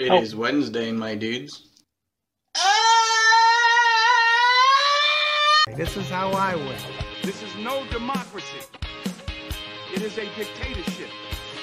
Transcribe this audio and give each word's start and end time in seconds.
It 0.00 0.10
oh. 0.10 0.22
is 0.22 0.34
Wednesday, 0.34 0.90
my 0.92 1.14
dudes. 1.14 1.68
Ah! 2.56 2.62
This 5.76 5.94
is 5.94 6.08
how 6.08 6.30
I 6.30 6.54
win. 6.54 6.78
This 7.22 7.42
is 7.42 7.54
no 7.56 7.84
democracy. 7.92 8.60
It 9.94 10.00
is 10.00 10.16
a 10.16 10.24
dictatorship. 10.34 11.10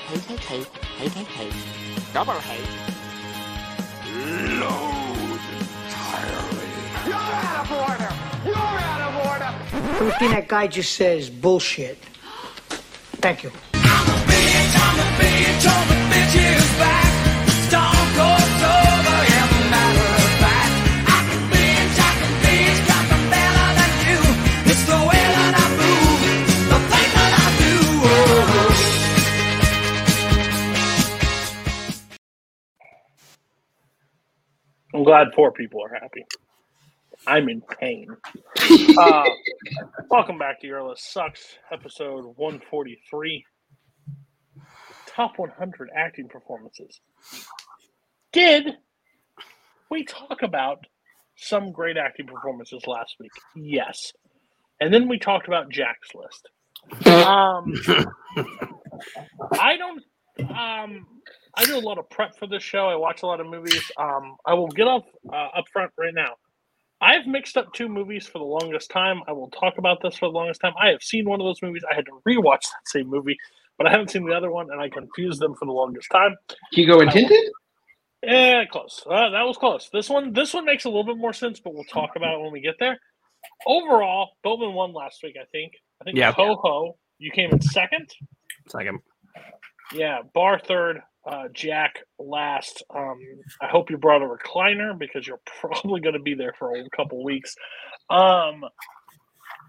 Hate, 0.05 0.21
hate, 0.21 0.67
hate, 0.67 0.67
hate, 0.67 1.11
hate, 1.13 1.51
hate. 1.51 2.13
Double 2.13 2.33
hate. 2.33 2.69
Load 4.59 5.41
entirely. 5.57 6.69
You're 7.07 7.17
out 7.17 7.65
of 7.65 7.71
order! 7.71 8.11
You're 8.45 8.55
out 8.55 9.01
of 9.01 9.13
order! 9.31 9.51
Everything 9.95 10.29
that 10.29 10.47
guy 10.47 10.67
just 10.67 10.93
says 10.93 11.31
bullshit. 11.31 11.97
Thank 13.19 13.41
you. 13.41 13.51
Glad 35.07 35.31
poor 35.33 35.53
people 35.53 35.81
are 35.81 35.93
happy. 36.01 36.25
I'm 37.25 37.47
in 37.47 37.61
pain. 37.61 38.09
uh, 38.97 39.23
welcome 40.09 40.37
back 40.37 40.59
to 40.59 40.67
Your 40.67 40.83
List 40.83 41.13
Sucks, 41.13 41.57
episode 41.71 42.25
143. 42.35 43.45
Top 45.05 45.39
100 45.39 45.89
acting 45.95 46.27
performances. 46.27 46.99
Did 48.33 48.73
we 49.89 50.03
talk 50.03 50.41
about 50.43 50.79
some 51.37 51.71
great 51.71 51.95
acting 51.95 52.27
performances 52.27 52.85
last 52.85 53.15
week? 53.17 53.31
Yes. 53.55 54.11
And 54.81 54.93
then 54.93 55.07
we 55.07 55.19
talked 55.19 55.47
about 55.47 55.71
Jack's 55.71 56.09
list. 56.13 56.49
Um, 57.25 57.73
I 59.53 59.77
don't. 59.77 60.03
Um, 60.51 61.07
I 61.57 61.65
do 61.65 61.77
a 61.77 61.79
lot 61.81 61.97
of 61.97 62.09
prep 62.09 62.37
for 62.37 62.45
this 62.47 62.61
show. 62.63 62.87
I 62.87 62.95
watch 62.95 63.23
a 63.23 63.25
lot 63.25 63.39
of 63.39 63.47
movies. 63.47 63.81
Um, 63.97 64.37
I 64.45 64.53
will 64.53 64.67
get 64.67 64.87
up 64.87 65.05
uh, 65.31 65.49
up 65.57 65.65
front 65.73 65.91
right 65.97 66.13
now. 66.13 66.35
I've 67.01 67.25
mixed 67.27 67.57
up 67.57 67.73
two 67.73 67.89
movies 67.89 68.27
for 68.27 68.39
the 68.39 68.45
longest 68.45 68.89
time. 68.91 69.21
I 69.27 69.31
will 69.31 69.49
talk 69.49 69.77
about 69.77 70.01
this 70.01 70.17
for 70.17 70.27
the 70.27 70.31
longest 70.31 70.61
time. 70.61 70.73
I 70.79 70.89
have 70.89 71.03
seen 71.03 71.27
one 71.27 71.39
of 71.41 71.45
those 71.45 71.61
movies. 71.61 71.83
I 71.89 71.95
had 71.95 72.05
to 72.05 72.21
rewatch 72.27 72.61
that 72.61 72.87
same 72.87 73.07
movie, 73.07 73.37
but 73.77 73.87
I 73.87 73.91
haven't 73.91 74.11
seen 74.11 74.25
the 74.25 74.33
other 74.33 74.51
one, 74.51 74.71
and 74.71 74.79
I 74.79 74.89
confused 74.89 75.39
them 75.39 75.55
for 75.55 75.65
the 75.65 75.71
longest 75.71 76.09
time. 76.11 76.35
Hugo 76.71 76.99
and 76.99 77.11
Tinted? 77.11 77.51
Yeah, 78.23 78.65
close. 78.65 79.03
Uh, 79.07 79.29
that 79.29 79.43
was 79.43 79.57
close. 79.57 79.89
This 79.93 80.09
one, 80.09 80.33
this 80.33 80.53
one 80.53 80.65
makes 80.65 80.85
a 80.85 80.89
little 80.89 81.03
bit 81.03 81.17
more 81.17 81.33
sense, 81.33 81.59
but 81.59 81.73
we'll 81.73 81.83
talk 81.83 82.15
about 82.15 82.39
it 82.39 82.41
when 82.41 82.51
we 82.51 82.61
get 82.61 82.75
there. 82.79 82.99
Overall, 83.67 84.31
Bowman 84.43 84.73
won 84.73 84.93
last 84.93 85.21
week. 85.23 85.35
I 85.39 85.45
think. 85.51 85.73
I 86.01 86.03
think 86.03 86.17
Yeah. 86.17 86.31
Ho 86.31 86.55
Ho, 86.55 86.97
you 87.19 87.31
came 87.31 87.51
in 87.51 87.61
second. 87.61 88.11
Second. 88.67 88.99
Yeah, 89.93 90.21
Bar 90.33 90.59
third, 90.59 91.01
uh, 91.27 91.49
Jack 91.53 91.99
last. 92.19 92.83
Um, 92.95 93.19
I 93.61 93.67
hope 93.67 93.89
you 93.91 93.97
brought 93.97 94.21
a 94.23 94.25
recliner 94.27 94.97
because 94.97 95.27
you're 95.27 95.41
probably 95.61 96.01
going 96.01 96.13
to 96.15 96.21
be 96.21 96.33
there 96.35 96.53
for 96.57 96.75
a 96.75 96.89
couple 96.95 97.23
weeks. 97.23 97.55
Um, 98.09 98.63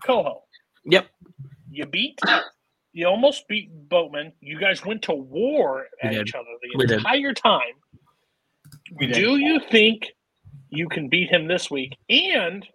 Coho, 0.04 0.42
Yep. 0.84 1.06
you 1.70 1.86
beat. 1.86 2.18
You 2.92 3.06
almost 3.08 3.46
beat 3.48 3.70
Boatman. 3.88 4.32
You 4.40 4.58
guys 4.60 4.84
went 4.84 5.02
to 5.02 5.14
war 5.14 5.86
at 6.02 6.12
each 6.14 6.34
other 6.34 6.46
We 6.76 6.84
the 6.84 6.88
did. 6.88 6.98
entire 6.98 7.34
time. 7.34 7.74
Do 8.98 9.36
you 9.36 9.60
think 9.70 10.08
you 10.70 10.88
can 10.88 11.08
beat 11.08 11.30
him 11.30 11.48
this 11.48 11.70
week? 11.70 11.96
And 12.08 12.66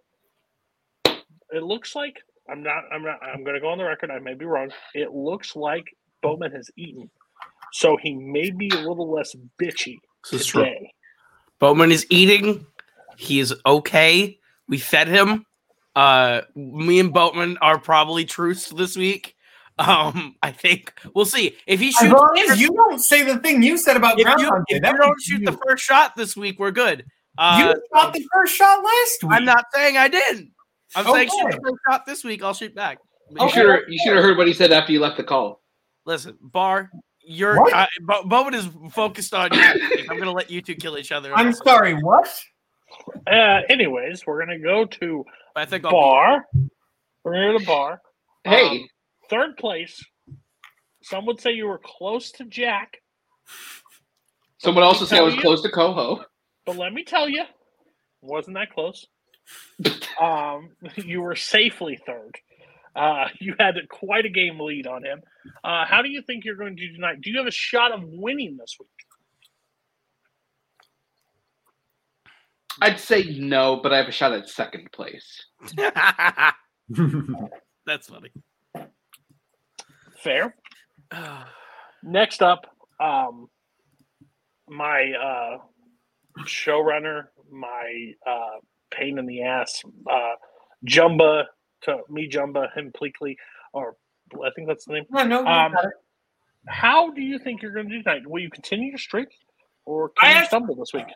it 1.50 1.62
looks 1.62 1.94
like 1.94 2.16
I'm 2.50 2.62
not. 2.62 2.84
I'm 2.92 3.02
not. 3.02 3.18
I'm 3.22 3.42
going 3.44 3.54
to 3.54 3.60
go 3.60 3.68
on 3.68 3.78
the 3.78 3.84
record. 3.84 4.10
I 4.10 4.18
may 4.18 4.34
be 4.34 4.44
wrong. 4.44 4.70
It 4.94 5.12
looks 5.12 5.56
like 5.56 5.84
Bowman 6.22 6.52
has 6.52 6.70
eaten, 6.76 7.10
so 7.74 7.96
he 8.00 8.14
may 8.14 8.50
be 8.50 8.68
a 8.68 8.78
little 8.78 9.10
less 9.12 9.34
bitchy 9.60 9.96
This 10.30 10.42
is 10.42 10.46
today. 10.46 10.92
Bowman 11.58 11.90
is 11.90 12.06
eating. 12.08 12.64
He 13.16 13.40
is 13.40 13.52
okay. 13.66 14.38
We 14.68 14.78
fed 14.78 15.08
him. 15.08 15.44
Uh, 15.96 16.42
me 16.54 17.00
and 17.00 17.12
Boatman 17.12 17.58
are 17.60 17.78
probably 17.78 18.24
truce 18.24 18.68
this 18.68 18.96
week. 18.96 19.34
Um, 19.76 20.36
I 20.40 20.52
think 20.52 20.94
we'll 21.16 21.24
see 21.24 21.56
if 21.66 21.80
he 21.80 21.90
shoots. 21.90 22.12
long 22.12 22.30
if 22.36 22.60
you 22.60 22.68
don't 22.68 23.00
say 23.00 23.24
the 23.24 23.38
thing 23.38 23.60
you 23.60 23.76
said 23.76 23.96
about 23.96 24.20
if 24.20 24.20
you, 24.20 24.24
Groundhog 24.24 24.66
Day, 24.68 24.76
if 24.76 24.82
that 24.82 24.92
you 24.92 24.98
don't 24.98 25.20
shoot 25.20 25.40
you. 25.40 25.46
the 25.46 25.58
first 25.66 25.82
shot 25.84 26.14
this 26.14 26.36
week, 26.36 26.60
we're 26.60 26.70
good. 26.70 27.04
Uh, 27.36 27.56
you 27.74 27.82
shot 27.92 28.12
the 28.12 28.24
first 28.32 28.54
shot 28.54 28.84
last 28.84 29.24
week. 29.24 29.32
I'm 29.32 29.44
not 29.44 29.64
saying 29.74 29.96
I 29.96 30.06
didn't. 30.06 30.52
I'm 30.94 31.06
saying 31.06 31.28
shoot 31.28 31.50
the 31.50 31.60
first 31.60 31.80
shot 31.90 32.06
this 32.06 32.22
week. 32.22 32.44
I'll 32.44 32.54
shoot 32.54 32.72
back. 32.72 32.98
You 33.30 33.46
Okay. 33.46 33.62
should 33.62 33.68
have 33.68 33.80
you 33.88 33.98
should 33.98 34.14
have 34.14 34.22
heard 34.22 34.38
what 34.38 34.46
he 34.46 34.52
said 34.52 34.70
after 34.70 34.92
you 34.92 35.00
left 35.00 35.16
the 35.16 35.24
call. 35.24 35.60
Listen, 36.06 36.38
Bar, 36.40 36.92
you're 37.26 37.60
What? 37.60 37.72
uh, 37.72 37.86
Bo- 38.02 38.24
Bowman 38.24 38.54
is 38.54 38.68
focused 38.92 39.34
on 39.34 39.52
you. 39.52 39.60
I'm 40.10 40.18
gonna 40.18 40.32
let 40.32 40.50
you 40.50 40.60
two 40.62 40.74
kill 40.74 40.98
each 40.98 41.12
other. 41.12 41.32
I'm 41.34 41.52
sorry. 41.52 41.94
What? 41.94 42.28
Uh, 43.26 43.60
anyways, 43.68 44.24
we're 44.26 44.44
going 44.44 44.56
to 44.56 44.64
go 44.64 44.84
to 44.84 45.24
I 45.56 45.64
think 45.64 45.84
I'll 45.84 45.90
be- 45.90 45.94
bar. 45.96 46.46
We're 47.24 47.32
going 47.32 47.46
to 47.48 47.52
go 47.54 47.58
to 47.58 47.66
bar. 47.66 48.00
Hey, 48.44 48.68
Um, 48.82 48.88
third 49.28 49.56
place. 49.56 50.00
Some 51.02 51.26
would 51.26 51.40
say 51.40 51.52
you 51.52 51.66
were 51.66 51.80
close 51.84 52.30
to 52.32 52.44
Jack, 52.44 52.98
someone 54.58 54.84
else 54.84 55.00
will 55.00 55.06
say 55.08 55.18
I 55.18 55.22
was 55.22 55.34
you- 55.34 55.40
close 55.40 55.60
to 55.62 55.70
Coho. 55.70 56.24
but 56.66 56.76
let 56.76 56.92
me 56.92 57.02
tell 57.02 57.28
you, 57.28 57.42
wasn't 58.22 58.54
that 58.56 58.70
close. 58.72 59.04
um, 60.20 60.70
you 60.96 61.20
were 61.20 61.34
safely 61.36 61.98
third. 62.06 62.38
Uh, 62.94 63.26
you 63.40 63.54
had 63.58 63.74
quite 63.88 64.24
a 64.24 64.30
game 64.30 64.60
lead 64.60 64.86
on 64.86 65.04
him. 65.04 65.22
Uh, 65.62 65.84
how 65.84 66.02
do 66.02 66.08
you 66.08 66.22
think 66.22 66.44
you're 66.44 66.56
going 66.56 66.76
to 66.76 66.86
do 66.86 66.92
tonight? 66.94 67.20
Do 67.20 67.30
you 67.30 67.38
have 67.38 67.46
a 67.46 67.52
shot 67.52 67.92
of 67.92 68.02
winning 68.04 68.56
this 68.56 68.76
week? 68.78 68.88
I'd 72.80 72.98
say 72.98 73.36
no, 73.38 73.76
but 73.76 73.92
I 73.92 73.98
have 73.98 74.08
a 74.08 74.12
shot 74.12 74.32
at 74.32 74.48
second 74.48 74.90
place. 74.92 75.44
That's 77.86 78.08
funny. 78.08 78.30
Fair. 80.18 80.56
Next 82.02 82.42
up, 82.42 82.66
um, 83.00 83.48
my 84.68 85.12
uh, 85.12 85.58
showrunner, 86.44 87.26
my 87.50 88.12
uh, 88.26 88.58
pain 88.90 89.18
in 89.18 89.26
the 89.26 89.42
ass, 89.42 89.82
uh, 90.10 90.34
Jumba 90.86 91.44
to 91.84 91.98
me, 92.08 92.28
Jumba, 92.28 92.72
him 92.74 92.92
Pleakley, 92.92 93.36
or 93.72 93.96
I 94.44 94.50
think 94.54 94.68
that's 94.68 94.84
the 94.84 94.94
name. 94.94 95.04
No, 95.10 95.24
no. 95.24 95.46
Um. 95.46 95.74
How 96.66 97.10
do 97.10 97.20
you 97.20 97.38
think 97.38 97.60
you're 97.60 97.72
going 97.72 97.88
to 97.88 97.96
do 97.96 98.02
tonight? 98.02 98.26
Will 98.26 98.40
you 98.40 98.50
continue 98.50 98.88
your 98.88 98.98
streak, 98.98 99.28
or 99.84 100.12
I 100.22 100.26
can 100.26 100.30
you 100.30 100.38
act- 100.38 100.48
stumble 100.48 100.74
this 100.74 100.92
week? 100.94 101.06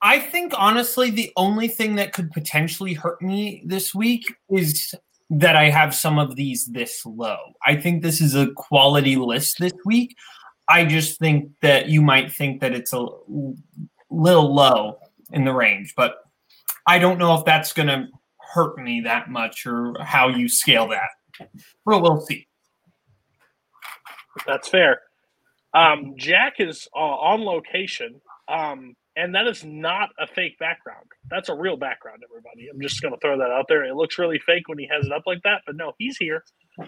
I 0.00 0.18
think 0.18 0.52
honestly, 0.56 1.10
the 1.10 1.32
only 1.36 1.68
thing 1.68 1.96
that 1.96 2.12
could 2.12 2.30
potentially 2.32 2.94
hurt 2.94 3.22
me 3.22 3.62
this 3.64 3.94
week 3.94 4.24
is 4.50 4.94
that 5.30 5.56
I 5.56 5.70
have 5.70 5.94
some 5.94 6.18
of 6.18 6.36
these 6.36 6.66
this 6.66 7.04
low. 7.06 7.38
I 7.64 7.76
think 7.76 8.02
this 8.02 8.20
is 8.20 8.34
a 8.34 8.50
quality 8.52 9.16
list 9.16 9.58
this 9.58 9.72
week. 9.84 10.16
I 10.68 10.84
just 10.84 11.18
think 11.18 11.50
that 11.62 11.88
you 11.88 12.02
might 12.02 12.32
think 12.32 12.60
that 12.60 12.72
it's 12.72 12.92
a 12.92 13.06
little 14.10 14.54
low 14.54 14.98
in 15.32 15.44
the 15.44 15.52
range, 15.52 15.94
but 15.96 16.16
I 16.86 16.98
don't 16.98 17.18
know 17.18 17.34
if 17.36 17.44
that's 17.44 17.72
going 17.72 17.88
to 17.88 18.08
hurt 18.52 18.78
me 18.78 19.02
that 19.04 19.30
much 19.30 19.66
or 19.66 19.94
how 20.00 20.28
you 20.28 20.48
scale 20.48 20.88
that. 20.88 21.48
But 21.84 22.02
we'll 22.02 22.20
see. 22.20 22.46
That's 24.46 24.68
fair. 24.68 25.00
Um, 25.74 26.14
Jack 26.16 26.54
is 26.58 26.86
uh, 26.94 26.98
on 26.98 27.44
location, 27.44 28.20
um, 28.48 28.94
and 29.16 29.34
that 29.34 29.46
is 29.46 29.64
not 29.64 30.10
a 30.18 30.26
fake 30.26 30.58
background. 30.58 31.06
That's 31.30 31.48
a 31.48 31.54
real 31.54 31.76
background, 31.76 32.22
everybody. 32.28 32.68
I'm 32.72 32.80
just 32.80 33.00
going 33.00 33.14
to 33.14 33.20
throw 33.20 33.38
that 33.38 33.50
out 33.50 33.66
there. 33.68 33.84
It 33.84 33.94
looks 33.94 34.18
really 34.18 34.40
fake 34.44 34.68
when 34.68 34.78
he 34.78 34.88
has 34.94 35.06
it 35.06 35.12
up 35.12 35.22
like 35.26 35.42
that, 35.44 35.62
but 35.66 35.76
no, 35.76 35.92
he's 35.98 36.16
here. 36.18 36.44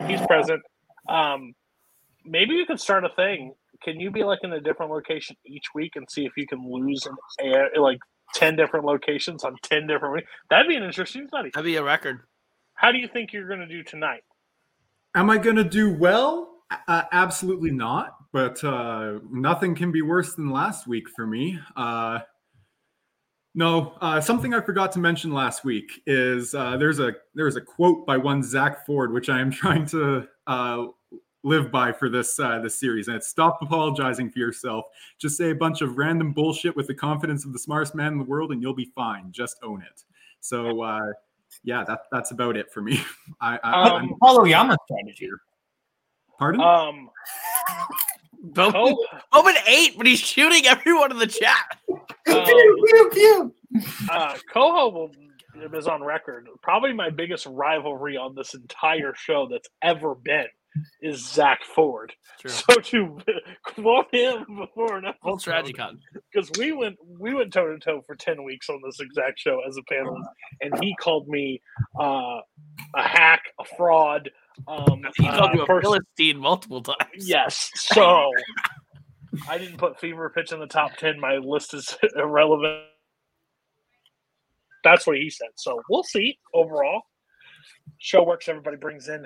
He's 0.06 0.20
present. 0.26 0.62
Um, 1.08 1.54
maybe 2.24 2.54
you 2.54 2.66
could 2.66 2.80
start 2.80 3.04
a 3.04 3.10
thing. 3.16 3.54
Can 3.82 4.00
you 4.00 4.10
be 4.10 4.24
like 4.24 4.40
in 4.42 4.52
a 4.52 4.60
different 4.60 4.92
location 4.92 5.36
each 5.46 5.66
week 5.74 5.92
and 5.96 6.06
see 6.10 6.24
if 6.24 6.32
you 6.36 6.46
can 6.46 6.62
lose 6.70 7.06
an 7.06 7.16
air, 7.40 7.70
like 7.78 7.98
10 8.34 8.56
different 8.56 8.84
locations 8.84 9.44
on 9.44 9.56
10 9.62 9.86
different 9.86 10.14
weeks? 10.14 10.28
That'd 10.50 10.68
be 10.68 10.76
an 10.76 10.82
interesting 10.82 11.26
study. 11.28 11.50
That'd 11.54 11.64
be 11.64 11.76
a 11.76 11.82
record. 11.82 12.20
How 12.74 12.92
do 12.92 12.98
you 12.98 13.08
think 13.08 13.32
you're 13.32 13.48
going 13.48 13.60
to 13.60 13.68
do 13.68 13.82
tonight? 13.82 14.24
Am 15.14 15.30
I 15.30 15.38
going 15.38 15.56
to 15.56 15.64
do 15.64 15.94
well? 15.94 16.50
Uh, 16.88 17.02
absolutely 17.12 17.70
not. 17.70 18.16
But 18.32 18.62
uh, 18.64 19.20
nothing 19.30 19.76
can 19.76 19.92
be 19.92 20.02
worse 20.02 20.34
than 20.34 20.50
last 20.50 20.88
week 20.88 21.08
for 21.08 21.24
me. 21.26 21.58
Uh, 21.76 22.18
no, 23.54 23.94
uh, 24.00 24.20
something 24.20 24.52
I 24.52 24.60
forgot 24.60 24.90
to 24.92 24.98
mention 24.98 25.32
last 25.32 25.64
week 25.64 26.02
is 26.06 26.52
uh, 26.54 26.76
there's 26.76 26.98
a 26.98 27.12
there's 27.36 27.54
a 27.54 27.60
quote 27.60 28.04
by 28.04 28.16
one 28.16 28.42
Zach 28.42 28.84
Ford, 28.84 29.12
which 29.12 29.28
I 29.28 29.40
am 29.40 29.50
trying 29.52 29.86
to 29.86 30.26
uh, 30.48 30.86
live 31.44 31.70
by 31.70 31.92
for 31.92 32.08
this 32.08 32.40
uh, 32.40 32.58
this 32.58 32.74
series, 32.80 33.06
and 33.06 33.16
it's 33.16 33.28
stop 33.28 33.60
apologizing 33.62 34.30
for 34.30 34.40
yourself. 34.40 34.86
Just 35.18 35.36
say 35.36 35.50
a 35.50 35.54
bunch 35.54 35.82
of 35.82 35.96
random 35.98 36.32
bullshit 36.32 36.74
with 36.74 36.88
the 36.88 36.94
confidence 36.94 37.44
of 37.44 37.52
the 37.52 37.58
smartest 37.58 37.94
man 37.94 38.12
in 38.12 38.18
the 38.18 38.24
world, 38.24 38.50
and 38.50 38.60
you'll 38.60 38.74
be 38.74 38.90
fine. 38.96 39.30
Just 39.30 39.58
own 39.62 39.82
it. 39.82 40.02
So 40.40 40.82
uh, 40.82 41.12
yeah, 41.62 41.84
that 41.84 42.00
that's 42.10 42.32
about 42.32 42.56
it 42.56 42.72
for 42.72 42.82
me. 42.82 43.00
I, 43.40 43.58
I 43.62 43.72
Um, 43.90 43.92
I'm, 44.02 44.18
Follow 44.18 44.44
Yama's 44.44 44.78
strategy. 44.86 45.30
pardon. 46.38 46.60
Um, 46.60 47.10
Bowman, 48.46 48.74
oh, 48.76 49.06
Bowman 49.32 49.54
eight, 49.66 49.96
but 49.96 50.06
he's 50.06 50.18
shooting 50.20 50.66
everyone 50.66 51.10
in 51.12 51.18
the 51.18 51.26
chat. 51.26 51.78
um, 51.88 52.00
Pew, 52.26 53.10
pew. 53.12 53.54
uh, 54.10 54.36
Coho 54.52 54.90
will, 54.90 55.10
is 55.74 55.86
on 55.86 56.02
record. 56.02 56.48
Probably 56.62 56.92
my 56.92 57.08
biggest 57.08 57.46
rivalry 57.46 58.18
on 58.18 58.34
this 58.34 58.52
entire 58.52 59.14
show 59.14 59.48
that's 59.50 59.68
ever 59.82 60.14
been 60.14 60.46
is 61.00 61.26
Zach 61.26 61.60
Ford. 61.74 62.12
So 62.46 62.74
to 62.80 63.18
quote 63.64 64.06
him 64.12 64.44
before 64.58 64.96
an 64.98 65.06
episode, 65.06 65.40
strategy 65.40 65.72
con. 65.72 65.98
because 66.32 66.50
we 66.58 66.72
went 66.72 66.96
we 67.06 67.34
went 67.34 67.52
toe 67.52 67.72
to 67.72 67.78
toe 67.78 68.02
for 68.06 68.14
ten 68.16 68.44
weeks 68.44 68.68
on 68.68 68.80
this 68.84 69.00
exact 69.00 69.38
show 69.38 69.60
as 69.66 69.76
a 69.76 69.82
panelist, 69.94 70.24
and 70.60 70.82
he 70.82 70.94
called 70.96 71.28
me 71.28 71.60
uh, 72.00 72.40
a 72.94 73.02
hack, 73.02 73.42
a 73.60 73.64
fraud. 73.76 74.30
Um, 74.68 75.02
He 75.16 75.24
called 75.26 75.50
uh, 75.50 75.54
you 75.54 75.62
a 75.62 75.66
person- 75.66 75.82
Philistine 75.82 76.38
multiple 76.38 76.82
times. 76.82 76.98
Yes. 77.18 77.70
So 77.74 78.30
I 79.48 79.58
didn't 79.58 79.78
put 79.78 79.98
fever 79.98 80.30
pitch 80.30 80.52
in 80.52 80.60
the 80.60 80.66
top 80.66 80.96
ten. 80.96 81.18
My 81.18 81.36
list 81.36 81.74
is 81.74 81.96
irrelevant. 82.16 82.84
That's 84.84 85.06
what 85.06 85.16
he 85.16 85.30
said. 85.30 85.48
So 85.56 85.80
we'll 85.88 86.02
see 86.04 86.38
overall. 86.52 87.02
Show 87.98 88.22
works. 88.24 88.48
Everybody 88.48 88.76
brings 88.76 89.08
in 89.08 89.24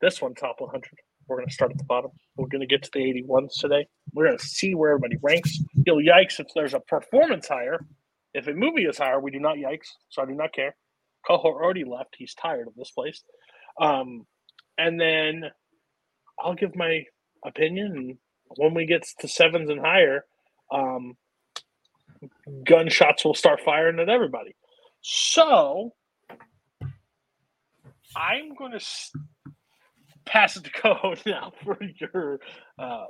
this 0.00 0.20
one 0.20 0.34
top 0.34 0.56
100. 0.58 0.82
We're 1.28 1.36
going 1.36 1.48
to 1.48 1.54
start 1.54 1.72
at 1.72 1.78
the 1.78 1.84
bottom. 1.84 2.10
We're 2.36 2.48
going 2.48 2.60
to 2.60 2.66
get 2.66 2.82
to 2.84 2.90
the 2.92 3.00
81s 3.00 3.58
today. 3.58 3.86
We're 4.12 4.26
going 4.26 4.38
to 4.38 4.44
see 4.44 4.74
where 4.74 4.92
everybody 4.92 5.16
ranks. 5.22 5.58
You'll 5.84 6.02
yikes 6.02 6.38
if 6.38 6.46
there's 6.54 6.74
a 6.74 6.80
performance 6.80 7.48
higher. 7.48 7.78
If 8.32 8.46
a 8.46 8.52
movie 8.52 8.84
is 8.84 8.98
higher, 8.98 9.18
we 9.20 9.30
do 9.30 9.40
not 9.40 9.56
yikes. 9.56 9.88
So 10.10 10.22
I 10.22 10.26
do 10.26 10.34
not 10.34 10.52
care. 10.52 10.76
Coho 11.26 11.48
already 11.48 11.84
left. 11.84 12.14
He's 12.16 12.34
tired 12.34 12.68
of 12.68 12.74
this 12.76 12.90
place. 12.90 13.22
Um, 13.80 14.26
and 14.78 15.00
then 15.00 15.44
I'll 16.38 16.54
give 16.54 16.76
my 16.76 17.02
opinion. 17.44 18.18
When 18.56 18.74
we 18.74 18.86
get 18.86 19.04
to 19.20 19.28
sevens 19.28 19.70
and 19.70 19.80
higher, 19.80 20.24
um, 20.70 21.14
gunshots 22.64 23.24
will 23.24 23.34
start 23.34 23.60
firing 23.64 23.98
at 23.98 24.08
everybody. 24.08 24.54
So 25.00 25.92
I'm 28.16 28.54
going 28.54 28.72
to 28.72 28.84
pass 30.26 30.60
to 30.60 30.70
Coho 30.82 31.14
now 31.24 31.52
for 31.64 31.78
your 31.98 32.40
uh, 32.78 33.06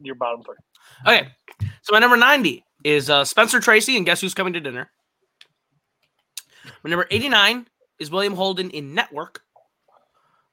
your 0.00 0.14
bottom 0.14 0.42
three. 0.42 0.56
Okay, 1.06 1.28
so 1.82 1.92
my 1.92 1.98
number 1.98 2.16
90 2.16 2.64
is 2.84 3.10
uh, 3.10 3.24
Spencer 3.24 3.60
Tracy, 3.60 3.96
and 3.96 4.06
guess 4.06 4.20
who's 4.20 4.34
coming 4.34 4.52
to 4.52 4.60
dinner? 4.60 4.90
My 6.84 6.90
number 6.90 7.06
89 7.10 7.66
is 7.98 8.10
William 8.10 8.34
Holden 8.34 8.70
in 8.70 8.94
Network. 8.94 9.42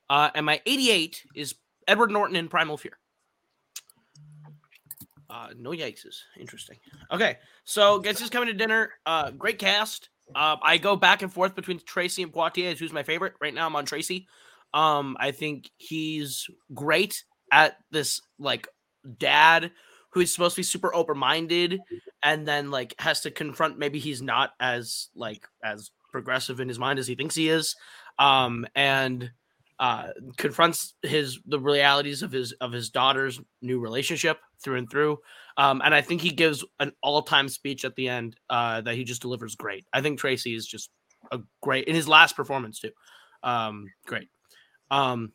Uh, 0.10 0.30
and 0.36 0.46
my 0.46 0.62
88 0.66 1.24
is 1.36 1.56
Edward 1.88 2.12
Norton 2.12 2.36
in 2.36 2.48
Primal 2.48 2.78
Fear. 2.78 2.98
Uh, 5.30 5.50
no 5.58 5.72
yakeses. 5.72 6.24
Interesting. 6.40 6.78
Okay, 7.12 7.38
so 7.66 8.00
guess 8.00 8.20
who's 8.20 8.30
coming 8.30 8.48
to 8.48 8.54
dinner? 8.54 8.92
Uh, 9.06 9.32
great 9.32 9.60
cast. 9.60 10.10
Uh, 10.34 10.56
I 10.62 10.78
go 10.78 10.96
back 10.96 11.22
and 11.22 11.32
forth 11.32 11.56
between 11.56 11.80
Tracy 11.80 12.24
and 12.24 12.32
Poitier 12.32 12.78
who's 12.78 12.94
my 12.94 13.04
favorite. 13.04 13.34
Right 13.42 13.54
now, 13.54 13.66
I'm 13.66 13.76
on 13.76 13.86
Tracy. 13.86 14.28
Um, 14.78 15.18
I 15.20 15.32
think 15.32 15.72
he's 15.78 16.48
great 16.72 17.24
at 17.52 17.78
this 17.90 18.22
like 18.38 18.68
dad 19.18 19.72
who's 20.12 20.32
supposed 20.32 20.54
to 20.56 20.60
be 20.60 20.64
super 20.64 20.94
open-minded 20.94 21.80
and 22.22 22.48
then 22.48 22.70
like 22.70 22.94
has 23.00 23.22
to 23.22 23.32
confront 23.32 23.80
maybe 23.80 23.98
he's 23.98 24.22
not 24.22 24.52
as 24.60 25.10
like 25.16 25.48
as 25.64 25.90
progressive 26.12 26.60
in 26.60 26.68
his 26.68 26.78
mind 26.78 27.00
as 27.00 27.08
he 27.08 27.16
thinks 27.16 27.34
he 27.34 27.50
is 27.50 27.76
um 28.20 28.68
and 28.76 29.32
uh 29.80 30.10
confronts 30.38 30.94
his 31.02 31.40
the 31.48 31.60
realities 31.60 32.22
of 32.22 32.32
his 32.32 32.52
of 32.54 32.72
his 32.72 32.92
daughter's 32.92 33.40
new 33.64 33.80
relationship 33.80 34.38
through 34.64 34.78
and 34.78 34.92
through. 34.92 35.18
Um 35.58 35.82
and 35.84 35.96
i 35.96 36.02
think 36.02 36.22
he 36.22 36.30
gives 36.30 36.64
an 36.80 36.92
all-time 37.02 37.50
speech 37.50 37.84
at 37.84 37.96
the 37.96 38.10
end 38.10 38.36
uh 38.52 38.82
that 38.82 38.94
he 38.94 39.04
just 39.04 39.24
delivers 39.24 39.56
great. 39.56 39.86
I 39.92 40.02
think 40.02 40.20
tracy 40.20 40.54
is 40.54 40.68
just 40.68 40.92
a 41.32 41.40
great 41.64 41.86
in 41.86 41.96
his 41.96 42.08
last 42.08 42.36
performance 42.36 42.80
too 42.80 42.92
um 43.42 43.88
great 44.06 44.30
um 44.92 45.32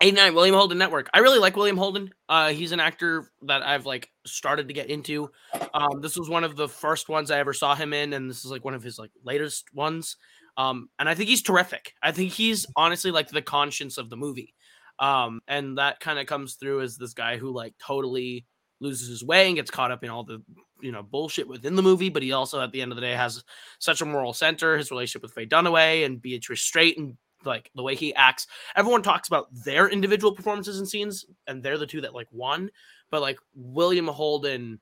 89 0.00 0.34
William 0.34 0.54
Holden 0.54 0.78
Network. 0.78 1.08
I 1.14 1.18
really 1.20 1.38
like 1.38 1.56
William 1.56 1.76
Holden. 1.76 2.10
Uh 2.28 2.50
he's 2.50 2.72
an 2.72 2.80
actor 2.80 3.30
that 3.42 3.62
I've 3.62 3.86
like 3.86 4.10
started 4.26 4.68
to 4.68 4.74
get 4.74 4.90
into. 4.90 5.30
Um 5.72 6.00
this 6.00 6.16
was 6.16 6.28
one 6.28 6.44
of 6.44 6.56
the 6.56 6.68
first 6.68 7.08
ones 7.08 7.30
I 7.30 7.38
ever 7.38 7.52
saw 7.52 7.74
him 7.74 7.92
in 7.92 8.12
and 8.12 8.28
this 8.28 8.44
is 8.44 8.50
like 8.50 8.64
one 8.64 8.74
of 8.74 8.82
his 8.82 8.98
like 8.98 9.12
latest 9.24 9.72
ones. 9.72 10.16
Um 10.56 10.88
and 10.98 11.08
I 11.08 11.14
think 11.14 11.28
he's 11.28 11.42
terrific. 11.42 11.94
I 12.02 12.12
think 12.12 12.32
he's 12.32 12.66
honestly 12.76 13.10
like 13.10 13.28
the 13.28 13.42
conscience 13.42 13.98
of 13.98 14.10
the 14.10 14.16
movie. 14.16 14.54
Um 14.98 15.40
and 15.48 15.78
that 15.78 16.00
kind 16.00 16.18
of 16.18 16.26
comes 16.26 16.54
through 16.54 16.82
as 16.82 16.96
this 16.96 17.14
guy 17.14 17.36
who 17.36 17.52
like 17.52 17.74
totally 17.78 18.46
loses 18.80 19.08
his 19.08 19.24
way 19.24 19.46
and 19.46 19.56
gets 19.56 19.70
caught 19.70 19.90
up 19.90 20.04
in 20.04 20.10
all 20.10 20.24
the 20.24 20.42
you 20.80 20.92
know 20.92 21.02
bullshit 21.02 21.48
within 21.48 21.74
the 21.74 21.82
movie, 21.82 22.10
but 22.10 22.22
he 22.22 22.32
also 22.32 22.60
at 22.60 22.72
the 22.72 22.82
end 22.82 22.92
of 22.92 22.96
the 22.96 23.02
day 23.02 23.12
has 23.12 23.42
such 23.78 24.00
a 24.00 24.04
moral 24.04 24.32
center, 24.32 24.76
his 24.76 24.90
relationship 24.90 25.22
with 25.22 25.32
Faye 25.32 25.46
Dunaway 25.46 26.04
and 26.04 26.20
Beatrice 26.20 26.62
Straight 26.62 26.98
and 26.98 27.16
like 27.46 27.70
the 27.74 27.82
way 27.82 27.94
he 27.94 28.14
acts. 28.14 28.46
Everyone 28.76 29.02
talks 29.02 29.28
about 29.28 29.48
their 29.52 29.88
individual 29.88 30.34
performances 30.34 30.78
and 30.78 30.88
scenes, 30.88 31.24
and 31.46 31.62
they're 31.62 31.78
the 31.78 31.86
two 31.86 32.00
that 32.02 32.14
like 32.14 32.28
won. 32.32 32.70
But 33.10 33.22
like 33.22 33.38
William 33.54 34.08
Holden 34.08 34.80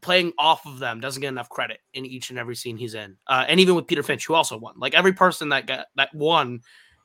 playing 0.00 0.32
off 0.38 0.66
of 0.66 0.78
them 0.78 1.00
doesn't 1.00 1.20
get 1.20 1.28
enough 1.28 1.48
credit 1.48 1.80
in 1.94 2.06
each 2.06 2.30
and 2.30 2.38
every 2.38 2.56
scene 2.56 2.76
he's 2.76 2.94
in. 2.94 3.16
Uh, 3.26 3.44
and 3.48 3.60
even 3.60 3.74
with 3.74 3.86
Peter 3.86 4.02
Finch, 4.02 4.26
who 4.26 4.34
also 4.34 4.56
won. 4.56 4.74
Like 4.78 4.94
every 4.94 5.12
person 5.12 5.50
that 5.50 5.66
got 5.66 5.86
that 5.96 6.14
won, 6.14 6.60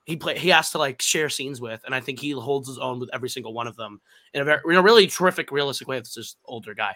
he 0.06 0.16
play 0.16 0.38
he 0.38 0.50
has 0.50 0.72
to 0.72 0.78
like 0.78 1.02
share 1.02 1.30
scenes 1.30 1.60
with, 1.60 1.82
and 1.86 1.94
I 1.94 2.00
think 2.00 2.20
he 2.20 2.32
holds 2.32 2.68
his 2.68 2.78
own 2.78 3.00
with 3.00 3.10
every 3.14 3.30
single 3.30 3.54
one 3.54 3.68
of 3.68 3.76
them 3.76 4.00
in 4.34 4.42
a 4.42 4.46
very 4.46 4.62
in 4.66 4.76
a 4.76 4.82
really 4.82 5.08
terrific, 5.08 5.52
realistic 5.52 5.88
way. 5.88 6.00
This 6.00 6.36
older 6.46 6.74
guy. 6.74 6.96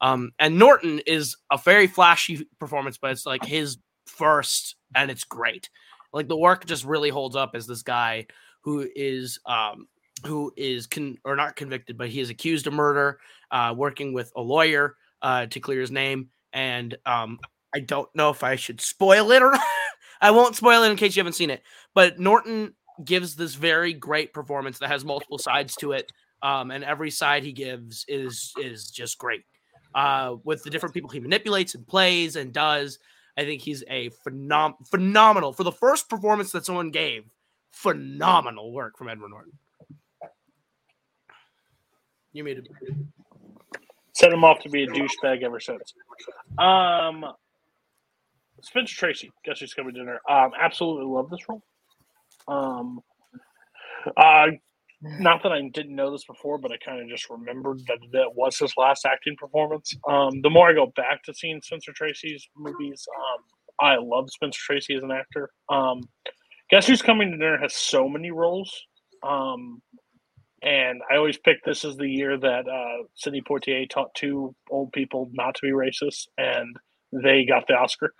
Um, 0.00 0.32
and 0.38 0.58
Norton 0.58 1.00
is 1.06 1.36
a 1.50 1.58
very 1.58 1.86
flashy 1.86 2.46
performance, 2.58 2.98
but 2.98 3.12
it's 3.12 3.26
like 3.26 3.44
his 3.44 3.78
first, 4.06 4.76
and 4.94 5.10
it's 5.10 5.24
great. 5.24 5.70
Like 6.12 6.28
the 6.28 6.36
work 6.36 6.66
just 6.66 6.84
really 6.84 7.10
holds 7.10 7.36
up 7.36 7.52
as 7.54 7.66
this 7.66 7.82
guy 7.82 8.26
who 8.62 8.88
is 8.94 9.38
um 9.46 9.86
who 10.26 10.52
is 10.56 10.86
con 10.86 11.16
or 11.24 11.36
not 11.36 11.56
convicted, 11.56 11.96
but 11.96 12.08
he 12.08 12.20
is 12.20 12.30
accused 12.30 12.66
of 12.66 12.74
murder, 12.74 13.18
uh, 13.50 13.74
working 13.76 14.12
with 14.12 14.32
a 14.36 14.40
lawyer 14.40 14.96
uh 15.22 15.46
to 15.46 15.60
clear 15.60 15.80
his 15.80 15.90
name. 15.90 16.28
And 16.52 16.96
um 17.06 17.38
I 17.74 17.80
don't 17.80 18.08
know 18.14 18.30
if 18.30 18.42
I 18.42 18.56
should 18.56 18.80
spoil 18.80 19.30
it 19.30 19.42
or 19.42 19.52
not. 19.52 19.60
I 20.20 20.30
won't 20.32 20.56
spoil 20.56 20.82
it 20.82 20.90
in 20.90 20.96
case 20.96 21.16
you 21.16 21.20
haven't 21.20 21.34
seen 21.34 21.50
it. 21.50 21.62
But 21.94 22.18
Norton 22.18 22.74
gives 23.04 23.36
this 23.36 23.54
very 23.54 23.92
great 23.92 24.34
performance 24.34 24.78
that 24.78 24.88
has 24.88 25.04
multiple 25.04 25.38
sides 25.38 25.74
to 25.76 25.92
it. 25.92 26.12
Um, 26.42 26.70
and 26.70 26.84
every 26.84 27.10
side 27.10 27.42
he 27.42 27.52
gives 27.52 28.04
is 28.08 28.52
is 28.58 28.90
just 28.90 29.18
great. 29.18 29.42
Uh, 29.94 30.36
with 30.44 30.62
the 30.62 30.70
different 30.70 30.94
people 30.94 31.10
he 31.10 31.20
manipulates 31.20 31.74
and 31.74 31.86
plays 31.86 32.36
and 32.36 32.52
does. 32.52 32.98
I 33.36 33.44
think 33.44 33.62
he's 33.62 33.84
a 33.88 34.10
phenom- 34.26 34.86
phenomenal 34.88 35.52
for 35.52 35.64
the 35.64 35.72
first 35.72 36.08
performance 36.08 36.52
that 36.52 36.64
someone 36.64 36.90
gave. 36.90 37.24
Phenomenal 37.70 38.72
work 38.72 38.98
from 38.98 39.08
Edward 39.08 39.30
Norton. 39.30 39.52
You 42.32 42.44
made 42.44 42.58
it. 42.58 42.68
Set 44.12 44.32
him 44.32 44.44
off 44.44 44.60
to 44.60 44.68
be 44.68 44.84
a 44.84 44.86
douchebag 44.86 45.42
ever 45.42 45.60
since. 45.60 45.94
Um, 46.58 47.24
Spencer 48.62 48.94
Tracy, 48.94 49.32
guess 49.44 49.60
who's 49.60 49.74
coming 49.74 49.94
to 49.94 50.00
dinner? 50.00 50.20
Um, 50.28 50.50
absolutely 50.58 51.06
love 51.06 51.30
this 51.30 51.48
role. 51.48 51.62
Um, 52.46 53.00
uh, 54.16 54.46
not 55.20 55.42
that 55.42 55.52
I 55.52 55.62
didn't 55.72 55.96
know 55.96 56.12
this 56.12 56.24
before, 56.24 56.58
but 56.58 56.72
I 56.72 56.76
kind 56.84 57.00
of 57.00 57.08
just 57.08 57.30
remembered 57.30 57.80
that 57.88 57.98
that 58.12 58.34
was 58.34 58.58
his 58.58 58.74
last 58.76 59.06
acting 59.06 59.36
performance. 59.38 59.94
Um, 60.08 60.42
the 60.42 60.50
more 60.50 60.68
I 60.70 60.74
go 60.74 60.92
back 60.96 61.22
to 61.24 61.34
seeing 61.34 61.60
Spencer 61.62 61.92
Tracy's 61.94 62.46
movies, 62.56 63.06
um, 63.18 63.44
I 63.80 63.96
love 63.96 64.30
Spencer 64.30 64.60
Tracy 64.62 64.94
as 64.96 65.02
an 65.02 65.12
actor. 65.12 65.50
Um, 65.70 66.02
Guess 66.70 66.86
who's 66.86 67.02
coming 67.02 67.30
to 67.32 67.36
dinner 67.36 67.58
has 67.58 67.74
so 67.74 68.08
many 68.08 68.30
roles. 68.30 68.72
Um, 69.26 69.82
and 70.62 71.00
I 71.10 71.16
always 71.16 71.38
pick 71.38 71.58
this 71.64 71.84
as 71.84 71.96
the 71.96 72.08
year 72.08 72.38
that 72.38 72.68
uh, 72.68 73.04
Sidney 73.16 73.42
Poitier 73.42 73.88
taught 73.88 74.14
two 74.14 74.54
old 74.70 74.92
people 74.92 75.30
not 75.32 75.56
to 75.56 75.62
be 75.62 75.72
racist, 75.72 76.28
and 76.38 76.76
they 77.12 77.44
got 77.44 77.66
the 77.66 77.74
Oscar. 77.74 78.12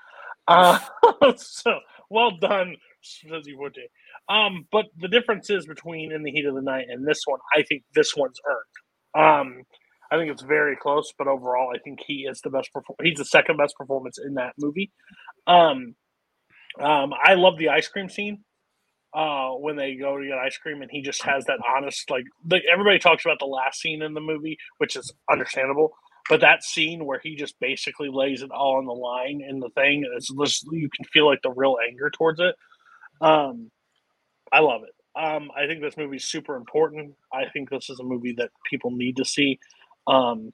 Uh, 0.49 0.79
so 1.37 1.79
well 2.11 2.33
done, 2.41 2.77
Sidney 3.03 3.55
Poitier. 3.57 3.89
Um, 4.31 4.67
but 4.71 4.87
the 4.97 5.09
difference 5.09 5.51
is 5.51 5.67
between 5.67 6.13
In 6.13 6.23
the 6.23 6.31
Heat 6.31 6.47
of 6.47 6.55
the 6.55 6.63
Night 6.63 6.87
and 6.89 7.07
this 7.07 7.23
one. 7.27 7.41
I 7.53 7.63
think 7.63 7.83
this 7.95 8.15
one's 8.17 8.41
earned. 8.49 9.25
Um, 9.25 9.63
I 10.13 10.17
think 10.17 10.31
it's 10.31 10.43
very 10.43 10.77
close, 10.77 11.13
but 11.19 11.27
overall, 11.27 11.73
I 11.75 11.81
think 11.81 11.99
he 12.07 12.27
is 12.31 12.41
the 12.41 12.51
best. 12.51 12.73
Perform- 12.73 12.97
he's 13.03 13.19
the 13.19 13.25
second 13.25 13.57
best 13.57 13.75
performance 13.77 14.19
in 14.25 14.35
that 14.35 14.55
movie. 14.59 14.93
Um, 15.47 15.97
um, 16.81 17.13
I 17.21 17.35
love 17.35 17.59
the 17.59 17.71
ice 17.71 17.89
cream 17.89 18.09
scene. 18.09 18.45
uh, 19.13 19.51
when 19.51 19.77
they 19.77 19.95
go 19.97 20.17
to 20.17 20.25
get 20.27 20.39
ice 20.39 20.57
cream, 20.59 20.83
and 20.83 20.91
he 20.91 21.03
just 21.03 21.23
has 21.23 21.45
that 21.47 21.59
honest 21.77 22.11
like. 22.11 22.25
Everybody 22.73 22.99
talks 22.99 23.25
about 23.25 23.39
the 23.41 23.47
last 23.47 23.81
scene 23.81 24.03
in 24.03 24.15
the 24.15 24.21
movie, 24.21 24.57
which 24.79 24.97
is 24.97 25.13
understandable. 25.31 25.91
But 26.29 26.43
that 26.43 26.63
scene 26.63 27.07
where 27.07 27.21
he 27.23 27.35
just 27.35 27.59
basically 27.61 28.09
lays 28.13 28.43
it 28.43 28.51
all 28.53 28.77
on 28.77 28.85
the 28.85 28.93
line 28.93 29.41
in 29.47 29.59
the 29.59 29.71
thing, 29.71 30.05
it's 30.17 30.29
just, 30.33 30.65
you 30.71 30.89
can 30.95 31.05
feel 31.07 31.27
like 31.27 31.41
the 31.43 31.51
real 31.51 31.77
anger 31.89 32.09
towards 32.11 32.39
it. 32.39 32.55
Um, 33.21 33.71
I 34.53 34.61
love 34.61 34.83
it. 34.85 34.95
Um, 35.21 35.51
I 35.57 35.67
think 35.67 35.81
this 35.81 35.97
movie 35.97 36.17
is 36.17 36.25
super 36.25 36.57
important. 36.57 37.15
I 37.33 37.45
think 37.53 37.71
this 37.71 37.91
is 37.91 37.99
a 38.01 38.05
movie 38.05 38.35
that 38.39 38.51
people 38.69 38.91
need 38.91 39.17
to 39.17 39.25
see. 39.25 39.59
Um, 40.07 40.53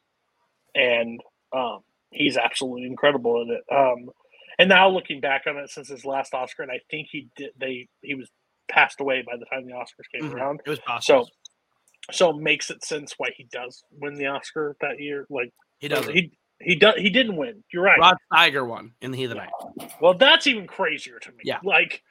and 0.74 1.20
um, 1.54 1.80
he's 2.10 2.36
absolutely 2.36 2.86
incredible 2.86 3.42
in 3.42 3.50
it. 3.50 3.62
Um, 3.74 4.10
and 4.58 4.68
now 4.68 4.88
looking 4.88 5.20
back 5.20 5.42
on 5.46 5.56
it 5.58 5.70
since 5.70 5.88
his 5.88 6.04
last 6.04 6.34
Oscar, 6.34 6.62
and 6.62 6.72
I 6.72 6.80
think 6.90 7.08
he 7.10 7.28
did 7.36 7.50
they 7.58 7.88
he 8.02 8.14
was 8.14 8.30
passed 8.68 9.00
away 9.00 9.22
by 9.26 9.36
the 9.38 9.44
time 9.46 9.66
the 9.66 9.72
Oscars 9.72 10.10
came 10.12 10.30
Mhm. 10.30 10.34
around. 10.34 10.60
It 10.64 10.70
was 10.70 10.78
possible. 10.80 11.26
So 11.26 11.30
so 12.12 12.30
it 12.30 12.36
makes 12.42 12.70
it 12.70 12.84
sense 12.84 13.14
why 13.18 13.30
he 13.36 13.44
does 13.44 13.84
win 13.90 14.14
the 14.14 14.26
Oscar 14.26 14.76
that 14.80 15.00
year. 15.00 15.26
Like 15.28 15.52
he 15.78 15.88
does. 15.88 16.06
he 16.08 16.32
he 16.60 16.74
does 16.76 16.94
he 16.96 17.10
didn't 17.10 17.36
win. 17.36 17.62
You're 17.72 17.82
right. 17.84 17.98
Rod 17.98 18.16
Steiger 18.32 18.66
won 18.66 18.92
in 19.02 19.10
the 19.10 19.18
Heat 19.18 19.24
of 19.24 19.30
the 19.30 19.36
Night. 19.36 19.50
Well, 20.00 20.14
that's 20.14 20.46
even 20.46 20.66
crazier 20.66 21.18
to 21.18 21.30
me. 21.32 21.38
Yeah. 21.44 21.58
Like 21.62 22.02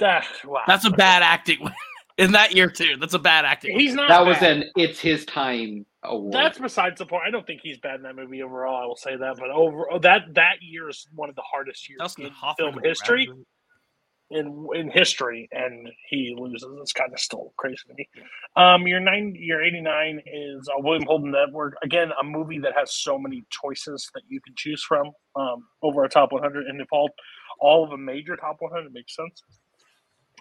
that. 0.00 0.26
Wow. 0.44 0.62
That's 0.66 0.84
a 0.84 0.90
bad 0.90 1.22
acting 1.22 1.58
in 2.18 2.32
that 2.32 2.54
year 2.54 2.68
too. 2.68 2.96
That's 2.98 3.14
a 3.14 3.18
bad 3.18 3.44
acting. 3.44 3.78
He's 3.78 3.94
not. 3.94 4.08
That 4.08 4.26
was 4.26 4.42
an 4.42 4.64
it's 4.76 5.00
his 5.00 5.24
time 5.24 5.86
award. 6.02 6.32
That's 6.32 6.58
besides 6.58 6.98
the 6.98 7.06
point. 7.06 7.22
I 7.26 7.30
don't 7.30 7.46
think 7.46 7.60
he's 7.62 7.78
bad 7.78 7.96
in 7.96 8.02
that 8.02 8.16
movie 8.16 8.42
overall. 8.42 8.82
I 8.82 8.86
will 8.86 8.96
say 8.96 9.16
that, 9.16 9.36
but 9.38 9.50
over 9.50 9.90
oh, 9.90 9.98
that 10.00 10.34
that 10.34 10.62
year 10.62 10.88
is 10.88 11.06
one 11.14 11.28
of 11.28 11.36
the 11.36 11.42
hardest 11.50 11.88
years 11.88 11.98
Dustin 11.98 12.26
in 12.26 12.32
Hoffman 12.32 12.72
film 12.72 12.84
history. 12.84 13.26
Brad 13.26 13.38
In 14.30 14.66
in 14.74 14.90
history, 14.90 15.48
and 15.52 15.88
he 16.08 16.34
loses. 16.38 16.68
It's 16.80 16.92
kind 16.92 17.12
of 17.12 17.18
still 17.18 17.52
crazy 17.56 17.78
to 17.88 17.94
me. 17.94 18.08
Um, 18.56 18.86
your 18.86 19.00
nine, 19.00 19.34
your 19.36 19.62
eighty 19.62 19.80
nine 19.80 20.20
is 20.26 20.68
uh, 20.68 20.78
William 20.78 21.04
Holden 21.06 21.32
Network. 21.32 21.74
Again, 21.82 22.10
a 22.20 22.24
movie 22.24 22.58
that 22.60 22.72
has 22.76 22.92
so 22.92 23.18
many 23.18 23.42
choices 23.50 24.10
that 24.14 24.22
you 24.28 24.40
can 24.40 24.54
choose 24.56 24.82
from. 24.82 25.10
Um, 25.36 25.64
over 25.82 26.04
a 26.04 26.08
top 26.08 26.32
one 26.32 26.42
hundred, 26.42 26.66
and 26.66 26.80
if 26.80 26.88
all 26.92 27.10
all 27.60 27.84
of 27.84 27.92
a 27.92 27.98
major 27.98 28.36
top 28.36 28.56
one 28.60 28.72
hundred 28.72 28.92
makes 28.92 29.16
sense. 29.16 29.42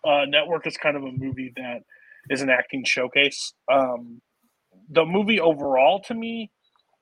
Uh, 0.04 0.26
Network 0.26 0.66
is 0.68 0.78
kind 0.78 0.98
of 0.98 1.04
a 1.04 1.12
movie 1.12 1.52
that 1.58 1.84
is 2.30 2.42
an 2.42 2.50
acting 2.50 2.84
showcase. 2.86 3.54
Um, 3.72 4.22
the 4.90 5.06
movie 5.06 5.40
overall, 5.40 6.02
to 6.04 6.14
me, 6.14 6.52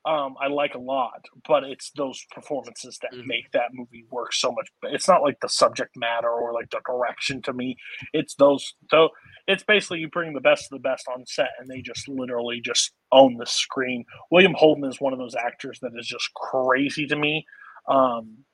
um, 0.06 0.36
I 0.40 0.48
like 0.48 0.74
a 0.74 0.80
lot, 0.80 1.26
but 1.48 1.66
it's 1.66 1.92
those 1.92 2.24
performances 2.32 2.98
that 3.02 3.12
Mhm. 3.12 3.26
make 3.26 3.52
that 3.52 3.74
movie 3.74 4.06
work 4.10 4.32
so 4.32 4.52
much. 4.54 4.70
It's 4.84 5.08
not 5.08 5.22
like 5.22 5.38
the 5.42 5.50
subject 5.50 5.98
matter 5.98 6.30
or 6.30 6.54
like 6.54 6.70
the 6.70 6.80
direction 6.86 7.42
to 7.42 7.52
me. 7.54 7.76
It's 8.14 8.34
those. 8.36 8.74
So 8.90 9.10
it's 9.48 9.64
basically 9.64 10.00
you 10.00 10.08
bring 10.10 10.32
the 10.34 10.40
best 10.40 10.72
of 10.72 10.78
the 10.78 10.88
best 10.88 11.08
on 11.10 11.26
set, 11.26 11.50
and 11.60 11.68
they 11.68 11.82
just 11.82 12.08
literally 12.08 12.62
just 12.62 12.94
own 13.12 13.36
the 13.36 13.46
screen. 13.46 14.06
William 14.32 14.54
Holden 14.54 14.86
is 14.86 15.02
one 15.02 15.12
of 15.12 15.20
those 15.20 15.36
actors 15.36 15.78
that 15.82 15.92
is 15.98 16.08
just 16.08 16.34
crazy 16.36 17.06
to 17.08 17.16
me. 17.18 17.46
Um, 17.90 18.46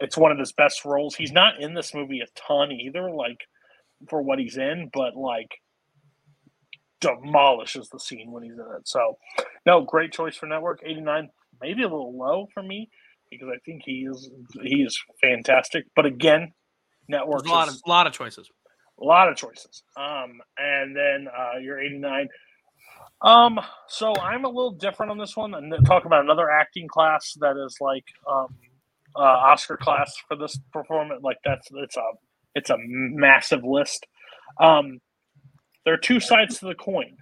it's 0.00 0.18
one 0.18 0.32
of 0.32 0.38
his 0.38 0.52
best 0.52 0.84
roles. 0.84 1.14
He's 1.14 1.32
not 1.32 1.60
in 1.60 1.72
this 1.72 1.94
movie 1.94 2.20
a 2.20 2.26
ton 2.34 2.72
either, 2.72 3.10
like 3.10 3.40
for 4.08 4.22
what 4.22 4.38
he's 4.38 4.56
in, 4.56 4.90
but 4.92 5.16
like 5.16 5.50
demolishes 7.00 7.88
the 7.90 8.00
scene 8.00 8.30
when 8.30 8.42
he's 8.42 8.54
in 8.54 8.60
it. 8.60 8.86
So, 8.86 9.18
no, 9.66 9.82
great 9.82 10.12
choice 10.12 10.36
for 10.36 10.46
Network. 10.46 10.80
89, 10.84 11.28
maybe 11.60 11.82
a 11.82 11.88
little 11.88 12.16
low 12.16 12.48
for 12.52 12.62
me 12.62 12.88
because 13.30 13.48
I 13.48 13.58
think 13.64 13.82
he 13.84 14.06
is 14.10 14.30
he 14.62 14.82
is 14.82 15.00
fantastic. 15.20 15.84
But 15.94 16.06
again, 16.06 16.52
Network 17.08 17.46
a 17.46 17.50
lot 17.50 17.68
of 17.68 17.80
lot 17.86 18.06
of 18.06 18.12
choices. 18.12 18.48
a 19.00 19.04
lot 19.04 19.28
of 19.28 19.36
choices. 19.36 19.82
Um, 19.96 20.40
and 20.56 20.96
then 20.96 21.26
uh, 21.28 21.58
you're 21.60 21.80
89. 21.80 22.28
Um, 23.22 23.60
so 23.88 24.14
I'm 24.16 24.44
a 24.44 24.48
little 24.48 24.72
different 24.72 25.10
on 25.10 25.18
this 25.18 25.36
one, 25.36 25.54
and 25.54 25.72
talk 25.86 26.04
about 26.04 26.24
another 26.24 26.50
acting 26.50 26.88
class 26.88 27.34
that 27.40 27.56
is 27.56 27.78
like 27.80 28.04
um, 28.30 28.48
uh, 29.16 29.20
Oscar 29.20 29.76
class 29.76 30.12
for 30.28 30.36
this 30.36 30.58
performance. 30.72 31.22
Like 31.22 31.38
that's 31.44 31.68
it's 31.74 31.96
a 31.96 32.02
it's 32.54 32.70
a 32.70 32.76
massive 32.78 33.64
list. 33.64 34.06
Um, 34.60 35.00
there 35.84 35.94
are 35.94 35.98
two 35.98 36.20
sides 36.20 36.58
to 36.60 36.66
the 36.66 36.74
coin. 36.74 37.16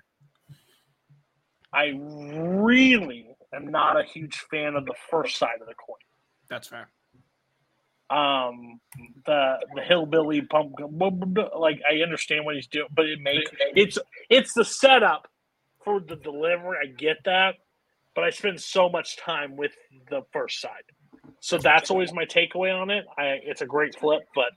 I 1.72 1.92
really 1.96 3.26
am 3.54 3.70
not 3.70 3.98
a 3.98 4.04
huge 4.04 4.36
fan 4.50 4.74
of 4.76 4.84
the 4.86 4.94
first 5.10 5.36
side 5.38 5.60
of 5.60 5.66
the 5.66 5.74
coin 5.74 5.96
That's 6.50 6.68
fair. 6.68 6.90
um 8.10 8.80
the 9.26 9.56
the 9.74 9.82
hillbilly 9.82 10.42
pump 10.42 10.72
like 11.58 11.80
I 11.90 12.02
understand 12.02 12.44
what 12.44 12.54
he's 12.56 12.66
doing, 12.66 12.88
but 12.94 13.06
it 13.06 13.20
makes 13.20 13.50
it's 13.74 13.98
it's 14.28 14.52
the 14.54 14.64
setup 14.64 15.28
for 15.84 16.00
the 16.00 16.16
delivery. 16.16 16.76
I 16.82 16.86
get 16.86 17.18
that, 17.24 17.54
but 18.14 18.24
I 18.24 18.30
spend 18.30 18.60
so 18.60 18.88
much 18.90 19.16
time 19.16 19.56
with 19.56 19.72
the 20.10 20.22
first 20.32 20.60
side, 20.60 20.84
so 21.40 21.58
that's 21.58 21.90
always 21.90 22.12
my 22.12 22.24
takeaway 22.26 22.74
on 22.74 22.90
it. 22.90 23.04
I 23.18 23.38
it's 23.44 23.62
a 23.62 23.66
great 23.66 23.98
flip, 23.98 24.22
but 24.34 24.50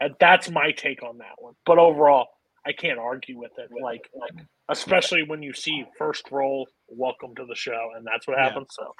uh, 0.00 0.08
that's 0.18 0.50
my 0.50 0.70
take 0.72 1.02
on 1.02 1.18
that 1.18 1.34
one. 1.38 1.54
But 1.66 1.78
overall, 1.78 2.26
I 2.66 2.72
can't 2.72 2.98
argue 2.98 3.38
with 3.38 3.52
it. 3.58 3.70
Like 3.82 4.08
like 4.14 4.46
especially 4.68 5.24
when 5.24 5.42
you 5.42 5.52
see 5.52 5.84
first 5.98 6.30
role, 6.30 6.68
welcome 6.88 7.34
to 7.34 7.44
the 7.46 7.54
show, 7.56 7.90
and 7.96 8.06
that's 8.06 8.26
what 8.28 8.36
Yeah. 8.38 8.44
happens. 8.50 8.68
So 8.70 8.94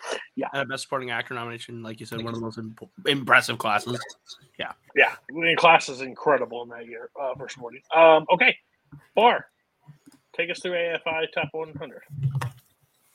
And 0.52 0.62
a 0.62 0.64
best 0.64 0.82
supporting 0.84 1.10
actor 1.10 1.34
nomination, 1.34 1.82
like 1.82 2.00
you 2.00 2.06
said, 2.06 2.18
one 2.18 2.28
of 2.28 2.34
the 2.34 2.40
most 2.40 2.58
imp- 2.58 2.90
impressive 3.06 3.58
classes. 3.58 4.00
yeah, 4.58 4.72
yeah, 4.96 5.14
the 5.28 5.54
class 5.56 5.88
is 5.88 6.00
incredible 6.00 6.62
in 6.64 6.70
that 6.70 6.86
year 6.86 7.10
uh, 7.20 7.34
for 7.36 7.48
sporting. 7.48 7.82
Um, 7.94 8.26
okay, 8.32 8.56
Bar, 9.14 9.46
take 10.36 10.50
us 10.50 10.58
through 10.60 10.72
AFI 10.72 11.26
top 11.32 11.48
100. 11.52 12.02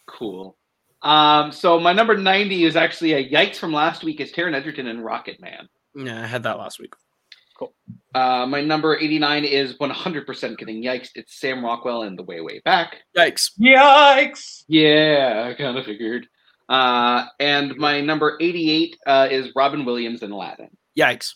cool. 0.05 0.57
Um, 1.01 1.51
so 1.51 1.79
my 1.79 1.93
number 1.93 2.17
90 2.17 2.63
is 2.63 2.75
actually 2.75 3.13
a 3.13 3.29
yikes 3.29 3.57
from 3.57 3.73
last 3.73 4.03
week 4.03 4.19
is 4.21 4.31
Taron 4.31 4.55
Egerton 4.55 4.87
and 4.87 4.99
Rocketman. 4.99 5.67
Yeah, 5.95 6.23
I 6.23 6.25
had 6.25 6.43
that 6.43 6.57
last 6.57 6.79
week. 6.79 6.93
Uh, 8.13 8.45
my 8.45 8.61
number 8.61 8.97
89 8.97 9.43
is 9.45 9.73
100% 9.77 10.57
getting 10.57 10.81
yikes. 10.83 11.09
It's 11.15 11.39
Sam 11.39 11.63
Rockwell 11.63 12.03
and 12.03 12.17
The 12.17 12.23
Way 12.23 12.39
Way 12.41 12.61
Back. 12.63 12.95
Yikes! 13.17 13.51
Yikes! 13.59 14.63
Yeah, 14.67 15.49
I 15.49 15.53
kind 15.61 15.77
of 15.77 15.85
figured. 15.85 16.27
Uh, 16.69 17.25
and 17.39 17.75
my 17.77 18.01
number 18.01 18.37
88 18.39 18.97
uh, 19.05 19.27
is 19.29 19.49
Robin 19.55 19.83
Williams 19.85 20.21
and 20.23 20.31
Aladdin. 20.33 20.69
Yikes! 20.97 21.33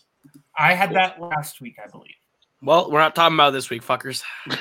I 0.58 0.74
had 0.74 0.94
that 0.94 1.20
last 1.20 1.60
week, 1.60 1.76
I 1.82 1.88
believe. 1.88 2.10
Well, 2.62 2.90
we're 2.90 2.98
not 3.00 3.14
talking 3.14 3.36
about 3.36 3.50
this 3.52 3.70
week, 3.70 3.82
fuckers. 3.84 4.22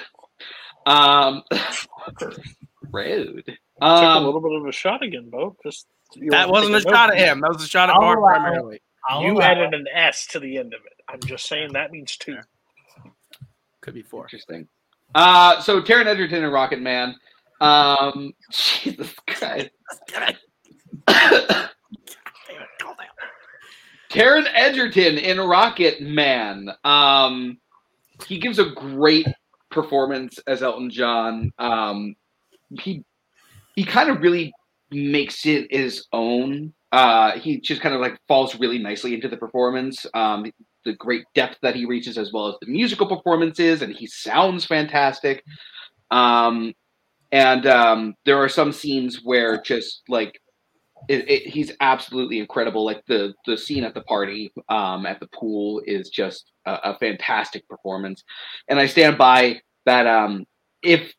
Um, 0.86 1.44
rude. 2.92 3.46
Took 3.46 3.56
a 3.82 3.86
Um, 3.86 4.24
little 4.26 4.42
bit 4.42 4.54
of 4.60 4.66
a 4.66 4.72
shot 4.72 5.04
again, 5.04 5.30
Bo. 5.30 5.56
Just 5.64 5.88
That 6.30 6.50
wasn't 6.50 6.76
a 6.76 6.82
shot 6.82 7.10
note? 7.10 7.18
at 7.18 7.28
him. 7.28 7.42
That 7.42 7.54
was 7.54 7.64
a 7.64 7.68
shot 7.68 7.90
at 7.90 7.96
I'll 7.96 8.02
Bar 8.02 8.18
allow 8.18 8.30
it. 8.32 8.40
primarily. 8.40 8.82
I'll 9.08 9.22
You 9.24 9.42
added 9.42 9.74
it. 9.74 9.80
an 9.80 9.86
S 9.94 10.26
to 10.28 10.40
the 10.40 10.58
end 10.58 10.74
of 10.74 10.80
it. 10.86 10.94
I'm 11.12 11.20
just 11.22 11.48
saying 11.48 11.74
that 11.74 11.92
means 11.92 12.18
two. 12.18 12.38
Could 13.82 13.94
be 13.94 14.04
four. 14.04 14.24
Interesting. 14.24 14.68
Uh, 15.16 15.60
so 15.62 15.82
Taron 15.82 16.06
Egerton 16.06 16.44
and 16.44 16.54
Rocketman. 16.54 17.16
Um, 17.62 18.34
Jesus 18.52 19.14
Christ. 19.28 19.70
Taron 24.10 24.48
Egerton 24.54 25.18
in 25.18 25.38
Rocketman. 25.38 26.74
Um, 26.86 27.58
he 28.28 28.40
gives 28.40 28.60
a 28.60 28.72
great 28.72 29.28
performance 29.72 30.40
as 30.48 30.64
Elton 30.64 30.90
John. 30.90 31.52
Um, 31.58 32.16
he 32.82 33.04
he 33.76 33.84
kind 33.84 34.10
of 34.10 34.22
really 34.22 34.52
makes 34.92 35.46
it 35.46 35.68
his 35.72 36.06
own. 36.12 36.74
Uh, 36.92 37.38
he 37.38 37.60
just 37.60 37.82
kind 37.82 37.94
of 37.94 38.02
like 38.02 38.20
falls 38.28 38.60
really 38.60 38.80
nicely 38.80 39.14
into 39.14 39.28
the 39.28 39.38
performance. 39.38 40.06
Um, 40.14 40.52
the 40.90 40.96
great 40.96 41.24
depth 41.36 41.58
that 41.62 41.76
he 41.76 41.86
reaches, 41.86 42.18
as 42.18 42.34
well 42.34 42.48
as 42.48 42.56
the 42.62 42.68
musical 42.68 43.06
performances, 43.06 43.84
and 43.84 43.94
he 43.94 44.08
sounds 44.08 44.66
fantastic. 44.66 45.44
Um, 46.10 46.74
and 47.32 47.68
um, 47.68 48.16
there 48.26 48.38
are 48.38 48.50
some 48.50 48.72
scenes 48.72 49.22
where 49.24 49.62
just 49.62 50.02
like 50.10 50.42
it, 51.08 51.30
it, 51.30 51.48
he's 51.48 51.72
absolutely 51.80 52.40
incredible. 52.40 52.84
Like 52.84 53.06
the 53.06 53.36
the 53.46 53.56
scene 53.56 53.84
at 53.84 53.94
the 53.94 54.02
party 54.02 54.52
um, 54.68 55.06
at 55.06 55.20
the 55.20 55.28
pool 55.28 55.84
is 55.86 56.10
just 56.10 56.52
a, 56.66 56.92
a 56.92 56.98
fantastic 56.98 57.68
performance, 57.70 58.24
and 58.68 58.80
I 58.80 58.88
stand 58.88 59.18
by 59.18 59.62
that. 59.86 60.08
Um, 60.08 60.46
if 60.82 61.14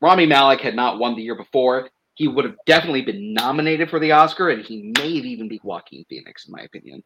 Rami 0.00 0.26
Malek 0.26 0.60
had 0.60 0.74
not 0.74 0.98
won 0.98 1.14
the 1.14 1.22
year 1.22 1.36
before, 1.36 1.88
he 2.14 2.26
would 2.26 2.44
have 2.44 2.56
definitely 2.66 3.02
been 3.02 3.32
nominated 3.32 3.90
for 3.90 4.00
the 4.00 4.10
Oscar, 4.10 4.50
and 4.50 4.64
he 4.64 4.92
may 4.98 5.16
have 5.16 5.24
even 5.24 5.46
beat 5.46 5.64
Joaquin 5.64 6.04
Phoenix, 6.08 6.46
in 6.46 6.52
my 6.52 6.62
opinion. 6.62 7.04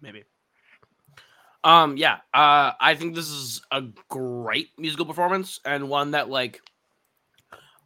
Maybe. 0.00 0.24
Um, 1.64 1.96
yeah, 1.96 2.18
uh, 2.34 2.72
I 2.78 2.94
think 2.94 3.14
this 3.14 3.30
is 3.30 3.62
a 3.70 3.82
great 4.10 4.68
musical 4.78 5.06
performance 5.06 5.60
and 5.64 5.88
one 5.88 6.10
that 6.10 6.28
like, 6.28 6.60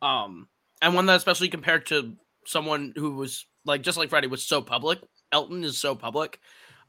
um, 0.02 0.48
and 0.82 0.94
one 0.94 1.06
that 1.06 1.16
especially 1.16 1.48
compared 1.48 1.86
to 1.86 2.16
someone 2.44 2.92
who 2.96 3.14
was 3.14 3.46
like 3.64 3.82
just 3.82 3.96
like 3.96 4.10
Freddie 4.10 4.26
was 4.26 4.44
so 4.44 4.60
public. 4.60 4.98
Elton 5.30 5.62
is 5.62 5.78
so 5.78 5.94
public. 5.94 6.40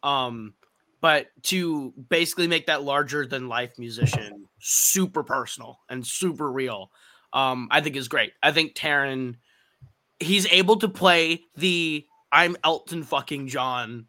Um, 0.02 0.56
but 1.02 1.28
to 1.44 1.94
basically 2.10 2.48
make 2.48 2.66
that 2.68 2.84
larger 2.84 3.26
than 3.26 3.48
life 3.48 3.78
musician 3.78 4.46
super 4.60 5.24
personal 5.24 5.80
and 5.90 6.06
super 6.06 6.52
real, 6.52 6.92
um, 7.34 7.68
I 7.72 7.82
think 7.82 7.96
is 7.96 8.08
great. 8.08 8.34
I 8.42 8.52
think 8.52 8.74
Taron, 8.74 9.36
he's 10.20 10.48
able 10.48 10.78
to 10.78 10.90
play 10.90 11.44
the 11.56 12.06
I'm 12.32 12.58
Elton 12.64 13.04
fucking 13.04 13.48
John, 13.48 14.08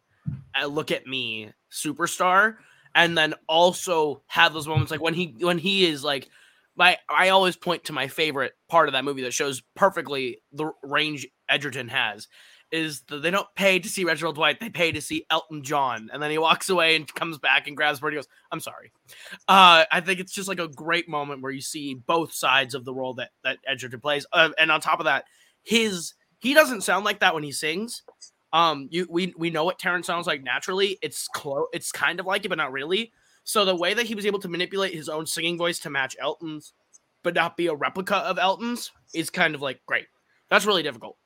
uh, 0.59 0.65
look 0.65 0.91
at 0.91 1.07
me 1.07 1.51
superstar, 1.71 2.57
and 2.95 3.17
then 3.17 3.33
also 3.47 4.21
have 4.27 4.53
those 4.53 4.67
moments 4.67 4.91
like 4.91 5.01
when 5.01 5.13
he 5.13 5.35
when 5.39 5.57
he 5.57 5.85
is 5.85 6.03
like 6.03 6.29
my 6.75 6.97
I 7.09 7.29
always 7.29 7.55
point 7.55 7.85
to 7.85 7.93
my 7.93 8.07
favorite 8.07 8.53
part 8.69 8.89
of 8.89 8.93
that 8.93 9.05
movie 9.05 9.23
that 9.23 9.33
shows 9.33 9.61
perfectly 9.75 10.41
the 10.51 10.71
range 10.83 11.27
Egerton 11.49 11.89
has 11.89 12.27
is 12.71 13.01
that 13.09 13.21
they 13.21 13.31
don't 13.31 13.47
pay 13.55 13.79
to 13.79 13.89
see 13.89 14.05
Reginald 14.05 14.35
Dwight, 14.35 14.59
they 14.59 14.69
pay 14.69 14.91
to 14.93 15.01
see 15.01 15.25
Elton 15.29 15.61
John. 15.61 16.09
And 16.11 16.23
then 16.23 16.31
he 16.31 16.37
walks 16.37 16.69
away 16.69 16.95
and 16.95 17.13
comes 17.13 17.37
back 17.37 17.67
and 17.67 17.75
grabs 17.75 17.99
Bird. 17.99 18.13
He 18.13 18.17
goes, 18.17 18.29
I'm 18.49 18.61
sorry. 18.61 18.93
Uh, 19.47 19.83
I 19.91 20.01
think 20.01 20.19
it's 20.21 20.31
just 20.31 20.47
like 20.47 20.59
a 20.59 20.69
great 20.69 21.09
moment 21.09 21.41
where 21.41 21.51
you 21.51 21.61
see 21.61 21.93
both 21.95 22.33
sides 22.33 22.73
of 22.73 22.85
the 22.85 22.93
role 22.93 23.15
that, 23.15 23.31
that 23.43 23.57
Egerton 23.67 23.99
plays. 23.99 24.25
Uh, 24.31 24.51
and 24.57 24.71
on 24.71 24.79
top 24.79 24.99
of 24.99 25.05
that, 25.05 25.25
his 25.63 26.13
he 26.39 26.53
doesn't 26.55 26.81
sound 26.81 27.05
like 27.05 27.19
that 27.19 27.35
when 27.35 27.43
he 27.43 27.51
sings. 27.51 28.01
Um, 28.53 28.87
you 28.91 29.07
we 29.09 29.33
we 29.37 29.49
know 29.49 29.63
what 29.63 29.79
Terrence 29.79 30.07
sounds 30.07 30.27
like 30.27 30.43
naturally. 30.43 30.97
It's 31.01 31.27
close, 31.27 31.67
it's 31.73 31.91
kind 31.91 32.19
of 32.19 32.25
like 32.25 32.45
it, 32.45 32.49
but 32.49 32.57
not 32.57 32.71
really. 32.71 33.11
So 33.43 33.65
the 33.65 33.75
way 33.75 33.93
that 33.93 34.05
he 34.05 34.15
was 34.15 34.25
able 34.25 34.39
to 34.39 34.49
manipulate 34.49 34.93
his 34.93 35.09
own 35.09 35.25
singing 35.25 35.57
voice 35.57 35.79
to 35.79 35.89
match 35.89 36.15
Elton's, 36.19 36.73
but 37.23 37.33
not 37.33 37.57
be 37.57 37.67
a 37.67 37.73
replica 37.73 38.17
of 38.17 38.37
Elton's, 38.37 38.91
is 39.15 39.29
kind 39.29 39.55
of 39.55 39.61
like 39.61 39.81
great. 39.85 40.07
That's 40.49 40.65
really 40.65 40.83
difficult 40.83 41.17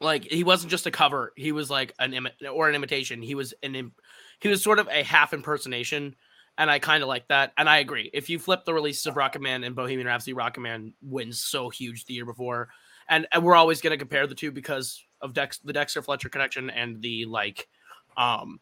like 0.00 0.24
he 0.24 0.44
wasn't 0.44 0.70
just 0.70 0.86
a 0.86 0.90
cover 0.90 1.32
he 1.36 1.52
was 1.52 1.70
like 1.70 1.92
an 1.98 2.12
imi- 2.12 2.52
or 2.52 2.68
an 2.68 2.74
imitation 2.74 3.22
he 3.22 3.34
was 3.34 3.54
an 3.62 3.74
Im- 3.74 3.94
he 4.40 4.48
was 4.48 4.62
sort 4.62 4.78
of 4.78 4.88
a 4.88 5.02
half 5.02 5.32
impersonation 5.32 6.14
and 6.58 6.70
i 6.70 6.78
kind 6.78 7.02
of 7.02 7.08
like 7.08 7.26
that 7.28 7.52
and 7.56 7.68
i 7.68 7.78
agree 7.78 8.10
if 8.12 8.28
you 8.28 8.38
flip 8.38 8.64
the 8.64 8.74
releases 8.74 9.06
of 9.06 9.14
rocketman 9.14 9.64
and 9.64 9.74
bohemian 9.74 10.06
rhapsody 10.06 10.34
rocketman 10.34 10.92
wins 11.00 11.40
so 11.40 11.70
huge 11.70 12.04
the 12.04 12.14
year 12.14 12.26
before 12.26 12.68
and, 13.08 13.26
and 13.32 13.44
we're 13.44 13.54
always 13.54 13.80
going 13.80 13.92
to 13.92 13.96
compare 13.96 14.26
the 14.26 14.34
two 14.34 14.50
because 14.50 15.02
of 15.20 15.32
Dex, 15.32 15.58
the 15.58 15.72
dexter 15.72 16.02
fletcher 16.02 16.28
connection 16.28 16.70
and 16.70 17.00
the 17.00 17.24
like 17.24 17.68
um 18.16 18.60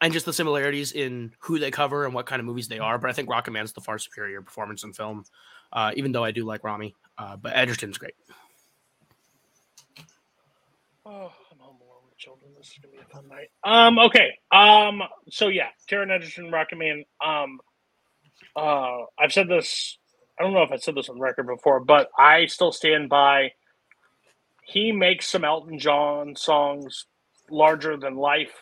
and 0.00 0.12
just 0.12 0.26
the 0.26 0.32
similarities 0.32 0.92
in 0.92 1.32
who 1.38 1.58
they 1.58 1.70
cover 1.70 2.04
and 2.04 2.14
what 2.14 2.26
kind 2.26 2.40
of 2.40 2.46
movies 2.46 2.68
they 2.68 2.78
are 2.78 2.98
but 2.98 3.10
i 3.10 3.12
think 3.12 3.28
rocketman's 3.28 3.72
the 3.72 3.80
far 3.80 3.98
superior 3.98 4.42
performance 4.42 4.84
in 4.84 4.92
film 4.92 5.24
uh, 5.72 5.90
even 5.96 6.12
though 6.12 6.24
i 6.24 6.30
do 6.30 6.44
like 6.44 6.62
rami 6.64 6.94
uh, 7.18 7.36
but 7.36 7.54
egerton's 7.54 7.98
great 7.98 8.14
Oh, 11.08 11.30
I'm 11.52 11.58
home 11.60 11.76
alone 11.80 12.02
with 12.08 12.18
children. 12.18 12.50
This 12.58 12.66
is 12.66 12.78
gonna 12.82 12.90
be 12.90 12.98
a 12.98 13.04
fun 13.04 13.28
night. 13.28 13.50
Um, 13.62 13.96
okay. 13.96 14.32
Um, 14.50 15.02
so 15.30 15.46
yeah, 15.46 15.68
Taron 15.88 16.10
Egerton, 16.10 16.50
Rocket 16.50 16.76
Man. 16.76 17.04
Um, 17.24 17.60
uh, 18.56 19.04
I've 19.16 19.32
said 19.32 19.46
this. 19.46 19.98
I 20.38 20.42
don't 20.42 20.52
know 20.52 20.64
if 20.64 20.72
I 20.72 20.78
said 20.78 20.96
this 20.96 21.08
on 21.08 21.20
record 21.20 21.46
before, 21.46 21.78
but 21.78 22.10
I 22.18 22.46
still 22.46 22.72
stand 22.72 23.08
by. 23.08 23.52
He 24.66 24.92
makes 24.92 25.28
some 25.28 25.44
Elton 25.44 25.78
John 25.78 26.34
songs 26.36 27.06
larger 27.50 27.96
than 27.96 28.16
life 28.16 28.52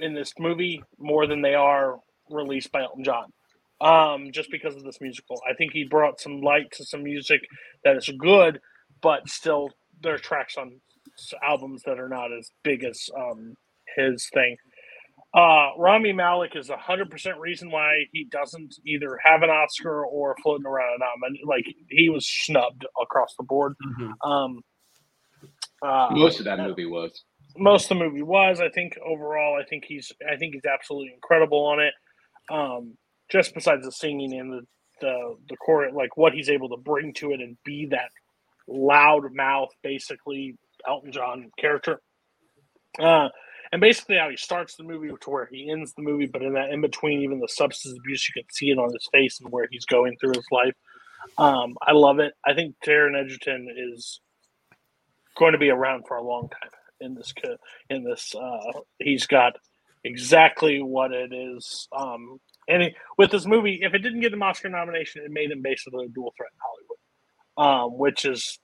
in 0.00 0.14
this 0.14 0.32
movie 0.38 0.82
more 0.98 1.26
than 1.26 1.42
they 1.42 1.54
are 1.54 1.96
released 2.30 2.70
by 2.72 2.82
Elton 2.82 3.04
John. 3.04 3.32
Um, 3.80 4.32
just 4.32 4.50
because 4.50 4.74
of 4.74 4.84
this 4.84 5.00
musical, 5.00 5.40
I 5.48 5.54
think 5.54 5.72
he 5.72 5.84
brought 5.84 6.20
some 6.20 6.40
light 6.40 6.70
to 6.72 6.84
some 6.84 7.02
music 7.02 7.40
that 7.84 7.96
is 7.96 8.10
good, 8.18 8.60
but 9.02 9.28
still 9.28 9.70
there 10.02 10.14
are 10.14 10.18
tracks 10.18 10.56
on 10.56 10.80
albums 11.42 11.82
that 11.84 11.98
are 11.98 12.08
not 12.08 12.32
as 12.32 12.50
big 12.62 12.84
as 12.84 13.08
um, 13.16 13.54
his 13.96 14.28
thing. 14.32 14.56
Uh, 15.34 15.70
Rami 15.76 16.12
Malek 16.12 16.56
is 16.56 16.70
a 16.70 16.76
hundred 16.76 17.10
percent 17.10 17.38
reason 17.38 17.70
why 17.70 18.04
he 18.12 18.24
doesn't 18.24 18.74
either 18.86 19.18
have 19.22 19.42
an 19.42 19.50
Oscar 19.50 20.06
or 20.06 20.34
floating 20.42 20.66
around 20.66 20.94
an 20.94 21.00
nom. 21.00 21.36
Like 21.46 21.66
he 21.90 22.08
was 22.08 22.26
snubbed 22.26 22.86
across 23.00 23.34
the 23.36 23.44
board. 23.44 23.74
Mm-hmm. 23.84 24.30
Um, 24.30 24.60
uh, 25.86 26.08
Most 26.10 26.38
of 26.38 26.44
that 26.46 26.58
movie 26.58 26.86
was. 26.86 27.22
most 27.56 27.90
of 27.90 27.98
the 27.98 28.04
movie 28.04 28.22
was. 28.22 28.60
I 28.60 28.68
think 28.70 28.98
overall, 29.04 29.58
I 29.60 29.64
think 29.64 29.84
he's. 29.86 30.12
I 30.30 30.36
think 30.36 30.54
he's 30.54 30.66
absolutely 30.66 31.12
incredible 31.14 31.64
on 31.64 31.80
it. 31.80 31.94
Um, 32.50 32.96
just 33.30 33.54
besides 33.54 33.84
the 33.84 33.92
singing 33.92 34.32
and 34.38 34.52
the 34.52 34.60
the 35.00 35.36
the 35.48 35.56
core, 35.56 35.90
like 35.92 36.16
what 36.16 36.32
he's 36.32 36.48
able 36.48 36.68
to 36.70 36.76
bring 36.76 37.12
to 37.14 37.32
it 37.32 37.40
and 37.40 37.56
be 37.64 37.86
that 37.90 38.10
loud 38.68 39.32
mouth, 39.34 39.70
basically 39.82 40.56
Elton 40.86 41.12
John 41.12 41.50
character. 41.58 42.00
Uh, 42.98 43.28
and 43.72 43.80
basically 43.80 44.16
how 44.16 44.30
he 44.30 44.36
starts 44.36 44.76
the 44.76 44.84
movie 44.84 45.08
to 45.20 45.30
where 45.30 45.48
he 45.50 45.68
ends 45.70 45.92
the 45.94 46.02
movie, 46.02 46.26
but 46.26 46.40
in 46.42 46.54
that 46.54 46.70
in 46.70 46.80
between, 46.80 47.20
even 47.22 47.40
the 47.40 47.48
substance 47.48 47.98
abuse, 47.98 48.26
you 48.28 48.40
can 48.40 48.48
see 48.52 48.70
it 48.70 48.78
on 48.78 48.92
his 48.92 49.08
face 49.12 49.40
and 49.40 49.50
where 49.52 49.66
he's 49.70 49.84
going 49.84 50.16
through 50.18 50.34
his 50.34 50.46
life. 50.52 50.74
Um, 51.36 51.74
I 51.82 51.92
love 51.92 52.20
it. 52.20 52.32
I 52.46 52.54
think 52.54 52.76
Taron 52.84 53.20
Egerton 53.20 53.66
is 53.92 54.20
going 55.36 55.52
to 55.52 55.58
be 55.58 55.70
around 55.70 56.04
for 56.06 56.16
a 56.16 56.22
long 56.22 56.48
time 56.48 56.70
in 57.00 57.14
this. 57.14 57.32
In 57.90 58.04
this, 58.04 58.34
uh, 58.34 58.80
he's 58.98 59.26
got 59.26 59.54
exactly 60.04 60.80
what 60.80 61.12
it 61.12 61.32
is. 61.32 61.88
Um, 61.96 62.38
and 62.68 62.82
he, 62.82 62.94
with 63.18 63.30
this 63.30 63.46
movie, 63.46 63.80
if 63.82 63.94
it 63.94 63.98
didn't 63.98 64.20
get 64.20 64.32
an 64.32 64.42
Oscar 64.42 64.68
nomination, 64.68 65.22
it 65.24 65.30
made 65.30 65.50
him 65.50 65.62
basically 65.62 66.06
a 66.06 66.08
dual 66.08 66.32
threat 66.36 66.50
in 66.52 66.58
Hollywood, 67.58 67.92
um, 67.92 67.98
which 67.98 68.24
is 68.24 68.58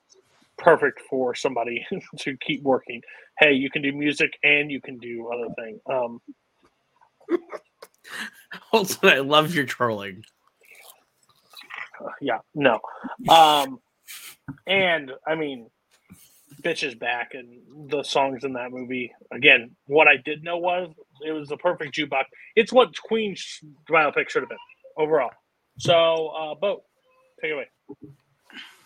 perfect 0.57 1.01
for 1.09 1.35
somebody 1.35 1.85
to 2.19 2.37
keep 2.37 2.63
working. 2.63 3.01
Hey, 3.39 3.53
you 3.53 3.69
can 3.69 3.81
do 3.81 3.91
music 3.93 4.33
and 4.43 4.71
you 4.71 4.81
can 4.81 4.97
do 4.97 5.29
other 5.33 5.53
thing. 5.55 5.79
Um, 5.89 6.21
also, 8.71 9.07
I 9.07 9.19
love 9.19 9.53
your 9.53 9.65
trolling. 9.65 10.23
yeah, 12.21 12.39
no. 12.53 12.79
Um, 13.29 13.79
and 14.67 15.11
I 15.25 15.35
mean, 15.35 15.69
bitch 16.63 16.83
is 16.87 16.95
back, 16.95 17.33
and 17.33 17.91
the 17.91 18.03
songs 18.03 18.43
in 18.43 18.53
that 18.53 18.71
movie. 18.71 19.11
Again, 19.31 19.75
what 19.87 20.07
I 20.07 20.17
did 20.17 20.43
know 20.43 20.57
was 20.57 20.93
it 21.25 21.31
was 21.31 21.49
the 21.49 21.57
perfect 21.57 21.95
jukebox. 21.95 22.23
It's 22.55 22.71
what 22.71 22.89
Queen's 23.01 23.59
biopic 23.89 24.29
should 24.29 24.43
have 24.43 24.49
been 24.49 24.57
overall. 24.97 25.31
So, 25.79 26.27
uh, 26.27 26.55
Bo, 26.55 26.83
take 27.41 27.51
it 27.51 27.53
away. 27.53 27.67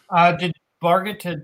Uh, 0.09 0.31
did 0.33 0.53
Bar 0.81 1.03
get 1.03 1.19
to 1.21 1.43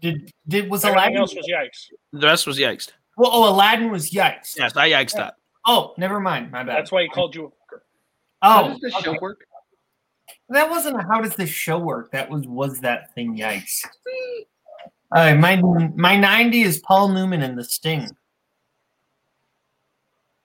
did 0.00 0.30
did 0.48 0.70
was 0.70 0.84
Everything 0.84 0.98
Aladdin? 0.98 1.18
else 1.18 1.34
was 1.34 1.46
yikes. 1.46 1.86
The 2.12 2.26
rest 2.26 2.46
was 2.46 2.58
yikes. 2.58 2.90
Well, 3.16 3.30
oh, 3.32 3.52
Aladdin 3.52 3.90
was 3.90 4.10
yikes. 4.10 4.56
Yes, 4.56 4.76
I 4.76 4.90
yikes 4.90 5.12
that. 5.12 5.34
Oh, 5.66 5.94
never 5.96 6.18
mind. 6.18 6.50
My 6.50 6.64
bad. 6.64 6.76
That's 6.76 6.90
why 6.90 7.02
he 7.02 7.08
called 7.08 7.34
you 7.34 7.44
a 7.44 7.48
fucker. 7.48 7.80
How 8.42 8.64
oh, 8.64 8.68
does 8.70 8.80
this 8.80 8.94
show 8.94 9.16
work? 9.20 9.44
that 10.48 10.68
wasn't 10.68 10.96
a 10.96 11.02
how 11.02 11.20
does 11.20 11.34
this 11.36 11.50
show 11.50 11.78
work? 11.78 12.10
That 12.12 12.30
was 12.30 12.46
was 12.46 12.80
that 12.80 13.14
thing 13.14 13.36
yikes. 13.36 13.86
All 15.14 15.22
right, 15.22 15.38
my 15.38 15.56
my 15.94 16.16
ninety 16.16 16.62
is 16.62 16.78
Paul 16.78 17.08
Newman 17.08 17.42
and 17.42 17.58
the 17.58 17.64
Sting. 17.64 18.08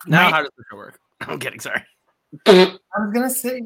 Now, 0.05 0.25
My- 0.25 0.31
how 0.31 0.41
does 0.41 0.51
the 0.57 0.63
show 0.69 0.75
work? 0.75 0.99
I'm 1.21 1.39
kidding. 1.39 1.59
Sorry. 1.59 1.81
I 2.45 2.75
was 2.97 3.13
gonna 3.13 3.29
say 3.29 3.61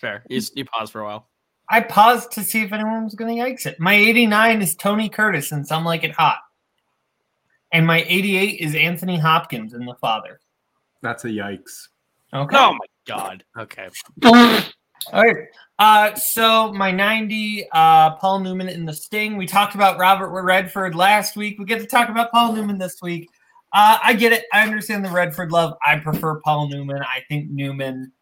Fair. 0.00 0.24
You, 0.28 0.40
you 0.56 0.64
paused 0.64 0.92
for 0.92 1.02
a 1.02 1.04
while. 1.04 1.28
I 1.68 1.82
paused 1.82 2.32
to 2.32 2.42
see 2.42 2.62
if 2.62 2.72
anyone 2.72 3.04
was 3.04 3.14
gonna 3.14 3.34
yikes 3.34 3.64
it. 3.64 3.78
My 3.78 3.94
eighty 3.94 4.26
nine 4.26 4.60
is 4.60 4.74
Tony 4.74 5.08
Curtis 5.08 5.52
and 5.52 5.64
Some 5.64 5.84
Like 5.84 6.02
It 6.02 6.12
Hot, 6.12 6.38
and 7.72 7.86
my 7.86 8.04
eighty 8.08 8.36
eight 8.36 8.60
is 8.60 8.74
Anthony 8.74 9.18
Hopkins 9.18 9.72
and 9.72 9.86
The 9.86 9.94
Father. 10.00 10.40
That's 11.00 11.24
a 11.24 11.28
yikes. 11.28 11.88
Okay. 12.34 12.56
Oh 12.56 12.72
my 12.72 12.86
god. 13.06 13.44
Okay. 13.56 13.88
All 15.12 15.22
right. 15.24 15.48
Uh, 15.78 16.14
so 16.14 16.72
my 16.72 16.90
90, 16.90 17.66
uh, 17.72 18.16
Paul 18.16 18.40
Newman 18.40 18.68
in 18.68 18.84
the 18.84 18.92
Sting. 18.92 19.36
We 19.36 19.46
talked 19.46 19.74
about 19.74 19.98
Robert 19.98 20.28
Redford 20.28 20.94
last 20.94 21.36
week. 21.36 21.58
We 21.58 21.64
get 21.64 21.80
to 21.80 21.86
talk 21.86 22.10
about 22.10 22.30
Paul 22.30 22.52
Newman 22.52 22.78
this 22.78 23.00
week. 23.00 23.28
Uh, 23.72 23.98
I 24.02 24.14
get 24.14 24.32
it. 24.32 24.44
I 24.52 24.62
understand 24.62 25.04
the 25.04 25.10
Redford 25.10 25.52
love. 25.52 25.74
I 25.86 25.96
prefer 25.98 26.40
Paul 26.40 26.68
Newman. 26.68 27.02
I 27.02 27.22
think 27.28 27.50
Newman 27.50 28.12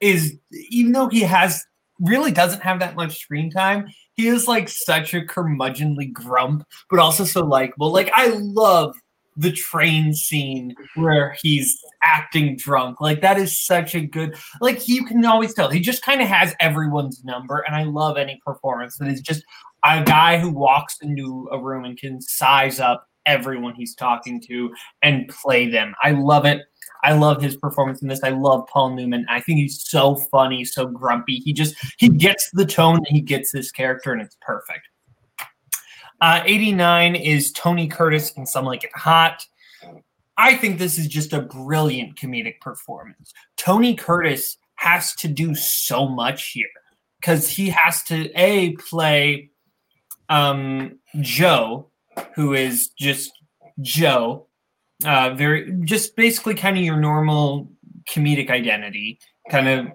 is, 0.00 0.36
even 0.70 0.92
though 0.92 1.08
he 1.08 1.20
has 1.20 1.64
really 2.00 2.32
doesn't 2.32 2.60
have 2.62 2.80
that 2.80 2.96
much 2.96 3.18
screen 3.18 3.50
time, 3.50 3.86
he 4.14 4.26
is 4.26 4.46
like 4.46 4.68
such 4.68 5.14
a 5.14 5.22
curmudgeonly 5.22 6.12
grump, 6.12 6.66
but 6.90 6.98
also 6.98 7.24
so 7.24 7.44
likable. 7.44 7.92
Like 7.92 8.10
I 8.12 8.26
love 8.38 8.94
the 9.36 9.52
train 9.52 10.14
scene 10.14 10.74
where 10.94 11.36
he's 11.40 11.78
acting 12.02 12.56
drunk. 12.56 13.00
Like 13.00 13.20
that 13.22 13.38
is 13.38 13.58
such 13.58 13.94
a 13.94 14.00
good 14.00 14.36
like 14.60 14.88
you 14.88 15.04
can 15.04 15.24
always 15.24 15.54
tell 15.54 15.70
he 15.70 15.80
just 15.80 16.02
kind 16.02 16.20
of 16.20 16.28
has 16.28 16.54
everyone's 16.60 17.24
number 17.24 17.64
and 17.66 17.74
I 17.74 17.84
love 17.84 18.16
any 18.16 18.40
performance 18.44 18.98
that 18.98 19.08
is 19.08 19.20
just 19.20 19.44
a 19.84 20.02
guy 20.02 20.38
who 20.38 20.50
walks 20.50 20.98
into 21.00 21.48
a 21.50 21.58
room 21.58 21.84
and 21.84 21.98
can 21.98 22.20
size 22.20 22.78
up 22.78 23.08
everyone 23.26 23.74
he's 23.74 23.94
talking 23.94 24.40
to 24.40 24.70
and 25.02 25.28
play 25.28 25.68
them. 25.68 25.94
I 26.02 26.12
love 26.12 26.44
it. 26.44 26.62
I 27.04 27.12
love 27.12 27.42
his 27.42 27.56
performance 27.56 28.00
in 28.00 28.08
this. 28.08 28.22
I 28.22 28.30
love 28.30 28.66
Paul 28.68 28.94
Newman. 28.94 29.26
I 29.28 29.40
think 29.40 29.58
he's 29.58 29.82
so 29.82 30.16
funny, 30.30 30.64
so 30.64 30.86
grumpy. 30.86 31.36
He 31.36 31.52
just 31.52 31.74
he 31.98 32.08
gets 32.08 32.48
the 32.52 32.66
tone 32.66 33.00
he 33.06 33.20
gets 33.20 33.52
this 33.52 33.72
character 33.72 34.12
and 34.12 34.22
it's 34.22 34.36
perfect. 34.40 34.88
Uh, 36.22 36.40
89 36.46 37.16
is 37.16 37.50
Tony 37.50 37.88
Curtis 37.88 38.32
and 38.36 38.48
Some 38.48 38.64
Like 38.64 38.84
It 38.84 38.94
Hot. 38.94 39.44
I 40.36 40.54
think 40.54 40.78
this 40.78 40.96
is 40.96 41.08
just 41.08 41.32
a 41.32 41.40
brilliant 41.40 42.14
comedic 42.14 42.60
performance. 42.60 43.32
Tony 43.56 43.96
Curtis 43.96 44.56
has 44.76 45.16
to 45.16 45.26
do 45.26 45.56
so 45.56 46.08
much 46.08 46.52
here 46.52 46.68
because 47.20 47.48
he 47.48 47.70
has 47.70 48.04
to 48.04 48.30
a 48.40 48.70
play 48.76 49.50
um, 50.28 51.00
Joe, 51.20 51.90
who 52.36 52.54
is 52.54 52.90
just 52.96 53.32
Joe, 53.80 54.46
uh, 55.04 55.34
very 55.34 55.72
just 55.82 56.14
basically 56.14 56.54
kind 56.54 56.78
of 56.78 56.84
your 56.84 56.98
normal 56.98 57.68
comedic 58.08 58.48
identity, 58.48 59.18
kind 59.50 59.68
of 59.68 59.86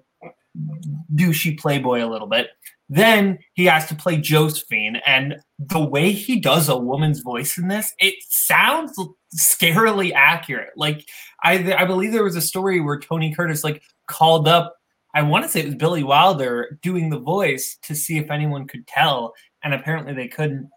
douchey 1.15 1.57
playboy 1.57 2.03
a 2.03 2.09
little 2.11 2.27
bit. 2.27 2.49
Then 2.89 3.39
he 3.53 3.65
has 3.65 3.87
to 3.87 3.95
play 3.95 4.17
Josephine, 4.17 4.97
and 5.05 5.37
the 5.59 5.83
way 5.83 6.11
he 6.11 6.39
does 6.39 6.69
a 6.69 6.77
woman's 6.77 7.19
voice 7.19 7.57
in 7.57 7.67
this, 7.67 7.93
it 7.99 8.15
sounds 8.29 8.97
scarily 9.37 10.13
accurate. 10.13 10.71
Like 10.77 11.05
I, 11.43 11.73
I 11.73 11.85
believe 11.85 12.13
there 12.13 12.23
was 12.23 12.37
a 12.37 12.41
story 12.41 12.79
where 12.79 12.99
Tony 12.99 13.33
Curtis 13.33 13.63
like 13.63 13.81
called 14.07 14.47
up. 14.47 14.73
I 15.13 15.21
want 15.21 15.43
to 15.43 15.49
say 15.49 15.61
it 15.61 15.65
was 15.65 15.75
Billy 15.75 16.03
Wilder 16.03 16.79
doing 16.81 17.09
the 17.09 17.19
voice 17.19 17.77
to 17.83 17.95
see 17.95 18.17
if 18.17 18.31
anyone 18.31 18.67
could 18.67 18.87
tell, 18.87 19.33
and 19.63 19.73
apparently 19.73 20.13
they 20.13 20.27
couldn't. 20.29 20.69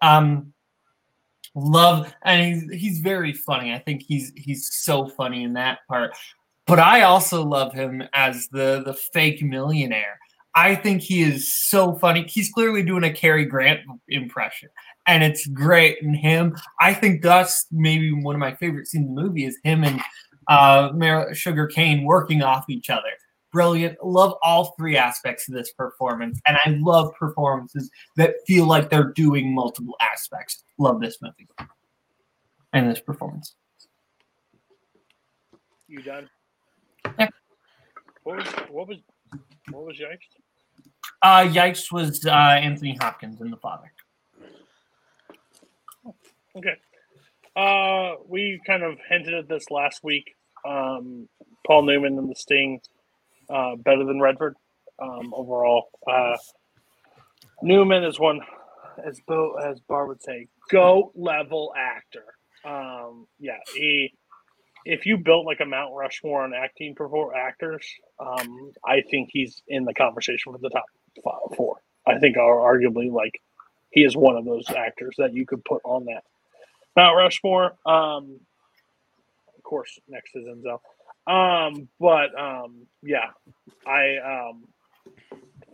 Um, 0.00 0.54
love, 1.54 2.14
and 2.22 2.54
he's 2.54 2.80
he's 2.80 2.98
very 3.00 3.34
funny. 3.34 3.74
I 3.74 3.78
think 3.78 4.02
he's 4.02 4.32
he's 4.34 4.70
so 4.72 5.08
funny 5.08 5.42
in 5.42 5.52
that 5.54 5.80
part. 5.88 6.12
But 6.66 6.78
I 6.78 7.02
also 7.02 7.44
love 7.44 7.74
him 7.74 8.02
as 8.12 8.48
the 8.48 8.82
the 8.84 8.94
fake 8.94 9.42
millionaire. 9.42 10.18
I 10.54 10.74
think 10.74 11.02
he 11.02 11.22
is 11.22 11.52
so 11.68 11.96
funny. 11.98 12.26
He's 12.28 12.50
clearly 12.50 12.82
doing 12.82 13.04
a 13.04 13.12
Cary 13.12 13.44
Grant 13.44 13.80
impression, 14.08 14.68
and 15.06 15.22
it's 15.22 15.46
great. 15.46 16.02
And 16.02 16.16
him, 16.16 16.56
I 16.80 16.92
think 16.92 17.22
that's 17.22 17.66
maybe 17.70 18.12
one 18.12 18.34
of 18.34 18.40
my 18.40 18.54
favorite 18.56 18.88
scenes 18.88 19.08
in 19.08 19.14
the 19.14 19.22
movie 19.22 19.44
is 19.44 19.58
him 19.62 19.84
and 19.84 20.00
uh, 20.48 20.90
Mar- 20.94 21.32
Sugar 21.34 21.66
Kane 21.66 22.04
working 22.04 22.42
off 22.42 22.64
each 22.68 22.90
other. 22.90 23.10
Brilliant. 23.52 23.96
Love 24.04 24.34
all 24.42 24.74
three 24.78 24.96
aspects 24.96 25.48
of 25.48 25.54
this 25.54 25.72
performance, 25.72 26.40
and 26.46 26.56
I 26.64 26.70
love 26.80 27.12
performances 27.18 27.90
that 28.16 28.34
feel 28.46 28.66
like 28.66 28.90
they're 28.90 29.12
doing 29.12 29.54
multiple 29.54 29.96
aspects. 30.00 30.62
Love 30.78 31.00
this 31.00 31.18
movie 31.20 31.48
and 32.72 32.90
this 32.90 33.00
performance. 33.00 33.54
You 35.88 36.02
done? 36.02 36.30
Yeah. 37.18 37.28
What 38.22 38.36
was 38.36 38.46
what 38.70 38.88
was 38.88 38.98
what 39.70 39.84
was 39.84 39.98
Yikes? 39.98 40.28
Uh, 41.22 41.46
Yikes 41.52 41.92
was 41.92 42.24
uh, 42.24 42.30
Anthony 42.30 42.96
Hopkins 43.00 43.40
in 43.40 43.50
The 43.50 43.56
Father. 43.56 43.92
Okay. 46.56 46.76
Uh, 47.56 48.16
we 48.26 48.60
kind 48.66 48.82
of 48.82 48.98
hinted 49.08 49.34
at 49.34 49.48
this 49.48 49.70
last 49.70 50.02
week. 50.02 50.34
Um, 50.64 51.28
Paul 51.66 51.82
Newman 51.82 52.18
and 52.18 52.30
the 52.30 52.34
Sting, 52.34 52.80
uh, 53.48 53.76
better 53.76 54.04
than 54.04 54.20
Redford 54.20 54.56
um, 55.00 55.32
overall. 55.34 55.90
Uh, 56.10 56.36
Newman 57.62 58.04
is 58.04 58.18
one, 58.18 58.40
as 59.04 59.20
Bo, 59.26 59.54
as 59.54 59.80
Bar 59.80 60.06
would 60.06 60.22
say, 60.22 60.48
goat 60.70 61.12
level 61.14 61.72
actor. 61.76 62.24
Um, 62.64 63.26
yeah, 63.38 63.58
he. 63.74 64.12
If 64.84 65.06
you 65.06 65.18
built 65.18 65.46
like 65.46 65.60
a 65.60 65.66
Mount 65.66 65.94
Rushmore 65.94 66.42
on 66.42 66.54
acting 66.54 66.94
for 66.96 67.34
actors, 67.34 67.86
um, 68.18 68.72
I 68.86 69.02
think 69.10 69.30
he's 69.32 69.62
in 69.68 69.84
the 69.84 69.94
conversation 69.94 70.52
for 70.52 70.58
the 70.58 70.70
top 70.70 70.84
five, 71.22 71.56
four. 71.56 71.82
I 72.06 72.18
think 72.18 72.36
are 72.36 72.56
arguably 72.56 73.10
like 73.12 73.40
he 73.90 74.02
is 74.02 74.16
one 74.16 74.36
of 74.36 74.44
those 74.44 74.68
actors 74.70 75.14
that 75.18 75.34
you 75.34 75.46
could 75.46 75.64
put 75.64 75.82
on 75.84 76.06
that 76.06 76.22
Mount 76.96 77.16
Rushmore. 77.16 77.76
Um, 77.86 78.40
of 79.56 79.62
course, 79.62 79.98
next 80.08 80.34
is 80.34 80.44
Denzel. 80.44 80.80
Um, 81.26 81.88
but 81.98 82.38
um, 82.38 82.86
yeah, 83.02 83.30
I 83.86 84.16
um, 84.50 84.64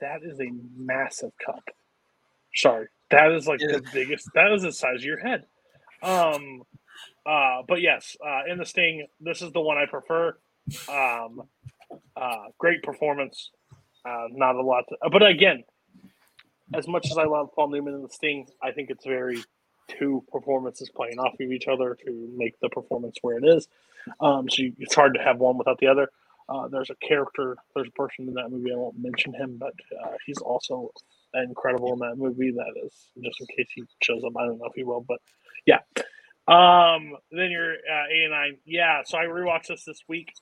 that 0.01 0.23
is 0.23 0.41
a 0.41 0.51
massive 0.77 1.33
cup. 1.45 1.63
Sorry, 2.55 2.89
that 3.11 3.33
is 3.33 3.47
like 3.47 3.61
the 3.61 3.83
biggest. 3.93 4.29
That 4.35 4.53
is 4.53 4.63
the 4.63 4.73
size 4.73 4.97
of 4.97 5.05
your 5.05 5.19
head. 5.19 5.47
Um, 6.03 6.63
uh, 7.27 7.63
but 7.69 7.81
yes, 7.81 8.17
uh, 8.25 8.51
in 8.51 8.59
the 8.59 8.67
Sting, 8.67 9.07
this 9.21 9.43
is 9.43 9.53
the 9.53 9.61
one 9.61 9.77
I 9.79 9.87
prefer. 9.87 10.37
Um, 10.89 11.43
uh, 12.17 12.45
great 12.59 12.83
performance. 12.83 13.51
Uh, 14.05 14.29
not 14.33 14.55
a 14.55 14.63
lot, 14.63 14.85
to, 14.89 14.97
but 15.11 15.27
again, 15.27 15.65
as 16.75 16.87
much 16.87 17.11
as 17.11 17.19
I 17.19 17.25
love 17.25 17.51
Paul 17.55 17.71
Newman 17.71 17.95
in 17.95 18.03
the 18.03 18.09
Sting, 18.09 18.47
I 18.63 18.73
think 18.73 18.91
it's 18.91 19.05
very 19.05 19.43
two 19.89 20.25
performances 20.31 20.91
playing 20.95 21.19
off 21.19 21.35
of 21.41 21.53
each 21.53 21.69
other 21.69 21.97
to 22.05 22.35
make 22.37 22.59
the 22.61 22.69
performance 22.69 23.17
where 23.23 23.39
it 23.39 23.45
is. 23.45 23.69
Um, 24.21 24.49
so 24.49 24.63
you, 24.63 24.73
it's 24.79 24.95
hard 24.95 25.15
to 25.15 25.23
have 25.23 25.39
one 25.39 25.59
without 25.59 25.79
the 25.79 25.89
other. 25.89 26.09
Uh, 26.49 26.69
there's 26.69 26.91
a 26.91 26.97
character, 27.07 27.57
there's 27.75 27.89
a 27.89 27.93
person 27.93 28.29
in 28.29 28.35
that 28.35 28.51
movie. 28.51 28.73
I 28.73 28.77
won't 28.77 28.99
mention 28.99 29.35
him, 29.35 29.57
but 29.59 29.75
uh, 30.05 30.13
he's 30.27 30.39
also 30.39 30.93
incredible 31.35 31.93
in 31.93 31.99
that 32.01 32.17
movie. 32.17 32.53
That 32.53 32.73
is 32.85 32.93
just 33.23 33.41
in 33.41 33.47
case 33.57 33.69
he 33.75 33.83
shows 34.03 34.23
up. 34.25 34.33
I 34.37 34.47
don't 34.47 34.59
know 34.59 34.67
if 34.67 34.75
he 34.75 34.85
will, 34.85 35.05
but 35.07 35.21
yeah. 35.67 35.81
Um, 36.49 37.17
then 37.31 37.51
you're 37.51 37.75
uh, 37.75 38.07
A 38.13 38.25
and 38.25 38.35
I. 38.35 38.47
Yeah. 38.65 39.03
So 39.05 39.19
I 39.19 39.25
rewatched 39.25 39.69
this 39.69 39.85
this 39.85 40.03
week. 40.09 40.33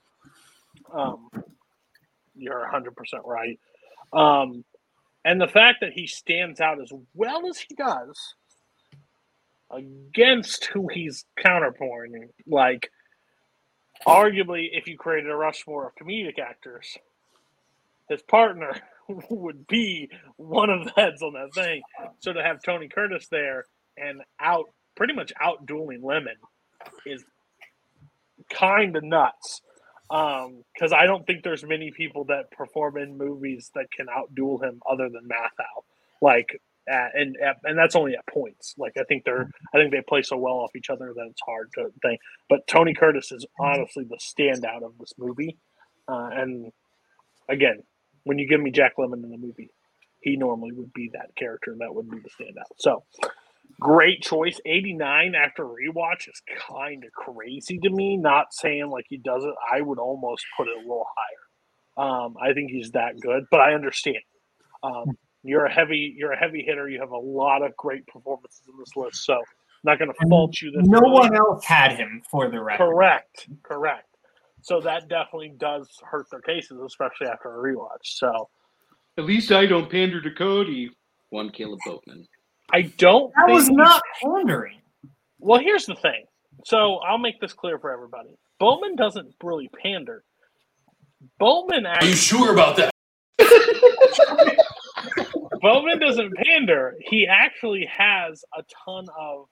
Um, 0.92 1.30
you're 2.34 2.60
100 2.60 2.96
percent 2.96 3.22
right. 3.26 3.58
Um, 4.12 4.64
and 5.24 5.40
the 5.40 5.48
fact 5.48 5.78
that 5.80 5.92
he 5.92 6.06
stands 6.06 6.60
out 6.60 6.80
as 6.80 6.92
well 7.14 7.48
as 7.48 7.58
he 7.58 7.74
does 7.74 8.34
against 9.70 10.66
who 10.66 10.88
he's 10.88 11.24
counterpointing, 11.44 12.28
like 12.46 12.90
arguably, 14.06 14.68
if 14.72 14.86
you 14.86 14.98
created 14.98 15.30
a 15.30 15.36
Rushmore 15.36 15.86
of 15.88 15.94
comedic 15.96 16.38
actors, 16.38 16.98
his 18.08 18.22
partner 18.22 18.76
would 19.30 19.66
be 19.66 20.10
one 20.36 20.70
of 20.70 20.84
the 20.84 20.92
heads 20.96 21.22
on 21.22 21.32
that 21.34 21.54
thing. 21.54 21.82
So 22.20 22.32
to 22.32 22.42
have 22.42 22.62
Tony 22.62 22.88
Curtis 22.88 23.28
there 23.30 23.64
and 23.96 24.22
out 24.40 24.66
pretty 24.96 25.14
much 25.14 25.32
out 25.40 25.66
dueling 25.66 26.02
Lemmon 26.02 26.36
is 27.06 27.24
kind 28.50 28.96
of 28.96 29.02
nuts. 29.02 29.60
Because 30.08 30.92
um, 30.92 30.98
I 30.98 31.06
don't 31.06 31.26
think 31.26 31.42
there's 31.42 31.64
many 31.64 31.90
people 31.90 32.24
that 32.24 32.50
perform 32.50 32.98
in 32.98 33.16
movies 33.16 33.70
that 33.74 33.86
can 33.90 34.06
outduel 34.06 34.62
him 34.62 34.80
other 34.88 35.08
than 35.08 35.28
Matthau. 35.28 35.82
Like, 36.20 36.60
at, 36.88 37.12
and 37.14 37.36
at, 37.38 37.56
and 37.64 37.78
that's 37.78 37.96
only 37.96 38.14
at 38.14 38.26
points. 38.26 38.74
Like 38.76 38.92
I 38.98 39.04
think 39.04 39.24
they're 39.24 39.48
I 39.74 39.78
think 39.78 39.90
they 39.90 40.02
play 40.06 40.22
so 40.22 40.36
well 40.36 40.54
off 40.54 40.76
each 40.76 40.90
other 40.90 41.12
that 41.14 41.26
it's 41.30 41.40
hard 41.44 41.70
to 41.76 41.90
think. 42.02 42.20
But 42.48 42.66
Tony 42.66 42.94
Curtis 42.94 43.32
is 43.32 43.46
honestly 43.58 44.04
the 44.04 44.18
standout 44.18 44.84
of 44.84 44.92
this 44.98 45.14
movie. 45.18 45.56
Uh, 46.06 46.28
and 46.32 46.72
again, 47.48 47.82
when 48.24 48.38
you 48.38 48.48
give 48.48 48.60
me 48.60 48.70
Jack 48.70 48.96
Lemmon 48.98 49.24
in 49.24 49.30
the 49.30 49.38
movie, 49.38 49.70
he 50.20 50.36
normally 50.36 50.72
would 50.72 50.92
be 50.92 51.10
that 51.14 51.34
character, 51.36 51.72
and 51.72 51.80
that 51.80 51.94
would 51.94 52.10
be 52.10 52.18
the 52.18 52.30
standout. 52.30 52.72
So 52.78 53.04
great 53.80 54.22
choice. 54.22 54.60
89 54.64 55.34
after 55.34 55.64
rewatch 55.64 56.28
is 56.28 56.42
kind 56.68 57.04
of 57.04 57.12
crazy 57.12 57.78
to 57.78 57.90
me. 57.90 58.16
Not 58.16 58.52
saying 58.52 58.90
like 58.90 59.06
he 59.08 59.16
does 59.18 59.44
it. 59.44 59.54
I 59.72 59.80
would 59.80 59.98
almost 59.98 60.44
put 60.56 60.68
it 60.68 60.76
a 60.76 60.80
little 60.80 61.06
higher. 61.16 62.06
Um, 62.06 62.36
I 62.42 62.52
think 62.52 62.70
he's 62.70 62.90
that 62.92 63.20
good, 63.20 63.44
but 63.50 63.60
I 63.60 63.74
understand. 63.74 64.18
Um, 64.82 65.16
you're 65.42 65.66
a 65.66 65.72
heavy, 65.72 66.14
you're 66.16 66.32
a 66.32 66.38
heavy 66.38 66.62
hitter. 66.62 66.88
You 66.88 67.00
have 67.00 67.10
a 67.10 67.18
lot 67.18 67.62
of 67.62 67.76
great 67.76 68.06
performances 68.06 68.62
in 68.66 68.78
this 68.78 68.96
list, 68.96 69.24
so 69.24 69.34
I'm 69.34 69.42
not 69.84 69.98
going 69.98 70.10
to 70.10 70.28
fault 70.28 70.60
you. 70.60 70.70
This 70.72 70.86
no 70.86 70.98
early. 70.98 71.10
one 71.10 71.36
else 71.36 71.64
had 71.64 71.92
him 71.92 72.22
for 72.30 72.48
the 72.50 72.60
record. 72.60 72.84
Correct, 72.86 73.48
correct. 73.62 74.08
So 74.62 74.80
that 74.80 75.08
definitely 75.08 75.52
does 75.58 75.88
hurt 76.02 76.26
their 76.30 76.40
cases, 76.40 76.80
especially 76.84 77.26
after 77.26 77.50
a 77.54 77.74
rewatch. 77.74 77.98
So 78.02 78.48
At 79.18 79.24
least 79.24 79.52
I 79.52 79.66
don't 79.66 79.90
pander 79.90 80.22
to 80.22 80.30
Cody. 80.30 80.90
One 81.28 81.50
Caleb 81.50 81.80
Boatman. 81.84 82.26
I 82.72 82.82
don't. 82.82 83.32
That 83.36 83.52
was 83.52 83.68
not 83.70 84.02
pandering. 84.22 84.80
Well, 85.38 85.60
here's 85.60 85.86
the 85.86 85.94
thing. 85.96 86.24
So 86.64 86.96
I'll 86.96 87.18
make 87.18 87.40
this 87.40 87.52
clear 87.52 87.78
for 87.78 87.92
everybody. 87.92 88.30
Bowman 88.58 88.96
doesn't 88.96 89.34
really 89.42 89.68
pander. 89.82 90.24
Bowman 91.38 91.86
actually. 91.86 92.08
Are 92.08 92.10
you 92.10 92.16
sure 92.16 92.52
about 92.52 92.76
that? 92.76 92.90
Bowman 95.60 95.98
doesn't 95.98 96.34
pander. 96.36 96.94
He 97.00 97.26
actually 97.26 97.86
has 97.86 98.44
a 98.56 98.62
ton 98.84 99.06
of 99.18 99.46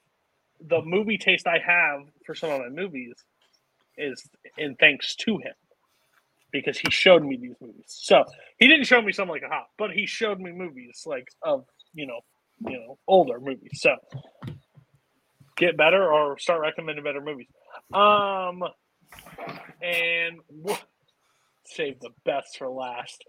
the 0.69 0.81
movie 0.83 1.19
taste 1.19 1.47
I 1.47 1.59
have 1.59 2.01
for 2.25 2.35
some 2.35 2.51
of 2.51 2.61
my 2.61 2.69
movies 2.69 3.15
is 3.97 4.23
in 4.57 4.75
thanks 4.77 5.15
to 5.17 5.39
him 5.39 5.55
because 6.51 6.79
he 6.79 6.91
showed 6.91 7.25
me 7.25 7.37
these 7.37 7.57
movies. 7.61 7.85
So 7.87 8.25
he 8.59 8.69
didn't 8.69 8.87
show 8.87 9.03
me 9.03 9.13
something 9.13 9.33
like 9.33 9.43
a 9.43 9.49
hop, 9.49 9.69
but 9.79 9.91
he 9.91 10.07
showed 10.07 10.39
me 10.39 10.53
movies 10.53 11.03
like 11.07 11.29
of 11.43 11.65
you 11.95 12.07
know 12.07 12.21
you 12.67 12.79
know 12.79 12.99
older 13.07 13.41
movies. 13.41 13.81
So 13.81 13.97
get 15.57 15.77
better 15.77 16.13
or 16.13 16.39
start 16.39 16.61
recommending 16.61 17.05
better 17.05 17.21
movies. 17.21 17.49
Um, 17.93 18.63
and 19.83 20.39
wh- 20.67 20.81
save 21.65 22.01
the 22.01 22.11
best 22.25 22.59
for 22.59 22.69
last. 22.69 23.25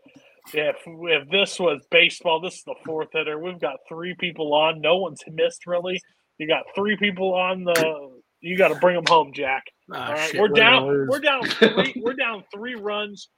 If 0.53 0.75
if 0.85 1.29
this 1.29 1.59
was 1.59 1.81
baseball, 1.89 2.41
this 2.41 2.55
is 2.55 2.63
the 2.63 2.75
fourth 2.85 3.09
hitter. 3.13 3.39
We've 3.39 3.59
got 3.59 3.77
three 3.87 4.15
people 4.19 4.53
on. 4.53 4.81
No 4.81 4.97
one's 4.97 5.21
missed 5.31 5.65
really. 5.65 6.01
You 6.37 6.47
got 6.47 6.63
three 6.75 6.97
people 6.97 7.33
on 7.33 7.63
the 7.63 8.11
You 8.41 8.57
got 8.57 8.69
to 8.69 8.75
bring 8.75 8.95
them 8.95 9.05
home, 9.07 9.31
Jack. 9.33 9.63
Ah, 9.91 10.07
All 10.07 10.13
right, 10.13 10.31
shit. 10.31 10.41
we're 10.41 10.47
down. 10.49 11.07
We're 11.07 11.19
down. 11.19 11.45
Three, 11.45 11.93
we're 11.97 12.13
down 12.13 12.43
three 12.53 12.75
runs. 12.75 13.29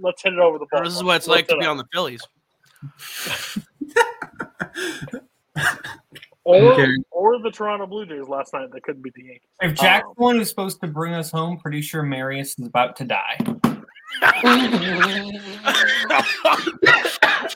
Let's 0.00 0.22
hit 0.22 0.32
it 0.32 0.38
over 0.38 0.58
the 0.58 0.66
ball. 0.70 0.84
This 0.84 0.94
is 0.94 1.04
what 1.04 1.16
it's 1.16 1.28
like 1.28 1.48
to 1.48 1.56
be 1.56 1.66
on 1.66 1.76
the 1.76 1.84
Phillies. 1.92 2.22
or 6.44 6.72
Okay. 6.72 6.88
or 7.10 7.38
the 7.40 7.50
Toronto 7.50 7.86
Blue 7.86 8.06
Jays 8.06 8.28
last 8.28 8.52
night. 8.52 8.70
That 8.72 8.82
couldn't 8.82 9.02
be 9.02 9.10
the 9.14 9.22
Yankees. 9.24 9.48
If 9.60 9.74
Jack's 9.74 10.06
Um, 10.06 10.14
the 10.16 10.22
one 10.22 10.36
who's 10.36 10.48
supposed 10.48 10.80
to 10.80 10.86
bring 10.88 11.14
us 11.14 11.30
home, 11.30 11.58
pretty 11.58 11.80
sure 11.82 12.02
Marius 12.02 12.58
is 12.58 12.66
about 12.66 12.96
to 12.96 13.04
die. 13.04 13.36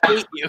Hate 0.03 0.27
you. 0.35 0.49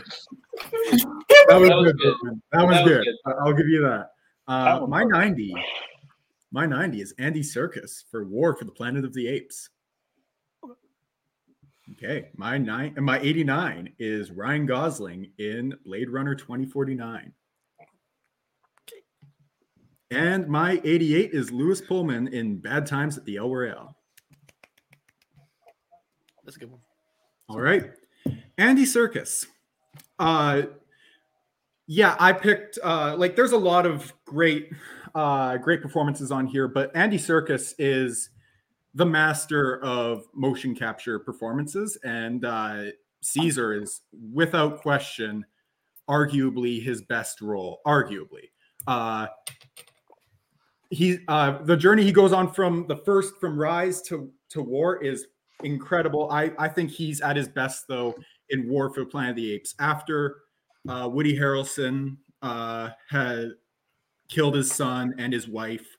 That 1.50 1.60
was, 1.60 1.70
That 1.70 1.78
was 1.78 1.94
good. 1.94 1.98
good. 1.98 2.16
That 2.24 2.28
was 2.28 2.40
That 2.52 2.68
was 2.68 2.78
good. 2.84 3.04
good. 3.06 3.16
I- 3.26 3.32
I'll 3.46 3.54
give 3.54 3.68
you 3.68 3.82
that. 3.82 4.12
Uh, 4.48 4.80
That 4.80 4.88
my 4.88 5.04
good. 5.04 5.12
90. 5.12 5.56
My 6.52 6.66
90 6.66 7.02
is 7.02 7.14
Andy 7.20 7.42
Serkis 7.42 8.04
for 8.10 8.24
War 8.26 8.56
for 8.56 8.64
the 8.66 8.72
Planet 8.72 9.04
of 9.06 9.14
the 9.14 9.28
Apes. 9.28 9.70
Okay, 11.94 12.30
my 12.36 12.58
nine 12.58 12.94
and 12.98 13.06
my 13.06 13.18
89 13.20 13.94
is 13.98 14.32
Ryan 14.32 14.66
Gosling 14.66 15.32
in 15.38 15.74
Blade 15.86 16.10
Runner 16.10 16.36
2049. 16.36 17.34
And 20.10 20.48
my 20.48 20.82
88 20.86 21.32
is 21.34 21.52
Lewis 21.52 21.82
Pullman 21.82 22.30
in 22.30 22.58
Bad 22.58 22.86
Times 22.86 23.18
at 23.18 23.26
the 23.26 23.38
El 23.38 23.50
Royale. 23.50 23.96
That's 26.46 26.56
a 26.56 26.60
good 26.62 26.72
one. 26.72 26.80
All 27.50 27.60
right. 27.60 27.92
Andy 28.58 28.84
Serkis. 28.84 29.46
Uh 30.18 30.64
yeah, 31.88 32.16
I 32.20 32.32
picked 32.32 32.80
uh 32.82 33.16
like 33.18 33.36
there's 33.36 33.52
a 33.52 33.58
lot 33.58 33.86
of 33.86 34.14
great 34.26 34.72
uh 35.14 35.58
great 35.58 35.82
performances 35.82 36.32
on 36.32 36.48
here, 36.48 36.70
but 36.70 36.96
Andy 36.96 37.18
Serkis 37.18 37.74
is 37.78 38.30
the 38.94 39.06
master 39.06 39.84
of 39.84 40.24
motion 40.34 40.74
capture 40.74 41.20
performances 41.20 41.98
and 42.06 42.46
uh 42.46 42.86
Caesar 43.22 43.74
is 43.74 44.02
without 44.34 44.82
question 44.82 45.46
arguably 46.10 46.82
his 46.82 47.02
best 47.02 47.42
role, 47.42 47.82
arguably. 47.86 48.52
Uh 48.88 49.28
he 50.90 51.20
uh 51.28 51.62
the 51.64 51.76
journey 51.76 52.04
he 52.04 52.12
goes 52.12 52.32
on 52.32 52.52
from 52.52 52.86
the 52.88 52.96
first 52.96 53.38
from 53.40 53.58
rise 53.58 54.02
to 54.04 54.32
to 54.50 54.62
war 54.62 55.04
is 55.04 55.28
incredible. 55.64 56.30
I 56.32 56.52
I 56.58 56.68
think 56.68 56.92
he's 56.92 57.22
at 57.22 57.36
his 57.36 57.48
best 57.48 57.86
though 57.88 58.16
in 58.50 58.70
War 58.70 58.94
for 58.94 59.06
Planet 59.06 59.32
of 59.32 59.36
the 59.38 59.52
Apes 59.54 59.76
after 59.80 60.38
uh, 60.88 61.10
Woody 61.12 61.38
Harrelson 61.38 62.18
uh, 62.42 62.90
had 63.10 63.52
killed 64.30 64.56
his 64.56 64.72
son 64.72 65.14
and 65.18 65.34
his 65.34 65.48
wife, 65.48 65.98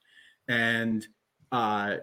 and 0.48 1.06
uh, 1.52 1.96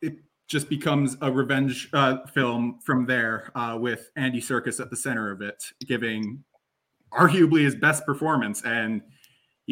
it 0.00 0.14
just 0.46 0.68
becomes 0.68 1.16
a 1.22 1.32
revenge 1.32 1.88
uh, 1.92 2.24
film 2.26 2.78
from 2.84 3.06
there 3.06 3.50
uh, 3.56 3.76
with 3.80 4.10
Andy 4.16 4.40
Serkis 4.40 4.80
at 4.80 4.90
the 4.90 4.96
center 4.96 5.30
of 5.30 5.40
it, 5.40 5.64
giving 5.86 6.44
arguably 7.12 7.64
his 7.64 7.74
best 7.74 8.06
performance 8.06 8.62
and. 8.64 9.02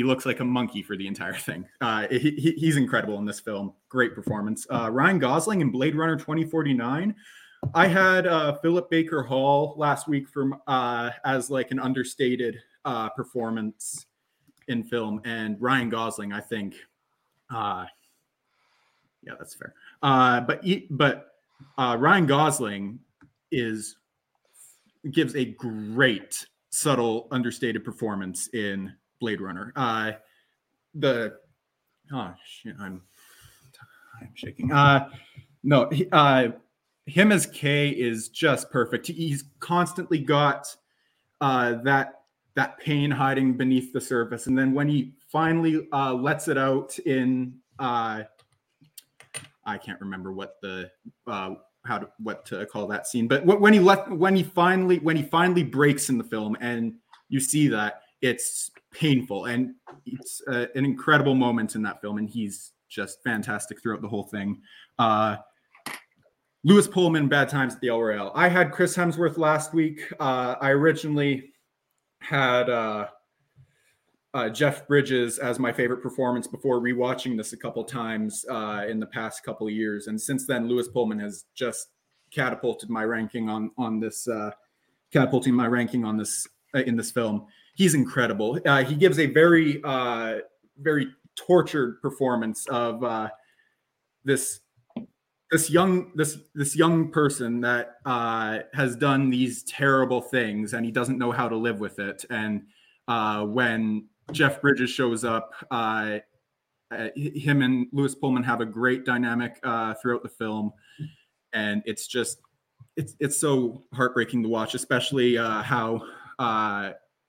He 0.00 0.04
looks 0.04 0.24
like 0.24 0.40
a 0.40 0.44
monkey 0.46 0.82
for 0.82 0.96
the 0.96 1.06
entire 1.06 1.34
thing. 1.34 1.66
Uh, 1.82 2.06
he, 2.10 2.30
he- 2.30 2.54
he's 2.56 2.78
incredible 2.78 3.18
in 3.18 3.26
this 3.26 3.38
film. 3.38 3.74
Great 3.90 4.14
performance. 4.14 4.66
Uh, 4.70 4.88
Ryan 4.90 5.18
Gosling 5.18 5.60
in 5.60 5.70
Blade 5.70 5.94
Runner 5.94 6.16
2049. 6.16 7.14
I 7.74 7.86
had 7.86 8.26
uh, 8.26 8.56
Philip 8.62 8.88
Baker 8.88 9.22
Hall 9.22 9.74
last 9.76 10.08
week 10.08 10.26
from 10.26 10.56
uh, 10.66 11.10
as 11.26 11.50
like 11.50 11.70
an 11.70 11.78
understated 11.78 12.56
uh, 12.86 13.10
performance 13.10 14.06
in 14.68 14.84
film, 14.84 15.20
and 15.26 15.60
Ryan 15.60 15.90
Gosling, 15.90 16.32
I 16.32 16.40
think, 16.40 16.76
uh, 17.54 17.84
yeah, 19.22 19.34
that's 19.38 19.54
fair. 19.54 19.74
But 20.00 20.64
he, 20.64 20.86
but 20.88 21.34
Ryan 21.76 22.24
Gosling 22.24 23.00
is 23.52 23.96
gives 25.10 25.36
a 25.36 25.44
great 25.44 26.46
subtle 26.70 27.28
understated 27.30 27.84
performance 27.84 28.48
in 28.54 28.94
Blade 29.20 29.40
Runner. 29.40 29.72
Uh, 29.76 30.12
the 30.94 31.36
oh 32.12 32.34
shit, 32.44 32.74
I'm 32.80 33.02
I'm 34.20 34.30
shaking. 34.34 34.72
Uh, 34.72 35.08
no, 35.62 35.88
he- 35.90 36.08
uh, 36.10 36.48
him 37.06 37.32
as 37.32 37.46
K 37.46 37.90
is 37.90 38.28
just 38.28 38.70
perfect. 38.70 39.06
He's 39.06 39.44
constantly 39.60 40.18
got 40.18 40.74
uh, 41.40 41.74
that 41.84 42.14
that 42.56 42.78
pain 42.78 43.10
hiding 43.10 43.56
beneath 43.56 43.92
the 43.92 44.00
surface, 44.00 44.46
and 44.46 44.58
then 44.58 44.72
when 44.74 44.88
he 44.88 45.14
finally 45.28 45.86
uh, 45.92 46.14
lets 46.14 46.48
it 46.48 46.58
out 46.58 46.98
in 47.00 47.54
uh, 47.78 48.22
I 49.64 49.78
can't 49.78 50.00
remember 50.00 50.32
what 50.32 50.56
the 50.60 50.90
uh, 51.26 51.54
how 51.86 51.98
to 51.98 52.08
what 52.18 52.44
to 52.46 52.66
call 52.66 52.86
that 52.88 53.06
scene, 53.06 53.28
but 53.28 53.44
when 53.44 53.72
he 53.72 53.78
let 53.78 54.10
when 54.10 54.34
he 54.36 54.42
finally 54.42 54.98
when 54.98 55.16
he 55.16 55.22
finally 55.22 55.62
breaks 55.62 56.08
in 56.08 56.18
the 56.18 56.24
film, 56.24 56.56
and 56.60 56.94
you 57.28 57.40
see 57.40 57.68
that 57.68 58.02
it's 58.20 58.70
painful 58.92 59.46
and 59.46 59.74
it's 60.06 60.42
uh, 60.48 60.66
an 60.74 60.84
incredible 60.84 61.34
moment 61.34 61.74
in 61.74 61.82
that 61.82 62.00
film, 62.00 62.18
and 62.18 62.28
he's 62.28 62.72
just 62.88 63.22
fantastic 63.22 63.80
throughout 63.80 64.02
the 64.02 64.08
whole 64.08 64.24
thing. 64.24 64.60
Uh, 64.98 65.36
Lewis 66.64 66.86
Pullman, 66.86 67.28
Bad 67.28 67.48
Times 67.48 67.74
at 67.74 67.80
the 67.80 67.88
El 67.88 68.00
Royale. 68.00 68.32
I 68.34 68.48
had 68.48 68.72
Chris 68.72 68.94
Hemsworth 68.94 69.38
last 69.38 69.72
week. 69.72 70.12
Uh, 70.20 70.56
I 70.60 70.70
originally 70.70 71.52
had 72.20 72.68
uh, 72.68 73.06
uh, 74.34 74.50
Jeff 74.50 74.86
Bridges 74.86 75.38
as 75.38 75.58
my 75.58 75.72
favorite 75.72 76.02
performance 76.02 76.46
before 76.46 76.80
rewatching 76.80 77.36
this 77.36 77.54
a 77.54 77.56
couple 77.56 77.82
times 77.84 78.44
uh, 78.50 78.84
in 78.86 79.00
the 79.00 79.06
past 79.06 79.42
couple 79.42 79.70
years, 79.70 80.06
and 80.06 80.20
since 80.20 80.46
then, 80.46 80.68
Lewis 80.68 80.88
Pullman 80.88 81.18
has 81.18 81.46
just 81.54 81.88
catapulted 82.30 82.90
my 82.90 83.04
ranking 83.04 83.48
on 83.48 83.70
on 83.78 83.98
this 83.98 84.28
uh, 84.28 84.50
catapulting 85.12 85.54
my 85.54 85.66
ranking 85.66 86.04
on 86.04 86.16
this 86.16 86.46
in 86.74 86.96
this 86.96 87.10
film. 87.10 87.46
He's 87.80 87.94
incredible. 87.94 88.60
Uh, 88.66 88.84
he 88.84 88.94
gives 88.94 89.18
a 89.18 89.24
very 89.24 89.80
uh, 89.82 90.40
very 90.78 91.08
tortured 91.34 92.02
performance 92.02 92.66
of 92.66 93.02
uh, 93.02 93.30
this 94.22 94.60
this 95.50 95.70
young 95.70 96.12
this 96.14 96.36
this 96.54 96.76
young 96.76 97.10
person 97.10 97.62
that 97.62 97.96
uh, 98.04 98.58
has 98.74 98.96
done 98.96 99.30
these 99.30 99.62
terrible 99.62 100.20
things 100.20 100.74
and 100.74 100.84
he 100.84 100.92
doesn't 100.92 101.16
know 101.16 101.32
how 101.32 101.48
to 101.48 101.56
live 101.56 101.80
with 101.80 101.98
it 101.98 102.22
and 102.28 102.64
uh, 103.08 103.44
when 103.44 104.06
Jeff 104.30 104.60
Bridges 104.60 104.90
shows 104.90 105.24
up 105.24 105.54
uh, 105.70 106.18
uh, 106.90 107.08
him 107.16 107.62
and 107.62 107.86
Lewis 107.92 108.14
Pullman 108.14 108.42
have 108.42 108.60
a 108.60 108.66
great 108.66 109.06
dynamic 109.06 109.58
uh, 109.62 109.94
throughout 109.94 110.22
the 110.22 110.28
film 110.28 110.70
and 111.54 111.82
it's 111.86 112.06
just 112.06 112.42
it's 112.98 113.16
it's 113.20 113.40
so 113.40 113.82
heartbreaking 113.94 114.42
to 114.42 114.50
watch 114.50 114.74
especially 114.74 115.38
uh, 115.38 115.62
how 115.62 116.02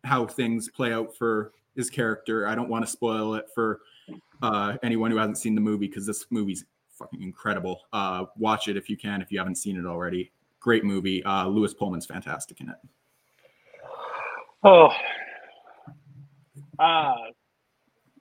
how 0.03 0.25
things 0.25 0.69
play 0.69 0.93
out 0.93 1.15
for 1.15 1.51
his 1.75 1.89
character 1.89 2.47
I 2.47 2.55
don't 2.55 2.69
want 2.69 2.85
to 2.85 2.91
spoil 2.91 3.35
it 3.35 3.47
for 3.53 3.81
uh, 4.41 4.77
anyone 4.83 5.11
who 5.11 5.17
hasn't 5.17 5.37
seen 5.37 5.55
the 5.55 5.61
movie 5.61 5.87
because 5.87 6.05
this 6.05 6.25
movie's 6.31 6.65
fucking 6.89 7.21
incredible. 7.21 7.81
Uh, 7.93 8.25
watch 8.37 8.67
it 8.67 8.77
if 8.77 8.89
you 8.89 8.97
can, 8.97 9.21
if 9.21 9.31
you 9.31 9.39
haven't 9.39 9.55
seen 9.55 9.77
it 9.77 9.85
already. 9.85 10.31
Great 10.59 10.83
movie. 10.83 11.23
Uh, 11.23 11.47
Lewis 11.47 11.73
Pullman's 11.73 12.05
fantastic 12.05 12.61
in 12.61 12.69
it. 12.69 12.75
Oh, 14.63 14.91
uh, 16.77 17.15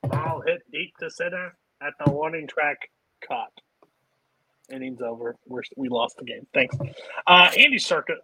ball 0.03 0.41
hit 0.45 0.61
deep 0.71 0.95
to 0.99 1.09
center 1.09 1.55
at 1.81 1.93
the 2.03 2.11
warning 2.11 2.47
track. 2.47 2.77
Caught. 3.27 3.51
Innings 4.71 5.01
over. 5.01 5.35
We're, 5.47 5.63
we 5.75 5.89
lost 5.89 6.17
the 6.17 6.25
game. 6.25 6.47
Thanks. 6.53 6.75
Uh, 7.27 7.49
Andy 7.57 7.77
Serkis. 7.77 8.17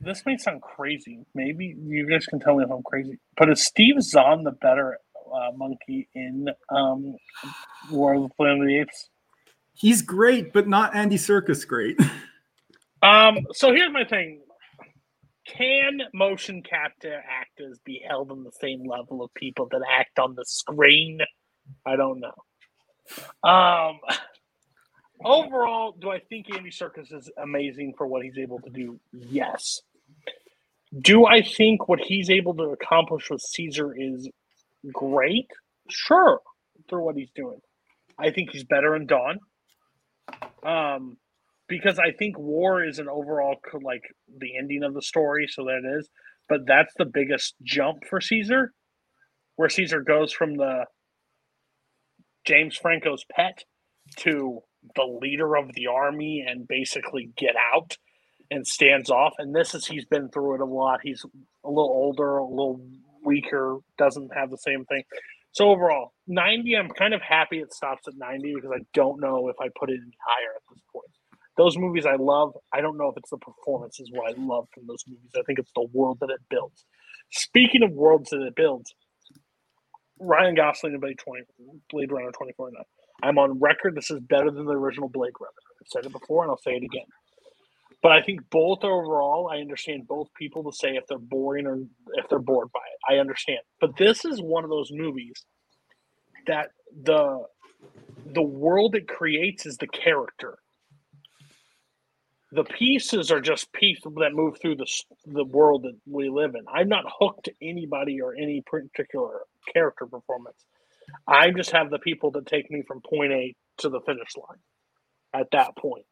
This 0.00 0.24
may 0.24 0.36
sound 0.38 0.62
crazy. 0.62 1.26
Maybe 1.34 1.76
you 1.78 2.08
guys 2.08 2.24
can 2.26 2.40
tell 2.40 2.56
me 2.56 2.64
if 2.64 2.70
I'm 2.70 2.82
crazy. 2.82 3.18
But 3.36 3.50
is 3.50 3.64
Steve 3.64 4.02
Zahn 4.02 4.44
the 4.44 4.52
better 4.52 4.98
uh, 5.32 5.50
monkey 5.54 6.08
in 6.14 6.48
um, 6.70 7.16
War 7.90 8.14
of 8.14 8.22
the 8.22 8.28
Planet 8.30 8.62
of 8.62 8.66
the 8.66 8.78
Apes? 8.78 9.08
He's 9.74 10.02
great, 10.02 10.52
but 10.52 10.68
not 10.68 10.94
Andy 10.94 11.16
Serkis 11.16 11.66
great. 11.66 11.98
Um, 13.02 13.46
so 13.52 13.72
here's 13.72 13.90
my 13.92 14.04
thing. 14.04 14.42
Can 15.46 16.02
motion 16.12 16.62
capture 16.62 17.22
actors 17.28 17.78
be 17.84 18.02
held 18.06 18.30
on 18.30 18.44
the 18.44 18.52
same 18.60 18.86
level 18.86 19.22
of 19.22 19.32
people 19.34 19.68
that 19.70 19.80
act 19.90 20.18
on 20.18 20.34
the 20.34 20.44
screen? 20.44 21.20
I 21.86 21.96
don't 21.96 22.20
know. 22.20 23.48
Um, 23.48 24.00
overall, 25.24 25.96
do 25.98 26.10
I 26.10 26.20
think 26.20 26.54
Andy 26.54 26.70
Serkis 26.70 27.12
is 27.12 27.30
amazing 27.42 27.94
for 27.96 28.06
what 28.06 28.22
he's 28.22 28.38
able 28.38 28.60
to 28.60 28.70
do? 28.70 29.00
Yes. 29.12 29.80
Do 30.98 31.26
I 31.26 31.42
think 31.42 31.88
what 31.88 32.00
he's 32.00 32.30
able 32.30 32.54
to 32.54 32.64
accomplish 32.64 33.30
with 33.30 33.40
Caesar 33.40 33.94
is 33.96 34.28
great? 34.92 35.48
Sure, 35.88 36.40
for 36.88 37.00
what 37.00 37.16
he's 37.16 37.30
doing. 37.34 37.60
I 38.18 38.30
think 38.30 38.50
he's 38.50 38.64
better 38.64 38.96
in 38.96 39.06
Dawn. 39.06 39.38
Um, 40.62 41.16
because 41.68 41.98
I 41.98 42.10
think 42.12 42.38
War 42.38 42.84
is 42.84 42.98
an 42.98 43.08
overall 43.08 43.56
like 43.82 44.02
the 44.38 44.56
ending 44.58 44.82
of 44.82 44.94
the 44.94 45.02
story, 45.02 45.46
so 45.48 45.64
that 45.64 45.82
is. 45.98 46.08
But 46.48 46.66
that's 46.66 46.92
the 46.98 47.04
biggest 47.04 47.54
jump 47.62 48.04
for 48.08 48.20
Caesar, 48.20 48.72
where 49.54 49.68
Caesar 49.68 50.00
goes 50.00 50.32
from 50.32 50.56
the 50.56 50.86
James 52.44 52.76
Franco's 52.76 53.24
pet 53.30 53.62
to 54.16 54.60
the 54.96 55.04
leader 55.04 55.56
of 55.56 55.72
the 55.74 55.86
army 55.86 56.44
and 56.46 56.66
basically 56.66 57.30
get 57.36 57.54
out 57.72 57.96
and 58.50 58.66
stands 58.66 59.10
off. 59.10 59.34
And 59.38 59.54
this 59.54 59.74
is 59.74 59.86
he's 59.86 60.04
been 60.04 60.28
through 60.28 60.56
it 60.56 60.60
a 60.60 60.64
lot. 60.64 61.00
He's 61.02 61.24
a 61.64 61.68
little 61.68 61.90
older, 61.90 62.38
a 62.38 62.44
little 62.44 62.80
weaker, 63.24 63.78
doesn't 63.98 64.30
have 64.34 64.50
the 64.50 64.58
same 64.58 64.84
thing. 64.86 65.02
So 65.52 65.70
overall, 65.70 66.12
90, 66.28 66.76
I'm 66.76 66.88
kind 66.90 67.14
of 67.14 67.22
happy 67.22 67.58
it 67.58 67.72
stops 67.72 68.06
at 68.06 68.14
90 68.16 68.54
because 68.54 68.70
I 68.74 68.82
don't 68.94 69.20
know 69.20 69.48
if 69.48 69.56
I 69.60 69.68
put 69.78 69.90
it 69.90 69.98
any 70.02 70.16
higher 70.26 70.54
at 70.54 70.62
this 70.70 70.82
point. 70.92 71.10
Those 71.56 71.76
movies 71.76 72.06
I 72.06 72.16
love. 72.16 72.52
I 72.72 72.80
don't 72.80 72.96
know 72.96 73.08
if 73.08 73.16
it's 73.16 73.30
the 73.30 73.38
performances 73.38 74.10
what 74.12 74.30
I 74.30 74.34
love 74.40 74.68
from 74.72 74.86
those 74.86 75.04
movies. 75.06 75.30
I 75.36 75.42
think 75.42 75.58
it's 75.58 75.72
the 75.74 75.88
world 75.92 76.18
that 76.20 76.30
it 76.30 76.40
builds. 76.48 76.84
Speaking 77.32 77.82
of 77.82 77.92
worlds 77.92 78.30
that 78.30 78.42
it 78.42 78.54
builds, 78.54 78.94
Ryan 80.20 80.54
Gosling 80.54 80.92
and 80.92 81.00
Blade, 81.00 81.18
20, 81.18 81.42
Blade 81.90 82.12
Runner 82.12 82.28
2049. 82.28 82.82
I'm 83.22 83.38
on 83.38 83.58
record. 83.58 83.94
This 83.94 84.10
is 84.10 84.20
better 84.20 84.50
than 84.50 84.64
the 84.64 84.72
original 84.72 85.08
Blade 85.08 85.32
Runner. 85.40 85.50
I've 85.80 85.88
said 85.88 86.06
it 86.06 86.12
before 86.12 86.44
and 86.44 86.50
I'll 86.50 86.58
say 86.58 86.72
it 86.72 86.84
again. 86.84 87.06
But 88.02 88.12
I 88.12 88.22
think 88.22 88.40
both 88.50 88.82
overall, 88.82 89.50
I 89.52 89.58
understand 89.58 90.08
both 90.08 90.28
people 90.34 90.64
to 90.64 90.76
say 90.76 90.90
if 90.96 91.06
they're 91.08 91.18
boring 91.18 91.66
or 91.66 91.80
if 92.14 92.28
they're 92.28 92.38
bored 92.38 92.68
by 92.72 92.80
it. 92.80 93.14
I 93.14 93.18
understand. 93.20 93.60
But 93.80 93.96
this 93.96 94.24
is 94.24 94.40
one 94.40 94.64
of 94.64 94.70
those 94.70 94.90
movies 94.92 95.44
that 96.46 96.68
the 97.02 97.44
the 98.26 98.42
world 98.42 98.94
it 98.94 99.08
creates 99.08 99.66
is 99.66 99.76
the 99.76 99.86
character. 99.88 100.58
The 102.52 102.64
pieces 102.64 103.30
are 103.30 103.40
just 103.40 103.72
pieces 103.72 104.12
that 104.20 104.32
move 104.34 104.58
through 104.60 104.76
the 104.76 104.86
the 105.26 105.44
world 105.44 105.84
that 105.84 105.98
we 106.06 106.30
live 106.30 106.54
in. 106.54 106.64
I'm 106.72 106.88
not 106.88 107.04
hooked 107.20 107.44
to 107.44 107.52
anybody 107.62 108.20
or 108.20 108.34
any 108.34 108.62
particular 108.66 109.40
character 109.72 110.06
performance. 110.06 110.64
I 111.26 111.50
just 111.50 111.72
have 111.72 111.90
the 111.90 111.98
people 111.98 112.30
that 112.32 112.46
take 112.46 112.70
me 112.70 112.82
from 112.86 113.02
point 113.02 113.32
A 113.32 113.54
to 113.78 113.88
the 113.88 114.00
finish 114.00 114.30
line 114.36 114.58
at 115.34 115.48
that 115.52 115.76
point. 115.76 116.04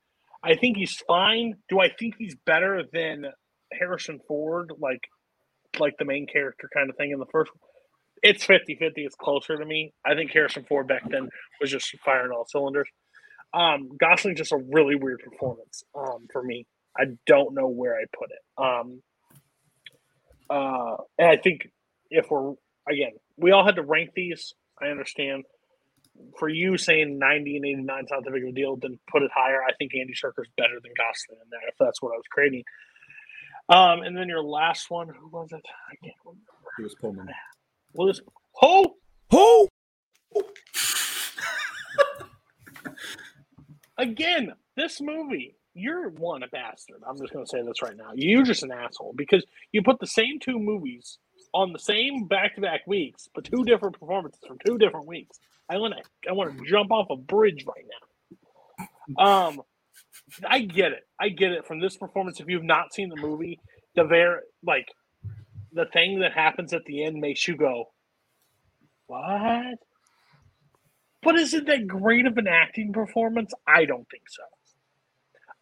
I 0.43 0.57
think 0.57 0.77
he's 0.77 0.97
fine. 1.07 1.55
Do 1.69 1.81
I 1.81 1.89
think 1.99 2.15
he's 2.19 2.37
better 2.47 2.83
than 2.93 3.27
Harrison 3.73 4.21
Ford, 4.27 4.73
like 4.79 5.01
like 5.79 5.95
the 5.99 6.05
main 6.05 6.27
character 6.27 6.69
kind 6.73 6.91
of 6.91 6.97
thing 6.97 7.11
in 7.11 7.19
the 7.19 7.27
first 7.27 7.51
one? 7.53 7.61
It's 8.23 8.45
50-50. 8.45 8.93
It's 8.97 9.15
closer 9.15 9.57
to 9.57 9.65
me. 9.65 9.93
I 10.05 10.15
think 10.15 10.33
Harrison 10.33 10.65
Ford 10.69 10.89
back 10.89 11.09
then 11.09 11.29
was 11.61 11.71
just 11.71 11.95
firing 12.05 12.33
all 12.33 12.47
cylinders. 12.49 12.89
Um, 13.55 13.91
Gosling's 13.99 14.39
just 14.39 14.53
a 14.53 14.61
really 14.73 14.97
weird 14.97 15.21
performance 15.21 15.85
um, 15.97 16.27
for 16.33 16.43
me. 16.43 16.67
I 16.99 17.05
don't 17.27 17.55
know 17.55 17.69
where 17.69 17.95
I 17.95 18.05
put 18.19 18.31
it. 18.31 18.43
Um, 18.63 19.03
uh, 20.51 20.97
and 21.19 21.29
I 21.29 21.37
think 21.37 21.69
if 22.11 22.31
we're 22.31 22.55
again, 22.91 23.13
we 23.37 23.53
all 23.53 23.65
had 23.65 23.77
to 23.77 23.83
rank 23.83 24.11
these. 24.15 24.55
I 24.81 24.87
understand 24.87 25.45
for 26.39 26.49
you 26.49 26.77
saying 26.77 27.19
90 27.19 27.57
and 27.57 27.67
89 27.67 28.05
is 28.05 28.11
not 28.11 28.25
that 28.25 28.33
big 28.33 28.43
of 28.45 28.51
a 28.51 28.53
deal, 28.53 28.77
then 28.77 28.99
put 29.11 29.23
it 29.23 29.31
higher. 29.35 29.63
I 29.63 29.73
think 29.79 29.93
Andy 29.95 30.15
Serkis 30.15 30.47
better 30.57 30.79
than 30.83 30.93
Gosling 30.97 31.41
in 31.43 31.51
there, 31.51 31.69
if 31.69 31.75
that's 31.79 32.01
what 32.03 32.13
I 32.13 32.17
was 32.17 32.27
creating. 32.31 32.65
Um, 33.69 34.03
and 34.03 34.17
then 34.17 34.29
your 34.29 34.43
last 34.43 34.91
one, 34.91 35.09
who 35.09 35.29
was 35.29 35.53
it? 35.53 35.65
I 35.91 35.97
can't 36.03 36.15
remember. 36.25 36.43
It 36.79 36.83
was 36.83 36.95
Pullman. 36.95 37.29
Well, 37.93 38.07
this 38.09 38.21
who 38.61 38.95
who 39.31 39.69
again. 43.99 44.55
This 44.77 45.01
movie, 45.01 45.57
you're 45.75 46.09
one 46.11 46.45
a 46.45 46.49
bastard. 46.49 47.03
I'm 47.05 47.19
just 47.19 47.33
going 47.33 47.45
to 47.45 47.49
say 47.49 47.63
this 47.63 47.83
right 47.83 47.97
now. 47.97 48.13
You're 48.15 48.45
just 48.45 48.63
an 48.63 48.71
asshole 48.71 49.13
because 49.17 49.45
you 49.73 49.83
put 49.83 49.99
the 49.99 50.07
same 50.07 50.39
two 50.39 50.57
movies 50.57 51.19
on 51.53 51.73
the 51.73 51.81
same 51.81 52.29
back-to-back 52.29 52.87
weeks, 52.87 53.29
but 53.35 53.43
two 53.43 53.65
different 53.65 53.99
performances 53.99 54.41
from 54.47 54.59
two 54.65 54.79
different 54.79 55.07
weeks. 55.07 55.41
I 55.69 55.77
want 55.77 55.95
to 55.95 56.29
I 56.29 56.33
want 56.33 56.57
to 56.57 56.65
jump 56.65 56.91
off 56.91 57.09
a 57.11 57.17
bridge 57.17 57.65
right 57.67 57.85
now. 59.19 59.25
Um, 59.25 59.63
I 60.47 60.61
get 60.61 60.93
it. 60.93 61.07
I 61.21 61.29
get 61.29 61.53
it 61.53 61.67
from 61.67 61.81
this 61.81 61.97
performance. 61.97 62.41
If 62.41 62.49
you've 62.49 62.65
not 62.65 62.95
seen 62.95 63.09
the 63.09 63.21
movie, 63.21 63.61
the 63.95 64.05
very 64.05 64.41
like 64.63 64.89
the 65.73 65.87
thing 65.87 66.21
that 66.21 66.33
happens 66.33 66.73
at 66.73 66.85
the 66.85 67.05
end 67.05 67.17
makes 67.17 67.47
you 67.47 67.57
go, 67.57 67.87
"What?" 69.07 69.79
But 71.23 71.37
is 71.37 71.53
it 71.55 71.67
that 71.67 71.87
great 71.87 72.27
of 72.27 72.39
an 72.39 72.47
acting 72.47 72.93
performance? 72.93 73.53
I 73.67 73.85
don't 73.85 74.09
think 74.11 74.29
so. 74.29 74.43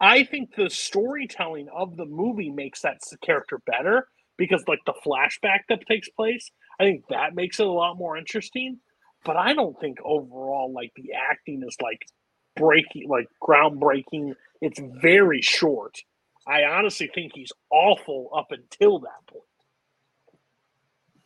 I 0.01 0.25
think 0.25 0.55
the 0.55 0.69
storytelling 0.69 1.69
of 1.75 1.97
the 1.97 2.05
movie 2.05 2.51
makes 2.51 2.83
that 2.83 2.99
character 3.23 3.61
better 3.66 4.09
because, 4.37 4.62
like, 4.69 4.81
the 4.85 4.92
flashback 5.05 5.61
that 5.71 5.87
takes 5.87 6.11
place, 6.11 6.51
I 6.79 6.85
think 6.85 7.05
that 7.09 7.35
makes 7.35 7.59
it 7.59 7.66
a 7.66 7.71
lot 7.71 7.97
more 7.97 8.19
interesting 8.19 8.81
but 9.26 9.36
I 9.36 9.54
don't 9.54 9.78
think 9.80 9.98
overall 10.04 10.72
like 10.72 10.92
the 10.94 11.12
acting 11.12 11.62
is 11.66 11.76
like 11.82 12.06
breaking, 12.54 13.08
like 13.08 13.28
groundbreaking. 13.42 14.34
It's 14.62 14.80
very 14.80 15.42
short. 15.42 15.98
I 16.46 16.62
honestly 16.62 17.10
think 17.12 17.32
he's 17.34 17.52
awful 17.68 18.30
up 18.34 18.52
until 18.52 19.00
that 19.00 19.26
point. 19.26 19.42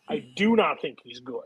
I 0.09 0.25
do 0.35 0.57
not 0.57 0.81
think 0.81 0.99
he's 1.05 1.21
good. 1.21 1.45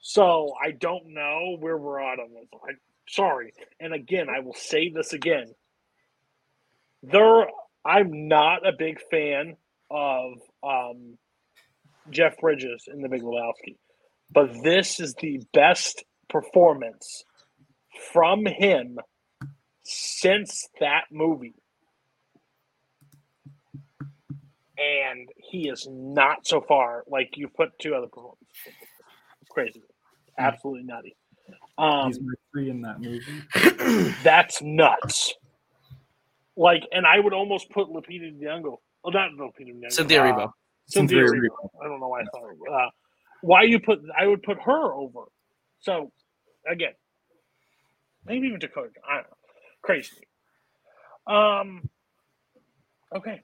So 0.00 0.52
I 0.60 0.72
don't 0.72 1.14
know 1.14 1.56
where 1.60 1.78
we're 1.78 2.00
at 2.00 2.18
on 2.18 2.32
this. 2.34 2.48
I, 2.52 2.72
sorry. 3.08 3.52
And 3.78 3.94
again, 3.94 4.28
I 4.28 4.40
will 4.40 4.54
say 4.54 4.90
this 4.90 5.12
again. 5.12 5.54
There, 7.04 7.46
I'm 7.84 8.26
not 8.26 8.66
a 8.66 8.72
big 8.76 8.98
fan 9.10 9.56
of 9.90 10.32
um, 10.62 11.18
Jeff 12.10 12.36
Bridges 12.38 12.88
in 12.92 13.00
The 13.00 13.08
Big 13.08 13.22
Lebowski 13.22 13.76
but 14.32 14.50
this 14.62 15.00
is 15.00 15.14
the 15.14 15.40
best 15.52 16.04
performance 16.28 17.24
from 18.12 18.46
him 18.46 18.98
since 19.82 20.68
that 20.80 21.04
movie. 21.10 21.54
And 24.78 25.28
he 25.36 25.68
is 25.68 25.86
not 25.90 26.46
so 26.46 26.60
far 26.60 27.04
like 27.06 27.36
you 27.36 27.48
put 27.48 27.78
two 27.78 27.94
other 27.94 28.06
performances. 28.06 28.46
Crazy. 29.50 29.82
Absolutely 30.38 30.84
nutty. 30.84 31.16
Um, 31.76 32.06
He's 32.06 32.20
my 32.20 32.32
three 32.52 32.70
in 32.70 32.82
that 32.82 33.00
movie. 33.00 34.14
that's 34.22 34.62
nuts. 34.62 35.34
Like, 36.56 36.84
and 36.92 37.06
I 37.06 37.18
would 37.18 37.32
almost 37.32 37.70
put 37.70 37.88
Lupita 37.88 38.38
Nyong'o. 38.38 38.78
Oh, 39.04 39.10
not 39.10 39.32
Lupita 39.32 39.74
Nyong'o. 39.74 39.92
Cynthia 39.92 40.22
uh, 40.22 40.26
Erivo. 40.26 40.52
Cynthia 40.86 41.18
Erivo. 41.18 41.70
I 41.82 41.88
don't 41.88 42.00
know 42.00 42.08
why 42.08 42.20
I 42.20 42.24
thought. 42.24 42.72
Uh, 42.72 42.90
why 43.42 43.62
you 43.62 43.80
put 43.80 44.00
I 44.18 44.26
would 44.26 44.42
put 44.42 44.58
her 44.62 44.92
over. 44.92 45.24
So 45.80 46.12
again, 46.70 46.92
maybe 48.26 48.48
even 48.48 48.60
Dakota. 48.60 48.90
I 49.08 49.16
don't 49.16 49.24
know. 49.30 49.36
Crazy. 49.82 50.26
Um. 51.26 51.88
Okay, 53.14 53.40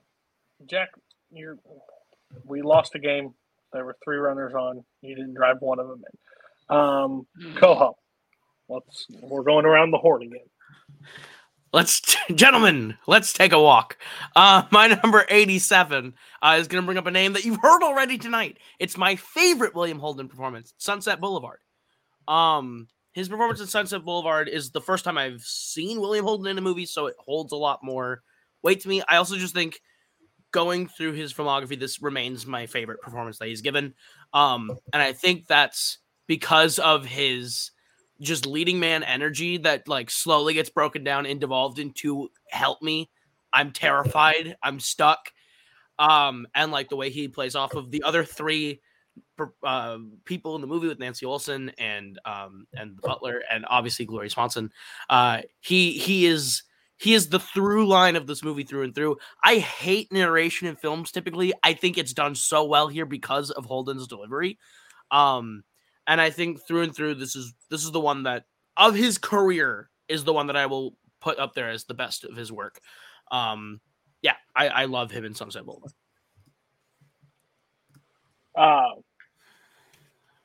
Jack, 0.66 0.90
you're. 1.32 1.59
We 2.44 2.62
lost 2.62 2.92
the 2.92 2.98
game. 2.98 3.35
There 3.72 3.85
were 3.85 3.96
three 4.04 4.16
runners 4.16 4.54
on. 4.54 4.85
You 5.02 5.14
didn't 5.16 5.35
drive 5.35 5.56
one 5.61 5.78
of 5.80 5.88
them 5.88 6.02
in. 6.70 6.76
Um, 6.76 7.26
Coho, 7.56 7.96
let's. 8.68 9.06
We're 9.22 9.42
going 9.44 9.66
around 9.66 9.90
the 9.92 9.98
horn 9.98 10.22
again. 10.22 10.46
Let's, 11.72 12.16
gentlemen, 12.35 12.96
let's 13.07 13.33
take 13.33 13.52
a 13.52 13.61
walk. 13.61 13.98
Uh, 14.35 14.64
my 14.70 14.88
number 15.02 15.24
87 15.29 16.14
uh, 16.42 16.57
is 16.59 16.68
going 16.68 16.83
to 16.83 16.87
bring 16.87 16.98
up 16.98 17.07
a 17.07 17.11
name 17.11 17.33
that 17.35 17.44
you've 17.44 17.61
heard 17.61 17.83
already 17.83 18.18
tonight. 18.18 18.59
It's 18.79 18.96
my 18.96 19.16
favorite 19.16 19.74
William 19.74 19.98
Holden 19.98 20.29
performance, 20.29 20.74
Sunset 20.79 21.20
Boulevard. 21.20 21.59
Um, 22.29 22.88
his 23.12 23.29
performance 23.29 23.61
in 23.61 23.66
Sunset 23.66 24.05
Boulevard 24.05 24.48
is 24.48 24.70
the 24.70 24.81
first 24.81 25.05
time 25.05 25.18
I've 25.18 25.42
seen 25.42 26.00
William 26.00 26.24
Holden 26.24 26.46
in 26.48 26.59
a 26.59 26.62
movie, 26.62 26.87
so 26.87 27.07
it 27.07 27.16
holds 27.18 27.52
a 27.52 27.57
lot 27.57 27.81
more 27.83 28.22
weight 28.62 28.81
to 28.81 28.88
me. 28.88 29.02
I 29.09 29.16
also 29.16 29.37
just 29.37 29.55
think 29.55 29.81
going 30.52 30.87
through 30.87 31.12
his 31.12 31.33
filmography, 31.33 31.79
this 31.79 32.02
remains 32.02 32.46
my 32.46 32.66
favorite 32.66 33.00
performance 33.00 33.38
that 33.38 33.48
he's 33.48 33.62
given. 33.62 33.94
Um, 34.33 34.70
and 34.92 35.02
I 35.02 35.12
think 35.12 35.46
that's 35.46 35.98
because 36.26 36.79
of 36.79 37.05
his 37.05 37.70
just 38.20 38.46
leading 38.46 38.81
man 38.81 39.02
energy 39.02 39.59
that 39.59 39.88
like 39.88 40.11
slowly 40.11 40.55
gets 40.55 40.70
broken 40.70 41.05
down 41.05 41.26
and 41.26 41.40
devolved 41.40 41.79
into 41.79 42.29
help 42.50 42.83
me. 42.83 43.11
I'm 43.52 43.72
terrified. 43.72 44.57
I'm 44.62 44.80
stuck. 44.80 45.32
Um, 45.99 46.47
and 46.55 46.72
like 46.72 46.88
the 46.88 46.97
way 46.97 47.11
he 47.11 47.28
plays 47.28 47.55
off 47.55 47.74
of 47.74 47.90
the 47.90 48.03
other 48.03 48.24
three 48.24 48.80
uh, 49.62 49.99
people 50.24 50.55
in 50.55 50.61
the 50.61 50.66
movie 50.66 50.88
with 50.88 50.99
Nancy 50.99 51.24
Olson 51.24 51.70
and 51.78 52.18
um 52.24 52.66
and 52.74 53.01
Butler 53.01 53.43
and 53.51 53.64
obviously 53.68 54.05
Gloria 54.05 54.30
Swanson. 54.30 54.70
Uh, 55.09 55.43
he 55.61 55.93
he 55.93 56.26
is 56.26 56.62
he 56.99 57.14
is 57.14 57.28
the 57.28 57.40
through 57.40 57.86
line 57.86 58.16
of 58.16 58.26
this 58.26 58.43
movie 58.43 58.62
through 58.62 58.82
and 58.82 58.95
through. 58.95 59.16
I 59.43 59.57
hate 59.57 60.12
narration 60.12 60.68
in 60.68 60.76
films 60.76 61.11
typically. 61.11 61.53
I 61.62 61.74
think 61.74 61.99
it's 61.99 62.14
done 62.14 62.34
so 62.34 62.64
well 62.64 62.88
here 62.88 63.07
because 63.07 63.51
of 63.51 63.66
Holden's 63.66 64.07
delivery. 64.07 64.59
Um, 65.11 65.62
and 66.07 66.20
I 66.20 66.30
think 66.30 66.66
through 66.66 66.82
and 66.82 66.94
through, 66.94 67.14
this 67.14 67.36
is 67.36 67.54
this 67.70 67.84
is 67.84 67.90
the 67.92 68.00
one 68.00 68.24
that 68.24 68.44
of 68.76 68.94
his 68.94 69.18
career 69.18 69.90
is 70.09 70.24
the 70.24 70.32
one 70.32 70.46
that 70.48 70.57
I 70.57 70.66
will 70.66 70.96
put 71.20 71.38
up 71.38 71.54
there 71.54 71.70
as 71.70 71.84
the 71.84 71.94
best 71.94 72.24
of 72.24 72.36
his 72.36 72.52
work. 72.52 72.80
Um, 73.30 73.80
yeah, 74.22 74.34
I, 74.54 74.68
I 74.68 74.84
love 74.84 75.11
him 75.11 75.24
in 75.24 75.34
Sunset 75.34 75.64
Boulevard. 75.64 75.92
Uh, 78.54 78.94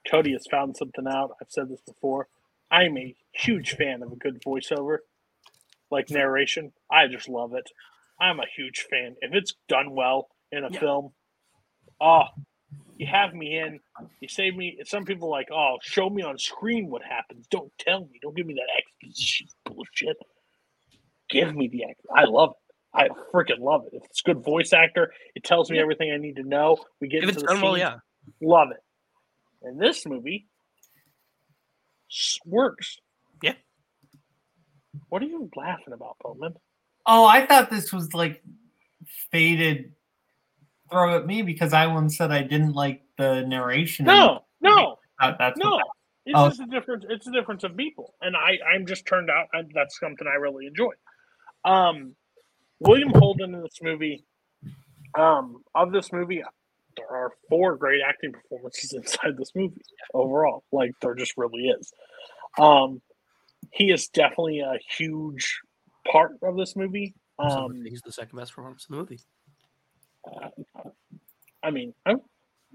Cody 0.09 0.33
has 0.33 0.45
found 0.49 0.75
something 0.75 1.07
out. 1.07 1.31
I've 1.41 1.51
said 1.51 1.69
this 1.69 1.81
before. 1.81 2.27
I'm 2.69 2.97
a 2.97 3.15
huge 3.33 3.75
fan 3.75 4.01
of 4.01 4.11
a 4.11 4.15
good 4.15 4.41
voiceover, 4.41 4.97
like 5.89 6.09
narration. 6.09 6.71
I 6.89 7.07
just 7.07 7.29
love 7.29 7.53
it. 7.53 7.69
I'm 8.19 8.39
a 8.39 8.45
huge 8.55 8.87
fan. 8.89 9.15
If 9.21 9.33
it's 9.33 9.55
done 9.67 9.91
well 9.91 10.29
in 10.51 10.63
a 10.63 10.71
Yeah. 10.71 10.79
film, 10.79 11.13
oh, 11.99 12.23
you 13.01 13.07
have 13.07 13.33
me 13.33 13.57
in. 13.57 13.79
You 14.19 14.27
save 14.27 14.55
me. 14.55 14.77
Some 14.85 15.05
people 15.05 15.29
are 15.29 15.31
like, 15.31 15.49
oh, 15.51 15.77
show 15.81 16.07
me 16.07 16.21
on 16.21 16.37
screen 16.37 16.87
what 16.87 17.01
happens. 17.01 17.47
Don't 17.49 17.71
tell 17.79 18.01
me. 18.01 18.19
Don't 18.21 18.37
give 18.37 18.45
me 18.45 18.53
that 18.53 18.69
exposition 18.77 19.47
bullshit. 19.65 20.17
Give 21.27 21.55
me 21.55 21.67
the 21.67 21.85
act. 21.85 22.01
I 22.15 22.25
love 22.25 22.51
it. 22.51 22.57
I 22.93 23.07
freaking 23.33 23.59
love 23.59 23.85
it. 23.87 23.95
If 23.95 24.03
it's 24.05 24.21
good 24.21 24.43
voice 24.43 24.71
actor, 24.71 25.11
it 25.33 25.43
tells 25.43 25.71
me 25.71 25.79
everything 25.79 26.11
I 26.11 26.17
need 26.17 26.35
to 26.35 26.43
know. 26.43 26.77
We 26.99 27.07
get 27.07 27.23
If 27.23 27.29
into 27.29 27.39
it's 27.39 27.41
the 27.41 27.53
done 27.55 27.63
well, 27.63 27.75
yeah. 27.75 27.95
Love 28.39 28.69
it. 28.69 28.83
And 29.63 29.81
this 29.81 30.05
movie 30.05 30.47
works. 32.45 32.99
Yeah. 33.41 33.55
What 35.09 35.23
are 35.23 35.25
you 35.25 35.49
laughing 35.55 35.93
about, 35.93 36.17
Bowman? 36.21 36.53
Oh, 37.07 37.25
I 37.25 37.47
thought 37.47 37.71
this 37.71 37.91
was 37.91 38.13
like 38.13 38.43
faded 39.31 39.93
throw 40.91 41.15
at 41.17 41.25
me 41.25 41.41
because 41.41 41.73
I 41.73 41.87
once 41.87 42.17
said 42.17 42.31
I 42.31 42.43
didn't 42.43 42.73
like 42.73 43.01
the 43.17 43.41
narration. 43.41 44.05
No, 44.05 44.45
no, 44.61 44.97
Uh, 45.19 45.33
that's 45.39 45.57
no. 45.59 45.71
what- 45.71 45.87
It's 46.25 46.37
Oh. 46.37 46.49
just 46.49 46.59
a 46.61 46.65
difference. 46.67 47.03
It's 47.09 47.25
a 47.27 47.31
difference 47.31 47.63
of 47.63 47.75
people, 47.75 48.13
and 48.21 48.35
I 48.37 48.59
I'm 48.71 48.85
just 48.85 49.07
turned 49.07 49.29
out. 49.31 49.47
I, 49.55 49.63
that's 49.73 49.99
something 49.99 50.27
I 50.27 50.35
really 50.35 50.67
enjoy. 50.67 50.93
Um, 51.65 52.15
William 52.79 53.09
Holden 53.09 53.55
in 53.55 53.61
this 53.63 53.81
movie. 53.81 54.23
Um, 55.15 55.63
of 55.75 55.91
this 55.91 56.13
movie, 56.13 56.43
there 56.95 57.07
are 57.09 57.31
four 57.49 57.75
great 57.75 58.01
acting 58.07 58.33
performances 58.33 58.93
inside 58.93 59.35
this 59.35 59.53
movie 59.55 59.81
overall. 60.13 60.63
Like 60.71 60.91
there 61.01 61.15
just 61.15 61.33
really 61.37 61.69
is. 61.69 61.91
Um, 62.59 63.01
he 63.71 63.91
is 63.91 64.07
definitely 64.09 64.59
a 64.59 64.77
huge 64.95 65.59
part 66.11 66.33
of 66.43 66.55
this 66.55 66.75
movie. 66.75 67.15
Um, 67.39 67.83
he's 67.83 68.01
the 68.01 68.11
second 68.11 68.37
best 68.37 68.53
performance 68.53 68.85
in 68.89 68.95
the 68.95 68.99
movie. 69.01 69.19
I 71.63 71.71
mean, 71.71 71.93
I, 72.05 72.13
Well, 72.13 72.23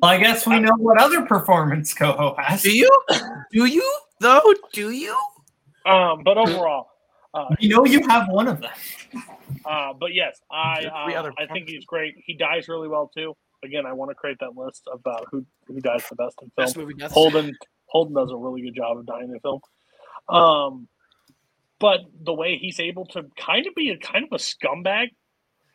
I 0.03 0.19
guess 0.19 0.47
we 0.47 0.59
know 0.61 0.75
what 0.77 1.01
other 1.01 1.23
performance 1.27 1.93
Coho 1.95 2.37
has. 2.39 2.63
Do 2.63 2.77
you? 2.77 2.91
Do 3.53 3.65
you 3.67 3.99
though? 4.21 4.55
Do 4.73 4.91
you? 4.91 5.17
um, 5.87 6.23
but 6.25 6.37
overall, 6.37 6.89
uh, 7.35 7.55
You 7.59 7.69
know 7.71 7.85
you 7.85 8.07
have 8.09 8.29
one 8.29 8.49
of 8.49 8.61
them. 8.61 8.73
Uh, 9.65 9.93
but 9.93 10.15
yes, 10.15 10.41
I 10.51 10.83
There 10.83 10.93
are 10.93 11.07
three 11.07 11.15
uh, 11.15 11.31
I 11.39 11.53
think 11.53 11.69
he's 11.69 11.85
great. 11.85 12.15
He 12.25 12.35
dies 12.35 12.69
really 12.69 12.89
well 12.89 13.11
too. 13.15 13.35
Again, 13.65 13.87
I 13.87 13.93
want 13.93 14.11
to 14.11 14.15
create 14.15 14.39
that 14.41 14.57
list 14.57 14.89
about 14.93 15.27
who 15.31 15.45
who 15.67 15.81
dies 15.81 16.05
the 16.09 16.17
best 16.17 16.37
in 16.43 16.51
film. 16.57 16.67
Best 16.67 16.77
movie 16.77 16.95
deaths. 16.95 17.15
Holden 17.15 17.57
Holden 17.87 18.15
does 18.15 18.31
a 18.31 18.37
really 18.37 18.63
good 18.63 18.75
job 18.75 18.99
of 18.99 19.07
dying 19.07 19.31
in 19.31 19.41
film. 19.41 19.61
Um, 20.29 20.89
but 21.79 22.01
the 22.23 22.33
way 22.33 22.59
he's 22.59 22.81
able 22.81 23.07
to 23.07 23.25
kind 23.37 23.67
of 23.67 23.75
be 23.75 23.91
a 23.91 23.99
kind 23.99 24.25
of 24.25 24.33
a 24.33 24.37
scumbag. 24.37 25.09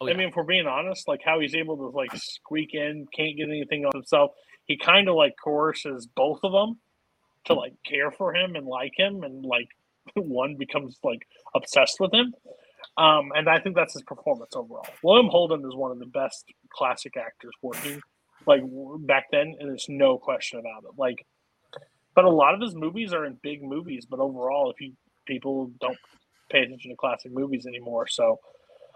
Oh, 0.01 0.09
I 0.09 0.13
mean, 0.13 0.29
if 0.29 0.35
we're 0.35 0.43
being 0.43 0.65
honest, 0.65 1.07
like 1.07 1.21
how 1.23 1.39
he's 1.39 1.53
able 1.53 1.77
to 1.77 1.95
like 1.95 2.09
squeak 2.15 2.73
in, 2.73 3.05
can't 3.15 3.37
get 3.37 3.47
anything 3.47 3.85
on 3.85 3.91
himself. 3.93 4.31
He 4.65 4.77
kind 4.77 5.07
of 5.07 5.15
like 5.15 5.35
coerces 5.41 6.07
both 6.07 6.39
of 6.43 6.51
them 6.51 6.79
to 7.45 7.53
like 7.53 7.73
care 7.85 8.09
for 8.09 8.33
him 8.33 8.55
and 8.55 8.65
like 8.65 8.93
him, 8.97 9.23
and 9.23 9.45
like 9.45 9.67
one 10.15 10.55
becomes 10.57 10.97
like 11.03 11.27
obsessed 11.55 11.99
with 11.99 12.13
him. 12.13 12.33
Um, 12.97 13.31
and 13.35 13.47
I 13.47 13.59
think 13.59 13.75
that's 13.75 13.93
his 13.93 14.01
performance 14.01 14.55
overall. 14.55 14.87
William 15.03 15.29
Holden 15.29 15.63
is 15.65 15.75
one 15.75 15.91
of 15.91 15.99
the 15.99 16.07
best 16.07 16.45
classic 16.73 17.15
actors 17.15 17.53
working, 17.61 18.01
like 18.47 18.61
back 19.01 19.25
then, 19.31 19.55
and 19.59 19.69
there's 19.69 19.85
no 19.87 20.17
question 20.17 20.59
about 20.59 20.83
it. 20.83 20.97
Like, 20.97 21.25
but 22.15 22.25
a 22.25 22.29
lot 22.29 22.55
of 22.55 22.61
his 22.61 22.73
movies 22.75 23.13
are 23.13 23.25
in 23.25 23.37
big 23.43 23.61
movies, 23.61 24.07
but 24.09 24.19
overall, 24.19 24.71
if 24.71 24.81
you 24.81 24.93
people 25.27 25.71
don't 25.79 25.97
pay 26.51 26.63
attention 26.63 26.89
to 26.89 26.97
classic 26.97 27.31
movies 27.31 27.67
anymore, 27.67 28.07
so 28.07 28.39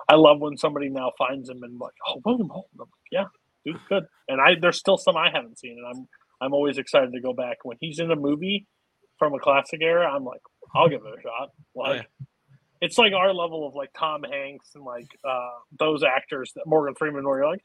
I 0.07 0.15
love 0.15 0.39
when 0.39 0.57
somebody 0.57 0.89
now 0.89 1.11
finds 1.17 1.49
him 1.49 1.63
and 1.63 1.79
like, 1.79 1.93
oh, 2.07 2.21
William 2.25 2.49
Holden, 2.49 2.69
I'm 2.75 2.79
like, 2.79 3.11
yeah, 3.11 3.25
dude's 3.65 3.79
good. 3.89 4.05
And 4.27 4.39
I 4.39 4.55
there's 4.59 4.77
still 4.77 4.97
some 4.97 5.17
I 5.17 5.29
haven't 5.33 5.59
seen, 5.59 5.77
and 5.77 5.87
I'm 5.87 6.07
I'm 6.41 6.53
always 6.53 6.77
excited 6.77 7.11
to 7.13 7.21
go 7.21 7.33
back 7.33 7.57
when 7.63 7.77
he's 7.79 7.99
in 7.99 8.11
a 8.11 8.15
movie 8.15 8.67
from 9.17 9.33
a 9.33 9.39
classic 9.39 9.81
era. 9.81 10.09
I'm 10.11 10.25
like, 10.25 10.41
I'll 10.75 10.89
give 10.89 11.01
it 11.01 11.19
a 11.19 11.21
shot. 11.21 11.49
Like, 11.75 12.01
yeah. 12.01 12.25
it's 12.81 12.97
like 12.97 13.13
our 13.13 13.33
level 13.33 13.67
of 13.67 13.75
like 13.75 13.91
Tom 13.97 14.23
Hanks 14.23 14.71
and 14.75 14.83
like 14.83 15.07
uh, 15.27 15.49
those 15.79 16.03
actors 16.03 16.51
that 16.55 16.67
Morgan 16.67 16.95
Freeman, 16.95 17.25
where 17.25 17.39
you're 17.39 17.49
like, 17.49 17.63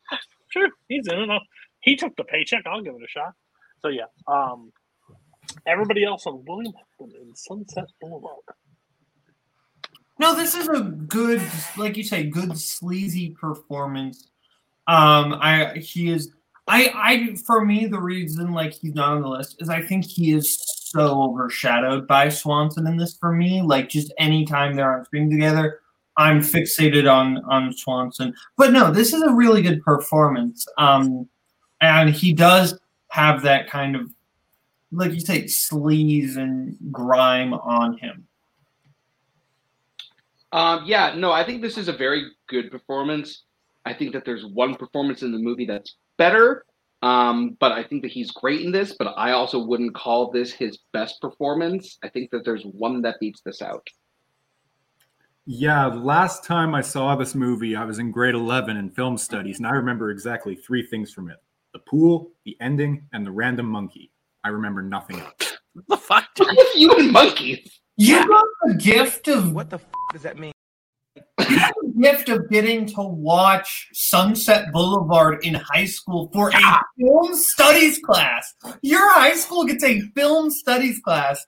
sure, 0.49 0.69
he's 0.89 1.09
in 1.09 1.31
it. 1.31 1.43
He 1.81 1.97
took 1.97 2.15
the 2.17 2.25
paycheck. 2.25 2.65
I'll 2.67 2.83
give 2.83 2.95
it 2.95 3.03
a 3.03 3.09
shot. 3.09 3.33
So 3.83 3.89
yeah, 3.89 4.05
um, 4.29 4.73
everybody 5.67 6.05
else 6.05 6.27
on 6.27 6.45
William 6.47 6.73
Holden 6.99 7.17
in 7.23 7.35
Sunset 7.35 7.87
Boulevard. 8.01 8.37
No, 10.21 10.35
this 10.35 10.55
is 10.55 10.69
a 10.69 10.83
good, 10.83 11.41
like 11.79 11.97
you 11.97 12.05
say, 12.05 12.25
good 12.25 12.59
sleazy 12.59 13.31
performance. 13.31 14.29
Um, 14.87 15.39
I 15.41 15.79
he 15.79 16.11
is. 16.11 16.31
I 16.69 16.93
I 16.95 17.37
for 17.37 17.65
me 17.65 17.87
the 17.87 17.99
reason 17.99 18.53
like 18.53 18.75
he's 18.75 18.95
not 18.95 19.15
on 19.15 19.23
the 19.23 19.29
list 19.29 19.57
is 19.63 19.71
I 19.71 19.81
think 19.81 20.05
he 20.05 20.33
is 20.33 20.61
so 20.61 21.23
overshadowed 21.23 22.07
by 22.07 22.29
Swanson 22.29 22.87
in 22.87 22.99
this 22.99 23.17
for 23.17 23.33
me. 23.33 23.63
Like 23.63 23.89
just 23.89 24.13
anytime 24.19 24.77
they're 24.77 24.99
on 24.99 25.07
screen 25.07 25.31
together, 25.31 25.81
I'm 26.19 26.41
fixated 26.43 27.11
on 27.11 27.39
on 27.45 27.73
Swanson. 27.73 28.35
But 28.59 28.73
no, 28.75 28.93
this 28.93 29.15
is 29.15 29.23
a 29.23 29.33
really 29.33 29.63
good 29.63 29.83
performance. 29.83 30.67
Um, 30.77 31.27
and 31.81 32.11
he 32.11 32.35
does 32.35 32.79
have 33.09 33.41
that 33.45 33.71
kind 33.71 33.97
of 33.97 34.11
like 34.93 35.15
you 35.15 35.21
say 35.21 35.45
sleaze 35.45 36.37
and 36.37 36.77
grime 36.93 37.55
on 37.55 37.97
him. 37.97 38.27
Um, 40.53 40.85
yeah, 40.85 41.15
no, 41.17 41.31
I 41.33 41.45
think 41.45 41.63
this 41.63 41.79
is 41.79 41.89
a 41.89 41.93
very 41.93 42.31
good 42.49 42.71
performance. 42.71 43.45
I 43.85 43.95
think 43.95 44.13
that 44.13 44.25
there's 44.25 44.45
one 44.45 44.75
performance 44.75 45.23
in 45.23 45.33
the 45.33 45.39
movie 45.39 45.65
that's 45.65 45.97
better, 46.17 46.65
um, 47.03 47.57
but 47.61 47.73
I 47.73 47.83
think 47.83 48.03
that 48.03 48.11
he's 48.11 48.31
great 48.31 48.61
in 48.63 48.73
this. 48.73 48.95
But 48.99 49.15
I 49.17 49.33
also 49.33 49.65
wouldn't 49.65 49.95
call 49.95 50.31
this 50.31 50.53
his 50.53 50.79
best 50.93 51.21
performance. 51.21 51.99
I 52.03 52.09
think 52.09 52.31
that 52.31 52.45
there's 52.45 52.65
one 52.65 53.01
that 53.03 53.21
beats 53.21 53.41
this 53.45 53.63
out. 53.63 53.87
Yeah, 55.47 55.87
last 55.87 56.45
time 56.45 56.75
I 56.75 56.81
saw 56.81 57.17
this 57.17 57.35
movie, 57.35 57.75
I 57.75 57.85
was 57.85 57.99
in 57.99 58.13
grade 58.13 58.35
11 58.35 58.77
in 58.77 58.91
film 58.91 59.17
studies, 59.17 59.59
and 59.59 59.67
I 59.67 59.71
remember 59.71 60.11
exactly 60.11 60.55
three 60.55 60.87
things 60.87 61.13
from 61.13 61.31
it 61.31 61.39
the 61.73 61.79
pool, 61.81 62.33
the 62.45 62.57
ending, 62.61 63.07
and 63.13 63.25
the 63.25 63.31
random 63.31 63.67
monkey. 63.67 64.11
I 64.45 64.49
remember 64.49 64.83
nothing 64.83 65.21
else. 65.21 65.59
What 65.75 65.87
the 65.89 65.97
fuck? 65.97 66.27
You 66.75 66.93
and 66.93 67.13
monkeys? 67.13 67.81
You 67.97 68.27
got 68.27 68.45
the 68.65 68.75
gift 68.75 69.29
of 69.29 69.53
What 69.53 69.71
the 69.71 69.77
f- 69.77 69.85
does 70.13 70.23
that 70.23 70.39
mean? 70.39 70.53
the 71.39 71.93
gift 72.01 72.29
of 72.29 72.49
getting 72.51 72.87
to 72.87 73.03
watch 73.03 73.89
Sunset 73.93 74.73
Boulevard 74.73 75.45
in 75.45 75.55
high 75.55 75.87
school 75.87 76.31
for 76.33 76.51
a 76.51 76.81
film 76.99 77.35
studies 77.35 77.99
class. 77.99 78.55
Your 78.83 79.13
high 79.13 79.35
school 79.35 79.65
gets 79.65 79.85
a 79.85 80.01
film 80.15 80.51
studies 80.51 81.01
class, 81.01 81.45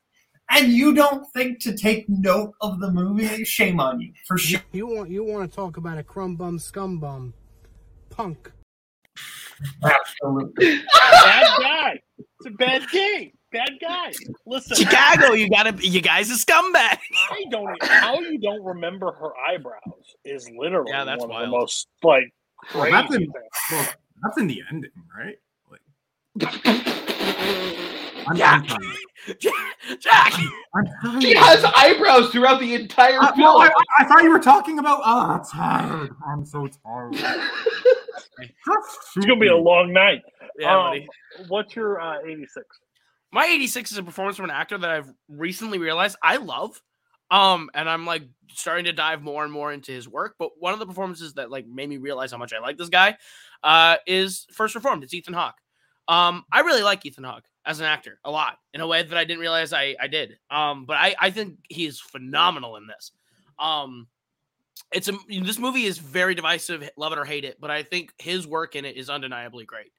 and 0.51 0.73
you 0.73 0.95
don't 0.95 1.25
think 1.35 1.61
to 1.63 1.77
take 1.77 2.09
note 2.09 2.53
of 2.61 2.81
the 2.81 2.91
movie. 2.91 3.45
Shame 3.45 3.81
on 3.81 4.01
you, 4.01 4.13
for 4.27 4.39
sure. 4.39 4.61
You 4.73 4.87
want 4.87 5.11
you 5.11 5.25
want 5.25 5.49
to 5.49 5.55
talk 5.55 5.77
about 5.77 5.99
a 5.99 6.03
crumb 6.03 6.37
bum 6.37 6.59
scum 6.59 6.99
bum 6.99 7.35
punk. 8.11 8.51
Absolutely. 9.85 10.83
Bad 11.01 11.61
guy. 11.61 12.01
It's 12.19 12.47
a 12.47 12.51
bad 12.51 12.89
game. 12.91 13.33
Bad 13.53 13.71
guy. 13.81 14.13
Listen, 14.47 14.77
Chicago, 14.77 15.33
you 15.35 15.49
gotta, 15.51 15.75
you 15.87 16.01
guys 16.01 16.31
a 16.31 16.35
scumbag. 16.35 16.99
I 17.31 17.45
don't. 17.51 17.83
How 17.85 18.19
you 18.21 18.39
don't 18.39 18.65
remember 18.65 19.13
her 19.13 19.31
eyebrows 19.37 20.17
is 20.25 20.49
literally 20.57 20.91
Yeah, 20.91 21.05
that's 21.05 21.21
one 21.21 21.31
of 21.31 21.35
wild. 21.35 21.47
the 21.49 21.51
most 21.51 21.89
like 22.03 22.33
Well, 22.75 22.91
that's 22.91 23.15
in, 23.15 23.31
well, 23.71 23.89
that's 24.23 24.39
in 24.39 24.47
the 24.47 24.63
ending, 24.71 24.91
right? 25.17 25.37
Like, 25.71 25.81
I'm, 28.27 28.37
Yeah. 28.37 28.63
I'm. 28.69 28.81
Jack, 30.01 30.33
I'm. 31.05 31.21
She 31.21 31.35
has 31.37 31.65
eyebrows 31.77 32.31
throughout 32.31 32.59
the 32.61 32.75
entire 32.75 33.19
Uh, 33.21 33.29
film. 33.29 33.39
no, 33.41 33.59
I, 33.59 33.71
I 33.99 34.05
thought 34.05 34.23
you 34.25 34.31
were 34.31 34.41
talking 34.41 34.79
about. 34.79 35.01
Oh, 35.05 35.21
I'm 35.33 35.45
tired. 35.45 36.11
I'm 36.27 36.45
so 36.45 36.67
tired. 36.67 37.15
It's 38.39 39.27
gonna 39.27 39.39
be 39.39 39.49
a 39.49 39.57
long 39.57 39.93
night. 39.93 40.23
yeah, 40.59 40.75
Um, 40.77 40.91
buddy. 40.91 41.09
What's 41.49 41.77
your 41.77 42.01
uh, 42.01 42.19
86? 42.27 42.65
My 43.33 43.47
86 43.47 43.93
is 43.93 43.99
a 43.99 44.03
performance 44.03 44.37
from 44.37 44.45
an 44.45 44.51
actor 44.51 44.77
that 44.77 44.91
I've 44.91 45.13
recently 45.29 45.79
realized 45.79 46.17
I 46.23 46.37
love. 46.37 46.81
Um, 47.31 47.71
and 47.75 47.89
I'm 47.89 48.05
like 48.05 48.25
starting 48.49 48.85
to 48.85 48.93
dive 48.93 49.23
more 49.23 49.43
and 49.43 49.53
more 49.53 49.73
into 49.73 49.91
his 49.91 50.07
work. 50.07 50.35
But 50.39 50.51
one 50.59 50.75
of 50.75 50.79
the 50.79 50.87
performances 50.87 51.33
that 51.35 51.51
like 51.51 51.67
made 51.67 51.89
me 51.89 51.97
realize 51.97 52.31
how 52.31 52.39
much 52.39 52.53
I 52.53 52.59
like 52.59 52.77
this 52.77 52.91
guy 52.91 53.17
uh 53.63 53.97
is 54.07 54.47
First 54.53 54.75
Reformed. 54.75 55.03
It's 55.03 55.15
Ethan 55.15 55.33
Hawke. 55.33 55.57
Um, 56.09 56.45
I 56.53 56.61
really 56.61 56.83
like 56.83 57.07
Ethan 57.07 57.25
Hawke 57.25 57.45
as 57.65 57.81
an 57.81 57.87
actor 57.87 58.19
a 58.25 58.31
lot 58.31 58.59
in 58.75 58.81
a 58.81 58.87
way 58.87 59.03
that 59.03 59.17
I 59.17 59.25
didn't 59.25 59.41
realize 59.41 59.73
I, 59.73 59.95
I 60.01 60.09
did. 60.09 60.37
Um, 60.51 60.85
but 60.85 60.97
I, 60.97 61.15
I 61.19 61.31
think 61.31 61.59
he 61.69 61.87
is 61.87 62.01
phenomenal 62.01 62.77
in 62.77 62.87
this. 62.87 63.13
Um, 63.59 64.09
it's 64.93 65.09
a 65.09 65.13
this 65.29 65.59
movie 65.59 65.85
is 65.85 65.99
very 65.99 66.35
divisive, 66.35 66.89
love 66.97 67.13
it 67.13 67.19
or 67.19 67.25
hate 67.25 67.45
it, 67.45 67.59
but 67.61 67.71
I 67.71 67.83
think 67.83 68.13
his 68.19 68.47
work 68.47 68.77
in 68.77 68.85
it 68.85 68.97
is 68.97 69.09
undeniably 69.09 69.65
great. 69.65 69.93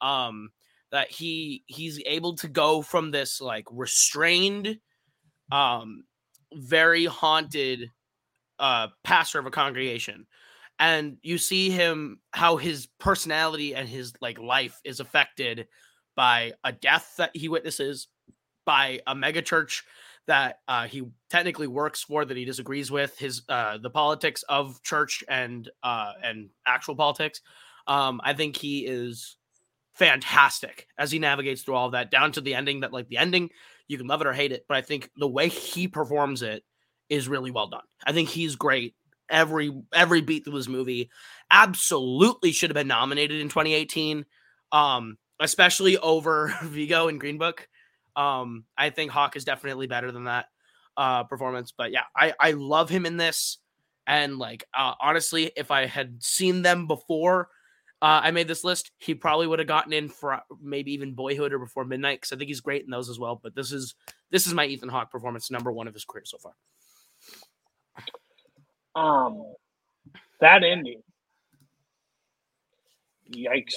Um, 0.00 0.50
that 0.92 1.10
he 1.10 1.64
he's 1.66 2.00
able 2.06 2.36
to 2.36 2.48
go 2.48 2.82
from 2.82 3.10
this 3.10 3.40
like 3.40 3.66
restrained, 3.70 4.78
um, 5.50 6.04
very 6.54 7.06
haunted 7.06 7.90
uh 8.58 8.88
pastor 9.02 9.38
of 9.38 9.46
a 9.46 9.50
congregation. 9.50 10.26
And 10.78 11.16
you 11.22 11.38
see 11.38 11.70
him 11.70 12.20
how 12.32 12.56
his 12.56 12.88
personality 12.98 13.74
and 13.74 13.88
his 13.88 14.12
like 14.20 14.38
life 14.38 14.80
is 14.84 15.00
affected 15.00 15.66
by 16.14 16.52
a 16.64 16.72
death 16.72 17.14
that 17.18 17.30
he 17.34 17.48
witnesses 17.48 18.08
by 18.64 19.00
a 19.06 19.14
megachurch 19.14 19.82
that 20.26 20.60
uh, 20.68 20.86
he 20.86 21.02
technically 21.30 21.66
works 21.66 22.02
for 22.02 22.24
that 22.24 22.36
he 22.36 22.44
disagrees 22.44 22.90
with 22.90 23.16
his 23.18 23.42
uh, 23.48 23.78
the 23.78 23.90
politics 23.90 24.44
of 24.48 24.82
church 24.82 25.24
and 25.28 25.70
uh, 25.82 26.12
and 26.22 26.50
actual 26.66 26.94
politics. 26.94 27.40
Um, 27.88 28.20
i 28.22 28.32
think 28.32 28.56
he 28.56 28.86
is 28.86 29.36
fantastic 29.94 30.86
as 30.96 31.10
he 31.10 31.18
navigates 31.18 31.62
through 31.62 31.74
all 31.74 31.86
of 31.86 31.92
that 31.92 32.10
down 32.10 32.32
to 32.32 32.40
the 32.40 32.54
ending 32.54 32.80
that 32.80 32.92
like 32.92 33.08
the 33.08 33.18
ending 33.18 33.50
you 33.88 33.98
can 33.98 34.06
love 34.06 34.20
it 34.20 34.26
or 34.26 34.32
hate 34.32 34.52
it 34.52 34.64
but 34.66 34.76
i 34.76 34.80
think 34.80 35.10
the 35.16 35.28
way 35.28 35.48
he 35.48 35.86
performs 35.86 36.42
it 36.42 36.64
is 37.12 37.28
really 37.28 37.50
well 37.50 37.66
done. 37.66 37.82
I 38.06 38.12
think 38.12 38.30
he's 38.30 38.56
great. 38.56 38.94
Every 39.28 39.70
every 39.92 40.22
beat 40.22 40.44
through 40.44 40.56
this 40.56 40.68
movie 40.68 41.10
absolutely 41.50 42.52
should 42.52 42.70
have 42.70 42.74
been 42.74 42.88
nominated 42.88 43.40
in 43.40 43.48
2018 43.48 44.24
um 44.72 45.18
especially 45.38 45.98
over 45.98 46.54
Viggo 46.62 47.08
and 47.08 47.20
green 47.20 47.36
book. 47.38 47.68
Um 48.16 48.64
i 48.76 48.90
think 48.90 49.10
Hawke 49.10 49.36
is 49.36 49.44
definitely 49.44 49.86
better 49.86 50.10
than 50.10 50.24
that 50.24 50.46
uh 50.96 51.24
performance 51.24 51.72
but 51.76 51.92
yeah 51.92 52.04
i 52.16 52.34
i 52.40 52.52
love 52.52 52.88
him 52.88 53.04
in 53.06 53.18
this. 53.18 53.58
And 54.06 54.38
like 54.38 54.64
uh, 54.76 54.94
honestly 55.00 55.52
if 55.56 55.70
i 55.70 55.86
had 55.86 56.22
seen 56.22 56.62
them 56.62 56.86
before 56.86 57.48
uh, 58.02 58.20
I 58.24 58.32
made 58.32 58.48
this 58.48 58.64
list. 58.64 58.90
He 58.98 59.14
probably 59.14 59.46
would 59.46 59.60
have 59.60 59.68
gotten 59.68 59.92
in 59.92 60.08
for 60.08 60.40
maybe 60.60 60.92
even 60.92 61.14
Boyhood 61.14 61.52
or 61.52 61.60
Before 61.60 61.84
Midnight 61.84 62.16
because 62.20 62.32
I 62.32 62.36
think 62.36 62.48
he's 62.48 62.60
great 62.60 62.84
in 62.84 62.90
those 62.90 63.08
as 63.08 63.16
well. 63.16 63.38
But 63.40 63.54
this 63.54 63.70
is 63.70 63.94
this 64.32 64.48
is 64.48 64.54
my 64.54 64.66
Ethan 64.66 64.88
Hawke 64.88 65.12
performance, 65.12 65.52
number 65.52 65.70
one 65.70 65.86
of 65.86 65.94
his 65.94 66.04
career 66.04 66.24
so 66.24 66.38
far. 66.38 66.54
Um, 68.96 69.54
that 70.40 70.64
ending. 70.64 71.00
Yikes. 73.30 73.72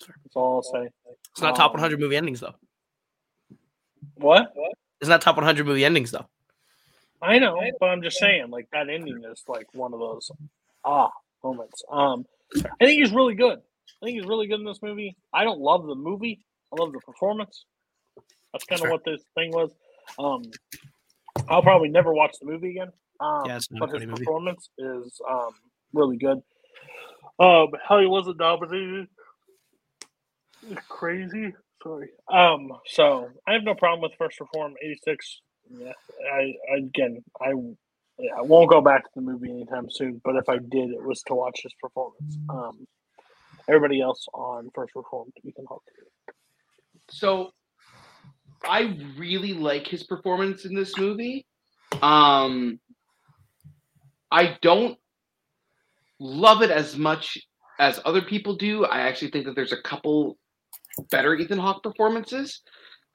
That's 0.00 0.34
all 0.34 0.56
I'll 0.56 0.62
say. 0.62 0.88
It's 1.32 1.42
not 1.42 1.54
top 1.54 1.72
Um, 1.72 1.80
100 1.80 2.00
movie 2.00 2.16
endings 2.16 2.40
though. 2.40 2.54
What? 4.14 4.54
It's 5.02 5.08
not 5.08 5.20
top 5.20 5.36
100 5.36 5.66
movie 5.66 5.84
endings 5.84 6.12
though. 6.12 6.26
I 7.20 7.38
know, 7.38 7.60
but 7.78 7.90
I'm 7.90 8.00
just 8.00 8.18
saying, 8.18 8.48
like 8.50 8.68
that 8.72 8.88
ending 8.88 9.22
is 9.30 9.44
like 9.48 9.66
one 9.74 9.92
of 9.92 10.00
those 10.00 10.30
ah 10.82 11.10
moments. 11.44 11.84
Um, 11.90 12.24
I 12.56 12.84
think 12.84 12.98
he's 13.00 13.12
really 13.12 13.34
good. 13.34 13.58
I 13.58 14.04
think 14.06 14.18
he's 14.18 14.26
really 14.26 14.46
good 14.46 14.60
in 14.60 14.66
this 14.66 14.82
movie. 14.82 15.16
I 15.32 15.44
don't 15.44 15.60
love 15.60 15.86
the 15.86 15.94
movie. 15.94 16.44
I 16.72 16.80
love 16.80 16.92
the 16.92 17.00
performance. 17.00 17.64
That's 18.52 18.64
kind 18.64 18.82
of 18.82 18.90
what 18.90 19.04
this 19.04 19.22
thing 19.34 19.50
was. 19.52 19.70
Um, 20.18 20.42
I'll 21.48 21.62
probably 21.62 21.88
never 21.88 22.12
watch 22.12 22.36
the 22.40 22.46
movie 22.46 22.70
again. 22.70 22.92
Um, 23.20 23.42
Yeah, 23.46 23.56
a 23.56 23.78
but 23.78 23.90
his 23.90 23.92
funny 23.94 24.06
movie. 24.06 24.24
performance 24.24 24.70
is 24.78 25.20
um 25.28 25.50
really 25.92 26.16
good. 26.16 26.40
Um, 27.38 27.68
how 27.86 27.98
he 28.00 28.06
wasn't 28.06 28.38
nominated 28.38 29.08
is 30.70 30.78
crazy. 30.88 31.54
Sorry. 31.82 32.08
Um, 32.32 32.72
so 32.86 33.28
I 33.46 33.52
have 33.52 33.62
no 33.62 33.74
problem 33.74 34.00
with 34.02 34.12
First 34.18 34.40
Reform 34.40 34.74
'86. 34.82 35.40
Yeah, 35.70 35.92
I 36.32 36.54
again, 36.76 37.22
I 37.40 37.52
yeah, 38.18 38.32
I 38.36 38.42
won't 38.42 38.70
go 38.70 38.80
back 38.80 39.04
to 39.04 39.10
the 39.14 39.20
movie 39.20 39.50
anytime 39.50 39.90
soon. 39.90 40.20
But 40.24 40.36
if 40.36 40.48
I 40.48 40.58
did, 40.58 40.90
it 40.90 41.02
was 41.02 41.22
to 41.22 41.34
watch 41.34 41.60
his 41.62 41.72
performance. 41.80 42.38
Um, 42.48 42.86
everybody 43.68 44.00
else 44.00 44.26
on 44.32 44.70
First 44.74 44.94
Reform, 44.96 45.30
Ethan 45.44 45.66
Hawke. 45.68 45.82
So 47.10 47.50
I 48.66 48.96
really 49.16 49.54
like 49.54 49.86
his 49.86 50.02
performance 50.02 50.64
in 50.64 50.74
this 50.74 50.96
movie. 50.96 51.46
Um 52.02 52.80
I 54.30 54.58
don't 54.60 54.98
love 56.18 56.62
it 56.62 56.70
as 56.70 56.96
much 56.96 57.38
as 57.78 58.00
other 58.04 58.20
people 58.20 58.56
do. 58.56 58.84
I 58.84 59.00
actually 59.00 59.30
think 59.30 59.46
that 59.46 59.54
there's 59.54 59.72
a 59.72 59.80
couple 59.80 60.36
better 61.10 61.34
Ethan 61.34 61.58
Hawke 61.58 61.82
performances. 61.82 62.60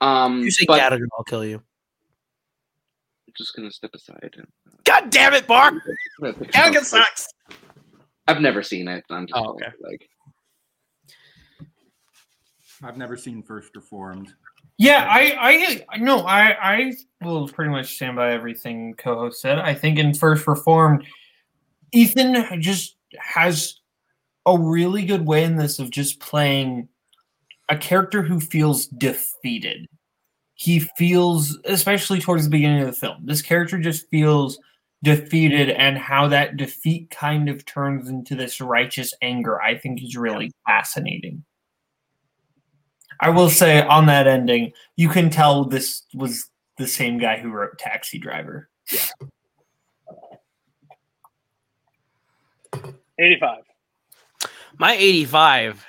Um 0.02 0.40
You 0.40 0.52
say 0.52 0.66
but 0.68 0.78
Gallagher, 0.78 1.08
I'll 1.18 1.24
kill 1.24 1.46
you. 1.46 1.62
I'm 3.34 3.38
just 3.44 3.56
gonna 3.56 3.72
step 3.72 3.92
aside. 3.96 4.36
and- 4.38 4.46
uh, 4.68 4.76
God 4.84 5.10
damn 5.10 5.34
it, 5.34 5.48
Bark! 5.48 5.74
Gallagher 6.52 6.82
sucks. 6.84 7.28
I've 8.28 8.42
never 8.42 8.62
seen 8.62 8.88
it. 8.88 9.04
I'm 9.10 9.26
just 9.26 9.36
Oh, 9.40 9.54
okay. 9.54 9.70
like 9.82 10.08
I've 12.84 12.98
never 12.98 13.18
seen 13.18 13.42
First 13.42 13.76
Reformed. 13.76 14.34
Yeah, 14.78 15.08
I, 15.10 15.84
I, 15.94 15.98
no, 15.98 16.20
I, 16.22 16.74
I 16.76 16.94
will 17.22 17.48
pretty 17.48 17.72
much 17.72 17.96
stand 17.96 18.18
by 18.18 18.34
everything 18.34 18.94
co-host 18.98 19.42
said. 19.42 19.58
I 19.60 19.74
think 19.74 19.98
in 20.00 20.14
First 20.14 20.46
Reformed, 20.48 21.06
Ethan 21.92 22.62
just 22.62 22.98
has 23.18 23.80
a 24.46 24.58
really 24.60 25.06
good 25.06 25.26
way 25.26 25.44
in 25.44 25.56
this 25.56 25.80
of 25.80 25.90
just 25.92 26.20
playing 26.20 26.90
a 27.70 27.78
character 27.78 28.22
who 28.22 28.40
feels 28.40 28.86
defeated. 28.88 29.88
He 30.64 30.80
feels, 30.80 31.60
especially 31.66 32.22
towards 32.22 32.46
the 32.46 32.50
beginning 32.50 32.80
of 32.80 32.88
the 32.88 32.94
film, 32.94 33.18
this 33.26 33.42
character 33.42 33.78
just 33.78 34.10
feels 34.10 34.58
defeated, 35.04 35.70
and 35.72 35.98
how 35.98 36.30
that 36.30 36.56
defeat 36.56 37.10
kind 37.10 37.50
of 37.50 37.66
turns 37.66 38.08
into 38.08 38.34
this 38.34 38.62
righteous 38.62 39.14
anger, 39.22 39.62
I 39.62 39.78
think 39.78 40.02
is 40.02 40.16
really 40.16 40.54
fascinating. 40.66 41.44
I 43.20 43.30
will 43.30 43.50
say 43.50 43.82
on 43.82 44.06
that 44.06 44.26
ending, 44.26 44.72
you 44.96 45.10
can 45.10 45.30
tell 45.30 45.66
this 45.66 46.04
was 46.14 46.50
the 46.78 46.88
same 46.88 47.18
guy 47.18 47.40
who 47.40 47.50
wrote 47.50 47.78
Taxi 47.78 48.18
Driver. 48.18 48.70
Yeah. 48.90 49.02
Eighty-five. 53.20 53.64
My 54.78 54.94
85. 54.96 55.86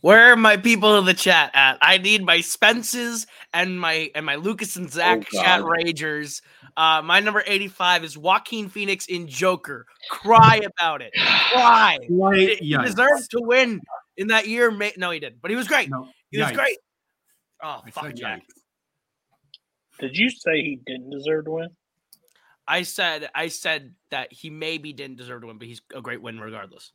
Where 0.00 0.32
are 0.32 0.36
my 0.36 0.56
people 0.56 0.98
in 0.98 1.04
the 1.04 1.14
chat 1.14 1.50
at? 1.54 1.78
I 1.80 1.98
need 1.98 2.24
my 2.24 2.38
Spences 2.38 3.26
and 3.52 3.80
my 3.80 4.10
and 4.14 4.24
my 4.26 4.36
Lucas 4.36 4.76
and 4.76 4.90
Zach 4.90 5.26
Oh, 5.32 5.36
chat 5.42 5.60
ragers. 5.62 6.42
Uh, 6.76 7.02
my 7.02 7.20
number 7.20 7.42
85 7.46 8.04
is 8.04 8.18
Joaquin 8.18 8.68
Phoenix 8.68 9.06
in 9.06 9.26
Joker. 9.26 9.86
Cry 10.10 10.60
about 10.64 11.02
it. 11.02 11.12
Cry. 11.50 11.98
Right, 12.10 12.58
He 12.58 12.74
yikes. 12.74 12.84
deserved 12.84 13.30
to 13.32 13.40
win 13.40 13.80
in 14.16 14.28
that 14.28 14.46
year. 14.46 14.70
Ma- 14.70 14.90
No, 14.96 15.10
he 15.10 15.18
didn't, 15.20 15.40
but 15.42 15.50
he 15.50 15.56
was 15.56 15.66
great. 15.66 15.90
No, 15.90 16.08
He 16.30 16.38
was 16.38 16.52
great. 16.52 16.78
Oh, 17.62 17.80
I 17.84 17.90
fuck 17.90 18.14
Jack. 18.14 18.42
Did 19.98 20.16
you 20.16 20.28
say 20.28 20.60
he 20.62 20.78
didn't 20.86 21.10
deserve 21.10 21.46
to 21.46 21.52
win? 21.52 21.68
I 22.68 22.82
said 22.82 23.30
I 23.34 23.48
said 23.48 23.94
that 24.10 24.32
he 24.32 24.50
maybe 24.50 24.92
didn't 24.92 25.16
deserve 25.16 25.40
to 25.42 25.46
win, 25.46 25.58
but 25.58 25.68
he's 25.68 25.80
a 25.94 26.02
great 26.02 26.20
win 26.20 26.38
regardless. 26.38 26.92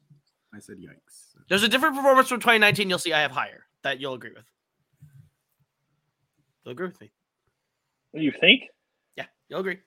I 0.54 0.60
said 0.60 0.78
yikes. 0.78 1.32
There's 1.50 1.64
a 1.64 1.68
different 1.68 1.96
performance 1.96 2.28
from 2.28 2.40
2019. 2.40 2.90
You'll 2.90 3.00
see 3.00 3.14
I 3.14 3.22
have 3.22 3.32
higher 3.32 3.66
that 3.84 4.00
you'll 4.00 4.14
agree 4.14 4.32
with. 4.36 4.46
You'll 6.64 6.74
agree 6.74 6.88
with 6.88 7.00
me. 7.02 7.12
What 8.12 8.20
do 8.20 8.26
you 8.26 8.34
think? 8.40 8.64
Yeah, 9.16 9.26
you'll 9.50 9.62
agree. 9.62 9.80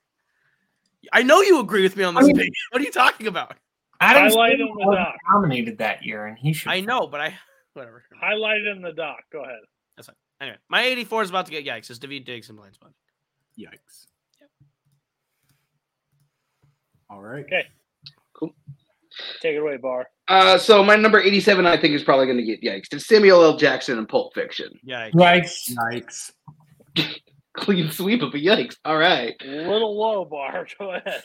I 1.13 1.23
know 1.23 1.43
you 1.43 1.61
agree 1.61 1.83
with 1.83 1.97
me 1.97 2.05
on 2.05 2.17
I 2.17 2.23
this 2.23 2.33
mean- 2.35 2.51
What 2.71 2.81
are 2.81 2.85
you 2.85 2.91
talking 2.93 3.27
about? 3.27 3.57
Adam 4.01 4.23
Highlight 4.25 4.53
Sandler 4.53 4.55
in 4.55 4.59
the 4.61 4.73
wasn't 4.87 4.97
doc. 5.05 5.15
nominated 5.33 5.79
that 5.79 6.05
year, 6.05 6.27
and 6.27 6.37
he 6.39 6.53
should. 6.53 6.73
I 6.73 6.81
know, 6.81 7.07
but 7.07 7.21
I 7.21 7.39
whatever. 7.75 8.03
Highlight 8.21 8.63
in 8.67 8.83
the 8.83 8.93
doc. 8.93 9.19
Go 9.31 9.43
ahead. 9.45 9.61
That's 9.97 10.07
fine. 10.09 10.17
Anyway, 10.41 10.57
my 10.69 10.83
84 10.83 11.23
is 11.23 11.31
about 11.31 11.47
to 11.47 11.53
get 11.53 11.65
yikes. 11.65 11.91
It's 11.91 11.99
Daveed 11.99 12.25
Diggs 12.25 12.49
and 12.49 12.59
Blind 12.59 12.75
Spot. 12.75 12.91
Yikes. 13.59 14.07
Yep. 14.41 14.51
All 17.11 17.23
right. 17.23 17.45
Okay. 17.45 17.67
Cool. 18.33 18.53
Take 19.41 19.55
it 19.55 19.59
away, 19.59 19.77
Bar. 19.77 20.07
Uh 20.29 20.59
so 20.59 20.83
my 20.83 20.97
number 20.97 21.21
87 21.21 21.67
I 21.67 21.77
think 21.81 21.95
is 21.95 22.03
probably 22.03 22.27
gonna 22.27 22.43
get 22.43 22.63
yikes. 22.63 22.93
It's 22.93 23.07
Samuel 23.07 23.43
L. 23.43 23.57
Jackson 23.57 23.99
in 23.99 24.07
Pulp 24.07 24.35
Fiction. 24.35 24.71
Yeah. 24.83 25.11
Yikes. 25.11 25.73
Yikes. 25.73 26.33
Clean 27.57 27.91
sweep 27.91 28.23
of 28.23 28.35
a 28.35 28.39
yikes. 28.39 28.77
All 28.85 28.99
right. 28.99 29.35
A 29.45 29.47
little 29.47 29.99
low, 29.99 30.25
Bar. 30.25 30.67
Go 30.79 30.93
ahead. 30.93 31.23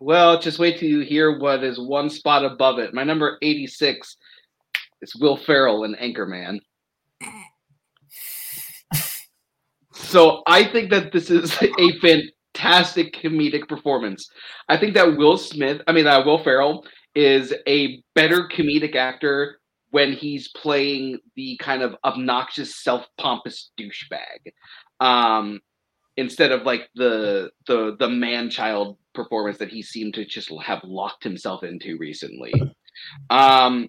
Well, 0.00 0.38
just 0.38 0.58
wait 0.58 0.78
till 0.78 0.88
you 0.88 1.00
hear 1.00 1.38
what 1.38 1.64
is 1.64 1.80
one 1.80 2.10
spot 2.10 2.44
above 2.44 2.78
it. 2.78 2.94
My 2.94 3.02
number 3.02 3.38
86 3.42 4.16
is 5.02 5.16
Will 5.16 5.36
Ferrell 5.36 5.84
in 5.84 5.94
Anchorman. 5.94 6.60
So 9.92 10.42
I 10.46 10.64
think 10.64 10.90
that 10.90 11.12
this 11.12 11.30
is 11.30 11.56
a 11.62 11.98
fantastic 12.54 13.14
comedic 13.14 13.68
performance. 13.68 14.28
I 14.68 14.76
think 14.76 14.94
that 14.94 15.16
Will 15.16 15.36
Smith, 15.36 15.80
I 15.86 15.92
mean, 15.92 16.06
uh, 16.06 16.24
Will 16.24 16.42
Ferrell 16.42 16.84
is 17.16 17.52
a 17.66 18.02
better 18.14 18.46
comedic 18.46 18.94
actor 18.94 19.58
when 19.90 20.12
he's 20.12 20.48
playing 20.48 21.18
the 21.36 21.56
kind 21.56 21.82
of 21.82 21.96
obnoxious, 22.04 22.76
self-pompous 22.76 23.70
douchebag, 23.80 24.52
um, 25.00 25.60
instead 26.16 26.52
of 26.52 26.62
like 26.62 26.88
the 26.94 27.50
the 27.66 27.96
the 27.98 28.08
man-child 28.08 28.98
performance 29.14 29.58
that 29.58 29.70
he 29.70 29.82
seemed 29.82 30.14
to 30.14 30.24
just 30.24 30.52
have 30.62 30.82
locked 30.84 31.24
himself 31.24 31.62
into 31.62 31.96
recently. 31.98 32.52
Um, 33.30 33.88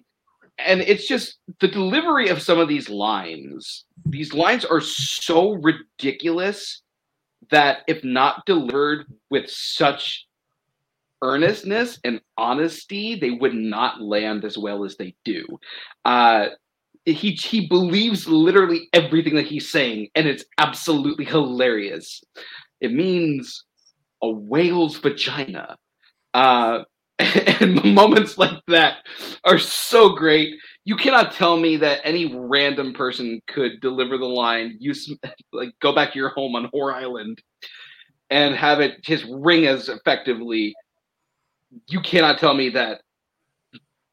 and 0.58 0.80
it's 0.80 1.06
just 1.06 1.38
the 1.60 1.68
delivery 1.68 2.28
of 2.28 2.42
some 2.42 2.58
of 2.58 2.68
these 2.68 2.88
lines. 2.88 3.84
These 4.06 4.32
lines 4.34 4.64
are 4.64 4.80
so 4.80 5.52
ridiculous 5.52 6.82
that 7.50 7.78
if 7.86 8.02
not 8.02 8.44
delivered 8.46 9.06
with 9.30 9.48
such 9.50 10.26
earnestness 11.22 11.98
and 12.04 12.20
honesty, 12.36 13.16
they 13.16 13.30
would 13.30 13.54
not 13.54 14.00
land 14.00 14.44
as 14.44 14.56
well 14.56 14.84
as 14.84 14.96
they 14.96 15.14
do. 15.24 15.44
Uh, 16.04 16.48
he 17.04 17.32
he 17.32 17.66
believes 17.66 18.28
literally 18.28 18.88
everything 18.92 19.34
that 19.36 19.46
he's 19.46 19.70
saying, 19.70 20.08
and 20.14 20.26
it's 20.28 20.44
absolutely 20.58 21.24
hilarious. 21.24 22.22
It 22.80 22.92
means 22.92 23.64
a 24.22 24.30
whale's 24.30 24.98
vagina. 24.98 25.76
Uh, 26.34 26.84
and 27.18 27.82
moments 27.94 28.38
like 28.38 28.60
that 28.68 28.98
are 29.44 29.58
so 29.58 30.10
great. 30.10 30.54
You 30.84 30.96
cannot 30.96 31.32
tell 31.32 31.56
me 31.56 31.76
that 31.78 32.00
any 32.04 32.34
random 32.34 32.92
person 32.92 33.40
could 33.48 33.80
deliver 33.80 34.16
the 34.18 34.26
line, 34.26 34.76
use 34.78 35.12
like 35.52 35.70
go 35.80 35.94
back 35.94 36.12
to 36.12 36.18
your 36.18 36.30
home 36.30 36.54
on 36.54 36.70
Whore 36.74 36.94
Island 36.94 37.42
and 38.30 38.54
have 38.54 38.80
it 38.80 39.02
just 39.02 39.24
ring 39.28 39.66
as 39.66 39.88
effectively. 39.88 40.74
You 41.86 42.00
cannot 42.00 42.38
tell 42.38 42.54
me 42.54 42.70
that 42.70 43.02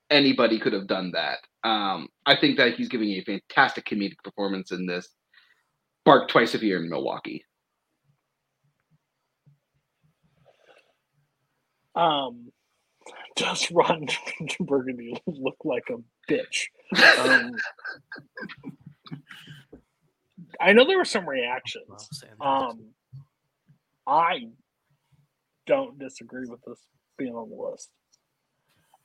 anybody 0.09 0.59
could 0.59 0.73
have 0.73 0.87
done 0.87 1.11
that. 1.11 1.39
Um, 1.67 2.09
I 2.25 2.35
think 2.35 2.57
that 2.57 2.75
he's 2.75 2.89
giving 2.89 3.09
a 3.09 3.23
fantastic 3.23 3.85
comedic 3.85 4.17
performance 4.23 4.71
in 4.71 4.85
this. 4.85 5.09
Bark 6.03 6.29
twice 6.29 6.53
a 6.53 6.59
year 6.59 6.83
in 6.83 6.89
Milwaukee. 6.89 7.43
Um, 11.95 12.51
does 13.35 13.71
Ron 13.71 14.07
Burgundy 14.59 15.21
look 15.25 15.57
like 15.63 15.85
a 15.89 16.31
bitch? 16.31 16.67
Um, 17.19 17.51
I 20.59 20.73
know 20.73 20.85
there 20.85 20.97
were 20.97 21.05
some 21.05 21.27
reactions. 21.27 22.09
Um, 22.39 22.89
I 24.05 24.49
don't 25.65 25.97
disagree 25.97 26.45
with 26.47 26.59
this 26.65 26.79
being 27.17 27.33
on 27.33 27.49
the 27.49 27.55
list. 27.55 27.89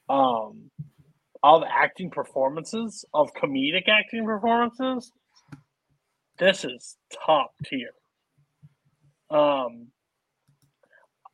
Um, 0.09 0.71
of 1.43 1.63
acting 1.69 2.11
performances, 2.11 3.05
of 3.15 3.33
comedic 3.35 3.89
acting 3.89 4.27
performances, 4.27 5.13
this 6.39 6.65
is 6.65 6.97
top 7.27 7.53
tier. 7.65 7.91
Um, 9.31 9.89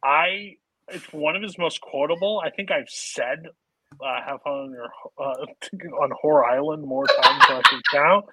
I 0.04 0.56
it's 0.88 1.12
one 1.12 1.36
of 1.36 1.42
his 1.42 1.58
most 1.58 1.80
quotable. 1.80 2.42
I 2.44 2.50
think 2.50 2.70
I've 2.70 2.88
said 2.88 3.46
uh, 4.00 4.20
"Have 4.24 4.42
fun 4.42 4.52
on 4.52 4.70
your 4.72 4.88
uh, 5.18 5.46
on 6.02 6.10
Whore 6.22 6.44
Island" 6.44 6.84
more 6.84 7.06
times 7.06 7.44
than 7.48 7.56
I 7.56 7.62
can 7.62 7.80
count. 7.90 8.24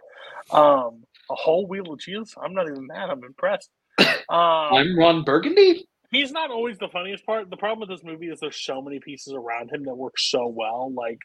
Um, 0.52 1.04
a 1.32 1.36
whole 1.36 1.68
wheel 1.68 1.94
of 1.94 2.00
cheese. 2.00 2.36
I'm 2.42 2.54
not 2.54 2.68
even 2.68 2.88
mad. 2.88 3.10
I'm 3.10 3.24
impressed. 3.24 3.70
Um, 4.30 4.74
I'm 4.74 4.98
Ron 4.98 5.24
Burgundy. 5.24 5.86
He's 6.14 6.32
not 6.32 6.52
always 6.52 6.78
the 6.78 6.90
funniest 6.90 7.26
part. 7.26 7.50
The 7.50 7.58
problem 7.58 7.80
with 7.80 7.90
this 7.90 8.06
movie 8.06 8.28
is 8.28 8.40
there's 8.40 8.64
so 8.64 8.82
many 8.82 9.00
pieces 9.00 9.34
around 9.34 9.74
him 9.74 9.84
that 9.84 9.96
work 9.96 10.14
so 10.18 10.48
well. 10.48 10.94
Like, 10.96 11.18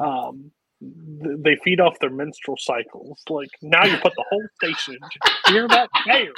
um, 0.00 0.52
th- 0.80 1.38
they 1.40 1.56
feed 1.56 1.80
off 1.80 1.98
their 2.00 2.10
menstrual 2.10 2.56
cycles. 2.58 3.22
Like 3.28 3.48
now 3.62 3.84
you 3.84 3.96
put 3.98 4.12
the 4.16 4.24
whole 4.30 4.46
station. 4.62 4.98
Hear 5.48 5.68
that 5.68 5.90
cares? 6.06 6.32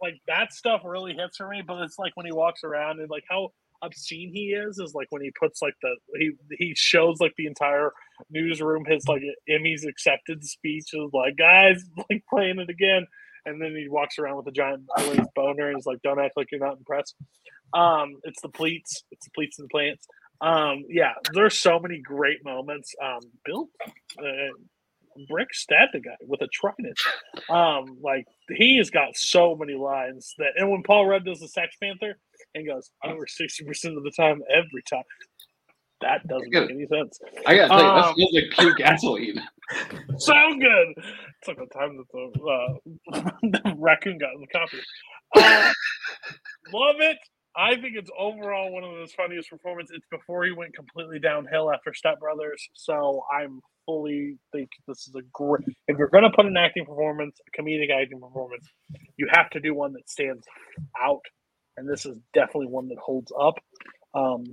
Like 0.00 0.14
that 0.26 0.52
stuff 0.52 0.82
really 0.84 1.14
hits 1.14 1.36
for 1.36 1.48
me. 1.48 1.62
But 1.66 1.82
it's 1.82 1.98
like 1.98 2.12
when 2.16 2.26
he 2.26 2.32
walks 2.32 2.64
around 2.64 3.00
and 3.00 3.10
like 3.10 3.24
how 3.28 3.50
obscene 3.82 4.30
he 4.32 4.54
is 4.54 4.78
is 4.78 4.94
like 4.94 5.06
when 5.10 5.22
he 5.22 5.30
puts 5.38 5.60
like 5.60 5.74
the 5.82 5.96
he 6.18 6.30
he 6.58 6.74
shows 6.74 7.20
like 7.20 7.34
the 7.36 7.46
entire 7.46 7.92
newsroom 8.30 8.84
his 8.86 9.06
like 9.06 9.22
Emmys 9.50 9.86
accepted 9.86 10.42
speech 10.44 10.86
is 10.94 11.10
like 11.12 11.36
guys 11.36 11.84
like 12.10 12.24
playing 12.30 12.58
it 12.58 12.70
again 12.70 13.06
and 13.46 13.60
then 13.60 13.74
he 13.76 13.88
walks 13.88 14.18
around 14.18 14.36
with 14.36 14.46
a 14.46 14.52
giant 14.52 14.82
boner 15.34 15.70
and 15.70 15.82
like 15.86 16.02
don't 16.02 16.20
act 16.20 16.36
like 16.36 16.50
you're 16.50 16.60
not 16.60 16.78
impressed. 16.78 17.14
Um 17.72 18.20
it's 18.24 18.40
the 18.42 18.48
pleats. 18.48 19.04
It's 19.10 19.26
the 19.26 19.32
pleats 19.34 19.58
and 19.58 19.66
the 19.66 19.70
plants. 19.70 20.06
Um 20.40 20.84
yeah 20.88 21.12
there's 21.32 21.58
so 21.58 21.78
many 21.78 22.00
great 22.00 22.44
moments. 22.44 22.94
Um 23.02 23.20
bill 23.44 23.68
uh, 24.18 24.52
Brick 25.28 25.54
stabbed 25.54 25.94
a 25.94 26.00
guy 26.00 26.16
with 26.26 26.42
a 26.42 26.48
trident. 26.48 26.98
Um, 27.48 27.98
like 28.02 28.26
he 28.48 28.78
has 28.78 28.90
got 28.90 29.16
so 29.16 29.54
many 29.56 29.74
lines 29.74 30.34
that, 30.38 30.52
and 30.56 30.70
when 30.70 30.82
Paul 30.82 31.06
Rudd 31.06 31.24
does 31.24 31.40
the 31.40 31.48
Sex 31.48 31.76
Panther 31.80 32.18
and 32.54 32.66
goes 32.66 32.90
over 33.04 33.26
sixty 33.26 33.64
percent 33.64 33.96
of 33.96 34.02
the 34.02 34.10
time, 34.10 34.42
every 34.50 34.82
time, 34.82 35.04
that 36.04 36.28
doesn't 36.28 36.50
make 36.52 36.70
any 36.70 36.86
sense. 36.86 37.18
I 37.46 37.56
gotta 37.56 37.74
tell 37.74 37.84
you, 37.84 37.92
that 37.94 38.06
Um, 38.08 38.14
smells 38.14 38.32
like 38.34 38.50
pure 38.52 38.74
gasoline. 38.78 39.42
so 40.18 40.34
good. 40.60 40.88
It's 40.98 41.48
like 41.48 41.58
the 41.58 41.66
time 41.74 41.98
that 41.98 42.06
the, 42.12 42.40
uh, 43.14 43.30
the 43.42 43.74
raccoon 43.78 44.18
got 44.18 44.34
in 44.34 44.42
the 44.42 44.48
coffee. 44.48 44.80
Uh, 45.36 45.72
love 46.72 46.96
it. 47.00 47.18
I 47.56 47.76
think 47.76 47.96
it's 47.96 48.10
overall 48.18 48.72
one 48.72 48.84
of 48.84 48.98
his 49.00 49.14
funniest 49.14 49.50
performances. 49.50 49.96
It's 49.98 50.06
before 50.10 50.44
he 50.44 50.52
went 50.52 50.74
completely 50.74 51.20
downhill 51.20 51.72
after 51.72 51.94
Step 51.94 52.20
Brothers. 52.20 52.68
So 52.74 53.22
I'm 53.32 53.60
fully 53.86 54.38
think 54.52 54.70
this 54.88 55.06
is 55.08 55.14
a 55.16 55.22
great. 55.32 55.64
If 55.88 55.98
you're 55.98 56.08
going 56.08 56.24
to 56.24 56.30
put 56.36 56.46
an 56.46 56.56
acting 56.56 56.86
performance, 56.86 57.38
a 57.46 57.62
comedic 57.62 57.90
acting 57.92 58.20
performance, 58.20 58.66
you 59.18 59.28
have 59.32 59.50
to 59.50 59.60
do 59.60 59.74
one 59.74 59.92
that 59.94 60.08
stands 60.10 60.44
out, 61.00 61.22
and 61.76 61.88
this 61.88 62.06
is 62.06 62.18
definitely 62.34 62.68
one 62.68 62.88
that 62.88 62.98
holds 62.98 63.32
up. 63.40 63.54
Um, 64.14 64.44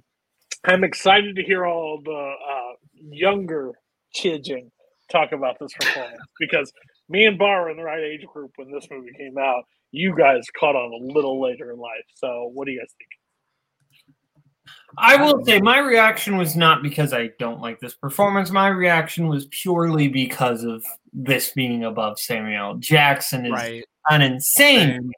I'm 0.64 0.84
excited 0.84 1.36
to 1.36 1.44
hear 1.44 1.66
all 1.66 2.02
the 2.04 2.12
uh, 2.12 2.74
younger 3.10 3.72
Chijing 4.16 4.70
talk 5.12 5.32
about 5.32 5.58
this 5.60 5.74
performance 5.74 6.22
because 6.40 6.72
me 7.10 7.26
and 7.26 7.38
Bar 7.38 7.64
were 7.64 7.70
in 7.72 7.78
the 7.78 7.84
right 7.84 8.04
age 8.04 8.26
group 8.32 8.52
when 8.58 8.72
this 8.72 8.88
movie 8.90 9.12
came 9.18 9.38
out. 9.38 9.64
You 9.92 10.16
guys 10.16 10.46
caught 10.58 10.76
on 10.76 10.94
a 10.94 11.14
little 11.14 11.42
later 11.42 11.72
in 11.72 11.78
life. 11.80 12.06
So, 12.16 12.50
what 12.54 12.66
do 12.66 12.72
you 12.72 12.80
guys 12.80 12.94
think? 12.98 13.10
I 14.98 15.16
will 15.16 15.44
say 15.46 15.60
my 15.60 15.80
reaction 15.80 16.38
was 16.38 16.56
not 16.56 16.84
because 16.84 17.14
I 17.14 17.32
don't 17.40 17.62
like 17.62 17.80
this 17.80 17.96
performance. 17.96 18.52
My 18.52 18.68
reaction 18.68 19.28
was 19.28 19.48
purely 19.48 20.08
because 20.08 20.64
of 20.64 20.84
this 21.12 21.52
being 21.52 21.86
above 21.86 22.20
Samuel 22.20 22.76
Jackson 22.76 23.46
is 23.46 23.52
Right. 23.52 23.84
an 24.10 24.22
insane. 24.22 25.12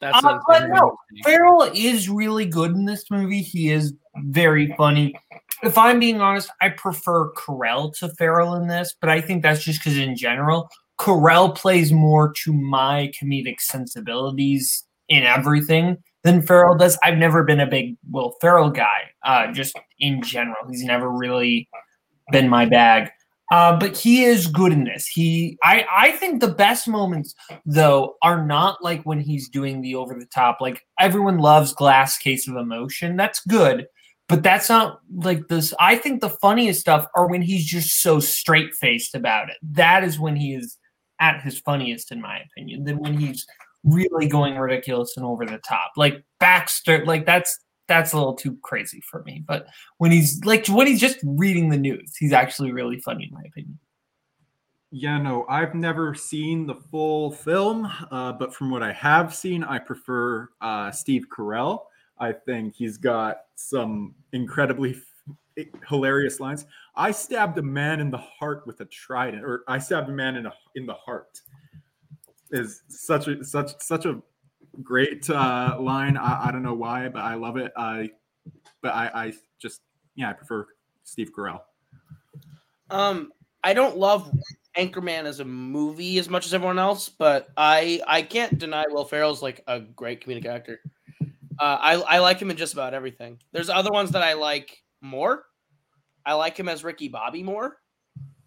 That's 0.00 0.22
Uh, 0.24 0.38
but 0.46 0.68
no, 0.68 0.96
movie. 1.10 1.22
Ferrell 1.24 1.62
is 1.74 2.08
really 2.08 2.46
good 2.46 2.72
in 2.72 2.84
this 2.84 3.10
movie. 3.10 3.42
He 3.42 3.70
is 3.70 3.94
very 4.16 4.74
funny. 4.76 5.14
If 5.62 5.78
I'm 5.78 6.00
being 6.00 6.20
honest, 6.20 6.50
I 6.60 6.70
prefer 6.70 7.32
Carell 7.32 7.96
to 7.98 8.08
Ferrell 8.10 8.54
in 8.54 8.66
this, 8.66 8.94
but 9.00 9.10
I 9.10 9.20
think 9.20 9.42
that's 9.42 9.62
just 9.62 9.80
because 9.80 9.98
in 9.98 10.16
general, 10.16 10.68
Carell 10.98 11.54
plays 11.54 11.92
more 11.92 12.32
to 12.44 12.52
my 12.52 13.12
comedic 13.20 13.60
sensibilities 13.60 14.84
in 15.08 15.24
everything 15.24 15.98
than 16.24 16.42
Ferrell 16.42 16.76
does. 16.76 16.98
I've 17.02 17.18
never 17.18 17.44
been 17.44 17.60
a 17.60 17.66
big 17.66 17.96
Will 18.10 18.36
Ferrell 18.40 18.70
guy, 18.70 19.10
uh, 19.24 19.52
just 19.52 19.78
in 19.98 20.22
general. 20.22 20.68
He's 20.68 20.84
never 20.84 21.10
really 21.10 21.68
been 22.30 22.48
my 22.48 22.66
bag. 22.66 23.10
Uh, 23.52 23.78
but 23.78 23.94
he 23.94 24.24
is 24.24 24.46
good 24.46 24.72
in 24.72 24.84
this. 24.84 25.06
He, 25.06 25.58
I, 25.62 25.84
I 25.94 26.12
think 26.12 26.40
the 26.40 26.48
best 26.48 26.88
moments 26.88 27.34
though 27.66 28.16
are 28.22 28.46
not 28.46 28.82
like 28.82 29.02
when 29.02 29.20
he's 29.20 29.48
doing 29.50 29.82
the 29.82 29.94
over 29.94 30.14
the 30.14 30.24
top. 30.24 30.58
Like 30.62 30.86
everyone 30.98 31.36
loves 31.36 31.74
Glass 31.74 32.16
Case 32.16 32.48
of 32.48 32.56
Emotion. 32.56 33.16
That's 33.16 33.40
good, 33.44 33.86
but 34.32 34.42
that's 34.42 34.70
not 34.70 35.00
like 35.14 35.48
this. 35.48 35.74
I 35.78 35.96
think 35.96 36.22
the 36.22 36.30
funniest 36.30 36.80
stuff 36.80 37.06
are 37.14 37.28
when 37.28 37.42
he's 37.42 37.66
just 37.66 38.00
so 38.00 38.18
straight 38.18 38.72
faced 38.72 39.14
about 39.14 39.50
it. 39.50 39.56
That 39.62 40.04
is 40.04 40.18
when 40.18 40.36
he 40.36 40.54
is 40.54 40.78
at 41.20 41.42
his 41.42 41.60
funniest, 41.60 42.10
in 42.10 42.22
my 42.22 42.40
opinion. 42.40 42.84
Than 42.84 42.96
when 42.96 43.18
he's 43.18 43.46
really 43.84 44.26
going 44.26 44.56
ridiculous 44.56 45.18
and 45.18 45.26
over 45.26 45.44
the 45.44 45.58
top. 45.58 45.92
Like 45.98 46.24
Baxter, 46.40 47.04
like 47.04 47.26
that's 47.26 47.58
that's 47.88 48.14
a 48.14 48.16
little 48.16 48.34
too 48.34 48.56
crazy 48.62 49.02
for 49.10 49.22
me. 49.24 49.44
But 49.46 49.66
when 49.98 50.10
he's 50.10 50.42
like 50.46 50.66
when 50.66 50.86
he's 50.86 51.00
just 51.00 51.18
reading 51.22 51.68
the 51.68 51.76
news, 51.76 52.16
he's 52.18 52.32
actually 52.32 52.72
really 52.72 53.00
funny, 53.00 53.24
in 53.24 53.34
my 53.34 53.42
opinion. 53.46 53.78
Yeah, 54.90 55.18
no, 55.18 55.44
I've 55.46 55.74
never 55.74 56.14
seen 56.14 56.66
the 56.66 56.76
full 56.90 57.32
film, 57.32 57.84
uh, 58.10 58.32
but 58.32 58.54
from 58.54 58.70
what 58.70 58.82
I 58.82 58.92
have 58.92 59.34
seen, 59.34 59.62
I 59.62 59.78
prefer 59.78 60.48
uh, 60.62 60.90
Steve 60.90 61.26
Carell. 61.30 61.80
I 62.18 62.32
think 62.32 62.74
he's 62.74 62.96
got 62.96 63.42
some 63.54 64.14
incredibly 64.32 64.96
hilarious 65.88 66.40
lines. 66.40 66.66
I 66.94 67.10
stabbed 67.10 67.58
a 67.58 67.62
man 67.62 68.00
in 68.00 68.10
the 68.10 68.18
heart 68.18 68.66
with 68.66 68.80
a 68.80 68.84
trident, 68.86 69.44
or 69.44 69.64
I 69.68 69.78
stabbed 69.78 70.08
a 70.08 70.12
man 70.12 70.36
in 70.36 70.46
a, 70.46 70.52
in 70.74 70.86
the 70.86 70.94
heart. 70.94 71.40
Is 72.50 72.82
such 72.88 73.28
a 73.28 73.42
such 73.42 73.80
such 73.80 74.04
a 74.04 74.20
great 74.82 75.28
uh, 75.30 75.76
line. 75.80 76.16
I, 76.16 76.48
I 76.48 76.52
don't 76.52 76.62
know 76.62 76.74
why, 76.74 77.08
but 77.08 77.20
I 77.22 77.34
love 77.34 77.56
it. 77.56 77.72
I 77.76 78.10
but 78.82 78.94
I, 78.94 79.10
I 79.14 79.32
just 79.58 79.80
yeah, 80.14 80.30
I 80.30 80.32
prefer 80.34 80.66
Steve 81.04 81.30
Carell. 81.36 81.60
Um, 82.90 83.32
I 83.64 83.72
don't 83.72 83.96
love 83.96 84.30
Anchorman 84.76 85.24
as 85.24 85.40
a 85.40 85.44
movie 85.44 86.18
as 86.18 86.28
much 86.28 86.46
as 86.46 86.52
everyone 86.52 86.78
else, 86.78 87.08
but 87.08 87.48
I 87.56 88.00
I 88.06 88.22
can't 88.22 88.58
deny 88.58 88.84
Will 88.88 89.04
Ferrell's 89.04 89.42
like 89.42 89.62
a 89.66 89.80
great 89.80 90.24
comedic 90.24 90.46
actor. 90.46 90.80
Uh, 91.58 91.78
I 91.80 91.94
I 91.94 92.18
like 92.18 92.40
him 92.40 92.50
in 92.50 92.56
just 92.56 92.72
about 92.72 92.94
everything. 92.94 93.38
There's 93.52 93.70
other 93.70 93.90
ones 93.90 94.10
that 94.12 94.22
I 94.22 94.34
like 94.34 94.82
more. 95.00 95.44
I 96.24 96.34
like 96.34 96.56
him 96.56 96.68
as 96.68 96.84
Ricky 96.84 97.08
Bobby 97.08 97.42
more. 97.42 97.76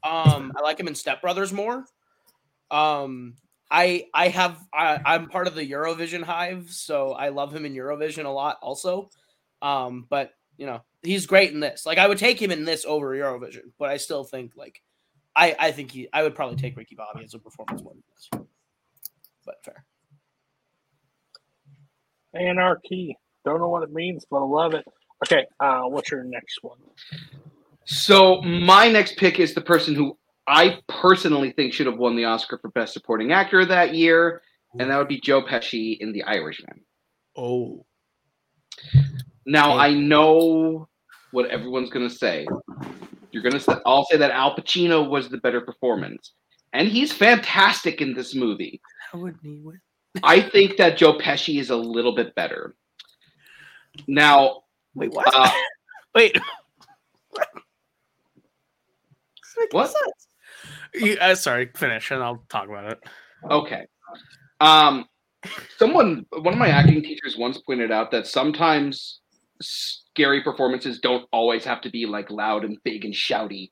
Um, 0.03 0.53
I 0.55 0.61
like 0.61 0.79
him 0.79 0.87
in 0.87 0.95
Step 0.95 1.21
Brothers 1.21 1.51
more. 1.51 1.85
Um, 2.71 3.35
I 3.69 4.05
I 4.13 4.29
have 4.29 4.59
I, 4.73 4.99
I'm 5.05 5.27
part 5.27 5.47
of 5.47 5.55
the 5.55 5.69
Eurovision 5.69 6.23
hive, 6.23 6.69
so 6.69 7.11
I 7.11 7.29
love 7.29 7.53
him 7.53 7.65
in 7.65 7.73
Eurovision 7.73 8.25
a 8.25 8.29
lot 8.29 8.57
also. 8.61 9.09
Um, 9.61 10.05
but 10.09 10.31
you 10.57 10.65
know 10.65 10.81
he's 11.01 11.25
great 11.25 11.51
in 11.51 11.59
this. 11.59 11.85
Like 11.85 11.97
I 11.97 12.07
would 12.07 12.17
take 12.17 12.41
him 12.41 12.51
in 12.51 12.65
this 12.65 12.85
over 12.85 13.15
Eurovision, 13.15 13.71
but 13.79 13.89
I 13.89 13.97
still 13.97 14.23
think 14.23 14.53
like 14.55 14.81
I 15.35 15.55
I 15.59 15.71
think 15.71 15.91
he 15.91 16.07
I 16.13 16.23
would 16.23 16.35
probably 16.35 16.57
take 16.57 16.77
Ricky 16.77 16.95
Bobby 16.95 17.23
as 17.23 17.33
a 17.33 17.39
performance 17.39 17.81
more 17.83 17.93
than 17.93 18.03
this. 18.13 18.47
But 19.45 19.63
fair. 19.63 19.85
Anarchy. 22.35 23.17
Don't 23.43 23.59
know 23.59 23.69
what 23.69 23.83
it 23.83 23.91
means, 23.91 24.25
but 24.29 24.37
I 24.37 24.45
love 24.45 24.73
it. 24.73 24.85
Okay, 25.25 25.45
uh, 25.59 25.83
what's 25.83 26.11
your 26.11 26.23
next 26.23 26.59
one? 26.61 26.77
So 27.85 28.41
my 28.41 28.89
next 28.89 29.17
pick 29.17 29.39
is 29.39 29.53
the 29.53 29.61
person 29.61 29.95
who 29.95 30.17
I 30.47 30.79
personally 30.87 31.51
think 31.51 31.73
should 31.73 31.85
have 31.85 31.97
won 31.97 32.15
the 32.15 32.25
Oscar 32.25 32.57
for 32.57 32.69
Best 32.69 32.93
Supporting 32.93 33.31
Actor 33.31 33.65
that 33.65 33.95
year, 33.95 34.41
and 34.79 34.89
that 34.89 34.97
would 34.97 35.07
be 35.07 35.19
Joe 35.19 35.43
Pesci 35.43 35.97
in 35.99 36.11
The 36.11 36.23
Irishman. 36.23 36.81
Oh. 37.37 37.85
Now 39.45 39.77
I 39.77 39.93
know 39.93 40.87
what 41.31 41.49
everyone's 41.49 41.89
gonna 41.89 42.09
say. 42.09 42.47
You're 43.31 43.43
gonna 43.43 43.59
say 43.59 43.75
I'll 43.85 44.05
say 44.05 44.17
that 44.17 44.31
Al 44.31 44.55
Pacino 44.55 45.07
was 45.07 45.29
the 45.29 45.37
better 45.37 45.61
performance, 45.61 46.33
and 46.73 46.87
he's 46.87 47.11
fantastic 47.11 48.01
in 48.01 48.13
this 48.13 48.33
movie. 48.33 48.81
How 49.11 49.19
would 49.19 49.37
he 49.41 49.59
win? 49.63 49.79
I 50.23 50.41
think 50.41 50.77
that 50.77 50.97
Joe 50.97 51.17
Pesci 51.17 51.59
is 51.59 51.69
a 51.69 51.75
little 51.75 52.15
bit 52.15 52.33
better. 52.35 52.75
Now, 54.07 54.63
Wait, 54.93 55.11
what? 55.11 55.27
uh, 55.33 55.49
Wait. 56.15 56.37
what? 59.71 59.93
You- 60.93 61.17
uh, 61.19 61.35
sorry, 61.35 61.69
finish 61.75 62.11
and 62.11 62.23
I'll 62.23 62.43
talk 62.49 62.69
about 62.69 62.91
it. 62.91 62.99
Okay. 63.49 63.85
Um, 64.61 65.05
someone, 65.77 66.25
one 66.31 66.53
of 66.53 66.59
my 66.59 66.69
acting 66.69 67.01
teachers 67.01 67.35
once 67.37 67.57
pointed 67.59 67.91
out 67.91 68.11
that 68.11 68.27
sometimes 68.27 69.19
scary 69.61 70.41
performances 70.43 70.99
don't 70.99 71.27
always 71.31 71.63
have 71.65 71.81
to 71.81 71.89
be 71.89 72.05
like 72.05 72.31
loud 72.31 72.63
and 72.63 72.77
big 72.83 73.05
and 73.05 73.13
shouty, 73.13 73.71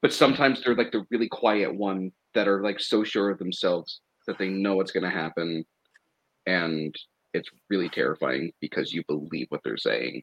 but 0.00 0.12
sometimes 0.12 0.62
they're 0.62 0.74
like 0.74 0.92
the 0.92 1.04
really 1.10 1.28
quiet 1.28 1.74
one 1.74 2.10
that 2.34 2.48
are 2.48 2.62
like 2.62 2.80
so 2.80 3.04
sure 3.04 3.30
of 3.30 3.38
themselves 3.38 4.00
that 4.26 4.38
they 4.38 4.48
know 4.48 4.76
what's 4.76 4.92
going 4.92 5.04
to 5.04 5.10
happen, 5.10 5.64
and 6.46 6.94
it's 7.34 7.48
really 7.70 7.88
terrifying 7.88 8.52
because 8.60 8.92
you 8.92 9.02
believe 9.08 9.46
what 9.48 9.60
they're 9.64 9.76
saying, 9.76 10.22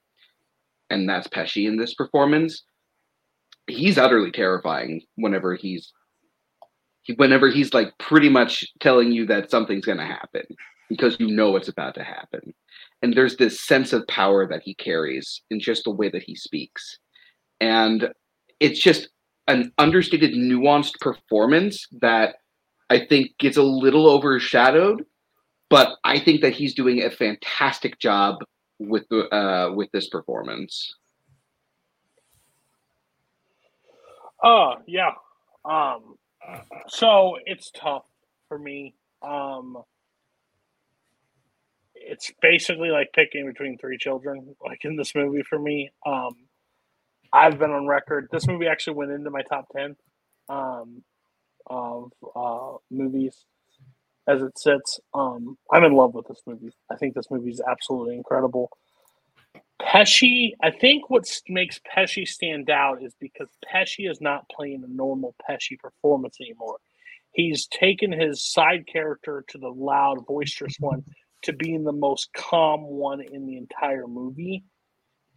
and 0.90 1.08
that's 1.08 1.28
Pesci 1.28 1.68
in 1.68 1.78
this 1.78 1.94
performance. 1.94 2.64
He's 3.68 3.98
utterly 3.98 4.32
terrifying 4.32 5.02
whenever 5.16 5.56
he's 5.56 5.94
whenever 7.16 7.50
he's 7.50 7.74
like 7.74 7.98
pretty 7.98 8.30
much 8.30 8.66
telling 8.80 9.12
you 9.12 9.26
that 9.26 9.50
something's 9.50 9.86
going 9.86 9.98
to 9.98 10.06
happen 10.06 10.44
because 10.90 11.18
you 11.20 11.28
know 11.28 11.56
it's 11.56 11.68
about 11.68 11.96
to 11.96 12.04
happen. 12.04 12.54
And 13.02 13.14
there's 13.14 13.38
this 13.38 13.62
sense 13.62 13.94
of 13.94 14.08
power 14.08 14.48
that 14.48 14.64
he 14.64 14.74
carries 14.74 15.42
in 15.50 15.60
just 15.60 15.86
the 15.86 15.92
way 15.92 16.10
that 16.10 16.24
he 16.24 16.36
speaks. 16.36 17.00
And 17.62 18.10
it's 18.60 18.80
just 18.80 19.10
an 19.48 19.72
understated, 19.78 20.34
nuanced 20.34 21.00
performance 21.00 21.88
that 22.02 22.36
I 22.90 23.06
think 23.06 23.38
gets 23.38 23.58
a 23.58 23.64
little 23.64 24.10
overshadowed. 24.10 25.06
But 25.70 25.98
I 26.04 26.20
think 26.20 26.42
that 26.42 26.54
he's 26.54 26.74
doing 26.74 27.04
a 27.04 27.12
fantastic 27.12 28.00
job 28.00 28.38
with 28.80 29.08
the 29.10 29.34
uh, 29.34 29.72
with 29.74 29.92
this 29.92 30.10
performance. 30.10 30.96
Oh 34.44 34.76
yeah. 34.88 35.12
Um. 35.66 36.16
So 36.88 37.38
it's 37.46 37.72
tough 37.72 38.06
for 38.48 38.58
me. 38.58 38.96
Um. 39.22 39.78
It's 41.94 42.32
basically 42.42 42.90
like 42.90 43.12
picking 43.14 43.46
between 43.46 43.78
three 43.78 43.98
children, 43.98 44.56
like 44.66 44.86
in 44.86 44.96
this 44.96 45.14
movie 45.14 45.44
for 45.44 45.60
me. 45.60 45.92
Um, 46.06 46.32
I've 47.32 47.60
been 47.60 47.72
on 47.72 47.86
record. 47.86 48.30
This 48.32 48.48
movie 48.48 48.68
actually 48.68 48.96
went 48.96 49.12
into 49.12 49.30
my 49.30 49.42
top 49.44 49.68
ten 49.76 49.96
um, 50.48 51.04
of 51.68 52.12
uh, 52.36 52.78
movies 52.90 53.46
as 54.28 54.42
it 54.42 54.58
sits. 54.58 55.00
Um, 55.14 55.58
I'm 55.72 55.84
in 55.84 55.94
love 55.94 56.14
with 56.14 56.28
this 56.28 56.42
movie. 56.46 56.72
I 56.92 56.96
think 56.96 57.16
this 57.16 57.32
movie 57.32 57.52
is 57.52 57.62
absolutely 57.62 58.16
incredible. 58.16 58.70
Pesci, 59.82 60.52
I 60.62 60.72
think 60.72 61.10
what 61.10 61.26
makes 61.48 61.80
Pesci 61.80 62.28
stand 62.28 62.70
out 62.70 63.02
is 63.02 63.16
because 63.20 63.50
Pesci 63.74 64.10
is 64.10 64.20
not 64.20 64.50
playing 64.50 64.84
a 64.84 64.94
normal 64.94 65.36
Pesci 65.50 65.80
performance 65.80 66.38
anymore. 66.42 66.78
He's 67.32 67.68
taken 67.68 68.12
his 68.12 68.44
side 68.44 68.86
character 68.88 69.46
to 69.50 69.58
the 69.58 69.70
loud, 69.70 70.26
boisterous 70.26 70.76
one 70.80 71.04
to 71.44 71.54
being 71.54 71.84
the 71.84 71.94
most 71.94 72.34
calm 72.34 72.82
one 72.84 73.22
in 73.22 73.46
the 73.46 73.58
entire 73.58 74.08
movie 74.08 74.64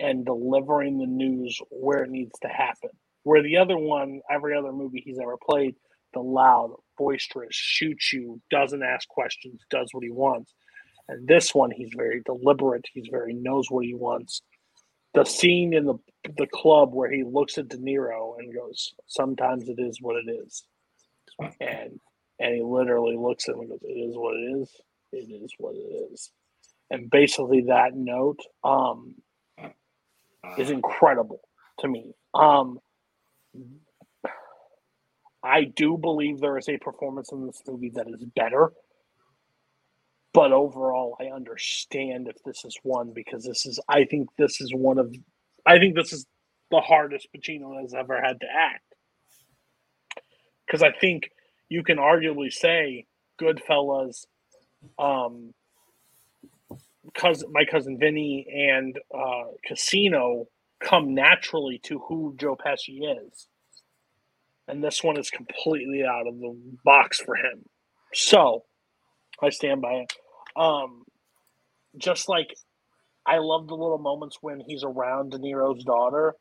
and 0.00 0.26
delivering 0.26 0.98
the 0.98 1.06
news 1.06 1.58
where 1.70 2.02
it 2.02 2.10
needs 2.10 2.36
to 2.40 2.48
happen. 2.48 2.90
Where 3.22 3.42
the 3.42 3.58
other 3.58 3.78
one, 3.78 4.20
every 4.28 4.56
other 4.56 4.72
movie 4.72 5.02
he's 5.04 5.20
ever 5.20 5.36
played, 5.36 5.76
the 6.12 6.20
loud, 6.20 6.74
boisterous, 6.98 7.54
shoots 7.54 8.12
you, 8.12 8.40
doesn't 8.50 8.82
ask 8.82 9.08
questions, 9.08 9.60
does 9.70 9.88
what 9.92 10.04
he 10.04 10.10
wants. 10.10 10.52
And 11.08 11.26
this 11.26 11.54
one, 11.54 11.70
he's 11.70 11.90
very 11.96 12.22
deliberate. 12.24 12.84
He's 12.92 13.08
very 13.10 13.34
knows 13.34 13.70
what 13.70 13.84
he 13.84 13.94
wants. 13.94 14.42
The 15.14 15.24
scene 15.24 15.74
in 15.74 15.84
the 15.84 15.96
the 16.38 16.46
club 16.46 16.94
where 16.94 17.10
he 17.10 17.24
looks 17.24 17.58
at 17.58 17.68
De 17.68 17.76
Niro 17.76 18.38
and 18.38 18.54
goes, 18.54 18.94
"Sometimes 19.06 19.68
it 19.68 19.78
is 19.78 19.98
what 20.00 20.16
it 20.16 20.30
is," 20.30 20.64
and 21.60 22.00
and 22.38 22.54
he 22.54 22.62
literally 22.62 23.16
looks 23.16 23.48
at 23.48 23.54
him 23.54 23.60
and 23.60 23.70
goes, 23.70 23.82
"It 23.82 23.92
is 23.92 24.16
what 24.16 24.36
it 24.36 24.60
is. 24.60 24.80
It 25.12 25.30
is 25.42 25.52
what 25.58 25.74
it 25.74 26.12
is." 26.12 26.30
And 26.90 27.10
basically, 27.10 27.62
that 27.62 27.94
note 27.94 28.40
um, 28.64 29.16
is 30.58 30.70
incredible 30.70 31.40
to 31.80 31.88
me. 31.88 32.14
Um, 32.34 32.78
I 35.42 35.64
do 35.64 35.96
believe 35.96 36.40
there 36.40 36.58
is 36.58 36.68
a 36.68 36.78
performance 36.78 37.32
in 37.32 37.46
this 37.46 37.62
movie 37.66 37.90
that 37.94 38.06
is 38.08 38.24
better. 38.36 38.72
But 40.32 40.52
overall, 40.52 41.16
I 41.20 41.26
understand 41.26 42.28
if 42.28 42.42
this 42.44 42.64
is 42.64 42.76
one 42.82 43.12
because 43.12 43.44
this 43.44 43.66
is, 43.66 43.78
I 43.88 44.04
think 44.04 44.30
this 44.38 44.60
is 44.60 44.72
one 44.72 44.98
of, 44.98 45.14
I 45.66 45.78
think 45.78 45.94
this 45.94 46.12
is 46.12 46.26
the 46.70 46.80
hardest 46.80 47.28
Pacino 47.36 47.80
has 47.80 47.92
ever 47.92 48.20
had 48.20 48.40
to 48.40 48.46
act. 48.46 48.94
Because 50.66 50.82
I 50.82 50.92
think 50.92 51.30
you 51.68 51.82
can 51.82 51.98
arguably 51.98 52.50
say 52.50 53.06
Goodfellas, 53.40 54.24
um, 54.98 55.52
cousin, 57.14 57.52
my 57.52 57.66
cousin 57.66 57.98
Vinny, 57.98 58.46
and 58.50 58.98
uh, 59.14 59.44
Casino 59.66 60.46
come 60.80 61.14
naturally 61.14 61.78
to 61.84 61.98
who 61.98 62.34
Joe 62.38 62.56
Pesci 62.56 63.00
is 63.02 63.48
and 64.68 64.82
this 64.82 65.02
one 65.02 65.18
is 65.18 65.30
completely 65.30 66.04
out 66.04 66.26
of 66.26 66.38
the 66.38 66.56
box 66.84 67.20
for 67.20 67.36
him. 67.36 67.64
So 68.14 68.64
I 69.42 69.50
stand 69.50 69.82
by 69.82 69.92
it. 69.92 70.12
Um, 70.56 71.04
just 71.98 72.28
like 72.28 72.54
I 73.26 73.38
love 73.38 73.68
the 73.68 73.76
little 73.76 73.98
moments 73.98 74.38
when 74.40 74.60
he's 74.60 74.84
around 74.84 75.30
De 75.30 75.38
Niro's 75.38 75.84
daughter, 75.84 76.34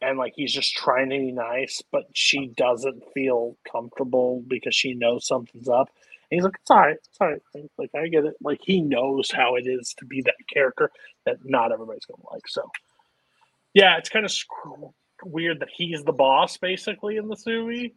and 0.00 0.18
like 0.18 0.32
he's 0.36 0.52
just 0.52 0.74
trying 0.74 1.10
to 1.10 1.18
be 1.18 1.32
nice, 1.32 1.82
but 1.92 2.04
she 2.14 2.48
doesn't 2.56 3.04
feel 3.14 3.56
comfortable 3.70 4.42
because 4.46 4.74
she 4.74 4.94
knows 4.94 5.26
something's 5.26 5.68
up. 5.68 5.90
And 6.30 6.38
he's 6.38 6.44
like, 6.44 6.54
"It's 6.60 6.70
all 6.70 6.78
right, 6.78 6.96
it's 6.96 7.18
all 7.20 7.28
right." 7.28 7.70
Like 7.78 7.90
I 7.94 8.08
get 8.08 8.24
it. 8.24 8.34
Like 8.42 8.60
he 8.62 8.80
knows 8.80 9.30
how 9.30 9.56
it 9.56 9.66
is 9.66 9.94
to 9.98 10.04
be 10.04 10.22
that 10.22 10.34
character 10.52 10.90
that 11.26 11.38
not 11.44 11.72
everybody's 11.72 12.04
gonna 12.04 12.22
like. 12.32 12.48
So 12.48 12.70
yeah, 13.74 13.98
it's 13.98 14.08
kind 14.08 14.24
of 14.24 14.32
weird 15.24 15.60
that 15.60 15.68
he's 15.74 16.02
the 16.04 16.12
boss 16.12 16.56
basically 16.56 17.16
in 17.16 17.28
this 17.28 17.44
movie, 17.46 17.94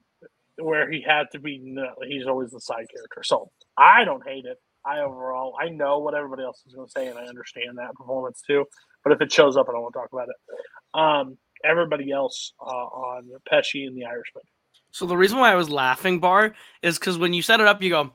where 0.57 0.89
he 0.89 1.01
had 1.01 1.25
to 1.31 1.39
be. 1.39 1.59
no- 1.63 1.93
He's 2.07 2.27
always 2.27 2.51
the 2.51 2.59
side 2.61 2.85
character. 2.93 3.21
So 3.23 3.49
I 3.77 4.03
don't 4.05 4.25
hate 4.27 4.45
it. 4.45 4.57
I 4.85 4.99
overall 4.99 5.55
I 5.59 5.69
know 5.69 5.99
what 5.99 6.13
everybody 6.13 6.43
else 6.43 6.61
is 6.67 6.73
going 6.73 6.87
to 6.87 6.91
say, 6.91 7.07
and 7.07 7.17
I 7.17 7.23
understand 7.25 7.77
that 7.77 7.93
performance 7.95 8.41
too. 8.45 8.65
But 9.03 9.13
if 9.13 9.21
it 9.21 9.31
shows 9.31 9.55
up, 9.57 9.67
I 9.69 9.73
don't 9.73 9.81
want 9.81 9.93
to 9.93 9.99
talk 9.99 10.09
about 10.11 10.27
it. 10.29 10.99
Um, 10.99 11.37
everybody 11.63 12.11
else 12.11 12.53
uh, 12.61 12.65
on 12.69 13.29
Pesci 13.51 13.87
and 13.87 13.95
the 13.95 14.05
Irishman. 14.05 14.43
So 14.91 15.05
the 15.05 15.17
reason 15.17 15.39
why 15.39 15.51
I 15.51 15.55
was 15.55 15.69
laughing, 15.69 16.19
Bar, 16.19 16.53
is 16.81 16.99
because 16.99 17.17
when 17.17 17.33
you 17.33 17.41
set 17.41 17.59
it 17.61 17.67
up, 17.67 17.81
you 17.81 17.89
go, 17.89 18.11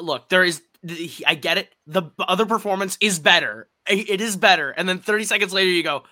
"Look, 0.00 0.28
there 0.28 0.44
is. 0.44 0.62
I 1.26 1.34
get 1.34 1.58
it. 1.58 1.74
The 1.86 2.02
other 2.18 2.44
performance 2.46 2.98
is 3.00 3.18
better. 3.18 3.68
It 3.88 4.20
is 4.20 4.36
better." 4.36 4.70
And 4.70 4.88
then 4.88 4.98
30 4.98 5.24
seconds 5.24 5.52
later, 5.54 5.70
you 5.70 5.82
go, 5.82 6.02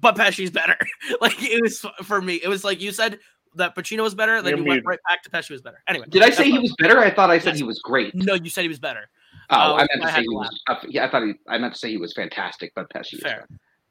"But 0.00 0.16
Pesci's 0.16 0.50
better." 0.50 0.76
like 1.20 1.42
it 1.42 1.60
was 1.62 1.84
for 2.04 2.20
me. 2.20 2.34
It 2.34 2.48
was 2.48 2.64
like 2.64 2.80
you 2.80 2.92
said 2.92 3.18
that 3.56 3.74
Pacino 3.74 4.02
was 4.02 4.14
better, 4.14 4.42
then 4.42 4.50
You're 4.50 4.58
you 4.60 4.68
went 4.68 4.84
right 4.84 4.98
back 5.08 5.22
to 5.22 5.30
Pesci 5.30 5.50
was 5.50 5.62
better. 5.62 5.82
Anyway, 5.88 6.06
Did 6.08 6.22
I 6.22 6.30
say 6.30 6.50
he 6.50 6.58
was 6.58 6.74
better? 6.78 6.98
I 6.98 7.10
thought 7.10 7.30
I 7.30 7.38
said 7.38 7.56
he 7.56 7.62
was 7.62 7.80
great. 7.80 8.14
No, 8.14 8.34
you 8.34 8.50
said 8.50 8.62
he 8.62 8.68
was 8.68 8.78
better. 8.78 9.08
Oh, 9.50 9.56
Uh, 9.56 9.74
I 9.74 9.78
meant 9.78 10.02
to 10.02 10.08
had 10.08 10.16
say 10.16 10.22
he 10.22 10.28
was. 10.28 10.62
Uh, 10.68 10.74
yeah, 10.88 11.06
I 11.06 11.10
thought 11.10 11.22
he. 11.22 11.34
I 11.48 11.58
meant 11.58 11.72
to 11.74 11.78
say 11.78 11.90
he 11.90 11.96
was 11.96 12.12
fantastic, 12.12 12.72
but 12.74 12.90
Pesci. 12.90 13.18
Fair. 13.20 13.46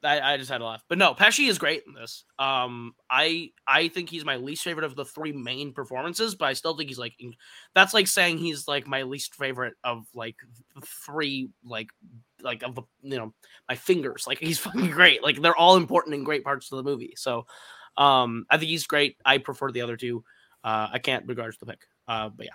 I, 0.06 0.34
I 0.34 0.36
just 0.36 0.50
had 0.50 0.58
to 0.58 0.64
laugh. 0.64 0.82
But 0.88 0.98
no, 0.98 1.14
Pesci 1.14 1.48
is 1.48 1.58
great 1.58 1.82
in 1.86 1.92
this. 1.94 2.24
Um, 2.38 2.94
I 3.10 3.50
I 3.66 3.88
think 3.88 4.08
he's 4.08 4.24
my 4.24 4.36
least 4.36 4.62
favorite 4.62 4.84
of 4.84 4.96
the 4.96 5.04
three 5.04 5.32
main 5.32 5.72
performances, 5.72 6.34
but 6.34 6.46
I 6.46 6.52
still 6.52 6.76
think 6.76 6.88
he's 6.88 6.98
like 6.98 7.14
that's 7.74 7.94
like 7.94 8.06
saying 8.06 8.38
he's 8.38 8.68
like 8.68 8.86
my 8.86 9.02
least 9.02 9.34
favorite 9.34 9.74
of 9.84 10.06
like 10.14 10.36
three 11.04 11.50
like 11.64 11.88
like 12.42 12.62
of 12.62 12.74
the 12.74 12.82
you 13.02 13.16
know 13.18 13.34
my 13.68 13.74
fingers. 13.74 14.24
Like 14.26 14.38
he's 14.38 14.58
fucking 14.60 14.90
great. 14.90 15.22
Like 15.22 15.40
they're 15.40 15.56
all 15.56 15.76
important 15.76 16.14
and 16.14 16.24
great 16.24 16.44
parts 16.44 16.70
of 16.72 16.76
the 16.76 16.90
movie. 16.90 17.14
So 17.16 17.46
um, 17.96 18.46
I 18.50 18.58
think 18.58 18.70
he's 18.70 18.86
great. 18.86 19.16
I 19.24 19.38
prefer 19.38 19.70
the 19.70 19.82
other 19.82 19.96
two. 19.96 20.24
Uh, 20.62 20.88
I 20.92 20.98
can't 20.98 21.26
begrudge 21.26 21.58
the 21.58 21.66
pick. 21.66 21.80
Uh, 22.08 22.28
but 22.28 22.46
yeah, 22.46 22.52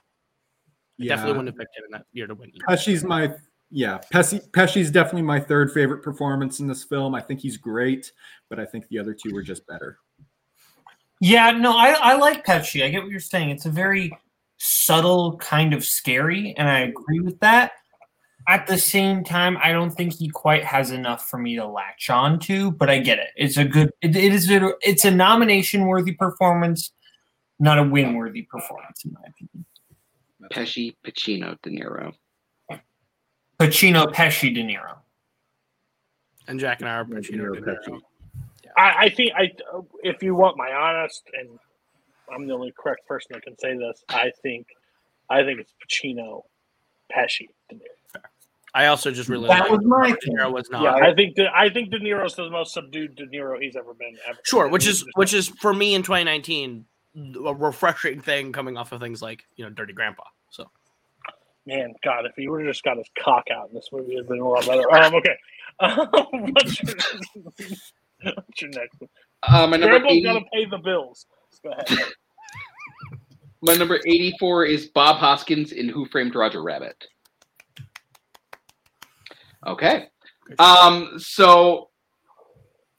I 0.99 1.07
definitely 1.07 1.33
wouldn't 1.33 1.49
have 1.49 1.57
picked 1.57 1.77
him 1.77 1.83
in 1.85 1.91
that 1.91 2.05
year 2.11 2.27
to 2.27 2.35
win. 2.35 2.51
either. 2.53 2.65
Pesci's 2.67 3.03
my 3.03 3.33
yeah, 3.71 3.99
Pesci 4.13 4.45
Pesci's 4.51 4.91
definitely 4.91 5.21
my 5.21 5.39
third 5.39 5.71
favorite 5.71 6.03
performance 6.03 6.59
in 6.59 6.67
this 6.67 6.83
film. 6.83 7.15
I 7.15 7.21
think 7.21 7.39
he's 7.39 7.57
great, 7.57 8.11
but 8.49 8.59
I 8.59 8.65
think 8.65 8.87
the 8.89 8.99
other 8.99 9.13
two 9.13 9.33
were 9.33 9.41
just 9.41 9.65
better. 9.65 9.97
Yeah, 11.21 11.51
no, 11.51 11.77
I, 11.77 11.91
I 11.91 12.15
like 12.15 12.45
Pesci. 12.45 12.83
I 12.83 12.89
get 12.89 13.01
what 13.01 13.11
you're 13.11 13.19
saying. 13.19 13.49
It's 13.49 13.65
a 13.65 13.71
very 13.71 14.11
subtle 14.57 15.37
kind 15.37 15.73
of 15.73 15.85
scary, 15.85 16.53
and 16.57 16.67
I 16.67 16.79
agree 16.79 17.21
with 17.21 17.39
that. 17.39 17.71
At 18.47 18.67
the 18.67 18.77
same 18.77 19.23
time, 19.23 19.57
I 19.63 19.71
don't 19.71 19.91
think 19.91 20.13
he 20.13 20.27
quite 20.27 20.65
has 20.65 20.91
enough 20.91 21.29
for 21.29 21.37
me 21.37 21.55
to 21.55 21.65
latch 21.65 22.09
on 22.09 22.39
to, 22.39 22.71
but 22.71 22.89
I 22.89 22.99
get 22.99 23.19
it. 23.19 23.29
It's 23.35 23.57
a 23.57 23.63
good 23.63 23.91
it, 24.01 24.15
it 24.15 24.33
is 24.33 24.49
a, 24.51 24.73
it's 24.81 25.05
a 25.05 25.11
nomination 25.11 25.85
worthy 25.85 26.11
performance, 26.11 26.91
not 27.59 27.79
a 27.79 27.83
win 27.83 28.15
worthy 28.15 28.41
performance, 28.41 29.05
in 29.05 29.13
my 29.13 29.21
opinion. 29.29 29.65
Pesci, 30.51 30.95
Pacino, 31.05 31.55
De 31.61 31.69
Niro. 31.69 32.13
Pacino, 33.61 34.13
Pesci, 34.13 34.53
De 34.53 34.63
Niro. 34.63 34.97
And 36.47 36.59
Jack 36.59 36.81
and 36.81 36.89
I 36.89 36.95
are 36.95 37.05
Pacino. 37.05 37.23
De 37.25 37.37
Niro, 37.37 37.55
De 37.55 37.61
Niro. 37.61 37.77
Pesci. 37.87 38.01
I, 38.77 39.05
I 39.05 39.09
think 39.09 39.33
I, 39.35 39.51
if 40.03 40.23
you 40.23 40.35
want 40.35 40.57
my 40.57 40.71
honest, 40.71 41.23
and 41.39 41.59
I'm 42.33 42.47
the 42.47 42.53
only 42.53 42.73
correct 42.77 43.07
person 43.07 43.33
that 43.33 43.43
can 43.43 43.57
say 43.59 43.77
this, 43.77 44.03
I 44.09 44.31
think, 44.41 44.67
I 45.29 45.43
think 45.43 45.59
it's 45.59 45.73
Pacino, 45.83 46.43
Pesci, 47.15 47.47
De 47.69 47.75
Niro. 47.75 48.21
I 48.73 48.85
also 48.85 49.11
just 49.11 49.27
really 49.27 49.47
That 49.49 49.69
was 49.69 49.81
my 49.83 50.11
De 50.11 50.31
Niro 50.31 50.51
was 50.53 50.69
not. 50.69 50.83
Yeah, 50.83 51.05
I 51.05 51.13
think 51.13 51.35
De, 51.35 51.49
I 51.53 51.69
think 51.69 51.91
De 51.91 51.99
Niro's 51.99 52.35
the 52.35 52.49
most 52.49 52.73
subdued 52.73 53.15
De 53.17 53.27
Niro 53.27 53.61
he's 53.61 53.75
ever 53.75 53.93
been. 53.93 54.15
Ever. 54.27 54.39
Sure, 54.43 54.69
which 54.69 54.87
is 54.87 55.03
which 55.15 55.33
is 55.33 55.49
for 55.49 55.73
me 55.73 55.93
in 55.93 56.03
2019 56.03 56.85
a 57.45 57.53
refreshing 57.53 58.21
thing 58.21 58.53
coming 58.53 58.77
off 58.77 58.93
of 58.93 59.01
things 59.01 59.21
like 59.21 59.43
you 59.57 59.65
know 59.65 59.69
Dirty 59.69 59.91
Grandpa. 59.91 60.23
So 60.49 60.71
man, 61.65 61.93
God, 62.03 62.25
if 62.25 62.33
he 62.35 62.47
would 62.47 62.61
have 62.61 62.69
just 62.69 62.83
got 62.83 62.97
his 62.97 63.09
cock 63.19 63.45
out 63.53 63.69
in 63.69 63.75
this 63.75 63.89
movie, 63.91 64.13
it'd 64.13 64.27
been 64.27 64.39
a 64.39 64.47
lot 64.47 64.65
better. 64.65 64.91
Um, 64.93 65.15
okay, 65.15 65.37
um, 65.79 66.07
what's, 66.53 66.81
your, 66.81 66.95
what's 68.23 68.61
your 68.61 68.71
next 68.71 68.99
one? 68.99 69.09
Uh, 69.43 69.67
my 69.67 69.77
number 69.77 69.99
Grandpa's 69.99 70.11
80, 70.11 70.23
got 70.23 70.33
to 70.33 70.45
pay 70.53 70.65
the 70.65 70.77
bills. 70.77 71.25
Go 71.63 71.71
ahead. 71.71 71.99
my 73.61 73.75
number 73.75 73.99
84 74.05 74.65
is 74.65 74.87
Bob 74.87 75.17
Hoskins 75.17 75.71
in 75.71 75.89
Who 75.89 76.05
Framed 76.05 76.35
Roger 76.35 76.63
Rabbit. 76.63 77.05
Okay. 79.65 80.07
Um, 80.59 81.13
so 81.17 81.89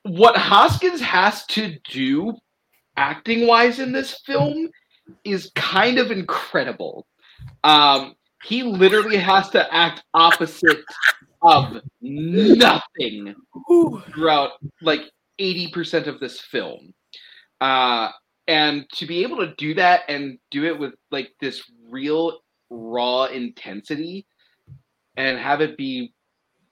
what 0.05 0.37
Hoskins 0.37 1.01
has 1.01 1.45
to 1.47 1.77
do 1.91 2.35
acting 2.97 3.47
wise 3.47 3.79
in 3.79 3.93
this 3.93 4.21
film 4.27 4.69
is 5.25 5.51
kind 5.55 5.99
of 5.99 6.11
incredible. 6.11 7.07
Um, 7.65 8.15
he 8.45 8.63
literally 8.63 9.17
has 9.17 9.49
to 9.51 9.75
act 9.75 10.03
opposite 10.15 10.81
of 11.43 11.81
nothing 12.01 13.35
throughout 14.13 14.53
like 14.81 15.03
80% 15.41 16.07
of 16.07 16.21
this 16.21 16.41
film. 16.41 16.93
Uh, 17.61 18.11
and 18.49 18.89
to 18.95 19.07
be 19.07 19.23
able 19.23 19.39
to 19.39 19.55
do 19.57 19.75
that 19.75 20.03
and 20.09 20.39
do 20.51 20.65
it 20.65 20.79
with 20.79 20.95
like 21.11 21.31
this 21.41 21.63
real 21.89 22.41
raw 22.71 23.25
intensity 23.25 24.27
and 25.17 25.39
have 25.39 25.61
it 25.61 25.77
be 25.77 26.13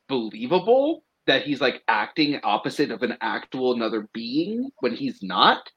believable 0.08 1.04
that 1.26 1.42
he's 1.42 1.60
like 1.60 1.82
acting 1.86 2.40
opposite 2.42 2.90
of 2.90 3.02
an 3.02 3.16
actual 3.20 3.74
another 3.74 4.08
being 4.12 4.68
when 4.80 4.94
he's 4.94 5.22
not 5.22 5.70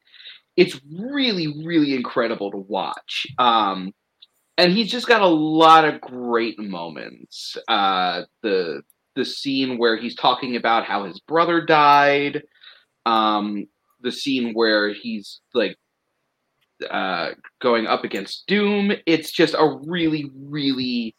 it's 0.55 0.79
really 0.91 1.63
really 1.63 1.93
incredible 1.93 2.49
to 2.49 2.57
watch 2.57 3.27
um 3.37 3.93
and 4.57 4.71
he's 4.71 4.91
just 4.91 5.07
got 5.07 5.21
a 5.21 5.27
lot 5.27 5.85
of 5.85 6.01
great 6.01 6.59
moments. 6.59 7.57
Uh 7.67 8.23
the 8.41 8.81
the 9.15 9.25
scene 9.25 9.77
where 9.77 9.97
he's 9.97 10.15
talking 10.15 10.55
about 10.55 10.85
how 10.85 11.05
his 11.05 11.19
brother 11.19 11.61
died 11.61 12.43
um 13.05 13.67
the 14.01 14.11
scene 14.11 14.53
where 14.53 14.93
he's 14.93 15.41
like 15.53 15.77
uh 16.89 17.29
going 17.61 17.87
up 17.87 18.03
against 18.03 18.47
doom. 18.47 18.91
It's 19.05 19.31
just 19.31 19.53
a 19.53 19.79
really 19.85 20.29
really 20.35 21.15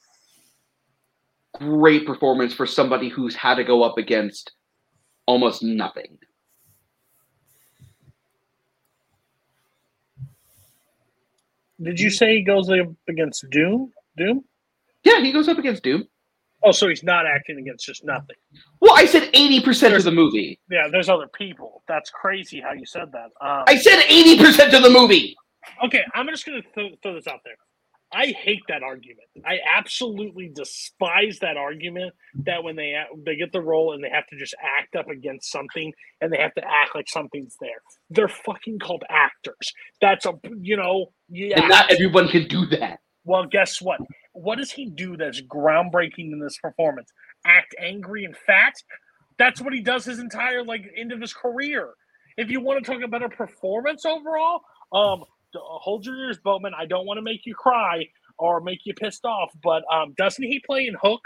great 1.55 2.05
performance 2.07 2.53
for 2.53 2.67
somebody 2.67 3.09
who's 3.09 3.35
had 3.37 3.55
to 3.57 3.65
go 3.65 3.83
up 3.83 3.97
against 3.97 4.53
almost 5.27 5.63
nothing 5.63 6.19
Did 11.83 11.99
you 12.01 12.11
say 12.11 12.37
he 12.37 12.43
goes 12.43 12.71
up 12.71 12.87
against 13.09 13.45
Doom? 13.51 13.93
Doom? 14.17 14.45
yeah 15.05 15.21
he 15.21 15.33
goes 15.33 15.49
up 15.49 15.59
against 15.59 15.83
doom 15.83 16.05
Oh, 16.67 16.73
so 16.73 16.89
he's 16.89 17.03
not 17.03 17.27
acting 17.27 17.59
against 17.59 17.85
just 17.85 18.05
nothing. 18.05 18.37
well 18.81 18.95
i 18.97 19.05
said 19.05 19.31
80% 19.35 19.95
of 19.97 20.03
the 20.05 20.11
movie 20.13 20.59
Yeah, 20.71 20.89
there's 20.91 21.11
other 21.11 21.29
people. 21.29 21.83
That's 21.89 22.09
crazy 22.11 22.59
how 22.61 22.73
you 22.73 22.87
said 22.87 23.13
that. 23.13 23.29
Um, 23.47 23.65
i 23.67 23.77
said 23.77 24.01
80% 24.05 24.73
of 24.75 24.83
the 24.83 24.91
movie 24.91 25.37
okay, 25.85 26.03
I'm 26.15 26.27
just 26.29 26.47
going 26.47 26.63
to 26.63 26.69
throw, 26.75 26.89
throw 27.03 27.15
this 27.15 27.27
out 27.27 27.41
there. 27.45 27.57
I 28.15 28.29
hate 28.29 28.63
that 28.69 28.83
argument. 28.83 29.27
I 29.47 29.59
absolutely 29.77 30.51
despise 30.55 31.41
that 31.41 31.57
argument 31.57 32.15
that 32.45 32.65
when 32.65 32.77
they 32.77 32.95
they 33.27 33.37
get 33.37 33.53
the 33.53 33.63
role 33.63 33.95
and 33.95 34.05
they 34.05 34.11
have 34.11 34.27
to 34.29 34.39
just 34.39 34.55
act 34.79 34.97
up 34.97 35.09
against 35.09 35.51
something 35.51 35.93
and 36.21 36.33
they 36.33 36.39
have 36.39 36.55
to 36.55 36.63
act 36.65 36.95
like 36.95 37.09
something's 37.09 37.57
there. 37.61 37.83
They're 38.11 38.29
fucking 38.29 38.79
called 38.81 39.05
actors. 39.11 39.73
That's 40.01 40.27
a 40.27 40.35
you 40.61 40.77
know 40.77 41.13
yeah. 41.29 41.61
and 41.61 41.69
not 41.71 41.91
everyone 41.91 42.29
can 42.29 42.49
do 42.49 42.67
that 42.67 43.01
Well, 43.25 43.47
guess 43.47 43.81
what? 43.83 44.01
What 44.33 44.59
does 44.59 44.73
he 44.73 44.91
do 44.91 45.17
that's 45.17 45.43
groundbreaking 45.43 46.33
in 46.33 46.41
this 46.41 46.59
performance? 46.59 47.11
Act 47.47 47.75
angry 47.81 48.25
and 48.25 48.37
fat? 48.37 48.75
That's 49.39 49.61
what 49.61 49.73
he 49.75 49.83
does 49.83 50.05
his 50.05 50.19
entire 50.19 50.65
like 50.65 50.83
end 50.97 51.13
of 51.13 51.21
his 51.21 51.35
career. 51.35 51.91
If 52.37 52.51
you 52.51 52.61
want 52.61 52.85
to 52.85 52.91
talk 52.93 53.03
about 53.03 53.23
a 53.23 53.29
performance 53.29 54.05
overall, 54.05 54.61
um, 54.93 55.25
hold 55.61 56.05
your 56.07 56.17
ears, 56.17 56.39
Bowman. 56.39 56.73
I 56.77 56.87
don't 56.87 57.07
want 57.07 57.19
to 57.19 57.23
make 57.23 57.47
you 57.47 57.55
cry 57.55 58.07
or 58.39 58.61
make 58.61 58.81
you 58.85 58.95
pissed 58.95 59.25
off, 59.25 59.53
but 59.63 59.85
um, 59.93 60.15
doesn't 60.17 60.43
he 60.45 60.59
play 60.61 60.87
in 60.87 60.95
Hook? 61.01 61.21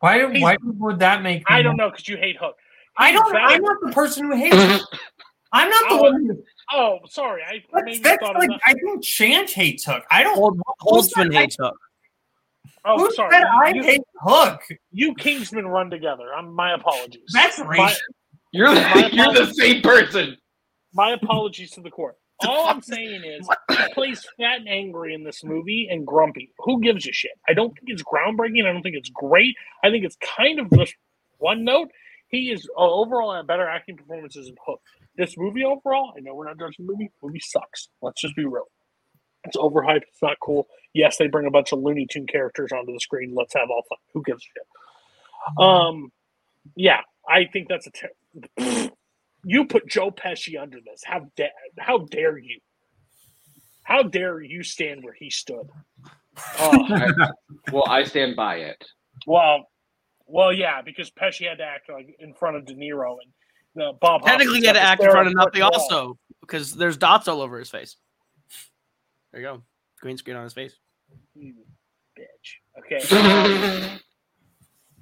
Why, 0.00 0.18
He's- 0.30 0.42
why 0.42 0.56
would 0.62 0.98
that 0.98 1.22
make 1.22 1.42
I 1.46 1.62
don't 1.62 1.76
know 1.76 1.90
because 1.90 2.06
you 2.08 2.16
hate 2.16 2.36
Hook. 2.38 2.56
I 2.98 3.12
don't. 3.12 3.24
He's 3.26 3.34
I'm 3.42 3.62
not 3.62 3.76
the 3.82 3.92
person 3.92 4.26
who 4.26 4.36
hates. 4.36 4.56
it. 4.56 4.82
I'm 5.52 5.70
not 5.70 5.88
the 5.88 5.94
Oh, 5.94 6.02
one. 6.02 6.26
Who, 6.26 6.42
Oh, 6.72 6.98
sorry. 7.08 7.42
I 7.46 7.62
that's, 7.72 7.84
maybe 7.84 7.98
that's 7.98 8.20
thought 8.20 8.34
like. 8.38 8.50
I 8.66 8.74
think 8.74 9.02
Chance 9.04 9.52
hates 9.52 9.84
Hook. 9.84 10.04
I 10.10 10.22
don't. 10.22 10.34
Hold, 10.36 10.60
who's 10.80 11.12
Holtzman 11.12 11.32
that- 11.32 11.40
hates 11.40 11.56
Hook. 11.60 11.76
Oh, 12.88 12.98
Who 12.98 13.10
sorry. 13.14 13.32
said 13.32 13.42
I 13.64 13.70
You, 13.74 13.82
hate 13.82 14.00
Hook? 14.20 14.60
you 14.92 15.14
Kingsmen 15.16 15.66
run 15.68 15.90
together. 15.90 16.32
I'm 16.36 16.54
my 16.54 16.74
apologies. 16.74 17.22
That's 17.32 17.58
My- 17.58 17.64
racist. 17.76 17.96
you're 18.52 18.72
My 18.72 19.08
you're 19.12 19.32
the 19.34 19.52
same 19.54 19.82
person 19.82 20.36
My 20.94 21.10
apologies 21.12 21.72
to 21.72 21.80
the 21.80 21.90
court. 21.90 22.16
All 22.40 22.68
I'm 22.68 22.82
saying 22.82 23.22
is 23.24 23.48
he 23.70 23.92
plays 23.94 24.26
fat 24.36 24.58
and 24.58 24.68
angry 24.68 25.14
in 25.14 25.24
this 25.24 25.42
movie 25.42 25.88
and 25.90 26.06
grumpy. 26.06 26.52
Who 26.58 26.80
gives 26.80 27.06
a 27.08 27.12
shit? 27.12 27.32
I 27.48 27.54
don't 27.54 27.74
think 27.74 27.88
it's 27.88 28.02
groundbreaking. 28.02 28.66
I 28.68 28.72
don't 28.72 28.82
think 28.82 28.96
it's 28.96 29.10
great. 29.10 29.54
I 29.82 29.90
think 29.90 30.04
it's 30.04 30.16
kind 30.36 30.60
of 30.60 30.70
just 30.70 30.94
one 31.38 31.64
note. 31.64 31.90
He 32.28 32.50
is 32.50 32.68
uh, 32.76 32.80
overall 32.80 33.32
a 33.32 33.42
better 33.44 33.66
acting 33.66 33.96
performances 33.96 34.48
in 34.48 34.56
Hook. 34.66 34.80
This 35.16 35.36
movie 35.38 35.64
overall, 35.64 36.12
I 36.16 36.20
know 36.20 36.34
we're 36.34 36.46
not 36.46 36.58
judging 36.58 36.86
the 36.86 36.92
movie. 36.92 37.10
Movie 37.22 37.40
sucks. 37.40 37.88
Let's 38.02 38.20
just 38.20 38.36
be 38.36 38.44
real. 38.44 38.66
It's 39.44 39.56
overhyped. 39.56 40.02
It's 40.08 40.22
not 40.22 40.36
cool. 40.42 40.66
Yes, 40.92 41.16
they 41.16 41.28
bring 41.28 41.46
a 41.46 41.50
bunch 41.50 41.72
of 41.72 41.78
Looney 41.78 42.06
Tune 42.10 42.26
characters 42.26 42.72
onto 42.72 42.92
the 42.92 43.00
screen. 43.00 43.34
Let's 43.34 43.54
have 43.54 43.70
all 43.70 43.82
fun. 43.88 43.98
Who 44.12 44.22
gives 44.24 44.42
a 44.42 44.46
shit? 44.46 45.64
Um, 45.66 46.12
yeah, 46.74 47.00
I 47.28 47.44
think 47.44 47.68
that's 47.68 47.86
a. 47.86 47.90
Ter- 47.90 48.90
you 49.46 49.64
put 49.64 49.88
Joe 49.88 50.10
Pesci 50.10 50.60
under 50.60 50.78
this. 50.84 51.02
How 51.04 51.26
dare 51.36 51.50
how 51.78 51.98
dare 51.98 52.36
you? 52.36 52.60
How 53.84 54.02
dare 54.02 54.40
you 54.40 54.62
stand 54.62 55.04
where 55.04 55.14
he 55.14 55.30
stood? 55.30 55.68
Oh, 56.60 57.08
well 57.72 57.86
i 57.88 58.04
stand 58.04 58.36
by 58.36 58.56
it 58.56 58.84
well, 59.26 59.68
well, 60.26 60.52
yeah, 60.52 60.82
because 60.82 61.10
Pesci 61.10 61.48
had 61.48 61.58
to 61.58 61.64
act 61.64 61.88
like 61.88 62.16
in 62.18 62.34
front 62.34 62.56
of 62.56 62.66
De 62.66 62.74
Niro 62.74 63.16
and 63.74 63.82
uh, 63.82 63.92
Bob. 64.00 64.22
Technically, 64.22 64.46
Hoskins 64.46 64.62
he 64.62 64.66
had 64.66 64.72
to 64.74 64.80
act 64.80 65.02
in 65.02 65.10
front 65.10 65.26
of 65.28 65.32
a 65.32 65.36
nothing 65.36 65.62
wall. 65.62 65.70
also 65.74 66.18
because 66.40 66.74
there's 66.74 66.96
dots 66.96 67.28
all 67.28 67.40
over 67.40 67.58
his 67.58 67.70
face. 67.70 67.96
There 69.32 69.40
you 69.40 69.46
go, 69.46 69.62
green 70.00 70.18
screen 70.18 70.36
on 70.36 70.44
his 70.44 70.52
face. 70.52 70.74
You 71.34 71.54
bitch. 72.18 72.58
Okay. 72.78 73.98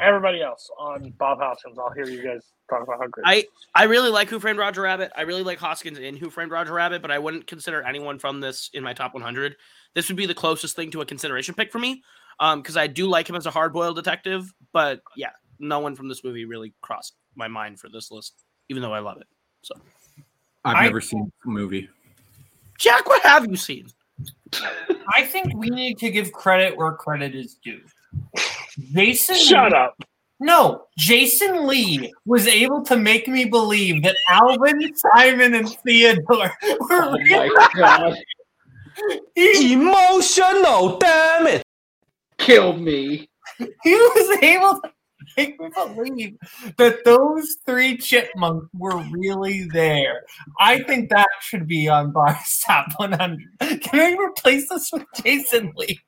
everybody 0.00 0.42
else 0.42 0.70
on 0.78 1.10
Bob 1.18 1.38
Hoskins. 1.38 1.78
I'll 1.78 1.92
hear 1.92 2.06
you 2.06 2.22
guys 2.22 2.42
talk 2.68 2.82
about 2.82 2.98
how 3.00 3.06
great. 3.08 3.24
I 3.26 3.44
I 3.74 3.84
really 3.84 4.10
like 4.10 4.28
Who 4.28 4.40
Framed 4.40 4.58
Roger 4.58 4.82
Rabbit. 4.82 5.12
I 5.16 5.22
really 5.22 5.42
like 5.42 5.58
Hoskins 5.58 5.98
in 5.98 6.16
Who 6.16 6.30
Framed 6.30 6.50
Roger 6.50 6.72
Rabbit, 6.72 7.02
but 7.02 7.10
I 7.10 7.18
wouldn't 7.18 7.46
consider 7.46 7.82
anyone 7.82 8.18
from 8.18 8.40
this 8.40 8.70
in 8.74 8.82
my 8.82 8.92
top 8.92 9.14
100. 9.14 9.56
This 9.94 10.08
would 10.08 10.16
be 10.16 10.26
the 10.26 10.34
closest 10.34 10.76
thing 10.76 10.90
to 10.92 11.00
a 11.00 11.06
consideration 11.06 11.54
pick 11.54 11.70
for 11.70 11.78
me, 11.78 12.02
um, 12.40 12.60
because 12.60 12.76
I 12.76 12.86
do 12.86 13.06
like 13.06 13.28
him 13.28 13.36
as 13.36 13.46
a 13.46 13.50
hard-boiled 13.50 13.96
detective. 13.96 14.52
But 14.72 15.00
yeah, 15.16 15.30
no 15.58 15.78
one 15.80 15.94
from 15.94 16.08
this 16.08 16.24
movie 16.24 16.44
really 16.44 16.74
crossed 16.80 17.14
my 17.36 17.48
mind 17.48 17.78
for 17.80 17.88
this 17.88 18.10
list, 18.10 18.42
even 18.68 18.82
though 18.82 18.92
I 18.92 18.98
love 19.00 19.18
it. 19.20 19.26
So, 19.62 19.74
I've 20.64 20.76
I- 20.76 20.84
never 20.86 21.00
seen 21.00 21.30
the 21.44 21.50
movie. 21.50 21.88
Jack, 22.78 23.06
what 23.06 23.22
have 23.22 23.46
you 23.48 23.56
seen? 23.56 23.86
I 25.14 25.22
think 25.24 25.54
we 25.56 25.70
need 25.70 25.96
to 25.98 26.10
give 26.10 26.32
credit 26.32 26.76
where 26.76 26.92
credit 26.92 27.34
is 27.34 27.54
due. 27.64 27.80
Jason 28.92 29.36
Shut 29.36 29.72
up. 29.72 29.96
No, 30.40 30.84
Jason 30.98 31.66
Lee 31.66 32.12
was 32.26 32.46
able 32.48 32.82
to 32.84 32.96
make 32.96 33.28
me 33.28 33.44
believe 33.44 34.02
that 34.02 34.16
Alvin, 34.28 34.92
Simon, 34.96 35.54
and 35.54 35.68
Theodore 35.84 36.50
were 36.80 37.04
Oh 37.04 37.12
real. 37.12 37.46
my 37.54 37.68
god, 37.76 38.16
Emotional, 39.36 40.98
damn 40.98 41.46
it. 41.46 41.62
killed 42.38 42.80
me. 42.80 43.28
He 43.58 43.94
was 43.94 44.38
able 44.42 44.80
to 44.80 44.90
make 45.36 45.58
me 45.60 45.68
believe 45.74 46.36
that 46.78 47.04
those 47.04 47.56
three 47.66 47.96
chipmunks 47.96 48.66
were 48.74 48.98
really 49.10 49.68
there. 49.72 50.22
I 50.58 50.82
think 50.82 51.10
that 51.10 51.28
should 51.40 51.66
be 51.66 51.88
on 51.88 52.10
Bar's 52.12 52.60
top 52.66 52.88
100. 52.96 53.38
Can 53.82 54.00
I 54.00 54.16
replace 54.22 54.68
this 54.68 54.90
with 54.92 55.04
Jason 55.22 55.72
Lee? 55.76 55.98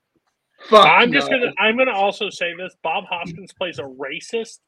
Fuck 0.68 0.86
I'm 0.86 1.12
just 1.12 1.30
gonna. 1.30 1.52
I'm 1.58 1.76
gonna 1.76 1.92
also 1.94 2.30
say 2.30 2.54
this. 2.56 2.74
Bob 2.82 3.04
Hoskins 3.08 3.52
plays 3.52 3.78
a 3.78 3.82
racist 3.82 4.58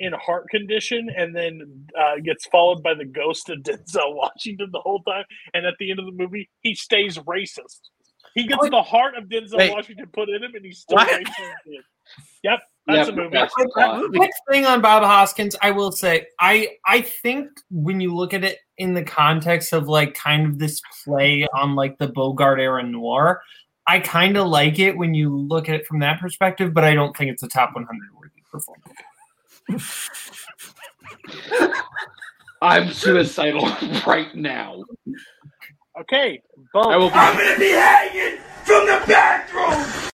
in 0.00 0.12
heart 0.12 0.48
condition, 0.50 1.08
and 1.16 1.34
then 1.34 1.86
uh, 1.98 2.16
gets 2.24 2.46
followed 2.46 2.82
by 2.82 2.94
the 2.94 3.04
ghost 3.04 3.48
of 3.48 3.58
Denzel 3.60 4.14
Washington 4.14 4.68
the 4.72 4.80
whole 4.80 5.02
time. 5.02 5.24
And 5.54 5.66
at 5.66 5.74
the 5.78 5.90
end 5.90 5.98
of 6.00 6.06
the 6.06 6.12
movie, 6.12 6.48
he 6.60 6.74
stays 6.74 7.18
racist. 7.18 7.80
He 8.34 8.46
gets 8.46 8.60
Wait. 8.62 8.70
the 8.70 8.82
heart 8.82 9.16
of 9.16 9.24
Denzel 9.24 9.58
Wait. 9.58 9.72
Washington 9.72 10.06
put 10.12 10.28
in 10.28 10.42
him, 10.42 10.54
and 10.54 10.64
he's 10.64 10.80
still 10.80 10.96
What? 10.96 11.08
racist. 11.08 11.82
Yep, 12.42 12.60
that's 12.86 13.08
Yep, 13.08 13.08
a 13.08 13.20
movie. 13.20 13.30
that's 13.32 13.54
the 13.54 13.70
plot. 13.74 14.30
Thing 14.50 14.64
on 14.64 14.80
Bob 14.80 15.02
Hoskins, 15.02 15.56
I 15.60 15.70
will 15.72 15.92
say, 15.92 16.26
I 16.40 16.76
I 16.86 17.00
think 17.02 17.48
when 17.70 18.00
you 18.00 18.14
look 18.14 18.32
at 18.32 18.44
it 18.44 18.58
in 18.78 18.94
the 18.94 19.02
context 19.02 19.72
of 19.72 19.88
like 19.88 20.14
kind 20.14 20.46
of 20.46 20.58
this 20.58 20.80
play 21.04 21.46
on 21.54 21.74
like 21.74 21.98
the 21.98 22.08
Bogart 22.08 22.60
era 22.60 22.82
noir, 22.82 23.42
I 23.88 24.00
kind 24.00 24.36
of 24.36 24.46
like 24.48 24.78
it 24.78 24.98
when 24.98 25.14
you 25.14 25.34
look 25.34 25.70
at 25.70 25.74
it 25.74 25.86
from 25.86 26.00
that 26.00 26.20
perspective, 26.20 26.74
but 26.74 26.84
I 26.84 26.92
don't 26.92 27.16
think 27.16 27.30
it's 27.30 27.42
a 27.42 27.48
top 27.48 27.74
100 27.74 27.98
worthy 28.14 28.42
performance. 28.52 28.92
I'm 32.60 32.92
suicidal 32.92 33.62
right 34.06 34.34
now. 34.34 34.84
Okay, 36.00 36.42
both. 36.74 36.86
I 36.86 36.98
will 36.98 37.08
be 37.08 37.14
gonna 37.14 37.58
be 37.58 37.70
hanging 37.70 38.38
from 38.64 38.86
the 38.86 39.02
bathroom. 39.08 40.12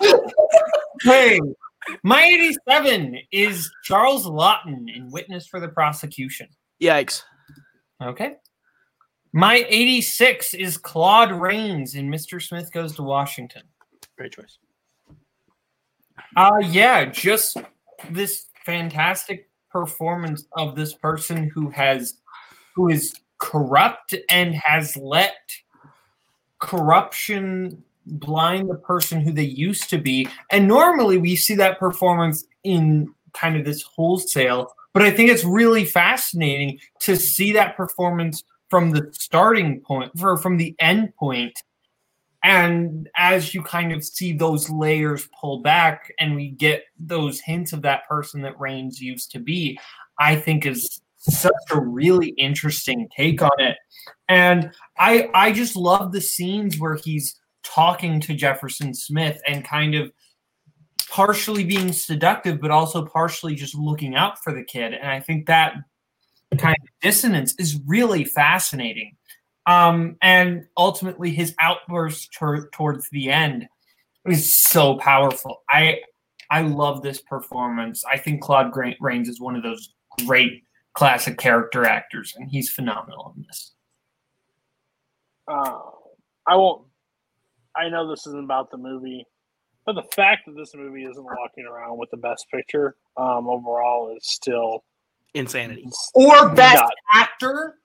Hey, 1.02 1.38
my 2.02 2.22
87 2.24 3.18
is 3.30 3.70
Charles 3.84 4.26
Laughton 4.26 4.86
in 4.92 5.10
Witness 5.12 5.46
for 5.46 5.60
the 5.60 5.68
Prosecution. 5.68 6.48
Yikes! 6.82 7.22
Okay. 8.02 8.36
My 9.32 9.66
86 9.68 10.54
is 10.54 10.78
Claude 10.78 11.32
Rains 11.32 11.94
in 11.94 12.10
Mr. 12.10 12.40
Smith 12.40 12.72
Goes 12.72 12.94
to 12.96 13.02
Washington. 13.02 13.62
Great 14.16 14.32
choice. 14.32 14.58
Uh 16.36 16.58
yeah, 16.62 17.04
just 17.04 17.58
this 18.10 18.46
fantastic 18.64 19.48
performance 19.70 20.46
of 20.56 20.74
this 20.74 20.94
person 20.94 21.50
who 21.50 21.70
has 21.70 22.14
who 22.74 22.88
is 22.88 23.14
corrupt 23.38 24.14
and 24.30 24.54
has 24.54 24.96
let 24.96 25.36
corruption 26.58 27.82
blind 28.06 28.70
the 28.70 28.76
person 28.76 29.20
who 29.20 29.32
they 29.32 29.42
used 29.42 29.90
to 29.90 29.98
be. 29.98 30.28
And 30.50 30.68
normally 30.68 31.18
we 31.18 31.36
see 31.36 31.54
that 31.56 31.78
performance 31.78 32.46
in 32.64 33.12
kind 33.34 33.56
of 33.56 33.64
this 33.64 33.82
wholesale, 33.82 34.72
but 34.92 35.02
I 35.02 35.10
think 35.10 35.30
it's 35.30 35.44
really 35.44 35.84
fascinating 35.84 36.78
to 37.00 37.16
see 37.16 37.52
that 37.52 37.76
performance 37.76 38.44
from 38.68 38.90
the 38.90 39.08
starting 39.12 39.80
point 39.80 40.10
or 40.22 40.36
from 40.36 40.56
the 40.56 40.74
end 40.78 41.14
point 41.16 41.62
and 42.46 43.08
as 43.16 43.54
you 43.54 43.62
kind 43.62 43.92
of 43.92 44.04
see 44.04 44.32
those 44.32 44.70
layers 44.70 45.28
pull 45.40 45.62
back 45.62 46.12
and 46.20 46.36
we 46.36 46.50
get 46.50 46.84
those 46.96 47.40
hints 47.40 47.72
of 47.72 47.82
that 47.82 48.06
person 48.06 48.40
that 48.42 48.60
Rains 48.60 49.00
used 49.00 49.32
to 49.32 49.40
be, 49.40 49.76
I 50.20 50.36
think 50.36 50.64
is 50.64 51.00
such 51.16 51.52
a 51.72 51.80
really 51.80 52.28
interesting 52.38 53.08
take 53.16 53.42
on 53.42 53.50
it. 53.58 53.76
And 54.28 54.70
I 54.96 55.28
I 55.34 55.50
just 55.50 55.74
love 55.74 56.12
the 56.12 56.20
scenes 56.20 56.78
where 56.78 56.94
he's 56.94 57.34
talking 57.64 58.20
to 58.20 58.34
Jefferson 58.34 58.94
Smith 58.94 59.40
and 59.48 59.64
kind 59.64 59.96
of 59.96 60.12
partially 61.10 61.64
being 61.64 61.92
seductive, 61.92 62.60
but 62.60 62.70
also 62.70 63.04
partially 63.04 63.56
just 63.56 63.74
looking 63.74 64.14
out 64.14 64.38
for 64.44 64.52
the 64.52 64.62
kid. 64.62 64.94
And 64.94 65.10
I 65.10 65.18
think 65.18 65.46
that 65.46 65.74
kind 66.54 66.76
of 66.80 66.88
dissonance 67.00 67.54
is 67.58 67.80
really 67.86 68.24
fascinating. 68.24 69.16
Um, 69.66 70.16
and 70.22 70.66
ultimately, 70.76 71.30
his 71.30 71.54
outburst 71.58 72.32
tor- 72.32 72.68
towards 72.72 73.08
the 73.10 73.30
end 73.30 73.66
is 74.24 74.54
so 74.54 74.96
powerful. 74.96 75.62
I 75.70 76.00
I 76.50 76.62
love 76.62 77.02
this 77.02 77.20
performance. 77.20 78.04
I 78.04 78.18
think 78.18 78.42
Claude 78.42 78.72
Rains 79.00 79.28
is 79.28 79.40
one 79.40 79.56
of 79.56 79.62
those 79.62 79.92
great 80.24 80.62
classic 80.94 81.38
character 81.38 81.84
actors, 81.84 82.34
and 82.36 82.48
he's 82.48 82.70
phenomenal 82.70 83.34
in 83.36 83.44
this. 83.46 83.72
Uh, 85.48 85.80
I 86.46 86.56
won't. 86.56 86.86
I 87.76 87.88
know 87.88 88.08
this 88.08 88.26
isn't 88.26 88.44
about 88.44 88.70
the 88.70 88.78
movie, 88.78 89.26
but 89.84 89.94
the 89.94 90.06
fact 90.14 90.46
that 90.46 90.56
this 90.56 90.74
movie 90.74 91.04
isn't 91.04 91.24
walking 91.24 91.66
around 91.66 91.98
with 91.98 92.10
the 92.10 92.16
best 92.16 92.46
picture 92.52 92.96
um, 93.16 93.48
overall 93.48 94.14
is 94.16 94.26
still 94.26 94.84
Insanity. 95.36 95.88
Or 96.14 96.48
best 96.50 96.82
Nuts. 96.82 96.94
actor 97.12 97.78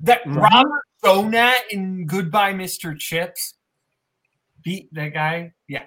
that. 0.00 0.20
Robert 0.26 0.82
Donat 1.04 1.60
in 1.70 2.06
Goodbye, 2.06 2.52
Mr. 2.52 2.98
Chips 2.98 3.54
beat 4.62 4.92
that 4.92 5.14
guy. 5.14 5.52
Yeah. 5.68 5.84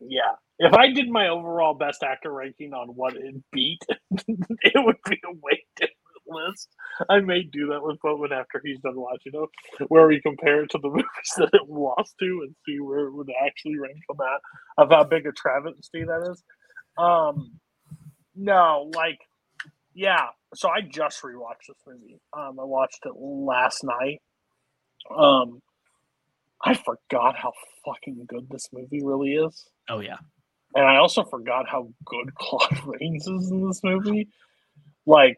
Yeah. 0.00 0.32
If 0.58 0.72
I 0.74 0.92
did 0.92 1.10
my 1.10 1.28
overall 1.28 1.74
best 1.74 2.02
actor 2.02 2.32
ranking 2.32 2.72
on 2.72 2.88
what 2.88 3.16
it 3.16 3.34
beat, 3.52 3.80
it 4.10 4.72
would 4.76 4.96
be 5.08 5.20
a 5.24 5.32
way 5.42 5.62
different 5.76 5.96
list. 6.26 6.68
I 7.08 7.20
may 7.20 7.42
do 7.42 7.66
that 7.68 7.82
with 7.82 8.00
Bowman 8.00 8.32
after 8.32 8.60
he's 8.64 8.80
done 8.80 8.98
watching 8.98 9.32
it, 9.34 9.86
where 9.88 10.06
we 10.06 10.20
compare 10.20 10.62
it 10.62 10.70
to 10.70 10.78
the 10.78 10.88
movies 10.88 11.32
that 11.36 11.50
it 11.52 11.68
lost 11.68 12.14
to 12.20 12.44
and 12.46 12.54
see 12.64 12.80
where 12.80 13.06
it 13.06 13.12
would 13.12 13.28
actually 13.44 13.78
rank 13.78 13.98
on 14.08 14.16
that 14.18 14.40
of 14.78 14.90
how 14.90 15.04
big 15.04 15.26
a 15.26 15.32
travesty 15.32 16.04
that 16.04 16.30
is. 16.30 16.42
Um, 16.96 17.58
no, 18.34 18.90
like, 18.94 19.18
yeah. 19.94 20.28
So 20.54 20.68
I 20.68 20.80
just 20.82 21.22
rewatched 21.22 21.68
this 21.68 21.78
movie. 21.86 22.20
Um, 22.32 22.58
I 22.60 22.64
watched 22.64 23.00
it 23.04 23.12
last 23.16 23.84
night. 23.84 24.20
Um, 25.14 25.60
I 26.64 26.74
forgot 26.74 27.36
how 27.36 27.52
fucking 27.84 28.26
good 28.28 28.48
this 28.50 28.68
movie 28.72 29.02
really 29.02 29.32
is. 29.32 29.66
Oh 29.88 30.00
yeah. 30.00 30.18
And 30.74 30.86
I 30.86 30.96
also 30.96 31.24
forgot 31.24 31.68
how 31.68 31.88
good 32.04 32.34
Claude 32.38 32.80
Rains 32.86 33.26
is 33.26 33.50
in 33.50 33.66
this 33.66 33.82
movie. 33.82 34.28
Like, 35.06 35.36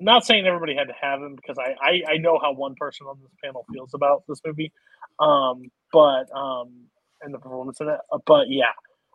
not 0.00 0.26
saying 0.26 0.46
everybody 0.46 0.74
had 0.74 0.88
to 0.88 0.94
have 1.00 1.20
him 1.20 1.36
because 1.36 1.56
I, 1.58 1.76
I, 1.80 2.14
I 2.14 2.16
know 2.18 2.38
how 2.42 2.52
one 2.52 2.74
person 2.74 3.06
on 3.06 3.18
this 3.22 3.30
panel 3.42 3.64
feels 3.72 3.94
about 3.94 4.24
this 4.28 4.40
movie. 4.44 4.72
Um, 5.20 5.70
but 5.92 6.26
um, 6.36 6.88
and 7.22 7.32
the 7.32 7.38
performance 7.38 7.80
in 7.80 7.88
it. 7.88 8.00
But 8.26 8.46
yeah, 8.48 8.72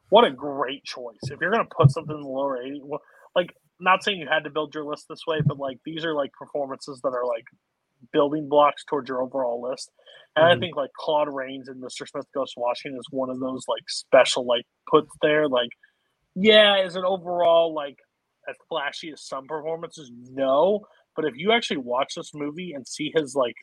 what 0.10 0.26
a 0.26 0.32
great 0.32 0.84
choice. 0.84 1.20
If 1.24 1.39
you're 1.41 1.51
gonna 1.51 1.66
put 1.66 1.91
something 1.91 2.16
in 2.16 2.22
the 2.22 2.28
lower 2.28 2.62
80, 2.62 2.82
well, 2.84 3.01
like 3.36 3.53
not 3.80 4.04
saying 4.04 4.20
you 4.20 4.28
had 4.28 4.44
to 4.44 4.50
build 4.50 4.74
your 4.76 4.86
list 4.86 5.06
this 5.10 5.22
way, 5.28 5.42
but 5.46 5.58
like 5.58 5.78
these 5.86 6.06
are 6.06 6.14
like 6.14 6.32
performances 6.34 7.00
that 7.04 7.10
are 7.10 7.26
like 7.26 7.46
building 8.14 8.48
blocks 8.50 8.84
towards 8.86 9.10
your 9.10 9.22
overall 9.22 9.62
list. 9.62 9.92
And 10.36 10.46
I 10.46 10.56
Mhm. 10.56 10.60
think 10.60 10.76
like 10.76 10.92
Claude 10.94 11.34
Rains 11.34 11.68
and 11.70 11.82
Mr. 11.82 12.08
Smith 12.08 12.28
Goes 12.34 12.54
to 12.54 12.60
Washington 12.60 13.00
is 13.00 13.08
one 13.12 13.30
of 13.30 13.40
those 13.40 13.66
like 13.68 13.90
special 13.90 14.46
like 14.46 14.66
puts 14.90 15.12
there. 15.22 15.48
Like, 15.50 15.70
yeah, 16.36 16.78
is 16.84 16.96
it 16.96 17.04
overall 17.04 17.74
like 17.74 17.98
as 18.50 18.56
flashy 18.70 19.12
as 19.12 19.26
some 19.26 19.48
performances? 19.48 20.12
No. 20.14 20.86
But 21.16 21.26
if 21.26 21.36
you 21.36 21.52
actually 21.52 21.78
watch 21.78 22.16
this 22.16 22.32
movie 22.34 22.74
and 22.74 22.88
see 22.88 23.12
his 23.14 23.36
like 23.36 23.56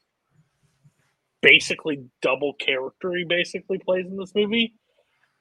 basically 1.43 2.05
double 2.23 2.55
character 2.55 3.15
he 3.15 3.25
basically 3.25 3.79
plays 3.79 4.07
in 4.07 4.17
this 4.17 4.35
movie, 4.35 4.75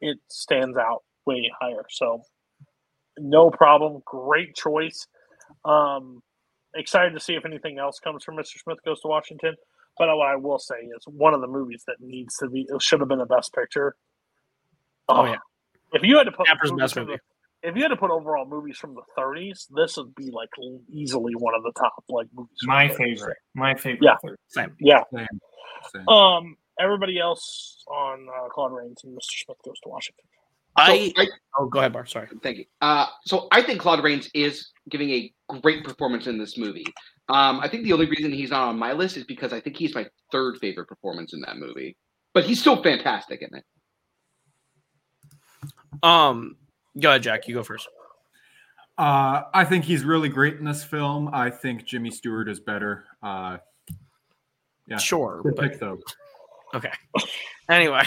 it 0.02 0.18
stands 0.30 0.78
out 0.78 1.04
way 1.26 1.52
higher. 1.60 1.86
So 1.90 2.22
no 3.20 3.50
problem. 3.50 4.02
Great 4.06 4.56
choice. 4.56 5.08
Um 5.64 6.22
excited 6.76 7.14
to 7.14 7.20
see 7.20 7.34
if 7.36 7.46
anything 7.46 7.80
else 7.80 8.00
comes 8.00 8.24
from 8.24 8.36
Mr. 8.36 8.58
Smith 8.62 8.80
Goes 8.84 9.00
to 9.02 9.08
Washington. 9.08 9.56
But 9.98 10.10
what 10.18 10.28
I 10.28 10.36
will 10.36 10.60
say 10.60 10.76
is 10.76 11.04
one 11.08 11.34
of 11.34 11.40
the 11.42 11.48
movies 11.48 11.84
that 11.88 11.96
needs 12.02 12.36
to 12.38 12.50
be 12.50 12.68
it 12.70 12.82
should 12.82 13.00
have 13.00 13.08
been 13.10 13.22
a 13.22 13.26
best 13.26 13.54
picture. 13.54 13.96
Oh, 15.08 15.26
yeah. 15.26 15.38
If 15.94 16.04
you 16.04 16.18
had 16.18 16.24
to 16.26 16.32
put 16.32 16.48
Capra's 16.48 16.72
movies 16.72 16.82
best 16.84 16.98
in 16.98 17.06
the- 17.08 17.20
if 17.64 17.76
you 17.76 17.82
had 17.82 17.88
to 17.90 17.96
put 17.96 18.12
overall 18.12 18.46
movies 18.46 18.78
from 18.78 18.94
the 18.94 19.02
30s, 19.18 19.68
this 19.76 19.98
would 19.98 20.14
be 20.14 20.30
like 20.32 20.50
easily 20.92 21.34
one 21.36 21.56
of 21.56 21.64
the 21.64 21.72
top 21.72 22.04
like 22.10 22.28
movies. 22.34 22.58
My 22.64 22.90
favorite. 22.90 23.38
My 23.56 23.74
favorite. 23.76 24.04
Yeah. 24.04 24.18
Same. 24.50 24.76
Yeah. 24.80 25.04
Same, 25.14 25.28
same. 25.94 26.08
Um. 26.10 26.58
Everybody 26.78 27.18
else 27.20 27.86
on 27.88 28.28
uh, 28.28 28.50
Claude 28.50 28.74
Rains 28.74 29.02
and 29.06 29.16
Mr. 29.16 29.46
Smith 29.46 29.58
goes 29.64 29.80
to 29.84 29.90
Washington. 29.90 30.26
I, 30.78 31.14
I- 31.18 31.28
oh 31.60 31.68
go 31.68 31.80
ahead, 31.80 31.94
Bar. 31.94 32.06
Sorry. 32.06 32.28
Thank 32.44 32.58
you. 32.58 32.66
Uh, 32.82 33.06
so 33.26 33.48
I 33.52 33.62
think 33.62 33.80
Claude 33.80 34.04
Rains 34.04 34.30
is 34.34 34.72
giving 34.90 35.10
a 35.10 35.34
great 35.62 35.84
performance 35.84 36.28
in 36.28 36.38
this 36.38 36.58
movie. 36.58 36.86
Um, 37.30 37.60
I 37.60 37.68
think 37.68 37.84
the 37.84 37.94
only 37.94 38.06
reason 38.08 38.32
he's 38.32 38.52
not 38.52 38.68
on 38.68 38.78
my 38.78 38.92
list 38.94 39.18
is 39.18 39.24
because 39.24 39.52
I 39.54 39.60
think 39.60 39.78
he's 39.78 39.96
my 39.96 40.06
third 40.32 40.58
favorite 40.58 40.86
performance 40.88 41.34
in 41.34 41.42
that 41.42 41.58
movie. 41.58 41.98
But 42.34 42.44
he's 42.44 42.60
still 42.60 42.82
fantastic 42.84 43.42
in 43.42 43.50
it. 43.58 43.64
Um, 46.04 46.58
go 47.00 47.10
ahead, 47.10 47.24
Jack. 47.24 47.48
You 47.48 47.56
go 47.56 47.64
first. 47.64 47.88
Uh, 48.98 49.44
I 49.54 49.66
think 49.66 49.86
he's 49.86 50.04
really 50.04 50.30
great 50.30 50.56
in 50.56 50.66
this 50.66 50.84
film. 50.84 51.30
I 51.34 51.50
think 51.50 51.86
Jimmy 51.86 52.12
Stewart 52.12 52.48
is 52.50 52.60
better. 52.60 53.06
Uh, 53.24 53.58
yeah, 54.88 54.98
Sure, 54.98 55.42
good 55.44 55.56
but 55.56 55.72
pick 55.72 55.80
though. 55.80 56.00
Okay. 56.74 56.92
Anyway, 57.70 58.04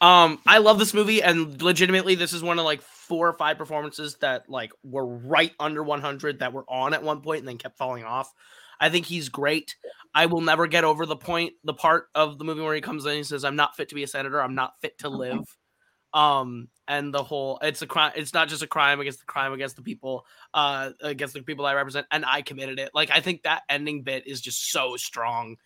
um, 0.00 0.38
I 0.46 0.58
love 0.58 0.78
this 0.78 0.94
movie, 0.94 1.22
and 1.22 1.60
legitimately, 1.60 2.14
this 2.14 2.32
is 2.32 2.42
one 2.42 2.58
of 2.58 2.64
like 2.64 2.80
four 2.80 3.28
or 3.28 3.34
five 3.34 3.58
performances 3.58 4.16
that 4.22 4.48
like 4.48 4.72
were 4.82 5.06
right 5.06 5.52
under 5.60 5.82
100 5.82 6.38
that 6.38 6.54
were 6.54 6.64
on 6.66 6.94
at 6.94 7.02
one 7.02 7.20
point 7.20 7.40
and 7.40 7.48
then 7.48 7.58
kept 7.58 7.76
falling 7.76 8.04
off. 8.04 8.32
I 8.80 8.88
think 8.88 9.04
he's 9.06 9.28
great. 9.28 9.76
I 10.14 10.26
will 10.26 10.40
never 10.40 10.66
get 10.66 10.84
over 10.84 11.04
the 11.04 11.16
point, 11.16 11.54
the 11.64 11.74
part 11.74 12.06
of 12.14 12.38
the 12.38 12.44
movie 12.44 12.62
where 12.62 12.74
he 12.74 12.80
comes 12.80 13.04
in 13.04 13.10
and 13.10 13.18
he 13.18 13.24
says, 13.24 13.44
"I'm 13.44 13.56
not 13.56 13.76
fit 13.76 13.90
to 13.90 13.94
be 13.94 14.02
a 14.02 14.06
senator. 14.08 14.40
I'm 14.40 14.54
not 14.54 14.80
fit 14.80 14.98
to 15.00 15.10
live." 15.10 15.44
Um, 16.14 16.68
and 16.88 17.12
the 17.12 17.22
whole 17.22 17.58
it's 17.62 17.82
a 17.82 17.86
crime. 17.86 18.12
It's 18.16 18.32
not 18.32 18.48
just 18.48 18.62
a 18.62 18.66
crime 18.66 19.00
against 19.00 19.20
the 19.20 19.26
crime 19.26 19.52
against 19.52 19.76
the 19.76 19.82
people, 19.82 20.24
uh, 20.54 20.92
against 21.02 21.34
the 21.34 21.42
people 21.42 21.66
I 21.66 21.74
represent, 21.74 22.06
and 22.10 22.24
I 22.24 22.42
committed 22.42 22.78
it. 22.78 22.90
Like 22.94 23.10
I 23.10 23.20
think 23.20 23.42
that 23.42 23.62
ending 23.68 24.02
bit 24.02 24.26
is 24.26 24.40
just 24.40 24.70
so 24.70 24.96
strong. 24.96 25.56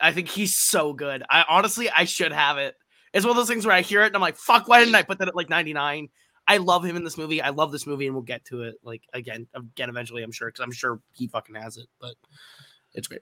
I 0.00 0.12
think 0.12 0.28
he's 0.28 0.58
so 0.58 0.92
good. 0.92 1.22
I 1.28 1.44
honestly, 1.48 1.90
I 1.90 2.04
should 2.04 2.32
have 2.32 2.58
it. 2.58 2.74
It's 3.12 3.24
one 3.24 3.30
of 3.30 3.36
those 3.36 3.48
things 3.48 3.66
where 3.66 3.74
I 3.74 3.80
hear 3.80 4.02
it 4.02 4.06
and 4.08 4.16
I'm 4.16 4.20
like, 4.20 4.36
fuck, 4.36 4.68
why 4.68 4.80
didn't 4.80 4.94
I 4.94 5.02
put 5.02 5.18
that 5.18 5.28
at 5.28 5.36
like 5.36 5.48
99? 5.48 6.08
I 6.48 6.56
love 6.56 6.82
him 6.84 6.96
in 6.96 7.04
this 7.04 7.18
movie. 7.18 7.42
I 7.42 7.50
love 7.50 7.72
this 7.72 7.86
movie, 7.86 8.06
and 8.06 8.14
we'll 8.14 8.22
get 8.22 8.46
to 8.46 8.62
it 8.62 8.76
like 8.82 9.02
again, 9.12 9.46
again 9.54 9.90
eventually. 9.90 10.22
I'm 10.22 10.32
sure 10.32 10.48
because 10.48 10.62
I'm 10.62 10.72
sure 10.72 10.98
he 11.12 11.28
fucking 11.28 11.54
has 11.54 11.76
it, 11.76 11.86
but 12.00 12.14
it's 12.94 13.06
great. 13.06 13.20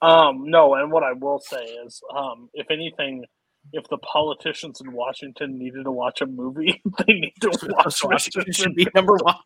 Um, 0.00 0.50
no, 0.50 0.74
and 0.74 0.90
what 0.90 1.02
I 1.02 1.12
will 1.12 1.38
say 1.38 1.62
is, 1.62 2.00
um, 2.14 2.48
if 2.54 2.70
anything, 2.70 3.26
if 3.74 3.86
the 3.88 3.98
politicians 3.98 4.80
in 4.80 4.92
Washington 4.92 5.58
needed 5.58 5.84
to 5.84 5.92
watch 5.92 6.22
a 6.22 6.26
movie, 6.26 6.80
they 7.06 7.12
need 7.12 7.34
to 7.42 7.48
watch 7.48 8.02
Washington 8.02 8.10
Washington. 8.10 8.52
should 8.52 8.74
be 8.74 8.86
number 8.94 9.16
one. 9.16 9.36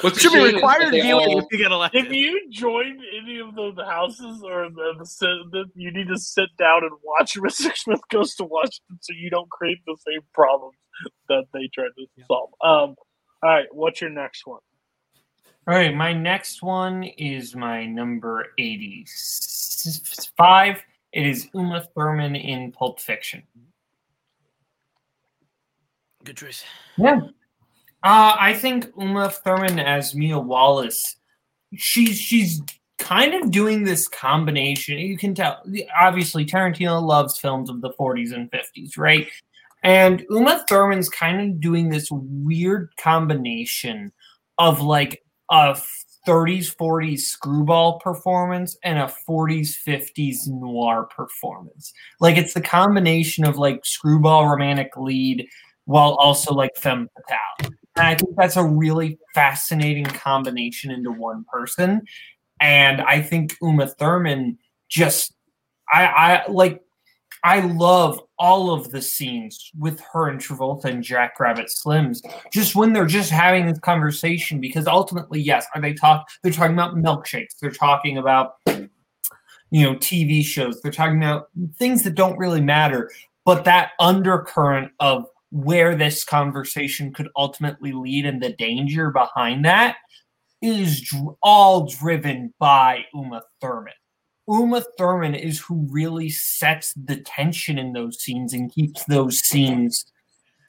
What's 0.00 0.18
a 0.18 0.20
should 0.20 0.32
be 0.32 0.54
required 0.54 0.86
that 0.86 0.90
they 0.92 1.02
viewing 1.02 1.28
all- 1.28 1.38
if 1.40 1.44
you 1.50 1.58
get 1.58 1.70
elected. 1.70 2.06
If 2.06 2.12
you 2.12 2.50
join 2.50 2.98
any 3.22 3.38
of 3.38 3.54
the, 3.54 3.72
the 3.76 3.84
houses 3.84 4.42
or 4.42 4.70
the, 4.70 4.94
the, 4.98 5.06
Senate, 5.06 5.68
you 5.74 5.92
need 5.92 6.08
to 6.08 6.18
sit 6.18 6.48
down 6.58 6.84
and 6.84 6.92
watch 7.02 7.34
Mr. 7.36 7.74
Smith 7.76 8.00
Goes 8.10 8.34
to 8.36 8.44
Washington 8.44 8.98
so 9.00 9.12
you 9.12 9.30
don't 9.30 9.50
create 9.50 9.78
the 9.86 9.96
same 10.06 10.20
problems 10.32 10.76
that 11.28 11.44
they 11.52 11.68
tried 11.74 11.90
to 11.98 12.06
solve. 12.26 12.50
Um, 12.62 12.94
all 13.42 13.50
right, 13.50 13.66
what's 13.72 14.00
your 14.00 14.10
next 14.10 14.46
one? 14.46 14.60
All 15.66 15.74
right, 15.74 15.94
my 15.94 16.12
next 16.12 16.62
one 16.62 17.04
is 17.04 17.54
my 17.54 17.86
number 17.86 18.46
85. 18.58 20.82
It 21.12 21.26
is 21.26 21.48
Uma 21.54 21.86
Thurman 21.94 22.36
in 22.36 22.72
Pulp 22.72 23.00
Fiction. 23.00 23.42
Good 26.24 26.38
choice. 26.38 26.64
Yeah. 26.96 27.20
Uh, 28.04 28.36
I 28.38 28.52
think 28.52 28.86
Uma 28.98 29.30
Thurman 29.30 29.78
as 29.78 30.14
Mia 30.14 30.38
Wallace, 30.38 31.16
she's 31.74 32.18
she's 32.18 32.60
kind 32.98 33.32
of 33.34 33.50
doing 33.50 33.84
this 33.84 34.08
combination. 34.08 34.98
You 34.98 35.16
can 35.16 35.34
tell, 35.34 35.62
obviously, 35.98 36.44
Tarantino 36.44 37.02
loves 37.02 37.38
films 37.38 37.70
of 37.70 37.80
the 37.80 37.94
40s 37.98 38.34
and 38.34 38.50
50s, 38.50 38.98
right? 38.98 39.26
And 39.82 40.24
Uma 40.28 40.64
Thurman's 40.68 41.08
kind 41.08 41.40
of 41.40 41.60
doing 41.60 41.88
this 41.88 42.08
weird 42.10 42.90
combination 42.98 44.12
of 44.58 44.82
like 44.82 45.24
a 45.50 45.74
30s, 46.28 46.76
40s 46.76 47.20
screwball 47.20 48.00
performance 48.00 48.76
and 48.84 48.98
a 48.98 49.12
40s, 49.28 49.76
50s 49.86 50.46
noir 50.48 51.04
performance. 51.04 51.94
Like 52.20 52.36
it's 52.36 52.52
the 52.52 52.60
combination 52.60 53.46
of 53.46 53.56
like 53.56 53.84
screwball 53.84 54.46
romantic 54.46 54.90
lead 54.98 55.48
while 55.86 56.14
also 56.14 56.54
like 56.54 56.76
femme 56.76 57.08
fatale. 57.14 57.73
And 57.96 58.06
I 58.06 58.14
think 58.14 58.36
that's 58.36 58.56
a 58.56 58.64
really 58.64 59.18
fascinating 59.34 60.04
combination 60.04 60.90
into 60.90 61.12
one 61.12 61.44
person. 61.50 62.02
And 62.60 63.00
I 63.02 63.20
think 63.20 63.56
Uma 63.62 63.86
Thurman 63.86 64.58
just 64.88 65.34
I 65.92 66.06
I 66.06 66.50
like 66.50 66.80
I 67.44 67.60
love 67.60 68.20
all 68.38 68.72
of 68.72 68.90
the 68.90 69.02
scenes 69.02 69.70
with 69.78 70.00
her 70.12 70.28
and 70.28 70.40
Travolta 70.40 70.86
and 70.86 71.02
Jack 71.02 71.38
Rabbit 71.38 71.66
Slims. 71.66 72.20
Just 72.50 72.74
when 72.74 72.94
they're 72.94 73.06
just 73.06 73.30
having 73.30 73.66
this 73.66 73.78
conversation, 73.80 74.60
because 74.60 74.86
ultimately, 74.86 75.40
yes, 75.40 75.66
are 75.74 75.80
they 75.80 75.92
talk? 75.92 76.26
They're 76.42 76.52
talking 76.52 76.72
about 76.72 76.96
milkshakes. 76.96 77.58
They're 77.60 77.70
talking 77.70 78.16
about 78.16 78.54
you 78.66 78.88
know 79.82 79.94
TV 79.96 80.42
shows. 80.42 80.80
They're 80.80 80.90
talking 80.90 81.18
about 81.18 81.48
things 81.76 82.02
that 82.04 82.14
don't 82.14 82.38
really 82.38 82.62
matter. 82.62 83.10
But 83.44 83.64
that 83.64 83.90
undercurrent 84.00 84.92
of 85.00 85.26
where 85.54 85.94
this 85.94 86.24
conversation 86.24 87.12
could 87.12 87.28
ultimately 87.36 87.92
lead 87.92 88.26
and 88.26 88.42
the 88.42 88.52
danger 88.54 89.12
behind 89.12 89.64
that 89.64 89.94
is 90.60 91.00
dr- 91.00 91.36
all 91.44 91.86
driven 91.86 92.52
by 92.58 93.04
Uma 93.14 93.40
Thurman. 93.60 93.92
Uma 94.48 94.82
Thurman 94.98 95.36
is 95.36 95.60
who 95.60 95.86
really 95.88 96.28
sets 96.28 96.92
the 96.94 97.18
tension 97.18 97.78
in 97.78 97.92
those 97.92 98.20
scenes 98.20 98.52
and 98.52 98.74
keeps 98.74 99.04
those 99.04 99.38
scenes 99.38 100.04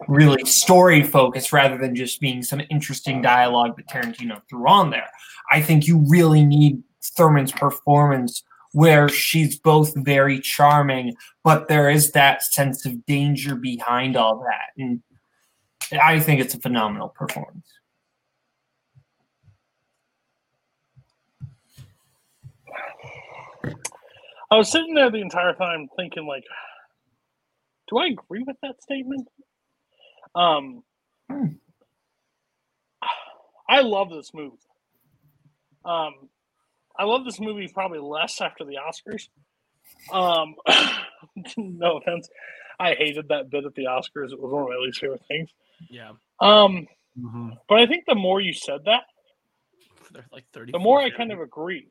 really 0.08 0.46
story 0.46 1.02
focused 1.02 1.52
rather 1.52 1.80
than 1.80 1.96
just 1.96 2.22
being 2.22 2.44
some 2.44 2.62
interesting 2.70 3.24
dialogue 3.24 3.76
that 3.78 3.88
Tarantino 3.88 4.40
threw 4.48 4.68
on 4.68 4.92
there. 4.92 5.10
I 5.50 5.62
think 5.62 5.88
you 5.88 6.06
really 6.08 6.46
need 6.46 6.84
Thurman's 7.18 7.52
performance 7.52 8.44
where 8.76 9.08
she's 9.08 9.58
both 9.58 9.94
very 9.96 10.38
charming, 10.38 11.16
but 11.46 11.70
there 11.70 11.90
is 11.90 12.12
that 12.12 12.44
sense 12.44 12.86
of 12.86 13.06
danger 13.06 13.56
behind 13.56 14.18
all 14.18 14.40
that. 14.40 14.72
And 14.78 15.02
I 16.04 16.20
think 16.20 16.42
it's 16.42 16.56
a 16.56 16.60
phenomenal 16.60 17.08
performance. 17.08 17.72
I 24.52 24.58
was 24.58 24.70
sitting 24.70 24.94
there 24.94 25.10
the 25.10 25.22
entire 25.22 25.54
time 25.54 25.88
thinking, 25.96 26.28
like, 26.28 26.44
do 27.88 27.98
I 27.98 28.08
agree 28.08 28.44
with 28.46 28.58
that 28.62 28.84
statement? 28.84 29.26
Um, 30.36 30.84
I 33.70 33.80
love 33.80 34.10
this 34.10 34.34
movie. 34.34 34.58
Um, 35.86 36.30
I 37.00 37.04
love 37.06 37.26
this 37.26 37.40
movie 37.40 37.70
probably 37.74 38.00
less 38.00 38.40
after 38.42 38.64
the 38.66 38.76
Oscars. 38.78 39.28
Um, 40.12 40.56
no 41.58 41.98
offense, 41.98 42.28
I 42.80 42.94
hated 42.96 43.28
that 43.30 43.50
bit 43.50 43.66
at 43.66 43.74
the 43.76 43.86
Oscars. 43.86 44.32
It 44.32 44.40
was 44.42 44.52
one 44.52 44.64
of 44.64 44.70
my 44.70 44.76
least 44.84 45.00
favorite 45.00 45.22
things. 45.28 45.50
Yeah, 45.90 46.12
Um, 46.40 46.88
Mm-hmm. 47.18 47.52
but 47.70 47.80
I 47.80 47.86
think 47.86 48.04
the 48.06 48.16
more 48.16 48.42
you 48.42 48.52
said 48.52 48.82
that, 48.88 49.04
they're 50.12 50.26
like 50.34 50.44
30. 50.54 50.74
the 50.74 50.80
more 50.80 51.00
I 51.00 51.10
kind 51.10 51.32
of 51.32 51.40
agree. 51.40 51.88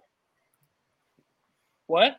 What? 1.86 2.16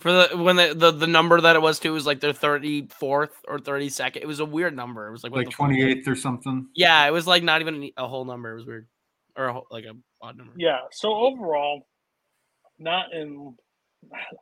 for 0.00 0.12
the 0.12 0.36
when 0.38 0.56
the, 0.56 0.72
the 0.74 0.90
the 0.92 1.06
number 1.06 1.38
that 1.40 1.56
it 1.56 1.62
was 1.62 1.78
too 1.78 1.92
was 1.92 2.06
like 2.06 2.20
their 2.20 2.32
34th 2.32 3.30
or 3.46 3.58
32nd. 3.58 4.16
It 4.16 4.26
was 4.26 4.40
a 4.40 4.44
weird 4.46 4.74
number. 4.74 5.06
It 5.06 5.12
was 5.12 5.22
like 5.22 5.32
Like 5.32 5.48
28th 5.50 6.08
or 6.08 6.14
something. 6.14 6.66
Yeah, 6.74 7.06
it 7.06 7.10
was 7.10 7.26
like 7.26 7.42
not 7.42 7.60
even 7.60 7.90
a 7.98 8.08
whole 8.08 8.24
number. 8.24 8.52
It 8.52 8.54
was 8.56 8.66
weird, 8.66 8.86
or 9.36 9.46
a 9.46 9.52
whole, 9.52 9.66
like 9.70 9.84
a 9.84 9.92
odd 10.22 10.38
number. 10.38 10.52
Yeah. 10.56 10.78
So 10.92 11.12
overall, 11.14 11.86
not 12.80 13.12
in. 13.12 13.54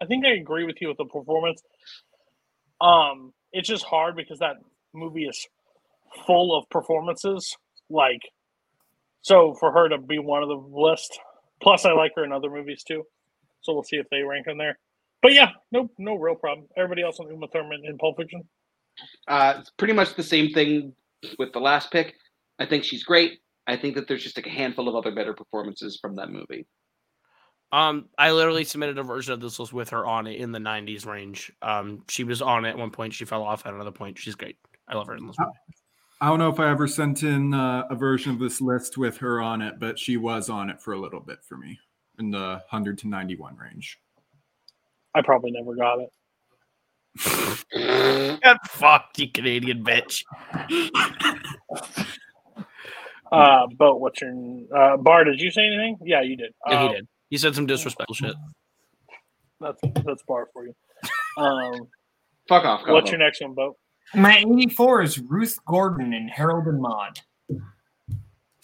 I 0.01 0.07
think 0.07 0.25
I 0.25 0.31
agree 0.31 0.65
with 0.65 0.77
you 0.81 0.89
with 0.89 0.99
the 0.99 1.05
performance. 1.05 1.63
Um, 2.81 3.33
it's 3.53 3.69
just 3.69 3.85
hard 3.85 4.17
because 4.17 4.39
that 4.39 4.57
movie 4.95 5.25
is 5.25 5.47
full 6.27 6.57
of 6.57 6.69
performances. 6.71 7.57
Like, 7.91 8.23
so 9.23 9.55
for 9.55 9.73
her 9.73 9.89
to 9.89 9.99
be 9.99 10.19
one 10.19 10.43
of 10.43 10.49
the 10.49 10.55
list. 10.55 11.19
Plus, 11.61 11.85
I 11.85 11.93
like 11.93 12.13
her 12.17 12.25
in 12.25 12.33
other 12.33 12.51
movies 12.51 12.85
too. 12.85 13.03
So 13.63 13.75
we'll 13.75 13.83
see 13.83 13.97
if 13.97 14.07
they 14.11 14.23
rank 14.23 14.47
in 14.47 14.59
there. 14.59 14.79
But 15.23 15.33
yeah, 15.33 15.51
no, 15.73 15.91
no 15.99 16.15
real 16.15 16.37
problem. 16.37 16.69
Everybody 16.77 17.03
else 17.03 17.19
on 17.19 17.29
Uma 17.29 17.49
Thurman 17.49 17.83
in 17.85 17.99
Pulp 17.99 18.17
Fiction. 18.17 18.45
Uh, 19.27 19.57
it's 19.59 19.71
pretty 19.71 19.95
much 19.95 20.15
the 20.15 20.23
same 20.23 20.53
thing 20.53 20.93
with 21.39 21.53
the 21.53 21.61
last 21.61 21.91
pick. 21.91 22.15
I 22.59 22.67
think 22.67 22.85
she's 22.85 23.03
great. 23.03 23.41
I 23.67 23.77
think 23.77 23.97
that 23.97 24.09
there's 24.09 24.23
just 24.23 24.37
like 24.37 24.47
a 24.47 24.51
handful 24.51 24.89
of 24.89 24.95
other 24.95 25.15
better 25.15 25.35
performances 25.35 25.99
from 26.01 26.17
that 26.17 26.31
movie. 26.31 26.67
Um, 27.71 28.07
I 28.17 28.33
literally 28.33 28.65
submitted 28.65 28.99
a 28.99 29.03
version 29.03 29.35
of 29.35 29.41
this 29.41 29.59
list 29.59 29.73
with 29.73 29.91
her 29.91 30.07
on 30.07 30.27
it 30.27 30.41
in 30.41 30.53
the 30.53 30.59
90s 30.59 31.05
range. 31.07 31.53
Um, 31.61 32.05
she 32.09 32.25
was 32.25 32.41
on 32.41 32.65
it 32.65 32.71
at 32.71 32.79
one 32.79 32.91
point. 32.91 33.13
She 33.13 33.25
fell 33.27 33.43
off 33.43 33.67
at 33.67 33.75
another 33.75 33.91
point. 33.91 34.19
She's 34.19 34.35
great. 34.35 34.57
I 34.89 34.95
love 34.95 35.07
her 35.07 35.17
in 35.17 35.27
this 35.27 35.37
movie. 35.39 35.53
I 36.21 36.29
don't 36.29 36.39
know 36.39 36.49
if 36.49 36.59
I 36.59 36.71
ever 36.71 36.89
sent 36.89 37.23
in 37.23 37.53
uh, 37.55 37.85
a 37.91 37.95
version 37.95 38.33
of 38.33 38.39
this 38.39 38.61
list 38.61 38.97
with 38.97 39.19
her 39.19 39.41
on 39.41 39.61
it, 39.63 39.79
but 39.79 39.99
she 39.99 40.17
was 40.17 40.49
on 40.49 40.71
it 40.71 40.81
for 40.81 40.95
a 40.95 40.99
little 40.99 41.21
bit 41.21 41.39
for 41.45 41.57
me 41.57 41.79
in 42.19 42.31
the 42.31 42.61
100 42.71 42.99
to 42.99 43.09
91 43.09 43.57
range. 43.57 44.01
I 45.15 45.23
probably 45.23 45.51
never 45.53 45.77
got 45.77 46.01
it. 46.01 46.11
Get 48.43 48.57
fucked, 48.69 49.19
you 49.19 49.31
Canadian 49.31 49.85
bitch. 49.85 50.25
Uh, 53.31 53.67
but 53.77 54.01
what's 54.01 54.21
your 54.23 54.33
uh, 54.75 54.97
bar? 54.97 55.25
Did 55.25 55.41
you 55.41 55.51
say 55.51 55.67
anything? 55.67 55.99
Yeah, 56.03 56.23
you 56.23 56.37
did. 56.37 56.55
Yeah, 56.67 56.75
Uh, 56.75 56.89
he 56.89 56.95
did. 56.95 57.09
He 57.31 57.37
said 57.37 57.55
some 57.55 57.67
disrespectful 57.67 58.15
shit. 58.15 58.35
That's 59.61 59.81
that's 60.05 60.23
bar 60.23 60.49
for 60.53 60.67
you. 60.67 60.75
Um, 61.37 61.89
Fuck 62.49 62.65
off. 62.65 62.81
what's 62.87 63.07
Coco. 63.07 63.11
your 63.11 63.19
next 63.19 63.41
one, 63.43 63.55
Bo? 63.55 63.77
My 64.15 64.39
84 64.39 65.03
is 65.03 65.19
Ruth 65.19 65.59
Gordon 65.67 66.15
and 66.15 66.31
Harold 66.31 66.67
and 66.67 66.81
Maude. 66.81 67.21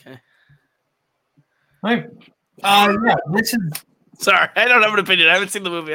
Okay. 0.01 0.19
Right. 1.83 2.07
Uh, 2.63 2.97
yeah, 3.07 3.17
this 3.33 3.53
is 3.53 3.61
Sorry, 4.19 4.49
I 4.57 4.65
don't 4.67 4.83
have 4.83 4.93
an 4.93 5.01
opinion. 5.01 5.29
I 5.29 5.35
haven't 5.35 5.49
seen 5.51 5.65
the 5.65 5.71
movie. 5.71 5.95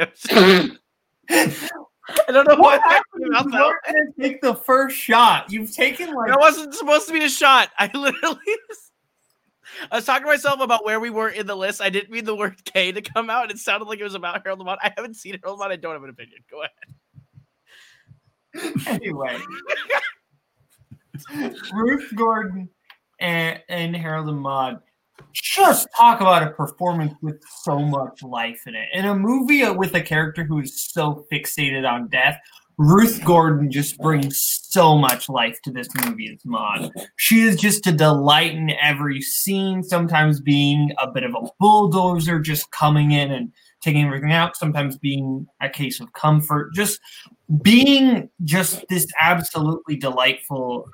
I 1.30 2.32
don't 2.32 2.46
know 2.46 2.56
what 2.56 2.80
happened 2.82 3.02
you 3.24 3.26
about 3.28 3.50
that. 3.50 3.60
weren't 3.60 3.84
gonna 3.86 4.28
take 4.28 4.40
the 4.42 4.54
first 4.54 4.96
shot. 4.96 5.50
You've 5.50 5.72
taken 5.74 6.12
like 6.14 6.28
That 6.28 6.38
wasn't 6.38 6.74
supposed 6.74 7.06
to 7.08 7.12
be 7.14 7.24
a 7.24 7.28
shot. 7.28 7.70
I 7.78 7.90
literally. 7.94 8.38
I 9.90 9.96
was 9.96 10.04
talking 10.04 10.24
to 10.24 10.28
myself 10.28 10.60
about 10.60 10.84
where 10.84 11.00
we 11.00 11.10
were 11.10 11.28
in 11.28 11.46
the 11.46 11.56
list. 11.56 11.80
I 11.80 11.90
didn't 11.90 12.10
mean 12.10 12.24
the 12.24 12.36
word 12.36 12.64
K 12.64 12.92
to 12.92 13.02
come 13.02 13.30
out. 13.30 13.50
It 13.50 13.58
sounded 13.58 13.86
like 13.86 14.00
it 14.00 14.04
was 14.04 14.14
about 14.14 14.42
Harold 14.44 14.58
Lamont. 14.60 14.80
I 14.82 14.92
haven't 14.96 15.14
seen 15.14 15.38
Harold 15.42 15.58
Lamont. 15.58 15.72
I 15.72 15.76
don't 15.76 15.94
have 15.94 16.02
an 16.02 16.10
opinion. 16.10 16.40
Go 16.50 16.62
ahead. 16.62 16.72
anyway. 19.00 19.38
Ruth 21.72 22.12
Gordon 22.14 22.68
and, 23.20 23.60
and 23.68 23.96
Harold 23.96 24.34
Maude 24.34 24.80
just 25.32 25.88
talk 25.96 26.20
about 26.20 26.42
a 26.42 26.50
performance 26.50 27.14
with 27.22 27.40
so 27.62 27.78
much 27.78 28.22
life 28.22 28.62
in 28.66 28.74
it. 28.74 28.88
In 28.92 29.06
a 29.06 29.14
movie 29.14 29.68
with 29.70 29.94
a 29.94 30.00
character 30.00 30.44
who 30.44 30.60
is 30.60 30.84
so 30.90 31.26
fixated 31.30 31.88
on 31.88 32.08
death, 32.08 32.38
Ruth 32.80 33.22
Gordon 33.26 33.70
just 33.70 33.98
brings 33.98 34.42
so 34.70 34.96
much 34.96 35.28
life 35.28 35.60
to 35.64 35.70
this 35.70 35.86
movie 36.02 36.32
as 36.32 36.42
Maude. 36.46 36.90
She 37.16 37.42
is 37.42 37.60
just 37.60 37.86
a 37.86 37.92
delight 37.92 38.54
in 38.54 38.70
every 38.70 39.20
scene, 39.20 39.82
sometimes 39.82 40.40
being 40.40 40.90
a 40.96 41.06
bit 41.06 41.24
of 41.24 41.34
a 41.34 41.46
bulldozer, 41.58 42.38
just 42.38 42.70
coming 42.70 43.12
in 43.12 43.32
and 43.32 43.52
taking 43.82 44.06
everything 44.06 44.32
out, 44.32 44.56
sometimes 44.56 44.96
being 44.96 45.46
a 45.60 45.68
case 45.68 46.00
of 46.00 46.10
comfort, 46.14 46.72
just 46.72 47.00
being 47.60 48.30
just 48.44 48.82
this 48.88 49.06
absolutely 49.20 49.96
delightful 49.96 50.88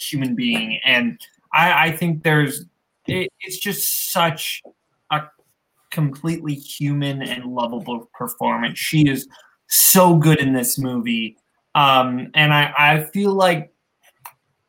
human 0.00 0.34
being. 0.34 0.80
And 0.86 1.20
I, 1.52 1.88
I 1.88 1.92
think 1.92 2.22
there's, 2.22 2.64
it, 3.06 3.30
it's 3.40 3.58
just 3.58 4.10
such 4.10 4.62
a 5.10 5.24
completely 5.90 6.54
human 6.54 7.20
and 7.20 7.44
lovable 7.44 8.08
performance. 8.14 8.78
She 8.78 9.02
is 9.02 9.28
so 9.68 10.16
good 10.16 10.40
in 10.40 10.52
this 10.52 10.78
movie. 10.78 11.36
Um, 11.74 12.30
and 12.34 12.54
I, 12.54 12.72
I 12.76 13.04
feel 13.04 13.32
like 13.32 13.72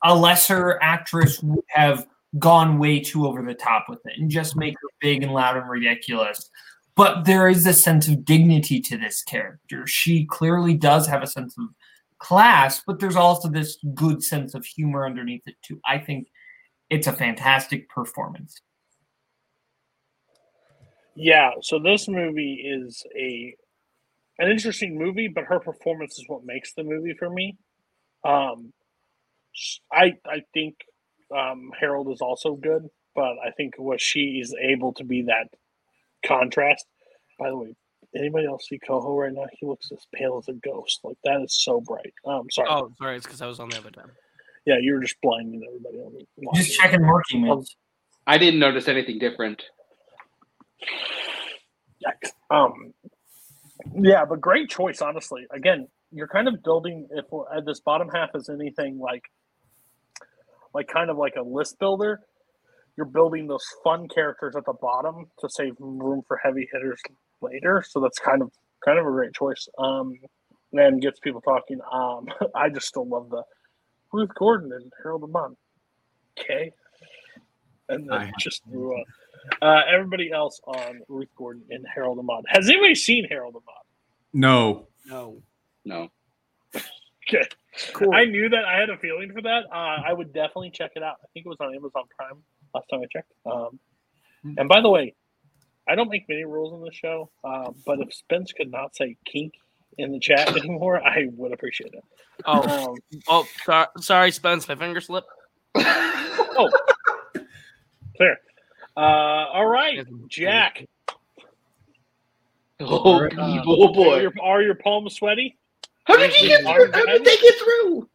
a 0.04 0.16
lesser 0.16 0.80
actress 0.82 1.42
would 1.42 1.64
have 1.70 2.06
gone 2.38 2.78
way 2.78 3.00
too 3.00 3.26
over 3.26 3.42
the 3.42 3.54
top 3.54 3.86
with 3.90 4.00
it 4.06 4.14
and 4.18 4.30
just 4.30 4.56
make 4.56 4.76
her 4.76 4.90
big 5.00 5.24
and 5.24 5.34
loud 5.34 5.58
and 5.58 5.70
ridiculous. 5.70 6.50
But 6.96 7.26
there 7.26 7.48
is 7.48 7.66
a 7.66 7.74
sense 7.74 8.08
of 8.08 8.26
dignity 8.26 8.82
to 8.82 8.98
this 8.98 9.24
character. 9.24 9.86
She 9.86 10.26
clearly 10.26 10.74
does 10.74 11.08
have 11.08 11.22
a 11.22 11.28
sense 11.28 11.56
of 11.58 11.66
class, 12.20 12.82
but 12.86 13.00
there's 13.00 13.16
also 13.16 13.50
this 13.50 13.78
good 13.94 14.24
sense 14.24 14.54
of 14.54 14.66
humor 14.66 15.06
underneath 15.06 15.44
it 15.46 15.56
too. 15.62 15.80
I 15.86 16.00
think 16.00 16.28
it's 16.90 17.08
a 17.08 17.14
fantastic 17.14 17.90
performance. 17.90 18.60
Yeah, 21.16 21.52
so 21.62 21.80
this 21.80 22.08
movie 22.08 22.64
is 22.66 23.04
a 23.16 23.56
an 24.40 24.50
interesting 24.50 24.98
movie, 24.98 25.28
but 25.28 25.46
her 25.46 25.60
performance 25.60 26.18
is 26.20 26.26
what 26.28 26.46
makes 26.46 26.74
the 26.74 26.84
movie 26.84 27.14
for 27.18 27.30
me. 27.30 27.58
Um, 28.24 28.74
I 29.92 30.14
I 30.26 30.44
think 30.54 30.76
um, 31.36 31.72
Harold 31.80 32.12
is 32.12 32.22
also 32.22 32.56
good, 32.56 32.88
but 33.16 33.36
I 33.46 33.52
think 33.56 33.76
what 33.78 34.00
she 34.02 34.40
is 34.42 34.56
able 34.62 34.94
to 34.94 35.04
be 35.04 35.24
that 35.24 35.48
contrast. 36.26 36.86
By 37.40 37.50
the 37.50 37.58
way, 37.58 37.76
anybody 38.16 38.48
else 38.48 38.68
see 38.68 38.80
Coho 38.80 39.16
right 39.16 39.34
now? 39.34 39.46
He 39.60 39.66
looks 39.66 39.92
as 39.92 40.06
pale 40.14 40.38
as 40.38 40.48
a 40.48 40.54
ghost. 40.54 41.00
Like 41.04 41.18
that 41.24 41.42
is 41.42 41.54
so 41.54 41.82
bright. 41.82 42.14
Um, 42.26 42.48
sorry. 42.52 42.68
Oh, 42.70 42.92
sorry. 42.98 43.18
It's 43.18 43.26
because 43.26 43.42
I 43.42 43.48
was 43.48 43.60
on 43.60 43.70
the 43.70 43.78
other 43.78 43.92
time. 43.92 44.12
Yeah, 44.66 44.76
you're 44.82 45.00
just 45.00 45.16
blinding 45.22 45.62
everybody 45.66 45.98
on 46.00 46.14
the 46.14 46.48
Just 46.56 46.78
checking 46.78 47.06
work 47.06 47.24
emails. 47.34 47.68
I 48.26 48.38
didn't 48.38 48.60
notice 48.60 48.90
anything 48.90 49.18
different. 49.18 49.64
Yikes. 52.06 52.32
Um, 52.52 52.94
yeah, 53.96 54.26
but 54.26 54.42
great 54.42 54.70
choice, 54.70 55.02
honestly. 55.02 55.46
Again, 55.52 55.88
you're 56.12 56.28
kind 56.28 56.48
of 56.48 56.64
building 56.64 57.08
if 57.12 57.26
uh, 57.34 57.62
this 57.62 57.80
bottom 57.80 58.10
half 58.10 58.30
is 58.36 58.50
anything 58.50 59.00
like, 59.00 59.24
like 60.74 60.88
kind 60.88 61.10
of 61.10 61.18
like 61.18 61.36
a 61.38 61.42
list 61.42 61.80
builder. 61.80 62.22
You're 62.96 63.06
building 63.06 63.48
those 63.48 63.66
fun 63.84 64.08
characters 64.08 64.56
at 64.56 64.66
the 64.66 64.74
bottom 64.74 65.28
to 65.40 65.50
save 65.50 65.76
room 65.80 66.24
for 66.28 66.38
heavy 66.44 66.68
hitters 66.72 67.00
later. 67.42 67.84
So 67.88 68.00
that's 68.00 68.18
kind 68.20 68.42
of 68.42 68.52
kind 68.84 68.98
of 68.98 69.06
a 69.06 69.10
great 69.10 69.34
choice. 69.34 69.68
Um, 69.78 70.14
and 70.74 71.02
gets 71.02 71.20
people 71.20 71.42
talking. 71.42 71.80
Um, 71.92 72.28
I 72.56 72.70
just 72.70 72.88
still 72.88 73.08
love 73.08 73.30
the 73.30 73.44
Ruth 74.12 74.32
Gordon 74.38 74.72
and 74.74 74.92
Harold 75.02 75.22
Lamont. 75.22 75.58
Okay, 76.40 76.72
and 77.90 78.10
then 78.10 78.18
I- 78.18 78.32
just 78.40 78.64
threw 78.66 79.00
up. 79.00 79.06
Uh, 79.62 79.82
everybody 79.90 80.32
else 80.32 80.60
on 80.66 81.02
Ruth 81.08 81.30
Gordon 81.36 81.64
and 81.70 81.86
Harold 81.94 82.20
Ahmad. 82.20 82.44
Has 82.48 82.70
anybody 82.70 82.96
seen 82.96 83.26
Harold 83.30 83.56
Ahmad? 83.56 83.84
No. 84.34 84.88
No. 85.06 85.42
No. 85.86 86.10
Okay. 86.76 87.44
Cool. 87.94 88.14
I 88.14 88.26
knew 88.26 88.50
that. 88.50 88.66
I 88.66 88.80
had 88.80 88.90
a 88.90 88.98
feeling 88.98 89.32
for 89.34 89.42
that. 89.44 89.66
Uh, 89.72 90.02
I 90.06 90.12
would 90.14 90.34
definitely 90.34 90.72
check 90.72 90.92
it 90.96 91.04
out. 91.04 91.18
I 91.24 91.28
think 91.34 91.46
it 91.46 91.50
was 91.50 91.58
on 91.60 91.74
Amazon 91.76 92.04
Prime 92.18 92.42
last 92.74 92.88
time 92.90 93.02
I 93.02 93.06
checked. 93.12 93.32
Um, 93.46 93.80
and 94.58 94.68
by 94.70 94.82
the 94.82 94.90
way, 94.90 95.14
I 95.88 95.96
don't 95.96 96.10
make 96.10 96.28
many 96.28 96.44
rules 96.46 96.74
on 96.74 96.82
the 96.82 96.92
show, 96.92 97.30
uh, 97.44 97.72
but 97.86 98.00
if 98.00 98.14
Spence 98.14 98.52
could 98.54 98.72
not 98.72 98.96
say 98.96 99.16
kink 99.26 99.54
in 99.98 100.12
the 100.12 100.20
chat 100.20 100.56
anymore, 100.58 101.02
I 101.02 101.28
would 101.34 101.54
appreciate 101.54 101.94
it. 101.94 102.04
Oh, 102.46 102.90
Um, 102.92 102.96
oh, 103.28 103.46
sorry, 103.66 103.88
sorry, 104.00 104.32
Spence. 104.32 104.68
My 104.68 104.76
finger 104.76 105.00
slipped. 105.02 105.30
oh, 105.76 106.70
clear. 108.18 108.38
Uh, 108.98 109.46
all 109.54 109.68
right, 109.68 110.04
Jack. 110.28 110.84
Oh, 112.80 113.24
Uh, 113.26 113.64
oh 113.66 113.94
boy. 113.94 114.16
Are 114.16 114.22
your, 114.22 114.34
are 114.42 114.62
your 114.62 114.76
palms 114.76 115.16
sweaty? 115.16 115.56
How 116.06 116.18
did 116.18 116.34
you 116.40 116.48
get 116.48 116.62
through? 116.62 116.92
How 116.92 117.06
did 117.06 117.24
they 117.26 117.38
get 117.38 117.56
through? 117.56 118.10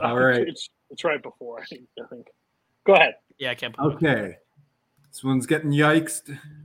All 0.00 0.16
right. 0.18 0.48
It's, 0.48 0.70
it's 0.90 1.04
right 1.04 1.22
before, 1.22 1.60
I 1.60 1.64
think. 1.66 1.84
Go 2.86 2.94
ahead. 2.94 3.14
Yeah, 3.38 3.50
I 3.50 3.54
can't. 3.54 3.76
believe 3.76 3.92
it. 4.02 4.06
Okay. 4.06 4.36
This 5.10 5.24
one's 5.24 5.46
getting 5.46 5.72
yikes. 5.72 6.22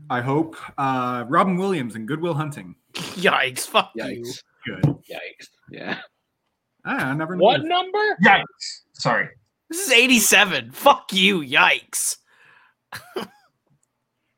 I 0.09 0.21
hope. 0.21 0.55
Uh, 0.77 1.25
Robin 1.27 1.57
Williams 1.57 1.95
and 1.95 2.07
Good 2.07 2.21
Will 2.21 2.33
Hunting. 2.35 2.75
Yikes! 2.93 3.61
Fuck 3.67 3.91
you. 3.95 4.23
Good. 4.65 4.83
Yikes. 4.83 5.47
Yeah. 5.71 5.97
Ah, 6.85 7.09
I 7.09 7.13
never. 7.15 7.35
What 7.35 7.61
knew. 7.63 7.69
number? 7.69 8.17
Yikes. 8.23 8.43
Sorry. 8.93 9.29
This 9.69 9.87
is 9.87 9.91
eighty-seven. 9.91 10.71
Fuck 10.71 11.11
you. 11.11 11.39
Yikes. 11.41 12.17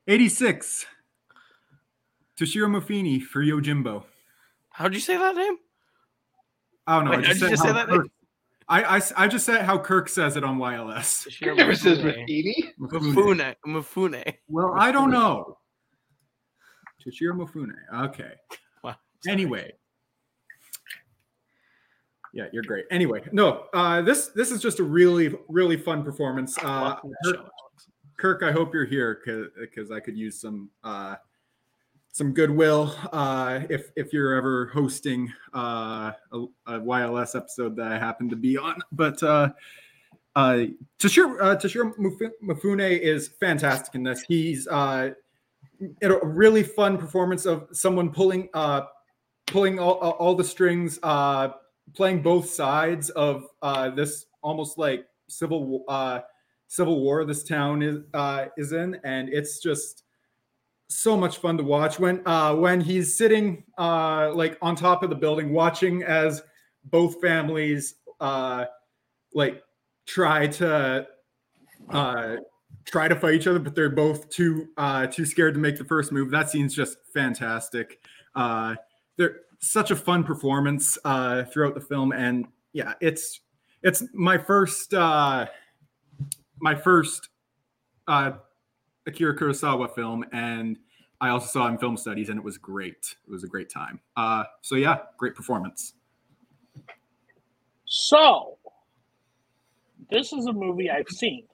86. 0.07 0.85
Toshiro 2.39 2.67
Mufini 2.67 3.21
for 3.21 3.43
Yojimbo. 3.43 4.03
How'd 4.69 4.93
you 4.93 4.99
say 4.99 5.17
that 5.17 5.35
name? 5.35 5.57
I 6.85 6.95
don't 6.95 7.05
know. 7.05 7.11
Wait, 7.11 7.25
I 7.25 7.33
just 7.33 7.41
how'd 7.41 7.51
you 7.51 7.57
said 7.57 7.65
say 7.67 7.73
that 7.73 7.87
Kirk, 7.87 8.07
I, 8.69 8.97
I, 8.97 9.01
I 9.15 9.27
just 9.27 9.45
said 9.45 9.63
how 9.63 9.77
Kirk 9.77 10.07
says 10.07 10.37
it 10.37 10.43
on 10.43 10.57
YLS. 10.57 11.27
Toshiro 11.27 11.55
Never 11.57 11.73
says 11.75 11.99
Mifune. 11.99 12.73
Mafini. 12.79 12.95
Mufune. 13.01 13.55
Mufune. 13.65 14.33
Well, 14.47 14.73
I 14.77 14.91
don't 14.91 15.09
know. 15.09 15.57
Toshiro 17.05 17.35
Mufune. 17.35 17.73
Okay. 18.05 18.33
Wow. 18.83 18.95
Anyway. 19.27 19.73
Yeah, 22.31 22.45
you're 22.53 22.63
great. 22.63 22.85
Anyway, 22.91 23.21
no, 23.31 23.65
uh, 23.73 24.01
this 24.03 24.27
this 24.27 24.51
is 24.51 24.61
just 24.61 24.79
a 24.79 24.83
really 24.83 25.33
really 25.49 25.75
fun 25.75 26.03
performance. 26.03 26.55
Uh, 26.59 26.61
Welcome 27.03 27.13
Kirk, 27.25 27.35
show. 27.35 27.49
Kirk, 28.17 28.43
I 28.43 28.51
hope 28.51 28.73
you're 28.73 28.85
here 28.85 29.21
because 29.59 29.91
I 29.91 29.99
could 29.99 30.17
use 30.17 30.39
some 30.41 30.69
uh, 30.83 31.15
some 32.11 32.33
goodwill 32.33 32.95
uh, 33.11 33.61
if 33.69 33.91
if 33.95 34.11
you're 34.11 34.35
ever 34.35 34.67
hosting 34.73 35.31
uh, 35.53 36.11
a, 36.31 36.45
a 36.65 36.79
YLS 36.79 37.35
episode 37.35 37.75
that 37.75 37.91
I 37.91 37.99
happen 37.99 38.29
to 38.29 38.35
be 38.35 38.57
on. 38.57 38.79
But 38.91 39.21
uh, 39.21 39.49
uh, 40.35 40.65
Toshiro, 40.99 41.39
uh, 41.41 43.01
is 43.01 43.27
fantastic 43.39 43.95
in 43.95 44.03
this. 44.03 44.21
He's 44.21 44.67
uh, 44.67 45.11
a 46.01 46.25
really 46.25 46.63
fun 46.63 46.97
performance 46.97 47.45
of 47.45 47.67
someone 47.71 48.11
pulling 48.11 48.49
uh, 48.53 48.81
pulling 49.47 49.79
all, 49.79 49.93
all 49.93 50.35
the 50.35 50.43
strings, 50.43 50.99
uh, 51.03 51.49
playing 51.93 52.21
both 52.21 52.49
sides 52.49 53.09
of 53.11 53.45
uh, 53.61 53.89
this 53.89 54.25
almost 54.41 54.77
like 54.77 55.07
civil 55.27 55.83
uh, 55.87 56.19
civil 56.67 57.01
war. 57.01 57.25
This 57.25 57.43
town 57.43 57.81
is 57.81 57.99
uh, 58.13 58.45
is 58.57 58.71
in, 58.71 58.99
and 59.03 59.29
it's 59.29 59.59
just 59.59 60.03
so 60.89 61.17
much 61.17 61.37
fun 61.37 61.57
to 61.57 61.63
watch 61.63 61.99
when 61.99 62.25
uh, 62.27 62.55
when 62.55 62.81
he's 62.81 63.17
sitting 63.17 63.63
uh, 63.77 64.31
like 64.33 64.57
on 64.61 64.75
top 64.75 65.03
of 65.03 65.09
the 65.09 65.15
building, 65.15 65.53
watching 65.53 66.03
as 66.03 66.43
both 66.85 67.19
families 67.21 67.95
uh, 68.19 68.65
like 69.33 69.61
try 70.05 70.47
to 70.47 71.07
uh, 71.89 72.35
try 72.85 73.07
to 73.07 73.15
fight 73.15 73.33
each 73.33 73.47
other, 73.47 73.59
but 73.59 73.75
they're 73.75 73.89
both 73.89 74.29
too 74.29 74.69
uh, 74.77 75.07
too 75.07 75.25
scared 75.25 75.53
to 75.53 75.59
make 75.59 75.77
the 75.77 75.85
first 75.85 76.11
move. 76.11 76.31
That 76.31 76.49
scene's 76.49 76.73
just 76.73 76.97
fantastic. 77.13 77.99
Uh, 78.35 78.75
they're 79.17 79.41
such 79.59 79.91
a 79.91 79.95
fun 79.95 80.23
performance 80.23 80.97
uh, 81.03 81.43
throughout 81.43 81.75
the 81.75 81.81
film, 81.81 82.11
and 82.11 82.47
yeah, 82.73 82.93
it's 83.01 83.41
it's 83.83 84.03
my 84.13 84.37
first 84.37 84.93
uh, 84.93 85.47
my 86.59 86.75
first 86.75 87.29
uh, 88.07 88.31
Akira 89.05 89.35
Kurosawa 89.35 89.93
film, 89.93 90.25
and 90.31 90.77
I 91.21 91.29
also 91.29 91.47
saw 91.47 91.67
in 91.67 91.77
film 91.77 91.97
studies, 91.97 92.29
and 92.29 92.37
it 92.37 92.43
was 92.43 92.57
great. 92.57 93.15
It 93.27 93.31
was 93.31 93.43
a 93.43 93.47
great 93.47 93.69
time. 93.69 93.99
Uh, 94.15 94.43
so 94.61 94.75
yeah, 94.75 94.97
great 95.17 95.35
performance. 95.35 95.93
So, 97.85 98.57
this 100.09 100.33
is 100.33 100.45
a 100.45 100.53
movie 100.53 100.89
I've 100.89 101.07
seen. 101.07 101.45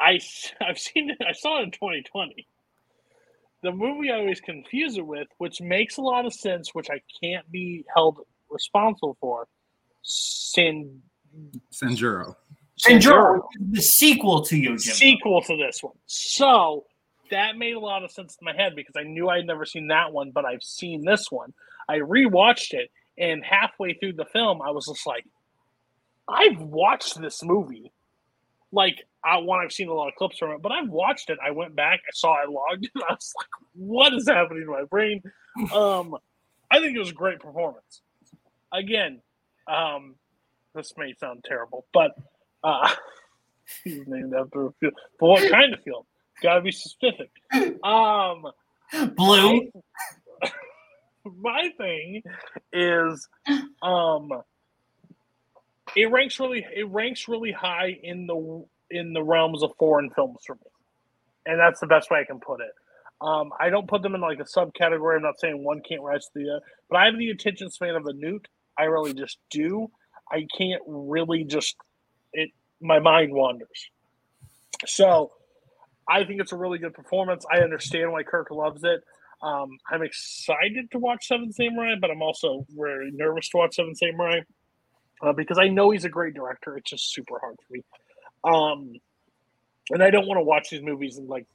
I 0.00 0.20
I've 0.60 0.78
seen 0.78 1.10
it. 1.10 1.18
I 1.26 1.32
saw 1.32 1.60
it 1.60 1.64
in 1.64 1.70
2020. 1.70 2.46
The 3.62 3.72
movie 3.72 4.10
I 4.10 4.16
always 4.16 4.40
confuse 4.40 4.96
it 4.96 5.06
with, 5.06 5.28
which 5.36 5.60
makes 5.60 5.98
a 5.98 6.02
lot 6.02 6.24
of 6.24 6.32
sense, 6.32 6.74
which 6.74 6.88
I 6.90 7.02
can't 7.22 7.50
be 7.50 7.84
held 7.94 8.20
responsible 8.50 9.18
for. 9.20 9.48
Sin 10.02 11.02
Sanjuro. 11.72 12.36
And 12.88 13.00
Joe, 13.00 13.48
the 13.58 13.82
sequel 13.82 14.42
to 14.42 14.56
you, 14.56 14.76
Jim. 14.78 14.94
sequel 14.94 15.42
to 15.42 15.56
this 15.56 15.82
one. 15.82 15.94
So 16.06 16.86
that 17.30 17.56
made 17.56 17.74
a 17.74 17.80
lot 17.80 18.04
of 18.04 18.10
sense 18.10 18.36
in 18.40 18.44
my 18.44 18.54
head 18.54 18.74
because 18.76 18.94
I 18.96 19.02
knew 19.02 19.28
I'd 19.28 19.46
never 19.46 19.64
seen 19.64 19.88
that 19.88 20.12
one, 20.12 20.30
but 20.30 20.44
I've 20.44 20.62
seen 20.62 21.04
this 21.04 21.30
one. 21.30 21.52
I 21.88 21.98
rewatched 21.98 22.74
it, 22.74 22.90
and 23.18 23.44
halfway 23.44 23.94
through 23.94 24.14
the 24.14 24.24
film, 24.24 24.62
I 24.62 24.70
was 24.70 24.86
just 24.86 25.06
like, 25.06 25.24
I've 26.28 26.60
watched 26.60 27.20
this 27.20 27.42
movie. 27.42 27.92
Like, 28.72 29.02
I 29.24 29.38
one, 29.38 29.60
I've 29.60 29.72
seen 29.72 29.88
a 29.88 29.94
lot 29.94 30.08
of 30.08 30.14
clips 30.14 30.38
from 30.38 30.52
it, 30.52 30.62
but 30.62 30.72
I've 30.72 30.88
watched 30.88 31.30
it. 31.30 31.38
I 31.44 31.50
went 31.50 31.74
back, 31.74 32.00
I 32.06 32.12
saw 32.12 32.34
I 32.34 32.46
logged 32.46 32.84
it. 32.84 32.90
I 33.08 33.12
was 33.12 33.32
like, 33.36 33.48
what 33.74 34.14
is 34.14 34.28
happening 34.28 34.64
to 34.64 34.70
my 34.70 34.84
brain? 34.84 35.22
Um, 35.74 36.16
I 36.70 36.78
think 36.78 36.96
it 36.96 37.00
was 37.00 37.10
a 37.10 37.14
great 37.14 37.40
performance. 37.40 38.02
Again, 38.72 39.20
um, 39.66 40.14
this 40.74 40.92
may 40.96 41.14
sound 41.14 41.44
terrible, 41.44 41.86
but 41.92 42.12
uh, 42.64 42.90
he's 43.84 44.06
named 44.06 44.34
after 44.34 44.66
a 44.66 44.72
field. 44.72 44.94
But 45.18 45.26
what 45.26 45.50
kind 45.50 45.74
of 45.74 45.82
field? 45.82 46.06
Gotta 46.42 46.62
be 46.62 46.72
specific. 46.72 47.30
Um, 47.84 48.44
Blue. 49.16 49.70
my, 50.42 50.50
my 51.24 51.70
thing 51.76 52.22
is, 52.72 53.28
um, 53.82 54.30
it 55.96 56.10
ranks 56.10 56.40
really, 56.40 56.66
it 56.74 56.88
ranks 56.88 57.28
really 57.28 57.52
high 57.52 57.98
in 58.02 58.26
the 58.26 58.64
in 58.90 59.12
the 59.12 59.22
realms 59.22 59.62
of 59.62 59.70
foreign 59.78 60.10
films 60.10 60.38
for 60.46 60.54
me, 60.54 60.70
and 61.46 61.60
that's 61.60 61.80
the 61.80 61.86
best 61.86 62.10
way 62.10 62.20
I 62.20 62.24
can 62.24 62.40
put 62.40 62.60
it. 62.60 62.72
Um, 63.20 63.52
I 63.60 63.68
don't 63.68 63.88
put 63.88 64.02
them 64.02 64.14
in 64.14 64.20
like 64.20 64.40
a 64.40 64.44
subcategory. 64.44 65.16
I'm 65.16 65.22
not 65.22 65.38
saying 65.38 65.62
one 65.62 65.82
can't 65.86 66.02
rise 66.02 66.24
to 66.24 66.30
the 66.34 66.50
other, 66.50 66.64
but 66.88 66.96
I 66.96 67.04
have 67.06 67.18
the 67.18 67.30
attention 67.30 67.70
span 67.70 67.94
of 67.94 68.06
a 68.06 68.12
newt. 68.14 68.48
I 68.78 68.84
really 68.84 69.12
just 69.12 69.38
do. 69.50 69.90
I 70.32 70.46
can't 70.56 70.82
really 70.86 71.44
just. 71.44 71.76
My 72.80 72.98
mind 72.98 73.32
wanders. 73.32 73.90
So, 74.86 75.32
I 76.08 76.24
think 76.24 76.40
it's 76.40 76.52
a 76.52 76.56
really 76.56 76.78
good 76.78 76.94
performance. 76.94 77.44
I 77.50 77.60
understand 77.60 78.12
why 78.12 78.22
Kirk 78.24 78.50
loves 78.50 78.82
it. 78.84 79.02
Um, 79.42 79.78
I'm 79.90 80.02
excited 80.02 80.90
to 80.90 80.98
watch 80.98 81.26
Seven 81.26 81.52
Samurai, 81.52 81.94
but 82.00 82.10
I'm 82.10 82.20
also 82.22 82.66
very 82.70 83.10
nervous 83.10 83.48
to 83.50 83.58
watch 83.58 83.76
Seven 83.76 83.94
Samurai 83.94 84.40
uh, 85.22 85.32
because 85.32 85.58
I 85.58 85.68
know 85.68 85.90
he's 85.90 86.04
a 86.04 86.10
great 86.10 86.34
director. 86.34 86.76
It's 86.76 86.90
just 86.90 87.12
super 87.12 87.38
hard 87.38 87.56
for 87.66 87.72
me. 87.72 87.84
Um, 88.44 88.92
and 89.90 90.02
I 90.02 90.10
don't 90.10 90.26
want 90.26 90.38
to 90.38 90.44
watch 90.44 90.70
these 90.70 90.82
movies 90.82 91.16
and 91.16 91.28
like 91.28 91.46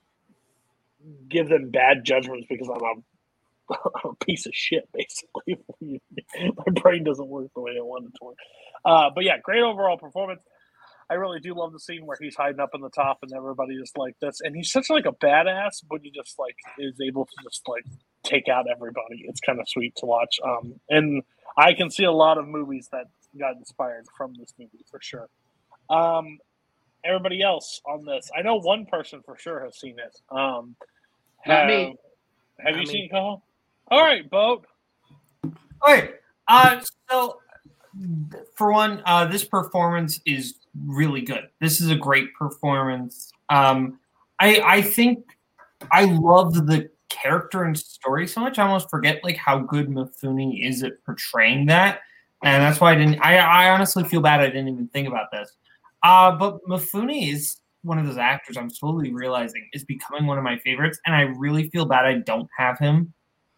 give 1.29 1.49
them 1.49 1.69
bad 1.69 2.03
judgments 2.03 2.47
because 2.49 2.69
I'm 2.69 3.03
a, 4.03 4.15
piece 4.25 4.45
of 4.45 4.53
shit, 4.53 4.87
basically. 4.93 5.59
My 6.41 6.81
brain 6.81 7.03
doesn't 7.03 7.27
work 7.27 7.47
the 7.53 7.61
way 7.61 7.73
I 7.77 7.81
want 7.81 8.05
it 8.05 8.13
to 8.19 8.25
work. 8.25 8.37
Uh, 8.83 9.09
but 9.13 9.23
yeah, 9.23 9.37
great 9.41 9.61
overall 9.61 9.97
performance. 9.97 10.41
I 11.09 11.15
really 11.15 11.39
do 11.39 11.53
love 11.53 11.71
the 11.71 11.79
scene 11.79 12.05
where 12.05 12.17
he's 12.19 12.35
hiding 12.35 12.59
up 12.59 12.71
in 12.73 12.81
the 12.81 12.89
top 12.89 13.19
and 13.21 13.31
everybody 13.33 13.75
is 13.75 13.91
like 13.95 14.15
this, 14.21 14.41
and 14.41 14.55
he's 14.55 14.71
such 14.71 14.89
like 14.89 15.05
a 15.05 15.11
badass, 15.11 15.83
but 15.89 16.01
he 16.01 16.11
just 16.11 16.39
like 16.39 16.55
is 16.79 16.99
able 17.05 17.25
to 17.25 17.31
just 17.43 17.61
like 17.67 17.85
take 18.23 18.47
out 18.49 18.65
everybody. 18.69 19.25
It's 19.27 19.39
kind 19.39 19.59
of 19.59 19.69
sweet 19.69 19.95
to 19.97 20.05
watch. 20.05 20.39
Um, 20.43 20.79
and 20.89 21.23
I 21.57 21.73
can 21.73 21.91
see 21.91 22.05
a 22.05 22.11
lot 22.11 22.37
of 22.37 22.47
movies 22.47 22.89
that 22.91 23.05
got 23.39 23.55
inspired 23.55 24.05
from 24.17 24.33
this 24.33 24.53
movie 24.57 24.83
for 24.89 24.99
sure. 25.01 25.29
Um, 25.89 26.39
everybody 27.03 27.41
else 27.41 27.81
on 27.87 28.05
this, 28.05 28.29
I 28.37 28.41
know 28.41 28.55
one 28.59 28.85
person 28.85 29.21
for 29.23 29.37
sure 29.37 29.63
has 29.63 29.79
seen 29.79 29.97
it. 29.99 30.19
Um, 30.35 30.75
Not 31.45 31.59
have, 31.59 31.67
me. 31.67 31.97
Have 32.59 32.73
Not 32.73 32.81
you 32.81 32.87
me. 32.87 32.93
seen 32.93 33.05
it, 33.05 33.11
Cole? 33.11 33.43
All 33.89 34.01
right, 34.01 34.27
boat. 34.29 34.65
All 35.43 35.51
right. 35.93 36.15
Uh, 36.47 36.81
so, 37.09 37.39
for 38.55 38.71
one, 38.71 39.01
uh, 39.05 39.25
this 39.25 39.43
performance 39.43 40.19
is 40.25 40.55
really 40.85 41.21
good. 41.21 41.49
This 41.59 41.81
is 41.81 41.89
a 41.89 41.95
great 41.95 42.33
performance. 42.33 43.31
Um, 43.49 43.99
I 44.39 44.61
I 44.61 44.81
think 44.81 45.19
I 45.91 46.05
love 46.05 46.53
the 46.67 46.89
character 47.09 47.63
and 47.63 47.77
story 47.77 48.27
so 48.27 48.41
much. 48.41 48.59
I 48.59 48.65
almost 48.65 48.89
forget 48.89 49.23
like 49.23 49.37
how 49.37 49.59
good 49.59 49.87
Mifune 49.87 50.67
is 50.67 50.83
at 50.83 51.03
portraying 51.05 51.67
that, 51.67 52.01
and 52.43 52.61
that's 52.61 52.79
why 52.79 52.93
I 52.93 52.95
didn't. 52.95 53.19
I 53.19 53.37
I 53.37 53.69
honestly 53.69 54.03
feel 54.03 54.21
bad 54.21 54.41
I 54.41 54.47
didn't 54.47 54.69
even 54.69 54.87
think 54.89 55.07
about 55.07 55.31
this. 55.31 55.51
Uh, 56.03 56.35
but 56.35 56.63
Mifune 56.65 57.31
is 57.31 57.57
one 57.83 57.99
of 57.99 58.05
those 58.05 58.17
actors 58.17 58.57
I'm 58.57 58.69
slowly 58.69 59.13
realizing 59.13 59.69
is 59.73 59.83
becoming 59.83 60.25
one 60.25 60.37
of 60.37 60.43
my 60.43 60.57
favorites, 60.59 60.99
and 61.05 61.15
I 61.15 61.21
really 61.21 61.69
feel 61.69 61.85
bad 61.85 62.05
I 62.05 62.15
don't 62.15 62.49
have 62.57 62.77
him 62.79 63.13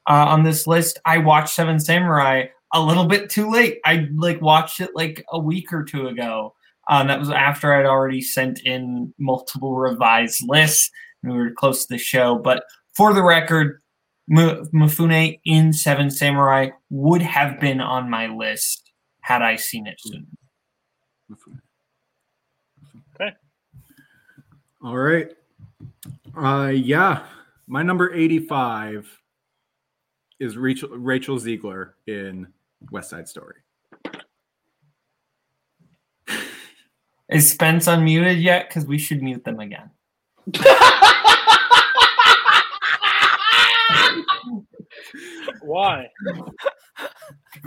uh, 0.07 0.25
on 0.27 0.43
this 0.43 0.67
list. 0.67 0.99
I 1.05 1.17
watched 1.17 1.55
Seven 1.55 1.79
Samurai 1.79 2.45
a 2.73 2.81
little 2.81 3.05
bit 3.05 3.29
too 3.29 3.49
late. 3.49 3.79
I 3.85 4.07
like 4.13 4.41
watched 4.41 4.81
it 4.81 4.91
like 4.93 5.23
a 5.31 5.39
week 5.39 5.71
or 5.71 5.83
two 5.83 6.07
ago. 6.07 6.53
Um, 6.89 7.07
that 7.07 7.19
was 7.19 7.29
after 7.29 7.73
I'd 7.73 7.85
already 7.85 8.21
sent 8.21 8.61
in 8.61 9.13
multiple 9.19 9.75
revised 9.75 10.43
lists 10.47 10.89
and 11.21 11.33
we 11.33 11.37
were 11.37 11.51
close 11.51 11.85
to 11.85 11.93
the 11.93 11.99
show. 11.99 12.37
But 12.37 12.63
for 12.95 13.13
the 13.13 13.23
record, 13.23 13.81
M- 14.29 14.65
Mifune 14.73 15.39
in 15.45 15.73
Seven 15.73 16.09
Samurai 16.09 16.69
would 16.89 17.21
have 17.21 17.59
been 17.59 17.81
on 17.81 18.09
my 18.09 18.27
list 18.27 18.91
had 19.21 19.41
I 19.41 19.57
seen 19.57 19.87
it 19.87 19.99
sooner. 19.99 20.25
Okay. 23.19 23.35
All 24.83 24.97
right. 24.97 25.31
Uh, 26.35 26.71
yeah, 26.73 27.25
my 27.67 27.83
number 27.83 28.13
eighty-five 28.13 29.09
is 30.39 30.55
Rachel 30.55 30.89
Rachel 30.89 31.37
Zegler 31.37 31.93
in 32.05 32.47
West 32.91 33.09
Side 33.09 33.27
Story. 33.27 33.55
Is 37.29 37.51
Spence 37.51 37.87
unmuted 37.87 38.41
yet? 38.41 38.69
Because 38.69 38.85
we 38.85 38.97
should 38.97 39.21
mute 39.21 39.43
them 39.43 39.59
again. 39.59 39.89
Why? 45.61 46.07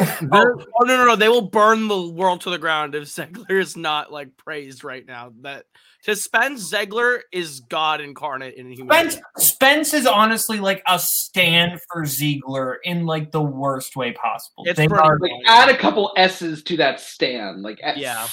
Oh, 0.00 0.16
oh, 0.32 0.84
no, 0.84 0.96
no, 0.96 1.04
no! 1.04 1.16
They 1.16 1.28
will 1.28 1.48
burn 1.50 1.88
the 1.88 2.08
world 2.08 2.40
to 2.42 2.50
the 2.50 2.58
ground 2.58 2.94
if 2.94 3.04
Zegler 3.04 3.60
is 3.60 3.76
not 3.76 4.10
like 4.12 4.36
praised 4.36 4.84
right 4.84 5.04
now. 5.06 5.32
That 5.42 5.64
to 6.04 6.16
Spence 6.16 6.72
Zegler 6.72 7.20
is 7.32 7.60
God 7.60 8.00
incarnate 8.00 8.54
in 8.54 8.70
human. 8.70 9.10
Spence, 9.10 9.20
Spence 9.38 9.94
is 9.94 10.06
honestly 10.06 10.58
like 10.60 10.82
a 10.88 10.98
stand 10.98 11.78
for 11.92 12.02
Zegler 12.04 12.76
in 12.84 13.04
like 13.04 13.30
the 13.32 13.42
worst 13.42 13.96
way 13.96 14.12
possible. 14.12 14.64
It's 14.66 14.76
They 14.76 14.88
pretty 14.88 15.02
are- 15.02 15.18
Like 15.18 15.32
add 15.46 15.68
a 15.68 15.76
couple 15.76 16.12
S's 16.16 16.62
to 16.64 16.76
that 16.78 17.00
stand. 17.00 17.62
Like 17.62 17.80
Yeah. 17.96 18.26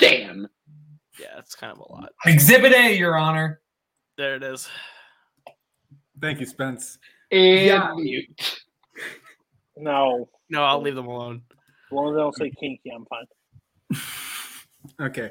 Stan. 0.00 0.48
Yeah, 1.18 1.38
it's 1.38 1.54
kind 1.54 1.72
of 1.72 1.78
a 1.78 1.92
lot. 1.92 2.10
Exhibit 2.24 2.72
A, 2.72 2.96
Your 2.96 3.16
Honor. 3.16 3.60
There 4.16 4.36
it 4.36 4.42
is. 4.42 4.68
Thank 6.20 6.40
you, 6.40 6.46
Spence. 6.46 6.98
And 7.30 7.66
Yeah. 7.66 7.92
mute. 7.94 8.60
No. 9.76 10.28
No, 10.48 10.62
I'll 10.64 10.80
leave 10.80 10.94
them 10.94 11.06
alone. 11.06 11.42
As 11.50 11.92
long 11.92 12.08
as 12.08 12.14
they 12.14 12.20
don't 12.20 12.36
say 12.36 12.50
kinky, 12.58 12.90
I'm 12.94 13.06
fine. 13.06 13.26
Okay, 14.98 15.30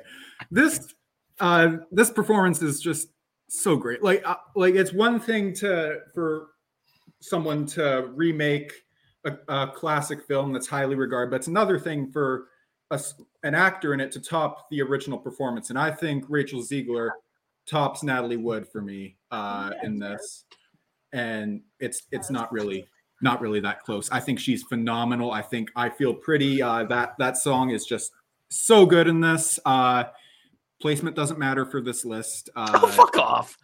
this 0.52 0.94
uh, 1.40 1.78
this 1.92 2.12
performance 2.12 2.62
is 2.62 2.80
just 2.80 3.10
so 3.50 3.76
great. 3.76 4.04
Like 4.04 4.22
uh, 4.24 4.36
like 4.56 4.76
it's 4.76 4.94
one 4.94 5.20
thing 5.20 5.56
to 5.56 6.02
for 6.14 6.50
someone 7.20 7.66
to 7.68 8.12
remake 8.14 8.72
a, 9.26 9.34
a 9.48 9.68
classic 9.72 10.24
film 10.28 10.54
that's 10.54 10.68
highly 10.68 10.94
regarded, 10.94 11.32
but 11.32 11.38
it's 11.38 11.48
another 11.48 11.80
thing 11.80 12.12
for 12.12 12.46
a 12.92 12.96
s 12.96 13.14
an 13.44 13.56
actor 13.56 13.94
in 13.94 14.00
it 14.00 14.12
to 14.14 14.20
top 14.20 14.70
the 14.70 14.82
original 14.82 15.18
performance, 15.18 15.70
and 15.70 15.78
I 15.80 15.92
think 15.92 16.26
Rachel 16.28 16.62
Zegler 16.62 17.12
tops 17.66 18.04
Natalie 18.04 18.38
Wood 18.38 18.68
for 18.68 18.82
me 18.82 19.16
uh, 19.32 19.72
in 19.84 20.00
this, 20.00 20.46
and 21.14 21.62
it's 21.80 22.04
it's 22.12 22.30
not 22.32 22.52
really 22.52 22.88
not 23.22 23.42
really 23.42 23.60
that 23.60 23.84
close. 23.84 24.10
I 24.12 24.20
think 24.20 24.40
she's 24.40 24.64
phenomenal. 24.64 25.32
I 25.32 25.42
think 25.42 25.70
I 25.76 25.90
feel 25.90 26.14
pretty. 26.14 26.62
Uh, 26.62 26.84
that 26.86 27.16
that 27.20 27.38
song 27.38 27.70
is 27.72 27.86
just 27.86 28.12
so 28.50 28.86
good 28.86 29.08
in 29.08 29.20
this. 29.22 29.60
Uh, 29.66 30.06
placement 30.82 31.16
doesn't 31.16 31.38
matter 31.38 31.66
for 31.66 31.82
this 31.82 32.06
list. 32.06 32.50
Uh, 32.56 32.80
Oh, 32.82 32.88
fuck 32.88 33.18
off. 33.18 33.58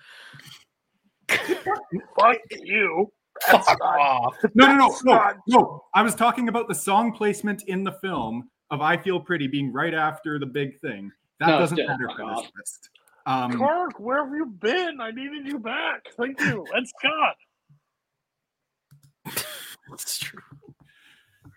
Fuck 1.30 2.38
you. 2.52 3.12
That's 3.52 3.68
Fuck 3.68 3.80
not- 3.80 4.00
off. 4.00 4.36
No, 4.54 4.68
no, 4.68 4.76
no, 4.76 4.98
no, 5.04 5.34
no. 5.48 5.84
I 5.94 6.02
was 6.02 6.16
talking 6.16 6.48
about 6.50 6.68
the 6.68 6.76
song 6.76 7.12
placement 7.12 7.64
in 7.68 7.84
the 7.84 7.94
film 7.94 8.50
of 8.72 8.82
"I 8.82 8.98
Feel 8.98 9.20
Pretty" 9.20 9.48
being 9.48 9.72
right 9.72 9.94
after 9.94 10.40
the 10.40 10.46
big 10.46 10.80
thing. 10.80 11.12
That 11.40 11.48
No, 11.48 11.60
doesn't 11.60 11.78
still, 11.78 11.88
matter 11.88 12.08
fuck 12.08 12.18
for 12.18 12.42
this 12.42 12.52
list. 12.58 12.90
Um, 13.26 13.58
Kirk, 13.58 14.00
where 14.00 14.24
have 14.24 14.34
you 14.34 14.46
been? 14.46 15.02
I 15.02 15.12
needed 15.12 15.48
you 15.48 15.60
back. 15.60 16.06
Thank 16.18 16.40
you. 16.42 16.66
And 16.74 16.88
Scott. 16.88 17.36
That's 19.90 20.20
true. 20.20 20.42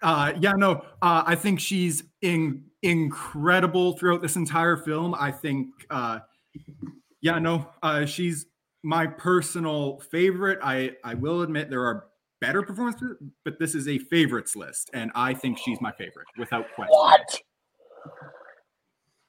Uh, 0.00 0.32
yeah, 0.40 0.52
no, 0.52 0.84
uh, 1.02 1.24
I 1.26 1.34
think 1.34 1.60
she's 1.60 2.04
in, 2.22 2.64
incredible 2.82 3.96
throughout 3.98 4.22
this 4.22 4.36
entire 4.36 4.76
film. 4.76 5.14
I 5.14 5.30
think, 5.32 5.68
uh, 5.90 6.20
yeah, 7.20 7.38
no, 7.38 7.68
uh, 7.82 8.06
she's 8.06 8.46
my 8.82 9.06
personal 9.06 9.98
favorite. 10.10 10.60
I, 10.62 10.92
I 11.02 11.14
will 11.14 11.42
admit 11.42 11.68
there 11.68 11.84
are 11.84 12.06
better 12.40 12.62
performances, 12.62 13.16
but 13.44 13.58
this 13.58 13.74
is 13.74 13.88
a 13.88 13.98
favorites 13.98 14.54
list, 14.56 14.90
and 14.94 15.10
I 15.14 15.34
think 15.34 15.58
she's 15.58 15.80
my 15.80 15.92
favorite 15.92 16.26
without 16.38 16.66
question. 16.74 16.90
What? 16.92 17.40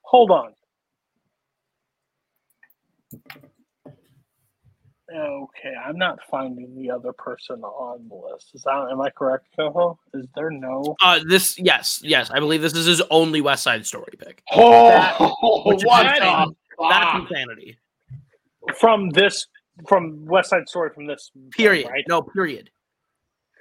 Hold 0.04 0.32
on. 0.32 0.54
Okay, 5.12 5.74
I'm 5.84 5.98
not 5.98 6.20
finding 6.30 6.76
the 6.80 6.92
other 6.92 7.12
person 7.14 7.64
on 7.64 8.08
the 8.10 8.16
list. 8.32 8.52
Is 8.54 8.62
that 8.62 8.90
am 8.92 9.02
I 9.02 9.10
correct, 9.10 9.48
Coho? 9.56 9.98
Is 10.14 10.28
there 10.36 10.52
no 10.52 10.96
Uh, 11.04 11.20
this, 11.28 11.58
yes, 11.58 12.00
yes, 12.04 12.30
I 12.30 12.40
believe 12.40 12.62
this 12.62 12.76
is 12.76 12.86
his 12.86 13.02
only 13.10 13.42
West 13.42 13.64
Side 13.64 13.86
Story 13.88 14.14
pick. 14.20 14.44
Oh, 14.54 15.64
Which 15.66 15.78
is 15.78 15.86
what 15.86 16.06
insane. 16.06 16.56
That's 16.92 17.20
insanity. 17.22 17.78
from 18.80 19.10
this 19.10 19.48
from 19.88 20.26
West 20.28 20.52
Side 20.52 20.70
Story 20.70 20.92
from 20.94 21.08
this 21.08 21.32
film, 21.34 21.50
Period. 21.52 21.90
right? 21.90 22.04
No, 22.08 22.22
period. 22.22 22.70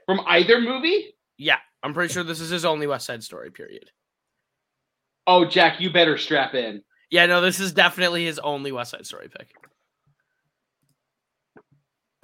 From 0.08 0.20
either 0.26 0.58
movie? 0.58 1.14
Yeah, 1.36 1.58
I'm 1.82 1.92
pretty 1.92 2.10
sure 2.10 2.24
this 2.24 2.40
is 2.40 2.48
his 2.48 2.64
only 2.64 2.86
West 2.86 3.04
Side 3.04 3.22
Story. 3.22 3.50
Period. 3.50 3.90
Oh, 5.26 5.44
Jack, 5.44 5.82
you 5.82 5.92
better 5.92 6.16
strap 6.16 6.54
in. 6.54 6.82
Yeah, 7.10 7.26
no, 7.26 7.42
this 7.42 7.60
is 7.60 7.72
definitely 7.72 8.24
his 8.24 8.38
only 8.38 8.72
West 8.72 8.92
Side 8.92 9.04
Story 9.04 9.28
pick. 9.28 9.50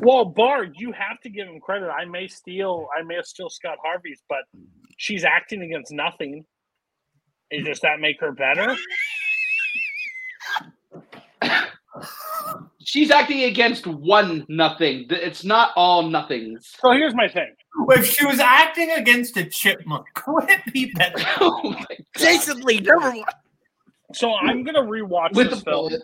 Well, 0.01 0.25
Bard, 0.25 0.77
you 0.79 0.93
have 0.93 1.21
to 1.25 1.29
give 1.29 1.47
him 1.47 1.61
credit. 1.61 1.91
I 1.91 2.07
may 2.07 2.27
steal, 2.27 2.89
I 2.99 3.03
may 3.03 3.21
steal 3.23 3.51
Scott 3.51 3.77
Harvey's, 3.85 4.23
but 4.31 4.45
she's 4.97 5.23
acting 5.23 5.61
against 5.61 5.93
nothing. 5.93 6.47
Is 7.51 7.67
does 7.67 7.81
that 7.81 8.01
make 8.01 8.19
her 8.21 8.33
better? 8.33 8.75
She's 12.83 13.11
acting 13.11 13.45
against 13.45 13.87
one 13.87 14.47
nothing. 14.49 15.07
It's 15.11 15.45
not 15.45 15.73
all 15.77 16.09
nothings. 16.09 16.73
So 16.81 16.93
here's 16.93 17.15
my 17.15 17.29
thing. 17.29 17.55
If 17.91 18.07
she 18.07 18.25
was 18.25 18.39
acting 18.41 18.91
against 18.93 19.37
a 19.37 19.45
chipmunk, 19.45 20.07
would 20.27 20.49
it 20.51 20.61
be 20.73 20.93
better? 20.93 21.19
Oh 21.41 21.61
my 21.65 21.87
Jason 22.17 22.61
Lee, 22.63 22.81
number 22.81 23.11
one. 23.11 23.25
So 24.13 24.35
I'm 24.35 24.63
gonna 24.63 24.83
rewatch 24.83 25.35
With 25.35 25.51
this 25.51 25.63
film. 25.63 25.89
bullet. 25.89 26.03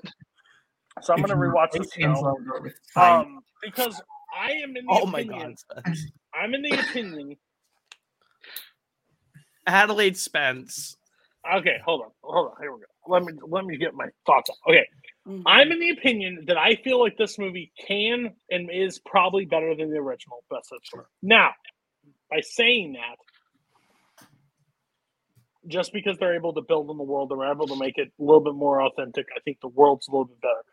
So 1.02 1.12
I'm 1.14 1.20
If 1.22 1.28
gonna 1.28 1.40
rewatch 1.40 1.72
this 1.72 1.92
film. 1.94 2.14
Hansel 2.14 2.38
with 2.62 2.74
Fine. 2.92 3.20
Um, 3.20 3.40
because 3.62 4.02
I 4.36 4.52
am 4.52 4.76
in 4.76 4.86
the 4.86 4.92
Oh 4.92 5.06
my 5.06 5.20
opinion. 5.20 5.56
God, 5.74 5.84
I'm 6.34 6.54
in 6.54 6.62
the 6.62 6.78
opinion. 6.78 7.36
Adelaide 9.66 10.16
Spence. 10.16 10.96
Okay, 11.56 11.76
hold 11.84 12.02
on, 12.02 12.10
hold 12.22 12.48
on. 12.48 12.54
Here 12.60 12.72
we 12.72 12.80
go. 12.80 12.86
Let 13.06 13.22
me 13.24 13.32
let 13.48 13.64
me 13.64 13.76
get 13.76 13.94
my 13.94 14.06
thoughts 14.26 14.50
out. 14.50 14.56
Okay, 14.70 14.86
I'm 15.26 15.70
in 15.70 15.78
the 15.78 15.90
opinion 15.90 16.44
that 16.46 16.56
I 16.56 16.76
feel 16.76 16.98
like 17.00 17.16
this 17.16 17.38
movie 17.38 17.72
can 17.86 18.32
and 18.50 18.70
is 18.72 18.98
probably 18.98 19.44
better 19.44 19.74
than 19.76 19.90
the 19.90 19.98
original 19.98 20.42
West 20.50 20.70
Side 20.70 20.78
Story. 20.84 21.04
Now, 21.22 21.50
by 22.30 22.40
saying 22.40 22.94
that, 22.94 24.08
just 25.66 25.92
because 25.92 26.16
they're 26.18 26.34
able 26.34 26.54
to 26.54 26.62
build 26.62 26.90
in 26.90 26.96
the 26.96 27.04
world, 27.04 27.30
they're 27.30 27.50
able 27.50 27.66
to 27.66 27.76
make 27.76 27.98
it 27.98 28.08
a 28.18 28.22
little 28.22 28.40
bit 28.40 28.54
more 28.54 28.82
authentic. 28.82 29.26
I 29.36 29.40
think 29.40 29.60
the 29.60 29.68
world's 29.68 30.08
a 30.08 30.10
little 30.10 30.24
bit 30.24 30.40
better. 30.40 30.64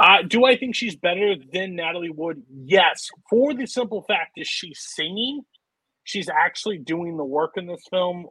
Uh, 0.00 0.22
do 0.26 0.46
I 0.46 0.56
think 0.56 0.74
she's 0.74 0.96
better 0.96 1.34
than 1.52 1.76
Natalie 1.76 2.10
Wood? 2.10 2.42
Yes, 2.64 3.10
for 3.28 3.52
the 3.52 3.66
simple 3.66 4.02
fact 4.02 4.32
is 4.38 4.48
she's 4.48 4.80
singing. 4.80 5.42
She's 6.04 6.30
actually 6.30 6.78
doing 6.78 7.18
the 7.18 7.24
work 7.24 7.52
in 7.56 7.66
this 7.66 7.82
film. 7.90 8.26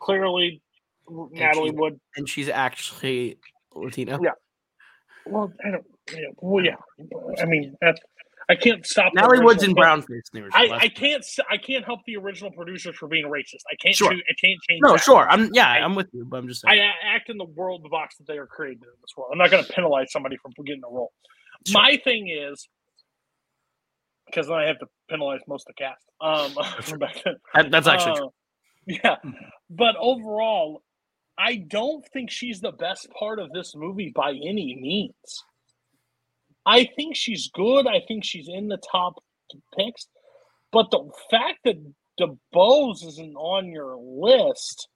Clearly, 0.00 0.60
Natalie 1.08 1.70
Wood 1.70 2.00
And 2.16 2.28
she's 2.28 2.48
actually 2.48 3.38
Latino. 3.74 4.18
Yeah. 4.22 4.30
Well, 5.26 5.52
I 5.64 5.70
don't. 5.70 5.84
Yeah, 6.12 6.28
well, 6.38 6.64
yeah. 6.64 6.76
I 7.40 7.44
mean, 7.44 7.76
that's, 7.80 8.00
I 8.48 8.56
can't 8.56 8.84
stop. 8.84 9.12
Natalie 9.14 9.40
Wood's 9.44 9.62
original- 9.62 9.74
brown 9.76 10.02
face 10.02 10.22
in 10.34 10.40
the 10.40 10.46
original. 10.46 10.74
I, 10.74 10.84
I 10.84 10.88
can't. 10.88 11.24
I 11.50 11.56
can't 11.56 11.84
help 11.84 12.00
the 12.06 12.16
original 12.16 12.50
producers 12.50 12.96
for 12.96 13.06
being 13.06 13.26
racist. 13.26 13.60
I 13.70 13.76
can't. 13.80 13.94
Sure. 13.94 14.10
choo- 14.12 14.22
I 14.28 14.34
can't 14.44 14.58
change. 14.68 14.80
no, 14.82 14.92
that. 14.92 15.02
sure. 15.02 15.28
I'm 15.28 15.50
yeah, 15.52 15.68
I- 15.68 15.78
I'm 15.80 15.94
with 15.94 16.08
you, 16.12 16.24
but 16.24 16.38
I'm 16.38 16.48
just 16.48 16.64
I 16.66 16.74
saying. 16.76 16.82
a- 17.04 17.06
act 17.14 17.28
in 17.30 17.36
the 17.36 17.44
world 17.44 17.84
the 17.84 17.88
box 17.90 18.16
that 18.16 18.26
they 18.26 18.38
are 18.38 18.46
created 18.46 18.82
in 18.82 18.88
this 19.02 19.12
world. 19.16 19.30
I'm 19.32 19.38
not 19.38 19.50
going 19.50 19.62
to 19.64 19.72
penalize 19.72 20.10
somebody 20.10 20.36
for 20.38 20.50
getting 20.64 20.82
a 20.84 20.92
role. 20.92 21.12
Sure. 21.66 21.80
My 21.80 21.96
thing 22.02 22.28
is 22.28 22.66
because 24.26 24.46
then 24.46 24.56
I 24.56 24.64
have 24.66 24.78
to 24.78 24.86
penalize 25.08 25.40
most 25.46 25.68
of 25.68 25.74
the 25.76 25.84
cast. 25.84 26.04
Um, 26.20 27.00
then. 27.54 27.70
That's 27.70 27.86
actually 27.86 28.12
Uh, 28.12 28.16
true. 28.16 28.30
Yeah, 28.86 29.16
but 29.68 29.94
overall, 30.00 30.82
I 31.40 31.56
don't 31.56 32.06
think 32.12 32.30
she's 32.30 32.60
the 32.60 32.72
best 32.72 33.08
part 33.18 33.38
of 33.38 33.50
this 33.52 33.74
movie 33.74 34.12
by 34.14 34.32
any 34.32 34.76
means. 34.78 35.44
I 36.66 36.84
think 36.96 37.16
she's 37.16 37.48
good. 37.52 37.86
I 37.86 38.00
think 38.06 38.24
she's 38.24 38.46
in 38.46 38.68
the 38.68 38.76
top 38.76 39.14
picks, 39.76 40.06
but 40.70 40.90
the 40.90 41.10
fact 41.30 41.60
that 41.64 41.82
DeBose 42.20 43.06
isn't 43.06 43.34
on 43.36 43.68
your 43.68 43.96
list, 43.96 44.88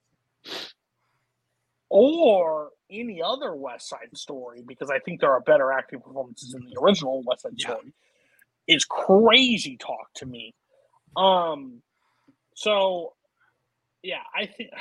or 1.89 2.71
any 2.91 3.23
other 3.25 3.55
West 3.55 3.89
Side 3.89 4.15
Story, 4.15 4.63
because 4.67 4.91
I 4.91 4.99
think 4.99 5.21
there 5.21 5.33
are 5.33 5.41
better 5.41 5.73
acting 5.73 6.01
performances 6.01 6.55
in 6.55 6.67
the 6.69 6.79
original 6.79 7.23
West 7.25 7.43
Side 7.43 7.53
Yeah. 7.57 7.69
Story, 7.69 7.95
is 8.69 8.85
crazy 8.85 9.79
talk 9.79 10.13
to 10.17 10.27
me. 10.27 10.55
Um, 11.17 11.81
so 12.55 13.15
yeah, 14.03 14.23
I 14.37 14.47
think. 14.47 14.71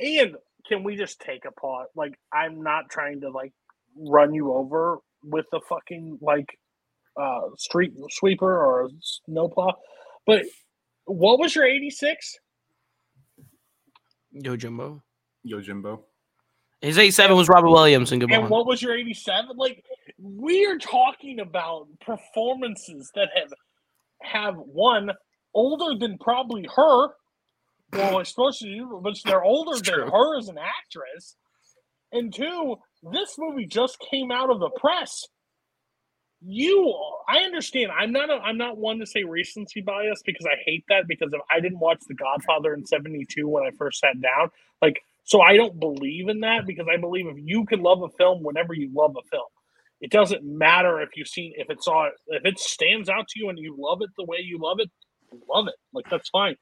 And 0.00 0.36
can 0.68 0.84
we 0.84 0.96
just 0.96 1.20
take 1.20 1.44
a 1.44 1.52
pause? 1.52 1.88
Like, 1.94 2.18
I'm 2.32 2.62
not 2.62 2.90
trying 2.90 3.20
to 3.22 3.30
like 3.30 3.52
run 3.96 4.34
you 4.34 4.52
over 4.52 4.98
with 5.24 5.46
the 5.50 5.60
fucking 5.68 6.18
like 6.20 6.58
uh 7.20 7.48
street 7.56 7.92
sweeper 8.10 8.58
or 8.58 8.86
a 8.86 8.88
snowplow, 9.00 9.72
but 10.26 10.44
what 11.04 11.38
was 11.38 11.54
your 11.54 11.64
86? 11.64 12.38
Yo 14.30 14.56
Jumbo. 14.56 15.02
Yo, 15.42 15.60
Jimbo. 15.60 16.04
His 16.80 16.98
87 16.98 17.36
was 17.36 17.48
Robert 17.48 17.70
Williams 17.70 18.12
and 18.12 18.20
good 18.20 18.30
And 18.30 18.48
what 18.48 18.66
was 18.66 18.80
your 18.82 18.96
87? 18.96 19.56
Like, 19.56 19.84
we 20.18 20.64
are 20.66 20.78
talking 20.78 21.40
about 21.40 21.88
performances 22.00 23.10
that 23.14 23.30
have 23.34 23.52
have 24.22 24.56
one 24.56 25.10
older 25.54 25.98
than 25.98 26.18
probably 26.18 26.68
her. 26.74 27.08
Well, 27.92 28.20
especially 28.20 28.24
supposed 28.26 28.60
to 28.60 28.66
be, 28.66 28.84
but 29.02 29.18
they're 29.24 29.44
older 29.44 29.78
It's 29.78 29.82
than 29.82 29.94
true. 29.94 30.10
her 30.10 30.38
as 30.38 30.48
an 30.48 30.58
actress. 30.58 31.36
And 32.12 32.34
two, 32.34 32.76
this 33.12 33.36
movie 33.38 33.66
just 33.66 33.98
came 34.10 34.32
out 34.32 34.50
of 34.50 34.60
the 34.60 34.70
press. 34.70 35.26
You, 36.40 36.94
I 37.28 37.38
understand. 37.40 37.90
I'm 37.98 38.12
not. 38.12 38.30
A, 38.30 38.34
I'm 38.34 38.58
not 38.58 38.78
one 38.78 39.00
to 39.00 39.06
say 39.06 39.24
recency 39.24 39.80
bias 39.82 40.22
because 40.24 40.46
I 40.46 40.56
hate 40.66 40.84
that. 40.88 41.08
Because 41.08 41.32
if 41.32 41.40
I 41.50 41.60
didn't 41.60 41.80
watch 41.80 42.00
The 42.08 42.14
Godfather 42.14 42.74
in 42.74 42.86
'72 42.86 43.48
when 43.48 43.64
I 43.64 43.70
first 43.76 44.00
sat 44.00 44.20
down, 44.20 44.50
like, 44.80 45.02
so 45.24 45.40
I 45.42 45.56
don't 45.56 45.80
believe 45.80 46.28
in 46.28 46.40
that 46.40 46.66
because 46.66 46.86
I 46.92 46.96
believe 46.98 47.26
if 47.26 47.38
you 47.44 47.66
can 47.66 47.82
love 47.82 48.02
a 48.02 48.10
film 48.18 48.44
whenever 48.44 48.74
you 48.74 48.90
love 48.94 49.16
a 49.18 49.28
film, 49.30 49.48
it 50.00 50.12
doesn't 50.12 50.44
matter 50.44 51.00
if 51.02 51.10
you've 51.16 51.28
seen 51.28 51.54
if 51.56 51.70
it's 51.70 51.88
on 51.88 52.12
if 52.28 52.44
it 52.44 52.58
stands 52.60 53.08
out 53.08 53.28
to 53.30 53.40
you 53.40 53.48
and 53.48 53.58
you 53.58 53.74
love 53.76 53.98
it 54.02 54.10
the 54.16 54.24
way 54.24 54.38
you 54.40 54.58
love 54.62 54.78
it, 54.80 54.90
love 55.52 55.68
it. 55.68 55.74
Like 55.92 56.06
that's 56.08 56.28
fine. 56.28 56.56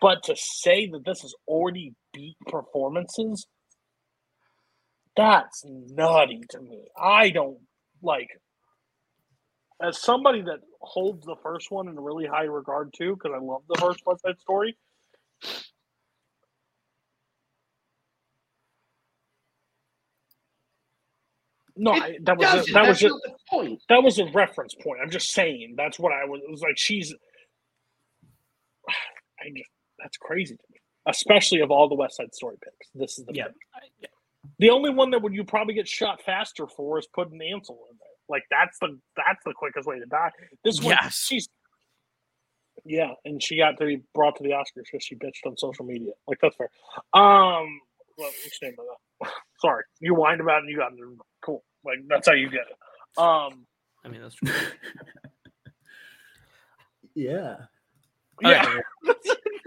But 0.00 0.24
to 0.24 0.36
say 0.36 0.88
that 0.90 1.04
this 1.04 1.24
is 1.24 1.34
already 1.48 1.94
beat 2.12 2.36
performances, 2.46 3.46
that's 5.16 5.64
nutty 5.66 6.42
to 6.50 6.60
me. 6.60 6.84
I 6.98 7.30
don't 7.30 7.58
like 8.02 8.28
as 9.82 10.00
somebody 10.00 10.42
that 10.42 10.60
holds 10.80 11.24
the 11.26 11.36
first 11.42 11.70
one 11.70 11.88
in 11.88 11.98
really 11.98 12.26
high 12.26 12.44
regard 12.44 12.92
too, 12.96 13.14
because 13.14 13.32
I 13.34 13.42
love 13.42 13.62
the 13.68 13.78
first 13.80 14.00
West 14.06 14.22
Side 14.22 14.38
Story. 14.40 14.76
No, 21.76 21.92
I, 21.92 22.16
that 22.22 22.38
was 22.38 22.68
a, 22.68 22.72
that 22.72 22.88
was 22.88 23.02
a, 23.02 23.10
point. 23.50 23.82
That 23.90 24.02
was 24.02 24.18
a 24.18 24.24
reference 24.32 24.74
point. 24.82 25.00
I'm 25.02 25.10
just 25.10 25.32
saying 25.32 25.74
that's 25.76 25.98
what 25.98 26.12
I 26.12 26.24
was. 26.24 26.40
It 26.42 26.50
was 26.50 26.62
like 26.62 26.78
she's. 26.78 27.12
I 28.88 29.50
just 29.54 29.70
that's 30.06 30.16
crazy 30.18 30.54
to 30.54 30.62
me, 30.72 30.78
especially 31.08 31.60
of 31.60 31.72
all 31.72 31.88
the 31.88 31.96
West 31.96 32.16
Side 32.16 32.32
Story 32.32 32.56
picks. 32.62 32.88
This 32.94 33.18
is 33.18 33.24
the 33.26 33.34
Yeah. 33.34 33.48
pick. 34.00 34.10
The 34.60 34.70
only 34.70 34.90
one 34.90 35.10
that 35.10 35.20
would 35.22 35.34
you 35.34 35.42
probably 35.42 35.74
get 35.74 35.88
shot 35.88 36.22
faster 36.22 36.68
for 36.68 36.96
is 37.00 37.08
putting 37.12 37.42
Ansel 37.42 37.88
in 37.90 37.96
there. 37.98 38.06
Like 38.28 38.44
that's 38.48 38.78
the 38.78 38.98
that's 39.16 39.42
the 39.44 39.52
quickest 39.52 39.88
way 39.88 39.98
to 39.98 40.06
die. 40.06 40.30
This 40.62 40.80
one, 40.80 40.96
Yes. 41.02 41.16
she's. 41.26 41.48
Yeah, 42.84 43.14
and 43.24 43.42
she 43.42 43.56
got 43.56 43.78
to 43.78 43.86
be 43.86 44.02
brought 44.14 44.36
to 44.36 44.44
the 44.44 44.50
Oscars 44.50 44.84
because 44.84 45.02
she 45.02 45.16
bitched 45.16 45.44
on 45.44 45.56
social 45.56 45.84
media. 45.84 46.12
Like 46.28 46.38
that's 46.40 46.54
fair. 46.54 46.70
Um, 47.14 47.80
well, 48.16 48.30
let's 48.44 48.58
name 48.62 48.74
that. 48.76 49.30
Sorry, 49.60 49.82
you 49.98 50.14
whined 50.14 50.40
about 50.40 50.58
it 50.58 50.64
and 50.64 50.70
you 50.70 50.76
got 50.76 50.92
it. 50.92 50.98
Cool. 51.42 51.64
Like 51.84 51.98
that's 52.06 52.28
how 52.28 52.34
you 52.34 52.48
get 52.48 52.66
it. 52.70 53.18
Um, 53.20 53.66
I 54.04 54.08
mean, 54.08 54.20
that's 54.22 54.36
true. 54.36 54.52
Yeah. 57.14 57.56
Yeah, 58.42 58.80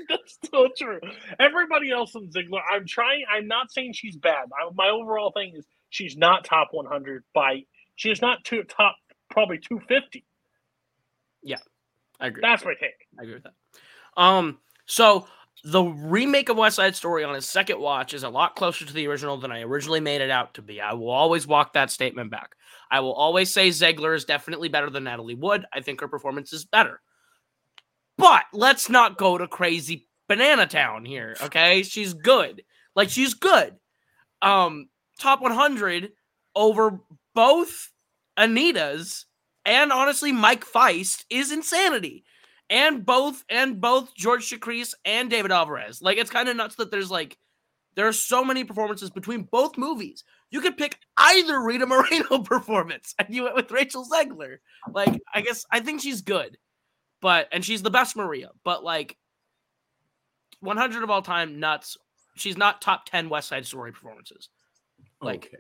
that's, 0.10 0.38
so 0.52 0.68
true. 0.78 1.00
Everybody 1.40 1.92
else 1.92 2.16
in 2.16 2.30
Zegler, 2.30 2.62
I'm 2.70 2.86
trying. 2.86 3.24
I'm 3.32 3.48
not 3.48 3.72
saying 3.72 3.94
she's 3.94 4.16
bad. 4.16 4.50
I, 4.54 4.70
my 4.74 4.90
overall 4.90 5.32
thing 5.32 5.56
is 5.56 5.66
she's 5.90 6.16
not 6.18 6.46
top 6.46 6.70
100 6.72 7.24
by. 7.34 7.64
She's 7.96 8.22
not 8.22 8.44
two, 8.44 8.64
top 8.64 8.96
probably 9.30 9.58
250. 9.58 10.26
Yeah, 11.44 11.58
I 12.20 12.28
agree. 12.28 12.42
That's 12.42 12.64
my 12.64 12.74
take. 12.80 13.08
I 13.20 13.24
agree 13.24 13.36
with 13.36 13.44
that. 13.44 14.22
Um, 14.22 14.60
so 14.86 15.28
the 15.64 15.84
remake 15.84 16.50
of 16.50 16.58
West 16.58 16.78
Side 16.78 16.96
Story 16.96 17.24
on 17.24 17.36
his 17.36 17.48
second 17.48 17.80
watch 17.80 18.14
is 18.14 18.24
a 18.24 18.30
lot 18.30 18.56
closer 18.56 18.86
to 18.86 18.94
the 18.94 19.08
original 19.08 19.38
than 19.38 19.52
I 19.52 19.62
originally 19.62 20.00
made 20.00 20.22
it 20.22 20.32
out 20.32 20.54
to 20.56 20.62
be. 20.62 20.82
I 20.82 20.94
will 20.94 21.10
always 21.10 21.48
walk 21.48 21.74
that 21.74 21.92
statement 21.92 22.32
back. 22.32 22.56
I 22.92 23.02
will 23.02 23.14
always 23.14 23.54
say 23.54 23.70
Zegler 23.70 24.16
is 24.16 24.26
definitely 24.26 24.70
better 24.70 24.90
than 24.90 25.04
Natalie 25.04 25.36
Wood. 25.36 25.66
I 25.74 25.82
think 25.82 26.02
her 26.02 26.08
performance 26.08 26.54
is 26.54 26.66
better. 26.66 27.02
But 28.20 28.44
let's 28.54 28.90
not 28.90 29.18
go 29.18 29.38
to 29.38 29.48
crazy 29.48 30.08
banana 30.28 30.68
town 30.68 31.06
here, 31.06 31.36
okay? 31.42 31.84
She's 31.84 32.14
good. 32.14 32.64
Like 32.96 33.10
she's 33.10 33.34
good. 33.34 33.78
Um, 34.42 34.90
top 35.20 35.42
100 35.42 36.12
over 36.56 37.00
both 37.34 37.92
Anita's 38.36 39.26
and 39.66 39.92
honestly 39.92 40.32
Mike 40.32 40.66
Faist 40.66 41.26
is 41.30 41.52
insanity. 41.52 42.26
And 42.70 43.06
both 43.06 43.44
and 43.50 43.82
both 43.82 44.14
George 44.16 44.50
Chakiris 44.50 44.94
and 45.06 45.30
David 45.30 45.52
Alvarez. 45.52 46.02
Like 46.02 46.18
it's 46.18 46.30
kind 46.30 46.50
of 46.50 46.56
nuts 46.56 46.76
that 46.76 46.92
there's 46.92 47.10
like 47.10 47.38
there 47.96 48.08
are 48.08 48.14
so 48.14 48.44
many 48.46 48.64
performances 48.64 49.10
between 49.10 49.48
both 49.52 49.78
movies. 49.78 50.24
You 50.52 50.62
could 50.62 50.78
pick 50.78 51.00
either 51.18 51.60
Rita 51.62 51.86
Moreno 51.86 52.40
performance, 52.44 53.16
and 53.18 53.34
you 53.34 53.44
went 53.44 53.56
with 53.56 53.72
Rachel 53.72 54.06
Zegler. 54.06 54.58
Like 54.94 55.20
I 55.34 55.42
guess 55.42 55.66
I 55.72 55.80
think 55.80 56.02
she's 56.02 56.22
good, 56.22 56.58
but 57.22 57.48
and 57.52 57.64
she's 57.64 57.82
the 57.82 57.90
best 57.90 58.16
Maria. 58.16 58.50
But 58.64 58.84
like 58.84 59.18
100 60.62 61.04
of 61.04 61.10
all 61.10 61.22
time, 61.22 61.60
nuts. 61.60 61.98
She's 62.36 62.58
not 62.58 62.82
top 62.82 63.06
10 63.06 63.30
West 63.30 63.48
Side 63.50 63.66
Story 63.66 63.92
performances. 63.92 64.50
Like 65.22 65.46
Okay. 65.46 65.58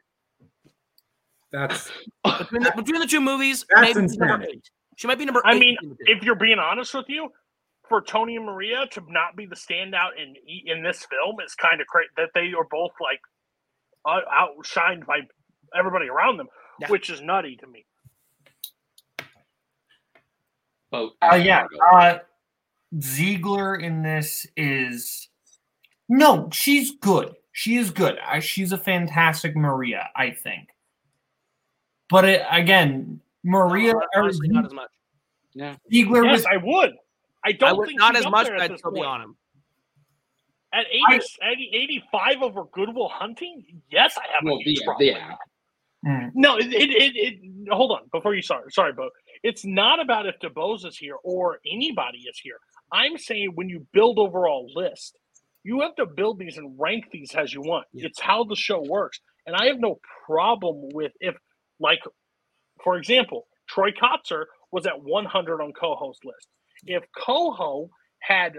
That's 1.52 1.90
between 2.24 2.62
the, 2.64 2.72
between 2.76 3.00
the 3.02 3.08
two 3.08 3.22
movies, 3.22 3.66
That's 3.74 3.96
maybe 3.96 4.08
she's 4.08 4.18
number 4.18 4.46
eight. 4.48 4.70
She 4.98 5.08
might 5.08 5.18
be 5.18 5.26
number. 5.26 5.42
I 5.46 5.58
mean, 5.58 5.78
in 5.82 5.90
the 5.90 5.96
two. 5.96 6.04
if 6.18 6.24
you're 6.24 6.36
being 6.36 6.60
honest 6.60 6.94
with 6.94 7.06
you, 7.10 7.30
for 7.88 8.02
Tony 8.02 8.36
and 8.36 8.46
Maria 8.46 8.86
to 8.92 9.02
not 9.08 9.36
be 9.36 9.48
the 9.48 9.56
standout 9.56 10.10
in 10.18 10.36
in 10.68 10.84
this 10.84 11.06
film 11.10 11.38
is 11.44 11.56
kind 11.56 11.82
of 11.82 11.88
crazy. 11.88 12.10
That 12.18 12.30
they 12.36 12.52
are 12.56 12.68
both 12.70 12.92
like 13.02 13.20
out- 14.08 14.28
outshined 14.32 15.08
by 15.08 15.22
everybody 15.76 16.08
around 16.08 16.38
them, 16.38 16.48
Yeah. 16.82 16.88
which 16.90 17.10
is 17.10 17.20
nutty 17.20 17.56
to 17.58 17.68
me. 17.68 17.86
Vote 20.92 21.14
Uh, 21.22 21.36
yeah. 21.36 21.66
Uh, 21.94 22.20
Zegler 22.96 23.82
in 23.82 24.02
this 24.02 24.48
is 24.58 25.30
no, 26.08 26.50
she's 26.52 26.92
good. 26.92 27.36
She 27.52 27.76
is 27.76 27.92
good. 27.92 28.18
I, 28.26 28.40
she's 28.40 28.72
a 28.72 28.78
fantastic 28.78 29.56
Maria, 29.56 30.10
I 30.16 30.32
think. 30.32 30.70
But 32.10 32.26
it, 32.26 32.42
again, 32.50 33.20
Maria 33.44 33.94
No, 33.94 34.00
or 34.16 34.24
honestly, 34.24 34.48
not 34.48 34.66
as 34.66 34.74
much. 34.74 34.90
Yeah, 35.54 35.76
Zegler 35.92 36.26
Yes, 36.26 36.38
was 36.40 36.46
I 36.46 36.58
would. 36.58 36.96
I 37.44 37.52
don't 37.52 37.70
I 37.70 37.74
would 37.74 37.88
think 37.88 38.00
not 38.00 38.16
she's 38.16 38.22
as 38.22 38.26
up 38.26 38.32
much, 38.32 38.48
there 38.48 38.58
but 38.58 38.64
I'd 38.64 38.72
this 38.72 38.80
still 38.80 38.92
be 38.92 39.02
on 39.02 39.22
him. 39.22 39.36
At 40.74 40.86
80, 41.12 41.26
80 41.42 41.70
85 41.74 42.42
over 42.42 42.64
Good 42.66 42.94
Will 42.94 43.10
Hunting, 43.10 43.64
yes, 43.90 44.18
I 44.18 44.22
have 44.34 44.44
Well, 44.44 44.58
a 44.58 44.64
huge 44.64 44.80
yeah, 44.80 44.86
problem. 44.86 45.08
yeah. 45.08 45.36
Mm. 46.06 46.32
No, 46.36 46.58
it, 46.58 46.68
it, 46.68 46.90
it, 46.92 47.16
it 47.16 47.70
hold 47.72 47.92
on 47.92 48.02
before 48.12 48.34
you 48.36 48.42
start. 48.42 48.74
Sorry, 48.74 48.94
Bo. 48.94 49.10
It's 49.44 49.66
not 49.66 50.02
about 50.02 50.26
if 50.26 50.36
DeBose 50.40 50.86
is 50.86 50.98
here 50.98 51.16
or 51.24 51.60
anybody 51.72 52.20
is 52.20 52.40
here. 52.42 52.58
I'm 52.92 53.18
saying 53.18 53.52
when 53.56 53.70
you 53.70 53.86
build 53.94 54.20
overall 54.20 54.70
list, 54.76 55.18
you 55.64 55.82
have 55.82 55.96
to 55.96 56.06
build 56.06 56.40
these 56.40 56.58
and 56.58 56.76
rank 56.80 57.06
these 57.12 57.34
as 57.36 57.54
you 57.54 57.62
want. 57.62 57.86
Yeah. 57.94 58.08
It's 58.08 58.20
how 58.20 58.44
the 58.44 58.56
show 58.56 58.82
works. 58.82 59.20
And 59.46 59.56
I 59.56 59.66
have 59.68 59.80
no 59.80 60.00
problem 60.26 60.90
with 60.94 61.12
if, 61.20 61.36
like, 61.80 62.00
for 62.84 62.98
example, 62.98 63.48
Troy 63.68 63.92
Kotsur 63.92 64.46
was 64.72 64.86
at 64.86 65.02
100 65.02 65.62
on 65.62 65.74
co-host 65.74 66.24
list. 66.26 66.48
If 66.86 67.04
Coho 67.16 67.90
had 68.20 68.54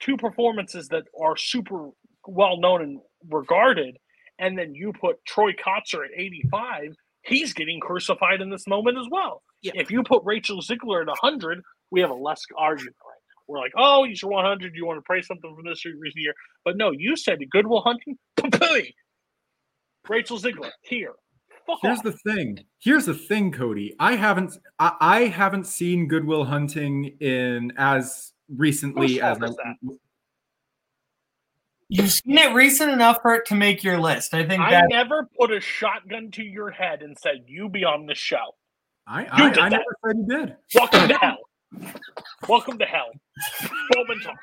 two 0.00 0.16
performances 0.16 0.88
that 0.88 1.04
are 1.20 1.36
super 1.36 1.90
well 2.26 2.58
known 2.58 2.82
and 2.82 3.00
regarded, 3.28 3.96
and 4.38 4.58
then 4.58 4.74
you 4.74 4.92
put 4.92 5.24
Troy 5.24 5.52
Kotsur 5.52 6.04
at 6.04 6.10
85, 6.16 6.94
he's 7.24 7.52
getting 7.52 7.80
crucified 7.80 8.40
in 8.40 8.50
this 8.50 8.66
moment 8.66 8.98
as 8.98 9.06
well. 9.10 9.42
Yeah. 9.62 9.72
If 9.74 9.90
you 9.90 10.02
put 10.02 10.22
Rachel 10.24 10.60
Zegler 10.60 11.02
at 11.02 11.08
100, 11.08 11.62
we 11.90 12.00
have 12.00 12.10
a 12.10 12.14
less 12.14 12.42
argument 12.56 12.96
right 13.04 13.20
now. 13.28 13.42
We're 13.48 13.58
like, 13.58 13.72
oh, 13.76 14.04
you're 14.04 14.30
100. 14.30 14.74
You 14.74 14.86
want 14.86 14.98
to 14.98 15.02
praise 15.02 15.26
something 15.26 15.54
from 15.54 15.64
this 15.64 15.84
recent 15.84 16.16
year. 16.16 16.34
But 16.64 16.76
no, 16.76 16.90
you 16.90 17.16
said 17.16 17.38
Good 17.50 17.66
Will 17.66 17.82
Hunting? 17.82 18.18
Poo-pooey. 18.36 18.92
Rachel 20.08 20.38
Zegler, 20.38 20.70
here. 20.82 21.12
Fuck 21.66 21.78
Here's 21.82 21.98
off. 21.98 22.04
the 22.04 22.32
thing. 22.32 22.58
Here's 22.80 23.06
the 23.06 23.14
thing, 23.14 23.52
Cody. 23.52 23.94
I 24.00 24.16
haven't 24.16 24.58
I, 24.80 24.92
I 25.00 25.20
haven't 25.26 25.66
seen 25.66 26.08
Good 26.08 26.24
Will 26.24 26.44
Hunting 26.44 27.16
in 27.20 27.72
as 27.76 28.32
recently 28.56 29.20
as 29.20 29.36
I, 29.36 29.46
that? 29.46 29.76
You've 31.92 32.10
seen 32.10 32.38
it 32.38 32.54
recent 32.54 32.90
enough 32.90 33.18
for 33.20 33.34
it 33.34 33.44
to 33.46 33.54
make 33.54 33.84
your 33.84 33.98
list. 34.00 34.32
I 34.32 34.46
think 34.46 34.62
I 34.62 34.70
that 34.70 34.86
never 34.88 35.28
put 35.38 35.52
a 35.52 35.60
shotgun 35.60 36.30
to 36.32 36.42
your 36.42 36.70
head 36.70 37.02
and 37.02 37.18
said, 37.18 37.44
you 37.46 37.68
be 37.68 37.84
on 37.84 38.06
the 38.06 38.14
show. 38.14 38.56
I 39.06 39.26
I, 39.26 39.50
I 39.60 39.68
never 39.68 39.84
said 40.06 40.16
you 40.16 40.26
did. 40.26 40.56
Welcome 40.74 41.08
to 41.08 41.14
hell. 41.18 41.38
Welcome 42.48 42.78
to 42.78 42.86
hell. 42.86 43.10
Bowman 43.90 44.20
talk. 44.20 44.36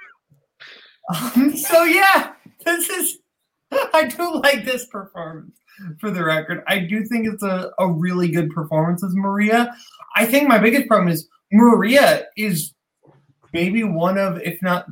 Um, 1.35 1.57
so 1.57 1.83
yeah, 1.85 2.33
this 2.65 2.87
is. 2.89 3.17
I 3.71 4.05
do 4.05 4.41
like 4.41 4.65
this 4.65 4.85
performance. 4.87 5.55
For 6.01 6.11
the 6.11 6.25
record, 6.25 6.61
I 6.67 6.79
do 6.79 7.05
think 7.05 7.25
it's 7.25 7.41
a, 7.41 7.71
a 7.79 7.89
really 7.89 8.27
good 8.27 8.49
performance 8.49 9.01
as 9.01 9.15
Maria. 9.15 9.73
I 10.13 10.25
think 10.25 10.49
my 10.49 10.57
biggest 10.57 10.89
problem 10.89 11.07
is 11.07 11.29
Maria 11.53 12.25
is 12.35 12.73
maybe 13.53 13.85
one 13.85 14.17
of, 14.17 14.41
if 14.41 14.61
not 14.61 14.87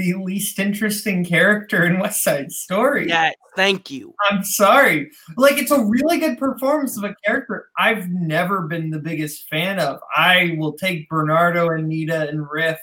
the 0.00 0.14
least 0.14 0.58
interesting 0.58 1.24
character 1.24 1.84
in 1.84 2.00
West 2.00 2.22
Side 2.22 2.50
Story. 2.50 3.06
Yeah, 3.06 3.32
thank 3.54 3.90
you. 3.90 4.14
I'm 4.30 4.42
sorry. 4.42 5.10
Like 5.36 5.58
it's 5.58 5.70
a 5.70 5.84
really 5.84 6.18
good 6.18 6.38
performance 6.38 6.96
of 6.96 7.04
a 7.04 7.14
character 7.26 7.68
I've 7.78 8.08
never 8.08 8.62
been 8.62 8.88
the 8.88 8.98
biggest 8.98 9.46
fan 9.48 9.78
of. 9.78 10.00
I 10.16 10.56
will 10.58 10.72
take 10.72 11.08
Bernardo, 11.10 11.68
and 11.68 11.84
Anita, 11.84 12.28
and 12.28 12.50
Riff 12.50 12.78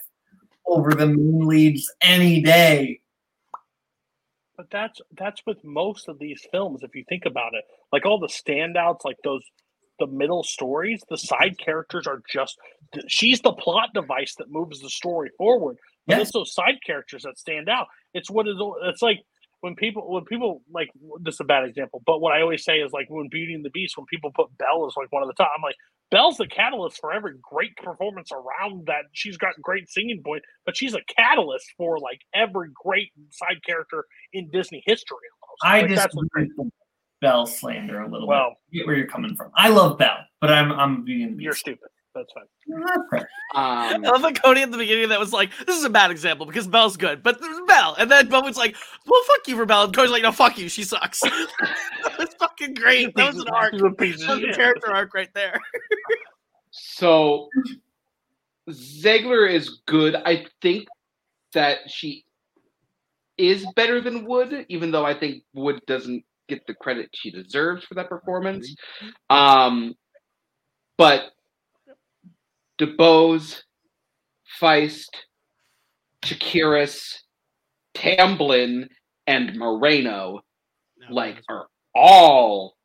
over 0.67 0.91
the 0.91 1.07
main 1.07 1.47
leads 1.47 1.91
any 2.01 2.41
day. 2.41 3.01
But 4.55 4.69
that's 4.69 5.01
that's 5.17 5.41
with 5.47 5.63
most 5.63 6.07
of 6.07 6.19
these 6.19 6.45
films, 6.51 6.83
if 6.83 6.95
you 6.95 7.03
think 7.09 7.25
about 7.25 7.55
it. 7.55 7.63
Like 7.91 8.05
all 8.05 8.19
the 8.19 8.27
standouts, 8.27 9.05
like 9.05 9.17
those 9.23 9.43
the 9.99 10.07
middle 10.07 10.43
stories, 10.43 11.01
the 11.09 11.17
side 11.17 11.57
characters 11.57 12.05
are 12.05 12.21
just 12.31 12.57
she's 13.07 13.41
the 13.41 13.53
plot 13.53 13.89
device 13.95 14.35
that 14.35 14.51
moves 14.51 14.81
the 14.81 14.89
story 14.89 15.31
forward. 15.35 15.77
Yes. 16.07 16.21
it's 16.21 16.31
those 16.31 16.53
side 16.53 16.79
characters 16.85 17.23
that 17.23 17.37
stand 17.37 17.69
out. 17.69 17.87
It's 18.13 18.29
what 18.29 18.47
is 18.47 18.55
it's 18.83 19.01
like 19.01 19.19
when 19.61 19.75
people 19.75 20.11
when 20.11 20.23
people 20.25 20.61
like 20.71 20.89
this 21.21 21.35
is 21.35 21.39
a 21.41 21.43
bad 21.43 21.63
example, 21.65 22.01
but 22.05 22.21
what 22.21 22.31
I 22.33 22.41
always 22.41 22.63
say 22.63 22.77
is 22.79 22.91
like 22.91 23.07
when 23.09 23.27
Beauty 23.29 23.53
and 23.53 23.65
the 23.65 23.69
Beast, 23.71 23.97
when 23.97 24.05
people 24.05 24.31
put 24.35 24.55
Belle 24.57 24.85
as 24.87 24.93
like 24.95 25.11
one 25.11 25.23
of 25.23 25.27
the 25.27 25.33
top, 25.33 25.51
I'm 25.55 25.61
like 25.63 25.75
Belle's 26.11 26.37
the 26.37 26.47
catalyst 26.47 26.99
for 27.01 27.11
every 27.11 27.33
great 27.41 27.75
performance 27.77 28.29
around 28.31 28.85
that. 28.87 29.05
She's 29.11 29.35
got 29.37 29.53
great 29.61 29.89
singing 29.89 30.21
voice, 30.23 30.41
but 30.65 30.77
she's 30.77 30.93
a 30.93 31.01
catalyst 31.17 31.65
for 31.77 31.99
like 31.99 32.21
every 32.33 32.69
great 32.81 33.11
side 33.31 33.57
character 33.65 34.05
in 34.31 34.49
Disney 34.51 34.81
history. 34.85 35.17
Almost. 35.43 35.61
I 35.65 35.81
Like, 35.81 35.95
that's 35.95 36.13
disagree 36.15 36.49
with 36.57 36.71
Belle 37.19 37.45
slander 37.47 38.01
a 38.01 38.09
little 38.09 38.27
Well- 38.27 38.55
bit. 38.71 38.79
Get 38.79 38.87
where 38.87 38.95
you're 38.95 39.07
coming 39.07 39.35
from. 39.35 39.51
I 39.55 39.69
love 39.69 39.97
Belle, 39.97 40.19
but 40.39 40.51
I'm 40.51 40.71
I'm 40.71 41.03
being 41.03 41.39
You're 41.39 41.53
stupid. 41.55 41.89
That's 42.17 42.33
fine. 42.33 43.21
Um, 43.55 44.05
I 44.05 44.09
love 44.09 44.21
that 44.23 44.41
Cody 44.43 44.61
at 44.61 44.71
the 44.71 44.77
beginning 44.77 45.09
that 45.09 45.19
was 45.19 45.31
like, 45.31 45.51
"This 45.65 45.77
is 45.77 45.83
a 45.85 45.89
bad 45.89 46.11
example 46.11 46.45
because 46.45 46.67
Belle's 46.67 46.97
good, 46.97 47.21
but 47.23 47.39
there's 47.39 47.59
Belle," 47.67 47.95
and 47.99 48.09
then 48.09 48.27
Bowen's 48.27 48.57
like, 48.57 48.75
"Well, 49.05 49.21
fuck 49.27 49.47
you 49.47 49.55
for 49.55 49.65
Belle," 49.65 49.83
and 49.85 49.95
Cody's 49.95 50.11
like, 50.11 50.23
"No, 50.23 50.31
fuck 50.31 50.57
you, 50.57 50.67
she 50.67 50.83
sucks." 50.83 51.21
That's 52.17 52.33
fucking 52.35 52.73
great. 52.73 53.15
That 53.15 53.33
was 53.33 53.43
an 53.43 53.49
arc. 53.49 53.73
He's 53.73 53.81
a 53.83 53.91
piece 53.91 54.19
That 54.21 54.37
of 54.37 54.41
was 54.41 54.55
a 54.55 54.57
character 54.57 54.91
arc 54.91 55.13
right 55.13 55.33
there. 55.33 55.59
So 56.71 57.49
Zegler 58.69 59.51
is 59.51 59.81
good. 59.87 60.15
I 60.15 60.45
think 60.61 60.87
that 61.53 61.89
she 61.89 62.25
is 63.37 63.65
better 63.75 64.01
than 64.01 64.25
Wood, 64.25 64.65
even 64.69 64.91
though 64.91 65.05
I 65.05 65.17
think 65.17 65.43
Wood 65.53 65.81
doesn't 65.87 66.23
get 66.47 66.65
the 66.67 66.73
credit 66.73 67.09
she 67.13 67.31
deserves 67.31 67.83
for 67.83 67.95
that 67.95 68.09
performance. 68.09 68.75
Um, 69.29 69.95
but 70.97 71.31
DeBose, 72.79 73.61
Faist, 74.59 75.25
Chakiris, 76.23 77.15
Tamblyn, 77.93 78.89
and 79.25 79.57
Moreno 79.57 80.41
like 81.09 81.41
are 81.49 81.67
all 81.95 82.75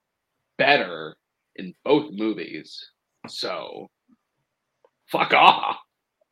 better 0.58 1.16
in 1.56 1.74
both 1.84 2.10
movies. 2.12 2.78
So 3.28 3.88
fuck 5.10 5.32
off. 5.34 5.76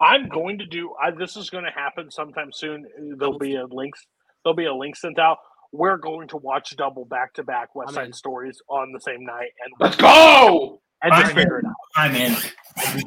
I'm 0.01 0.29
going 0.29 0.59
to 0.59 0.67
do. 0.67 0.95
I, 1.01 1.11
this 1.11 1.37
is 1.37 1.51
going 1.51 1.65
to 1.65 1.71
happen 1.71 2.11
sometime 2.11 2.51
soon. 2.53 2.87
There'll 3.19 3.39
be 3.39 3.57
a 3.57 3.67
link. 3.67 3.95
There'll 4.43 4.57
be 4.57 4.65
a 4.65 4.75
link 4.75 4.97
sent 4.97 5.19
out. 5.19 5.39
We're 5.73 5.99
going 5.99 6.29
to 6.29 6.39
watch 6.39 6.75
double 6.77 7.05
back 7.05 7.35
to 7.35 7.45
back 7.45 7.75
West 7.75 7.91
I'm 7.91 8.07
Side. 8.07 8.15
Stories 8.15 8.61
on 8.69 8.93
the 8.93 9.01
same 9.01 9.25
night, 9.25 9.51
and 9.63 9.73
Let's 9.79 9.97
go. 9.97 10.81
And 11.03 11.13
just 11.13 11.27
I'm 11.31 11.35
figure 11.35 11.59
it 11.59 11.65
out. 11.67 11.75
I'm 11.97 12.15
in. 12.15 12.37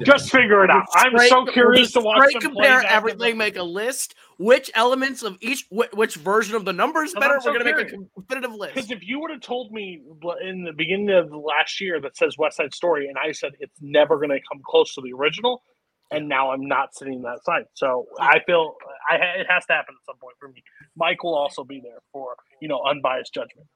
Just 0.06 0.30
figure 0.30 0.64
it 0.64 0.70
out. 0.70 0.86
I'm 0.94 1.12
Straight- 1.18 1.30
so 1.30 1.46
curious 1.46 1.92
to 1.94 2.02
watch 2.02 2.20
straight 2.20 2.34
them 2.42 2.54
compare 2.54 2.82
back 2.82 2.84
to 2.84 2.92
everything, 2.94 3.38
make 3.38 3.56
a 3.56 3.64
list. 3.64 4.14
Which 4.38 4.70
elements 4.76 5.24
of 5.24 5.38
each, 5.42 5.66
which, 5.72 5.92
which 5.94 6.16
version 6.16 6.56
of 6.56 6.66
the 6.66 6.74
number 6.74 7.04
is 7.04 7.14
better? 7.14 7.40
so 7.40 7.52
We're 7.52 7.60
gonna 7.60 7.72
make 7.72 7.82
a 7.86 7.90
curious. 7.90 8.10
definitive 8.18 8.54
list. 8.54 8.76
Because 8.76 8.92
if 8.92 9.04
you 9.08 9.20
would 9.22 9.32
have 9.32 9.42
told 9.42 9.72
me 9.72 10.02
in 10.42 10.64
the 10.64 10.74
beginning 10.74 11.10
of 11.12 11.32
last 11.32 11.80
year 11.80 12.00
that 12.02 12.18
says 12.18 12.36
West 12.38 12.58
Side 12.58 12.74
Story, 12.74 13.08
and 13.08 13.16
I 13.18 13.32
said 13.32 13.54
it's 13.60 13.78
never 13.82 14.18
going 14.18 14.30
to 14.30 14.40
come 14.52 14.62
close 14.66 14.94
to 14.96 15.02
the 15.02 15.14
original, 15.14 15.64
and 16.12 16.28
now 16.28 16.52
I'm 16.52 16.68
not 16.68 16.94
sitting 16.94 17.22
that 17.24 17.44
side, 17.46 17.64
so 17.74 18.06
I 18.20 18.40
feel 18.46 18.76
I 19.10 19.16
it 19.16 19.48
has 19.50 19.66
to 19.68 19.74
happen 19.74 19.96
at 20.00 20.06
some 20.06 20.18
point 20.20 20.36
for 20.40 20.50
me. 20.50 20.62
Mike 20.96 21.24
will 21.24 21.36
also 21.36 21.64
be 21.64 21.80
there 21.84 22.00
for 22.12 22.36
you 22.62 22.68
know 22.68 22.82
unbiased 22.88 23.34
judgment. 23.34 23.68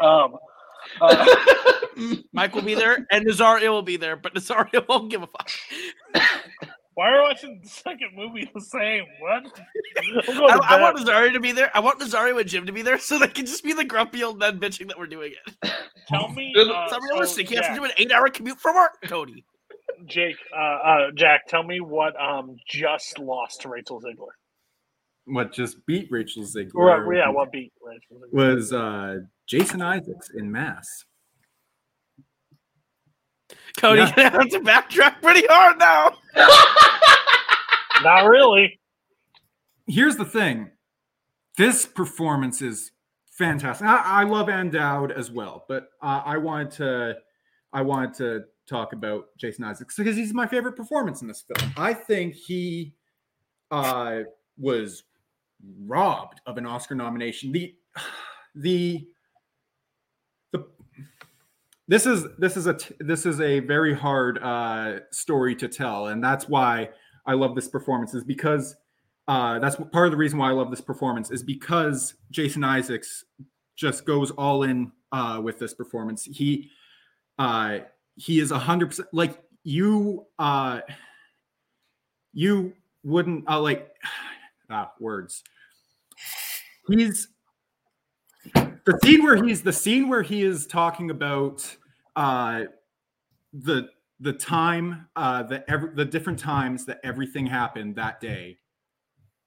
Um, 0.00 0.36
uh, 1.00 1.34
Mike 2.32 2.54
will 2.54 2.62
be 2.62 2.74
there, 2.74 3.06
and 3.10 3.26
Nazario 3.26 3.70
will 3.70 3.82
be 3.82 3.96
there, 3.96 4.16
but 4.16 4.34
Nazario 4.34 4.86
won't 4.88 5.10
give 5.10 5.22
a 5.22 5.26
fuck. 5.26 5.50
why 6.94 7.08
are 7.10 7.14
we 7.22 7.28
watching 7.28 7.60
the 7.62 7.68
second 7.68 8.10
movie 8.14 8.50
the 8.54 8.60
same? 8.60 9.04
What? 9.20 9.44
We'll 10.28 10.38
go 10.38 10.46
I, 10.46 10.76
I 10.76 10.80
want 10.80 10.96
bed. 10.96 11.06
Nazario 11.06 11.32
to 11.32 11.40
be 11.40 11.52
there. 11.52 11.70
I 11.74 11.80
want 11.80 11.98
Nazario 12.00 12.38
and 12.38 12.48
Jim 12.48 12.66
to 12.66 12.72
be 12.72 12.82
there, 12.82 12.98
so 12.98 13.18
they 13.18 13.28
can 13.28 13.46
just 13.46 13.64
be 13.64 13.72
the 13.72 13.84
grumpy 13.84 14.22
old 14.22 14.38
men 14.38 14.58
bitching 14.60 14.88
that 14.88 14.98
we're 14.98 15.06
doing 15.06 15.32
it. 15.32 15.72
Tell 16.08 16.28
me. 16.28 16.52
Good- 16.54 16.68
Uh, 16.70 16.82
It's 16.84 16.92
not 16.92 17.00
so, 17.02 17.08
realistic. 17.10 17.48
He 17.48 17.56
has 17.56 17.66
to 17.68 17.74
do 17.74 17.84
an 17.84 17.90
eight-hour 17.96 18.28
commute 18.28 18.60
from 18.60 18.76
work, 18.76 18.92
Cody. 19.04 19.44
Jake, 20.04 20.36
uh, 20.54 20.60
uh, 20.60 21.10
Jack, 21.14 21.46
tell 21.48 21.62
me 21.62 21.80
what 21.80 22.14
um 22.20 22.56
just 22.68 23.18
lost 23.18 23.62
to 23.62 23.68
Rachel 23.70 24.00
Zegler. 24.00 24.34
What 25.24 25.52
just 25.52 25.84
beat 25.86 26.08
Rachel 26.10 26.42
Zegler 26.44 26.74
Right, 26.74 27.16
yeah, 27.16 27.28
what 27.30 27.50
beat 27.50 27.72
Rachel 27.82 28.18
Zegler? 28.28 28.32
was 28.56 28.72
uh, 28.72 29.16
Jason 29.46 29.80
Isaacs 29.82 30.30
in 30.34 30.50
Mass. 30.50 31.04
Cody 33.78 34.00
Yeah. 34.00 34.12
gonna 34.14 34.30
have 34.30 34.48
to 34.50 34.60
backtrack 34.60 35.22
pretty 35.22 35.46
hard 35.48 35.78
now. 35.78 36.16
Not 38.02 38.28
really. 38.28 38.78
Here's 39.86 40.16
the 40.16 40.24
thing 40.24 40.70
this 41.56 41.86
performance 41.86 42.60
is 42.60 42.92
fantastic. 43.32 43.86
I, 43.86 44.22
I 44.22 44.24
love 44.24 44.48
Ann 44.48 44.70
Dowd 44.70 45.12
as 45.12 45.30
well, 45.30 45.64
but 45.68 45.88
uh, 46.02 46.22
I 46.24 46.36
wanted 46.38 46.70
to 46.72 47.16
I 47.72 47.82
wanted 47.82 48.14
to 48.14 48.44
talk 48.68 48.92
about 48.92 49.26
Jason 49.38 49.64
Isaacs 49.64 49.96
because 49.96 50.16
he's 50.16 50.34
my 50.34 50.46
favorite 50.46 50.74
performance 50.76 51.22
in 51.22 51.28
this 51.28 51.42
film. 51.42 51.72
I 51.76 51.94
think 51.94 52.34
he 52.34 52.94
uh, 53.70 54.20
was 54.58 55.04
robbed 55.84 56.40
of 56.46 56.58
an 56.58 56.66
Oscar 56.66 56.94
nomination. 56.94 57.52
The 57.52 57.74
the 58.54 59.06
the 59.06 59.06
this 61.88 62.06
is 62.06 62.24
this 62.38 62.56
is 62.56 62.66
a 62.66 62.76
this 62.98 63.26
is 63.26 63.40
a 63.40 63.60
very 63.60 63.94
hard 63.94 64.38
uh, 64.42 65.00
story 65.10 65.54
to 65.56 65.68
tell, 65.68 66.08
and 66.08 66.22
that's 66.22 66.48
why 66.48 66.90
I 67.26 67.34
love 67.34 67.54
this 67.54 67.68
performance. 67.68 68.14
Is 68.14 68.24
because 68.24 68.76
uh, 69.28 69.58
that's 69.58 69.76
part 69.76 70.06
of 70.06 70.10
the 70.10 70.16
reason 70.16 70.38
why 70.38 70.48
I 70.48 70.52
love 70.52 70.70
this 70.70 70.80
performance 70.80 71.30
is 71.30 71.42
because 71.42 72.14
Jason 72.30 72.64
Isaacs 72.64 73.24
just 73.76 74.04
goes 74.04 74.30
all 74.32 74.64
in 74.64 74.90
uh, 75.12 75.40
with 75.42 75.58
this 75.58 75.74
performance. 75.74 76.24
He 76.24 76.70
uh, 77.38 77.78
he 78.16 78.40
is 78.40 78.50
a 78.50 78.58
hundred 78.58 78.86
percent 78.86 79.08
like 79.12 79.40
you. 79.62 80.26
Uh, 80.38 80.80
you 82.32 82.74
wouldn't 83.04 83.48
uh, 83.48 83.60
like 83.60 83.94
ah, 84.70 84.92
words. 84.98 85.44
He's 86.88 87.28
the 88.86 88.98
scene 89.02 89.22
where 89.22 89.36
he's 89.36 89.62
the 89.62 89.72
scene 89.72 90.08
where 90.08 90.22
he 90.22 90.42
is 90.42 90.66
talking 90.66 91.10
about 91.10 91.76
uh, 92.14 92.62
the 93.52 93.88
the 94.20 94.32
time 94.32 95.08
uh, 95.16 95.42
the 95.42 95.68
every, 95.70 95.94
the 95.94 96.04
different 96.04 96.38
times 96.38 96.86
that 96.86 97.00
everything 97.04 97.46
happened 97.46 97.96
that 97.96 98.20
day 98.20 98.58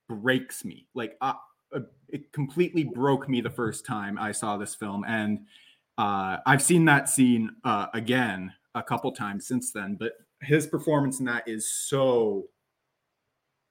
breaks 0.07 0.65
me. 0.65 0.87
Like 0.93 1.15
uh, 1.21 1.33
uh, 1.73 1.81
it 2.09 2.31
completely 2.33 2.83
broke 2.83 3.29
me 3.29 3.41
the 3.41 3.49
first 3.49 3.85
time 3.85 4.17
I 4.19 4.31
saw 4.31 4.57
this 4.57 4.75
film. 4.75 5.05
And 5.07 5.45
uh, 5.97 6.37
I've 6.45 6.61
seen 6.61 6.85
that 6.85 7.09
scene 7.09 7.51
uh, 7.63 7.87
again 7.93 8.53
a 8.75 8.83
couple 8.83 9.11
times 9.11 9.47
since 9.47 9.71
then 9.71 9.97
but 9.99 10.13
his 10.41 10.67
performance 10.67 11.19
in 11.19 11.25
that 11.25 11.47
is 11.47 11.69
so 11.71 12.45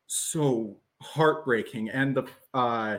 so 0.07 0.77
heartbreaking. 1.03 1.91
And 1.91 2.17
the 2.17 2.27
uh 2.55 2.99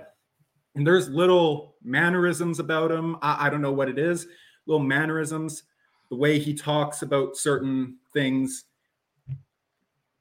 and 0.76 0.86
there's 0.86 1.10
little 1.10 1.76
mannerisms 1.84 2.60
about 2.60 2.92
him. 2.92 3.18
I, 3.22 3.48
I 3.48 3.50
don't 3.50 3.62
know 3.62 3.72
what 3.72 3.90
it 3.90 4.00
is. 4.00 4.28
Little 4.66 4.84
mannerisms 4.84 5.64
the 6.10 6.16
way 6.16 6.40
he 6.40 6.54
talks 6.54 7.02
about 7.02 7.38
certain 7.38 7.98
things 8.14 8.66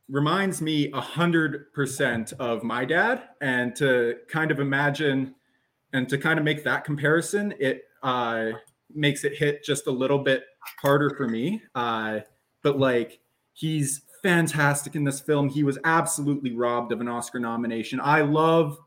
reminds 0.08 0.62
me 0.62 0.90
a 0.92 1.00
hundred 1.00 1.72
percent 1.72 2.32
of 2.38 2.62
my 2.62 2.84
dad. 2.84 3.22
And 3.40 3.74
to 3.76 4.16
kind 4.28 4.50
of 4.50 4.60
imagine 4.60 5.34
and 5.92 6.08
to 6.08 6.18
kind 6.18 6.38
of 6.38 6.44
make 6.44 6.64
that 6.64 6.84
comparison 6.84 7.54
it 7.58 7.84
uh 8.02 8.50
makes 8.94 9.24
it 9.24 9.34
hit 9.34 9.64
just 9.64 9.86
a 9.86 9.90
little 9.90 10.18
bit 10.18 10.44
harder 10.80 11.10
for 11.10 11.28
me. 11.28 11.62
Uh 11.74 12.20
but 12.62 12.78
like 12.78 13.20
he's 13.52 14.02
fantastic 14.22 14.94
in 14.94 15.04
this 15.04 15.20
film. 15.20 15.48
He 15.48 15.62
was 15.62 15.78
absolutely 15.84 16.54
robbed 16.54 16.92
of 16.92 17.00
an 17.00 17.08
oscar 17.08 17.38
nomination. 17.38 18.00
I 18.00 18.22
love 18.22 18.78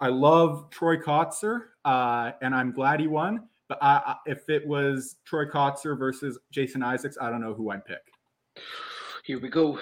i 0.00 0.08
love 0.08 0.70
troy 0.70 0.96
kotsur 0.96 1.60
uh 1.84 2.32
and 2.42 2.54
i'm 2.54 2.72
glad 2.72 3.00
he 3.00 3.06
won 3.06 3.48
but 3.68 3.78
I, 3.82 4.02
I, 4.06 4.16
if 4.26 4.48
it 4.50 4.66
was 4.66 5.16
troy 5.26 5.46
kotsur 5.46 5.98
versus 5.98 6.38
jason 6.52 6.82
isaacs 6.82 7.18
i 7.20 7.30
don't 7.30 7.40
know 7.40 7.54
who 7.54 7.70
i'd 7.70 7.84
pick 7.84 7.98
Here 9.24 9.40
we 9.40 9.50
go. 9.50 9.78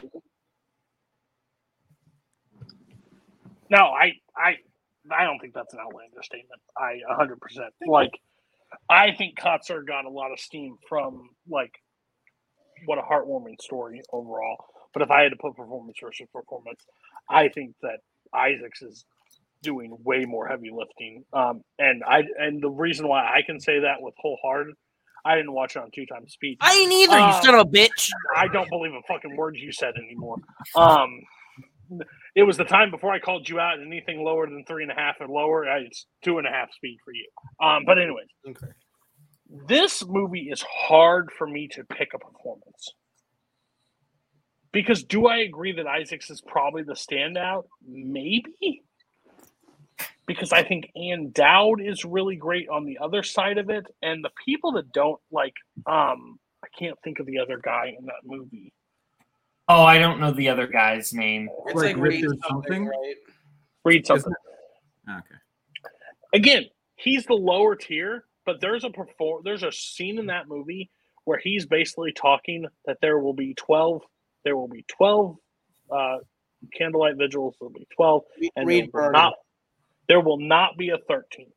No, 3.71 3.79
I, 3.79 4.13
I, 4.37 4.57
I 5.13 5.25
don't 5.25 5.39
think 5.41 5.55
that's 5.55 5.75
an 5.75 5.81
outlandish 5.81 6.27
statement. 6.27 6.61
I 6.79 7.01
100 7.09 7.41
percent 7.41 7.75
like. 7.87 8.13
I 8.91 9.13
think 9.13 9.39
Kotsur 9.39 9.87
got 9.87 10.05
a 10.05 10.11
lot 10.11 10.33
of 10.33 10.41
steam 10.41 10.77
from 10.89 11.31
like 11.49 11.75
what 12.87 12.99
a 12.99 13.03
heartwarming 13.03 13.61
story 13.63 14.03
overall. 14.13 14.67
But 14.95 15.03
if 15.03 15.11
I 15.11 15.23
had 15.23 15.31
to 15.31 15.37
put 15.37 15.57
performance 15.57 15.99
versus 16.03 16.29
performance, 16.33 16.85
I 17.31 17.49
think 17.49 17.75
that 17.83 17.99
Isaacs 18.35 18.83
is 18.83 19.05
doing 19.63 19.97
way 20.05 20.25
more 20.27 20.49
heavy 20.49 20.71
lifting. 20.73 21.25
Um, 21.33 21.63
and 21.79 22.03
I 22.05 22.23
and 22.39 22.63
the 22.63 22.71
reason 22.71 23.09
why 23.09 23.25
I 23.25 23.43
can 23.47 23.61
say 23.61 23.81
that 23.81 24.01
with 24.01 24.15
wholehearted, 24.19 24.75
I 25.25 25.37
didn't 25.37 25.53
watch 25.53 25.77
it 25.77 25.81
on 25.83 25.91
two 25.95 26.07
times 26.07 26.33
speed. 26.33 26.59
I 26.61 26.73
ain't 26.75 26.93
either, 26.93 27.19
Um, 27.19 27.29
you 27.29 27.33
son 27.33 27.55
of 27.55 27.61
a 27.63 27.71
bitch. 27.71 28.11
I 28.37 28.49
don't 28.49 28.71
believe 28.71 28.93
a 28.93 29.03
fucking 29.09 29.37
word 29.37 29.57
you 29.57 29.73
said 29.73 29.95
anymore. 29.99 30.39
Um, 30.77 31.21
it 32.37 32.45
was 32.45 32.57
the 32.57 32.65
time 32.65 32.91
before 32.91 33.13
I 33.13 33.21
called 33.21 33.49
you 33.49 33.61
out. 33.61 33.81
Anything 33.81 34.25
lower 34.25 34.47
than 34.47 34.65
three 34.67 34.83
and 34.85 34.93
a 34.93 34.95
half 34.97 35.17
or 35.21 35.29
lower, 35.29 35.65
it's 35.79 36.07
two 36.25 36.39
and 36.39 36.47
a 36.47 36.51
half 36.51 36.73
speed 36.73 36.99
for 37.05 37.13
you. 37.13 37.29
Um, 37.67 37.85
but 37.87 37.99
anyway, 37.99 38.23
Okay. 38.49 38.73
this 39.69 40.05
movie 40.07 40.49
is 40.51 40.63
hard 40.63 41.31
for 41.37 41.47
me 41.47 41.69
to 41.73 41.85
pick 41.85 42.11
a 42.15 42.19
performance 42.19 42.95
because 44.73 45.05
do 45.05 45.27
I 45.27 45.39
agree 45.39 45.73
that 45.77 45.87
Isaacs 45.87 46.31
is 46.31 46.43
probably 46.47 46.83
the 46.83 46.95
standout? 46.95 47.65
Maybe. 47.87 48.83
Because 50.27 50.53
I 50.53 50.63
think 50.65 50.91
Ann 50.97 51.31
Dowd 51.33 51.81
is 51.81 52.05
really 52.05 52.37
great 52.37 52.69
on 52.69 52.85
the 52.85 52.99
other 52.99 53.23
side 53.23 53.59
of 53.59 53.71
it, 53.71 53.87
and 54.03 54.25
the 54.25 54.31
people 54.45 54.73
that 54.73 54.93
don't 54.93 55.21
like, 55.31 55.55
um, 55.87 56.39
I 56.65 56.69
can't 56.77 56.99
think 57.05 57.21
of 57.21 57.27
the 57.27 57.39
other 57.39 57.61
guy 57.63 57.95
in 57.99 58.07
that 58.07 58.25
movie. 58.25 58.73
Oh, 59.69 59.83
I 59.83 59.99
don't 59.99 60.21
know 60.21 60.33
the 60.33 60.49
other 60.49 60.67
guy's 60.67 61.13
name. 61.13 61.49
It's 61.67 61.75
Like 61.77 61.95
like, 61.95 61.97
read 61.97 62.23
Richard 62.23 62.39
something, 62.49 62.73
something? 62.73 62.87
right? 62.87 63.15
Read 63.85 64.07
something. 64.07 64.33
okay 65.09 65.35
Again, 66.35 66.67
he's 66.97 67.25
the 67.27 67.35
lower 67.35 67.77
tier, 67.77 68.25
but 68.45 68.61
there's 68.61 68.85
a 68.85 68.91
perform 68.91 69.43
there's 69.45 69.63
a 69.63 69.73
scene 69.73 70.19
in 70.19 70.27
that 70.27 70.49
movie 70.49 70.91
where 71.25 71.39
he's 71.39 71.67
basically 71.67 72.13
talking 72.13 72.67
that 72.87 72.99
there 73.03 73.19
will 73.19 73.33
be 73.35 73.55
12 73.55 74.03
there 74.45 74.57
will 74.57 74.69
be 74.69 74.85
12 74.89 75.37
uh 75.91 76.17
candlelight 76.73 77.17
vigils 77.17 77.57
there 77.61 77.69
will 77.69 77.79
be 77.79 77.87
12 77.97 78.23
and 78.57 78.67
Reed 78.67 78.91
will 78.93 79.11
not 79.11 79.35
there 80.09 80.21
will 80.21 80.39
not 80.39 80.77
be 80.77 80.91
a 80.91 80.99
13th 81.11 81.53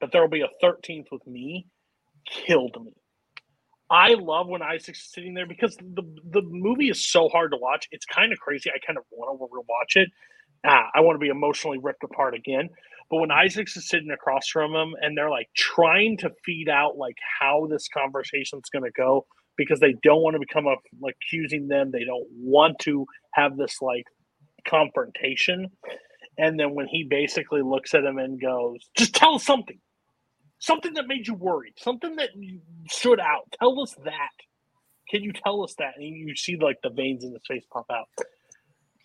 but 0.00 0.12
there 0.12 0.22
will 0.22 0.28
be 0.28 0.42
a 0.42 0.66
13th 0.66 1.06
with 1.12 1.26
me 1.26 1.66
killed 2.26 2.76
me. 2.82 2.92
I 3.90 4.14
love 4.14 4.46
when 4.46 4.62
isaac's 4.62 5.12
sitting 5.12 5.34
there 5.34 5.46
because 5.46 5.76
the 5.76 6.02
the 6.30 6.42
movie 6.42 6.90
is 6.90 7.10
so 7.10 7.28
hard 7.28 7.50
to 7.52 7.56
watch. 7.56 7.88
It's 7.90 8.06
kind 8.06 8.32
of 8.32 8.38
crazy. 8.38 8.70
I 8.70 8.78
kind 8.84 8.98
of 8.98 9.04
want 9.10 9.38
to 9.38 9.46
rewatch 9.46 10.00
it. 10.02 10.10
Ah, 10.64 10.90
i 10.94 11.00
want 11.00 11.16
to 11.16 11.20
be 11.20 11.28
emotionally 11.28 11.78
ripped 11.78 12.04
apart 12.04 12.34
again. 12.34 12.68
But 13.10 13.18
when 13.18 13.32
Isaacs 13.32 13.76
is 13.76 13.88
sitting 13.88 14.10
across 14.12 14.48
from 14.48 14.72
him 14.72 14.94
and 15.00 15.16
they're 15.16 15.30
like 15.30 15.48
trying 15.56 16.16
to 16.18 16.30
feed 16.44 16.68
out 16.68 16.96
like 16.96 17.16
how 17.40 17.66
this 17.68 17.88
conversation's 17.88 18.70
going 18.70 18.84
to 18.84 18.92
go 18.92 19.26
because 19.56 19.80
they 19.80 19.94
don't 20.04 20.22
want 20.22 20.34
to 20.34 20.40
become 20.40 20.66
a, 20.66 20.76
like 21.00 21.16
accusing 21.26 21.66
them, 21.66 21.90
they 21.90 22.04
don't 22.04 22.28
want 22.30 22.78
to 22.80 23.04
have 23.34 23.56
this 23.56 23.78
like 23.82 24.04
confrontation. 24.64 25.70
And 26.40 26.58
then 26.58 26.74
when 26.74 26.86
he 26.86 27.04
basically 27.04 27.62
looks 27.62 27.94
at 27.94 28.04
him 28.04 28.18
and 28.18 28.40
goes, 28.40 28.88
"Just 28.96 29.14
tell 29.14 29.34
us 29.34 29.44
something, 29.44 29.78
something 30.58 30.94
that 30.94 31.06
made 31.06 31.28
you 31.28 31.34
worried, 31.34 31.74
something 31.78 32.16
that 32.16 32.30
you 32.36 32.60
stood 32.88 33.20
out. 33.20 33.52
Tell 33.58 33.80
us 33.80 33.94
that. 34.04 34.34
Can 35.10 35.22
you 35.22 35.32
tell 35.32 35.62
us 35.62 35.74
that?" 35.78 35.96
And 35.96 36.04
you 36.04 36.34
see 36.36 36.56
like 36.56 36.80
the 36.82 36.90
veins 36.90 37.24
in 37.24 37.32
his 37.32 37.46
face 37.46 37.64
pop 37.70 37.86
out. 37.90 38.08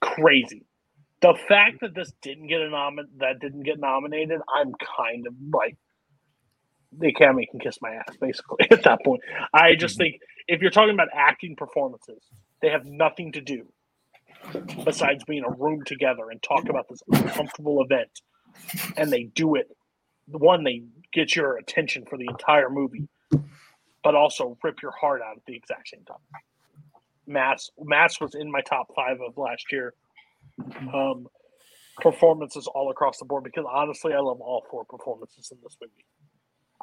Crazy 0.01 0.65
the 1.21 1.33
fact 1.47 1.81
that 1.81 1.95
this 1.95 2.13
didn't 2.21 2.47
get 2.47 2.61
a 2.61 2.65
nomin 2.65 3.05
that 3.17 3.39
didn't 3.39 3.63
get 3.63 3.79
nominated, 3.79 4.41
I'm 4.55 4.73
kind 4.97 5.25
of 5.25 5.33
like 5.51 5.75
the 6.97 7.07
Academy 7.07 7.47
can 7.49 7.59
kiss 7.59 7.77
my 7.81 7.91
ass 7.91 8.15
basically 8.19 8.67
at 8.71 8.83
that 8.83 8.99
point. 9.03 9.21
I 9.53 9.75
just 9.75 9.95
mm-hmm. 9.95 10.03
think 10.03 10.21
if 10.47 10.61
you're 10.61 10.71
talking 10.71 10.93
about 10.93 11.07
acting 11.13 11.55
performances, 11.55 12.23
they 12.61 12.69
have 12.69 12.85
nothing 12.85 13.31
to 13.33 13.41
do 13.41 13.65
besides 14.83 15.23
being 15.25 15.43
a 15.43 15.51
room 15.51 15.83
together 15.85 16.29
and 16.29 16.41
talk 16.41 16.69
about 16.69 16.87
this 16.89 17.01
uncomfortable 17.11 17.81
event, 17.83 18.09
and 18.97 19.11
they 19.11 19.23
do 19.23 19.55
it. 19.55 19.69
One, 20.27 20.63
they 20.63 20.83
get 21.13 21.35
your 21.35 21.57
attention 21.57 22.05
for 22.09 22.17
the 22.17 22.27
entire 22.29 22.69
movie, 22.69 23.07
but 24.03 24.15
also 24.15 24.57
rip 24.63 24.81
your 24.81 24.91
heart 24.91 25.21
out 25.21 25.37
at 25.37 25.45
the 25.45 25.55
exact 25.55 25.89
same 25.89 26.03
time. 26.05 26.17
Mass 27.27 27.71
Mass 27.81 28.19
was 28.21 28.35
in 28.35 28.51
my 28.51 28.61
top 28.61 28.87
five 28.95 29.17
of 29.21 29.37
last 29.37 29.71
year 29.71 29.93
um, 30.93 31.27
performances 31.97 32.67
all 32.67 32.91
across 32.91 33.17
the 33.17 33.25
board 33.25 33.43
because 33.43 33.65
honestly, 33.71 34.13
I 34.13 34.19
love 34.19 34.41
all 34.41 34.65
four 34.69 34.85
performances 34.85 35.51
in 35.51 35.57
this 35.63 35.77
movie. 35.81 36.05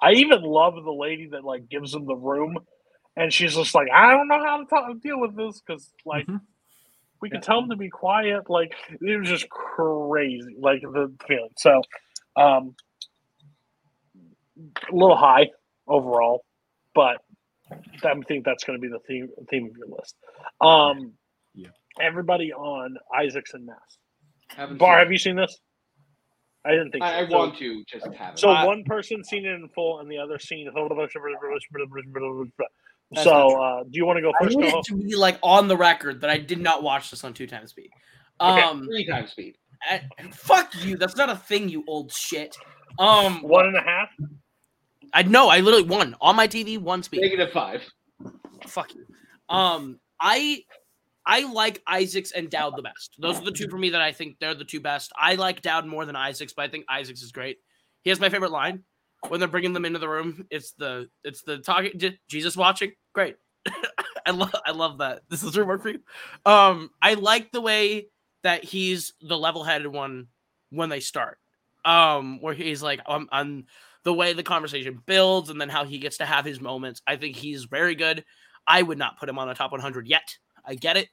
I 0.01 0.13
even 0.13 0.43
love 0.43 0.75
the 0.75 0.93
lady 0.93 1.29
that 1.29 1.45
like 1.45 1.69
gives 1.69 1.95
him 1.95 2.07
the 2.07 2.17
room, 2.17 2.59
and 3.17 3.33
she's 3.33 3.55
just 3.55 3.75
like, 3.75 3.89
I 3.93 4.11
don't 4.11 4.27
know 4.27 4.43
how 4.43 4.59
to 4.59 4.65
talk, 4.65 5.01
deal 5.01 5.21
with 5.21 5.37
this 5.37 5.61
because 5.61 5.93
like 6.05 6.27
we 7.23 7.31
can 7.31 7.41
tell 7.41 7.61
them 7.61 7.71
to 7.71 7.77
be 7.77 7.89
quiet. 7.89 8.51
Like 8.51 8.75
it 9.01 9.19
was 9.19 9.29
just 9.29 9.49
crazy, 9.49 10.55
like 10.59 10.83
the 10.83 11.11
feeling. 11.27 11.49
So, 11.57 11.81
um, 12.37 12.75
a 14.91 14.95
little 14.95 15.17
high 15.17 15.49
overall, 15.87 16.45
but 16.95 17.23
I 17.71 18.15
think 18.29 18.45
that's 18.45 18.65
going 18.65 18.79
to 18.79 18.83
be 18.83 18.89
the 18.89 18.99
theme 19.07 19.29
theme 19.49 19.67
of 19.71 19.77
your 19.79 19.89
list. 19.89 20.17
Um, 20.61 21.13
Yeah. 21.55 21.69
Everybody 22.01 22.53
on 22.53 22.97
Isaacs 23.15 23.55
and 23.55 23.67
Mass. 23.67 23.77
Haven't 24.49 24.79
Bar, 24.79 24.99
have 24.99 25.09
it. 25.09 25.13
you 25.13 25.19
seen 25.19 25.37
this? 25.37 25.59
I 26.65 26.71
didn't 26.71 26.91
think. 26.93 27.03
I, 27.05 27.21
I 27.21 27.25
so. 27.25 27.31
So- 27.31 27.39
want 27.39 27.57
to 27.59 27.85
just 27.85 28.07
have 28.15 28.35
it. 28.35 28.39
So 28.39 28.51
Uh, 28.51 28.67
one 28.67 28.85
person 28.85 29.23
seen 29.25 29.47
it 29.47 29.53
in 29.53 29.69
full, 29.69 30.01
and 30.01 30.11
the 30.11 30.19
other 30.19 30.39
seen. 30.39 30.69
So, 33.15 33.23
That's 33.23 33.27
not 33.27 33.49
true. 33.49 33.63
uh, 33.63 33.83
do 33.85 33.91
you 33.93 34.07
want 34.07 34.17
to 34.19 34.23
go 34.23 34.33
I 34.41 34.45
first? 34.45 34.57
need 34.57 34.73
it 34.73 34.85
to 34.87 34.97
be 34.97 35.15
like 35.17 35.39
on 35.43 35.69
the 35.69 35.77
record 35.77 36.21
that 36.23 36.31
I 36.31 36.39
did 36.39 36.59
not 36.61 36.83
watch 36.83 37.11
this 37.11 37.25
on 37.25 37.35
two 37.35 37.47
times 37.47 37.71
speed. 37.71 37.91
Okay. 38.41 38.63
Um, 38.63 38.85
three 38.85 39.07
times 39.07 39.31
speed. 39.33 39.57
I- 39.83 40.03
fuck 40.33 40.73
you. 40.85 40.97
That's 40.97 41.17
not 41.17 41.29
a 41.29 41.37
thing, 41.37 41.69
you 41.69 41.85
old 41.87 42.13
shit. 42.13 42.57
Um, 42.99 43.43
One 43.43 43.67
and 43.67 43.77
a 43.77 43.83
half. 43.83 44.09
I 45.13 45.23
know. 45.25 45.49
I 45.49 45.61
literally 45.61 45.87
won 45.87 46.15
on 46.21 46.37
my 46.37 46.47
TV. 46.49 46.79
One 46.79 47.03
speed. 47.03 47.21
Negative 47.21 47.51
five. 47.53 47.83
Fuck 48.67 48.95
you. 48.95 49.05
Um, 49.49 49.99
I 50.21 50.63
I 51.27 51.51
like 51.53 51.83
Isaacs 51.87 52.33
and 52.33 52.49
Dowd 52.51 52.75
the 52.77 52.83
best. 52.83 53.17
Those 53.19 53.39
are 53.41 53.45
the 53.45 53.53
two 53.53 53.69
for 53.69 53.77
me 53.79 53.91
that 53.91 54.01
I 54.01 54.13
think 54.13 54.37
they're 54.41 54.55
the 54.55 54.65
two 54.65 54.81
best. 54.81 55.13
I 55.17 55.35
like 55.35 55.63
Dowd 55.63 55.87
more 55.87 56.05
than 56.07 56.17
Isaacs, 56.17 56.53
but 56.55 56.63
I 56.65 56.69
think 56.69 56.85
Isaacs 56.89 57.23
is 57.23 57.33
great. 57.33 57.59
He 58.03 58.11
has 58.11 58.19
my 58.21 58.29
favorite 58.29 58.53
line 58.53 58.85
when 59.29 59.41
they're 59.41 59.49
bringing 59.49 59.73
them 59.73 59.85
into 59.85 59.99
the 59.99 60.09
room. 60.09 60.47
It's 60.51 60.73
the 60.73 61.09
it's 61.25 61.43
the 61.43 61.59
talking 61.59 61.93
Jesus 62.29 62.57
watching. 62.57 62.93
Great. 63.15 63.37
I 64.27 64.31
love 64.31 64.55
I 64.67 64.73
love 64.73 64.99
that. 64.99 65.23
This 65.29 65.43
is 65.43 65.57
work 65.57 65.83
for 65.83 65.91
you. 65.91 66.01
Um, 66.47 66.91
I 67.01 67.15
like 67.15 67.53
the 67.53 67.61
way 67.61 68.09
that 68.43 68.65
he's 68.65 69.13
the 69.21 69.39
level-headed 69.39 69.87
one 69.87 70.27
when 70.71 70.89
they 70.89 71.01
start. 71.01 71.39
Um, 71.85 72.41
where 72.41 72.55
he's 72.55 72.83
like 72.83 73.01
um, 73.07 73.29
on 73.33 73.65
the 74.05 74.13
way 74.13 74.33
the 74.33 74.43
conversation 74.43 75.01
builds 75.07 75.51
and 75.51 75.61
then 75.61 75.69
how 75.69 75.85
he 75.85 75.99
gets 75.99 76.19
to 76.19 76.27
have 76.27 76.45
his 76.45 76.61
moments. 76.61 77.03
I 77.07 77.17
think 77.17 77.37
he's 77.37 77.65
very 77.65 77.95
good. 77.95 78.25
I 78.67 78.83
would 78.83 78.99
not 78.99 79.19
put 79.19 79.29
him 79.29 79.39
on 79.39 79.49
the 79.49 79.55
top 79.55 79.73
100 79.73 80.07
yet. 80.07 80.37
I 80.65 80.77
get 80.77 80.97
it. 80.97 81.09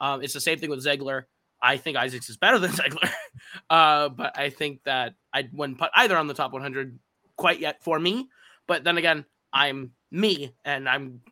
Um, 0.00 0.22
it's 0.22 0.34
the 0.34 0.40
same 0.40 0.58
thing 0.58 0.70
with 0.70 0.84
Zegler. 0.84 1.24
I 1.60 1.76
think 1.76 1.96
Isaacs 1.96 2.30
is 2.30 2.36
better 2.36 2.58
than 2.58 2.70
Zegler, 2.72 3.10
uh, 3.70 4.08
but 4.10 4.38
I 4.38 4.50
think 4.50 4.82
that 4.84 5.14
I 5.32 5.48
wouldn't 5.52 5.78
put 5.78 5.90
either 5.94 6.16
on 6.16 6.26
the 6.26 6.34
top 6.34 6.52
100 6.52 6.98
quite 7.38 7.60
yet 7.60 7.82
for 7.82 7.98
me. 7.98 8.28
But 8.66 8.84
then 8.84 8.98
again, 8.98 9.24
I'm 9.52 9.92
me, 10.10 10.52
and 10.64 10.86
I'm 10.86 11.22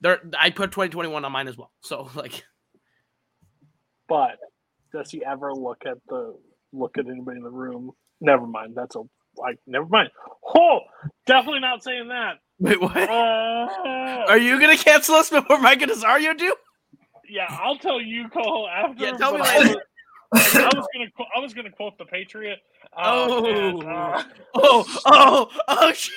there. 0.00 0.20
I 0.38 0.48
put 0.48 0.70
2021 0.72 1.24
on 1.24 1.32
mine 1.32 1.48
as 1.48 1.58
well. 1.58 1.70
So 1.82 2.08
like, 2.14 2.42
But 4.08 4.38
does 4.92 5.10
he 5.10 5.22
ever 5.24 5.52
look 5.52 5.82
at 5.84 5.98
the 6.08 6.34
look 6.72 6.96
at 6.96 7.06
anybody 7.06 7.36
in 7.38 7.44
the 7.44 7.50
room? 7.50 7.90
Never 8.20 8.46
mind. 8.46 8.72
That's 8.74 8.96
a 8.96 9.02
like. 9.36 9.58
Never 9.66 9.86
mind. 9.86 10.08
Oh, 10.54 10.80
definitely 11.26 11.60
not 11.60 11.82
saying 11.84 12.08
that. 12.08 12.36
wait, 12.58 12.80
what? 12.80 12.96
Uh, 12.96 13.68
Are 14.28 14.38
you 14.38 14.58
gonna 14.58 14.78
cancel 14.78 15.16
us 15.16 15.28
before 15.30 15.58
Mike 15.60 15.82
and 15.82 15.92
Nazario 15.92 16.36
do? 16.36 16.54
yeah, 17.28 17.46
I'll 17.50 17.76
tell 17.76 18.00
you, 18.00 18.28
Cole. 18.30 18.68
After. 18.68 19.04
Yeah, 19.04 19.16
tell 19.18 19.34
me 19.34 19.40
later. 19.42 19.82
Was, 20.32 20.54
I 20.56 20.64
was 20.76 20.86
gonna. 20.94 21.10
qu- 21.16 21.24
I 21.36 21.40
was 21.40 21.54
gonna 21.54 21.70
quote 21.70 21.98
the 21.98 22.04
Patriot. 22.04 22.58
and, 22.96 23.02
Oh. 23.06 23.80
uh, 23.82 24.22
Oh, 24.54 24.84
oh, 25.06 25.50
oh, 25.68 25.92
shit. 25.92 26.12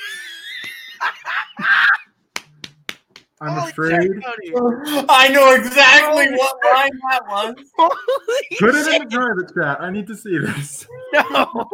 I'm 3.44 3.54
Holy 3.54 3.72
afraid. 3.72 4.02
shit, 4.04 4.24
I 5.10 5.28
know 5.30 5.56
exactly 5.56 6.30
what 6.38 6.58
line 6.64 6.92
that 7.10 7.22
was. 7.28 7.56
Holy 7.78 8.58
Put 8.60 8.76
it 8.76 8.86
shit, 8.86 9.02
in 9.02 9.10
the 9.10 9.16
private 9.18 9.54
chat. 9.56 9.82
I 9.82 9.90
need 9.90 10.06
to 10.08 10.16
see 10.16 10.38
this. 10.38 10.86
no. 11.14 11.68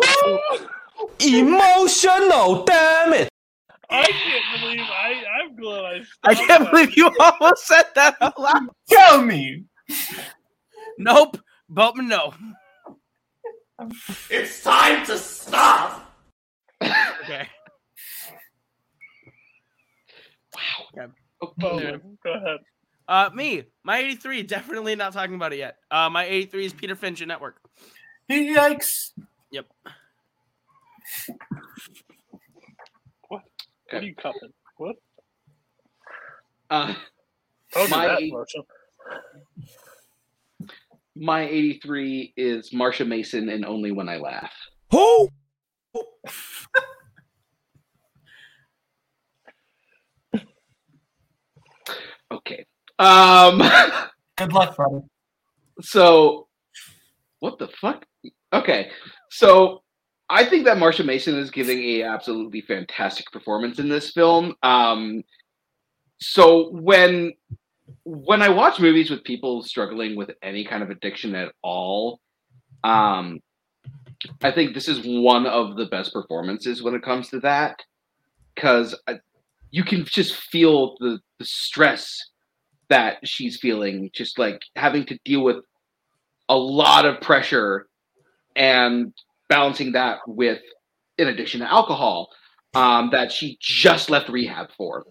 Emotional, 1.20 2.64
damn 2.64 3.14
it! 3.14 3.30
I 3.90 4.04
can't 4.04 4.62
believe 4.62 4.80
I. 4.80 5.24
I'm 5.44 5.56
glad 5.56 5.84
I. 5.84 6.02
I 6.32 6.36
can't 6.36 6.64
that. 6.64 6.72
believe 6.72 6.96
you 6.98 7.12
almost 7.20 7.68
said 7.68 7.84
that 7.96 8.16
out 8.22 8.40
loud. 8.40 8.70
Tell 8.90 9.22
me. 9.22 9.64
Nope. 10.98 11.38
Boatman, 11.69 12.07
no. 12.07 12.34
It's 14.30 14.64
time 14.64 15.06
to 15.06 15.18
stop! 15.18 16.03
Okay. 16.81 17.48
Wow. 20.53 21.03
Okay. 21.03 21.14
Oh, 21.41 21.53
go 22.23 22.34
ahead. 22.34 22.60
Uh, 23.07 23.30
me, 23.34 23.64
my 23.84 23.99
83, 23.99 24.44
definitely 24.44 24.95
not 24.95 25.14
talking 25.14 25.35
about 25.35 25.53
it 25.53 25.60
yet. 25.60 25.77
Uh, 25.91 26.10
my 26.10 26.26
83 26.26 26.65
is 26.65 26.73
Peter 26.73 26.95
Finch 26.95 27.22
and 27.22 27.27
Network. 27.30 27.57
He 28.27 28.53
yikes. 28.56 29.11
Yep. 29.52 29.65
What 33.27 33.41
are 33.94 34.02
you 34.02 34.15
cupping? 34.15 34.52
What? 34.77 34.95
Uh, 36.69 36.94
Don't 37.73 37.85
do 37.89 37.95
My- 37.95 38.07
that, 38.07 38.19
Marshall. 38.23 38.65
My 41.19 41.48
83 41.48 42.34
is 42.38 42.72
Marsha 42.72 43.07
Mason 43.07 43.49
and 43.49 43.65
Only 43.65 43.91
When 43.91 44.10
I 44.10 44.18
Laugh. 44.18 44.53
Who? 44.91 45.30
Okay. 52.31 52.65
Um. 52.99 53.61
Good 54.38 54.53
luck, 54.53 54.76
brother. 54.76 55.02
So, 55.81 56.48
what 57.39 57.57
the 57.57 57.68
fuck? 57.68 58.06
Okay, 58.53 58.89
so 59.30 59.84
I 60.30 60.45
think 60.45 60.65
that 60.65 60.77
Marsha 60.77 61.06
Mason 61.06 61.35
is 61.38 61.52
giving 61.52 61.80
a 61.80 62.03
absolutely 62.03 62.61
fantastic 62.61 63.31
performance 63.31 63.80
in 63.80 63.89
this 63.89 64.11
film. 64.11 64.56
Um, 64.64 65.23
so 66.19 66.69
when 66.72 67.34
when 68.10 68.42
I 68.42 68.48
watch 68.48 68.80
movies 68.80 69.10
with 69.10 69.26
people 69.26 69.62
struggling 69.64 70.16
with 70.16 70.32
any 70.42 70.64
kind 70.64 70.82
of 70.82 70.90
addiction 70.90 71.36
at 71.36 71.52
all, 71.62 72.22
um, 72.86 73.40
I 74.42 74.52
think 74.52 74.74
this 74.74 74.88
is 74.88 75.06
one 75.06 75.46
of 75.46 75.76
the 75.76 75.88
best 75.88 76.14
performances 76.14 76.82
when 76.82 76.96
it 76.96 77.04
comes 77.04 77.30
to 77.30 77.42
that. 77.42 77.82
because 78.56 78.96
you 79.72 79.84
can 79.84 80.06
just 80.06 80.36
feel 80.36 80.96
the, 81.00 81.20
the 81.40 81.46
stress 81.46 82.30
that 82.90 83.18
she's 83.28 83.60
feeling, 83.60 84.10
just 84.14 84.40
like 84.40 84.62
having 84.78 85.06
to 85.06 85.20
deal 85.26 85.44
with 85.44 85.58
a 86.48 86.56
lot 86.58 87.06
of 87.06 87.20
pressure 87.20 87.88
and 88.56 89.14
balancing 89.50 89.92
that 89.92 90.20
with 90.26 90.62
an 91.20 91.28
addiction 91.28 91.60
to 91.60 91.70
alcohol 91.72 92.30
um, 92.74 93.10
that 93.12 93.32
she 93.34 93.58
just 93.60 94.10
left 94.10 94.30
rehab 94.30 94.72
for. 94.78 95.06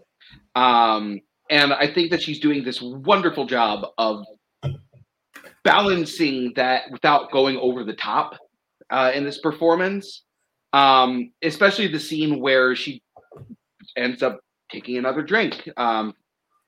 Um, 0.55 1.21
and 1.51 1.73
I 1.73 1.93
think 1.93 2.11
that 2.11 2.23
she's 2.23 2.41
doing 2.41 2.65
this 2.65 2.81
wonderful 2.83 3.47
job 3.47 3.87
of 3.99 4.25
balancing 5.65 6.53
that 6.57 6.85
without 6.91 7.31
going 7.33 7.57
over 7.57 7.85
the 7.85 7.95
top 7.95 8.37
uh, 8.91 9.13
in 9.15 9.25
this 9.25 9.39
performance. 9.39 10.23
Um, 10.73 11.33
especially 11.43 11.89
the 11.89 12.01
scene 12.01 12.41
where 12.41 12.77
she 12.77 13.03
ends 13.97 14.23
up 14.23 14.41
taking 14.71 14.97
another 14.97 15.23
drink. 15.23 15.69
Um, 15.77 16.15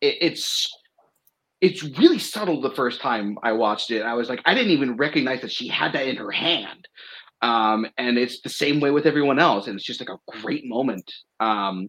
it, 0.00 0.16
it's 0.20 0.72
it's 1.60 1.82
really 1.82 2.18
subtle 2.18 2.60
the 2.60 2.70
first 2.70 3.00
time 3.00 3.36
I 3.42 3.52
watched 3.52 3.90
it. 3.90 4.02
I 4.02 4.14
was 4.14 4.28
like, 4.28 4.40
I 4.44 4.54
didn't 4.54 4.70
even 4.70 4.96
recognize 4.96 5.40
that 5.40 5.50
she 5.50 5.68
had 5.68 5.92
that 5.92 6.06
in 6.06 6.16
her 6.16 6.30
hand. 6.30 6.86
Um, 7.42 7.86
and 7.98 8.16
it's 8.16 8.40
the 8.40 8.48
same 8.48 8.80
way 8.80 8.90
with 8.90 9.06
everyone 9.06 9.38
else, 9.38 9.66
and 9.66 9.76
it's 9.76 9.84
just 9.84 10.00
like 10.00 10.08
a 10.08 10.40
great 10.40 10.64
moment. 10.66 11.12
Um, 11.40 11.88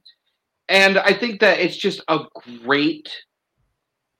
and 0.69 0.97
I 0.99 1.13
think 1.13 1.41
that 1.41 1.59
it's 1.59 1.75
just 1.75 2.01
a 2.07 2.19
great 2.63 3.09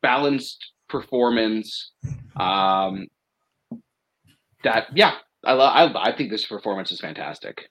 balanced 0.01 0.73
performance. 0.89 1.91
Um, 2.35 3.07
that 4.63 4.87
yeah, 4.95 5.13
I 5.45 5.53
love. 5.53 5.95
I, 5.95 6.09
I 6.09 6.15
think 6.17 6.31
this 6.31 6.45
performance 6.45 6.91
is 6.91 6.99
fantastic. 6.99 7.69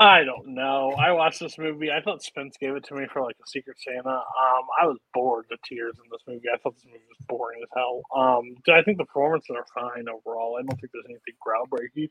I 0.00 0.24
don't 0.24 0.48
know. 0.48 0.92
I 0.98 1.12
watched 1.12 1.40
this 1.40 1.58
movie. 1.58 1.90
I 1.90 2.02
thought 2.02 2.22
Spence 2.22 2.56
gave 2.60 2.76
it 2.76 2.84
to 2.86 2.94
me 2.96 3.06
for 3.12 3.22
like 3.22 3.36
a 3.42 3.48
Secret 3.48 3.78
Santa. 3.80 4.10
Um, 4.10 4.64
I 4.82 4.86
was 4.86 4.98
bored 5.14 5.46
to 5.50 5.56
tears 5.68 5.96
in 6.04 6.10
this 6.12 6.22
movie. 6.28 6.48
I 6.54 6.58
thought 6.58 6.76
this 6.76 6.86
movie 6.86 7.00
was 7.08 7.26
boring 7.28 7.60
as 7.62 7.70
hell. 7.74 8.02
Um, 8.14 8.56
I 8.74 8.82
think 8.82 8.98
the 8.98 9.06
performances 9.06 9.56
are 9.56 9.66
fine 9.74 10.06
overall. 10.10 10.56
I 10.58 10.62
don't 10.62 10.78
think 10.80 10.92
there's 10.92 11.06
anything 11.08 11.36
groundbreaking. 11.46 12.10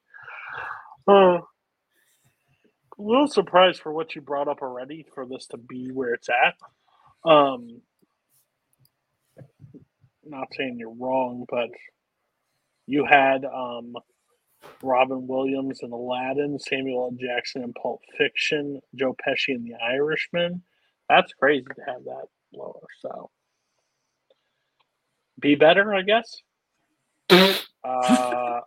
Uh, 1.07 1.41
a 2.99 3.03
little 3.03 3.27
surprised 3.27 3.81
for 3.81 3.93
what 3.93 4.15
you 4.15 4.21
brought 4.21 4.47
up 4.49 4.61
already 4.61 5.05
for 5.15 5.25
this 5.25 5.47
to 5.47 5.57
be 5.57 5.91
where 5.91 6.13
it's 6.13 6.29
at. 6.29 6.55
Um, 7.29 7.81
not 10.25 10.47
saying 10.57 10.77
you're 10.79 10.93
wrong, 10.93 11.45
but 11.49 11.69
you 12.87 13.05
had 13.09 13.45
um, 13.45 13.95
Robin 14.81 15.27
Williams 15.27 15.79
in 15.81 15.91
Aladdin, 15.91 16.59
Samuel 16.59 17.11
L. 17.11 17.17
Jackson 17.19 17.63
in 17.63 17.73
Pulp 17.73 18.01
Fiction, 18.17 18.79
Joe 18.95 19.15
Pesci 19.25 19.49
in 19.49 19.63
The 19.63 19.75
Irishman. 19.83 20.61
That's 21.09 21.33
crazy 21.33 21.65
to 21.65 21.81
have 21.85 22.03
that 22.05 22.25
lower. 22.53 22.87
So 23.01 23.29
be 25.39 25.55
better, 25.55 25.93
I 25.93 26.01
guess. 26.01 26.41
uh, 27.83 28.61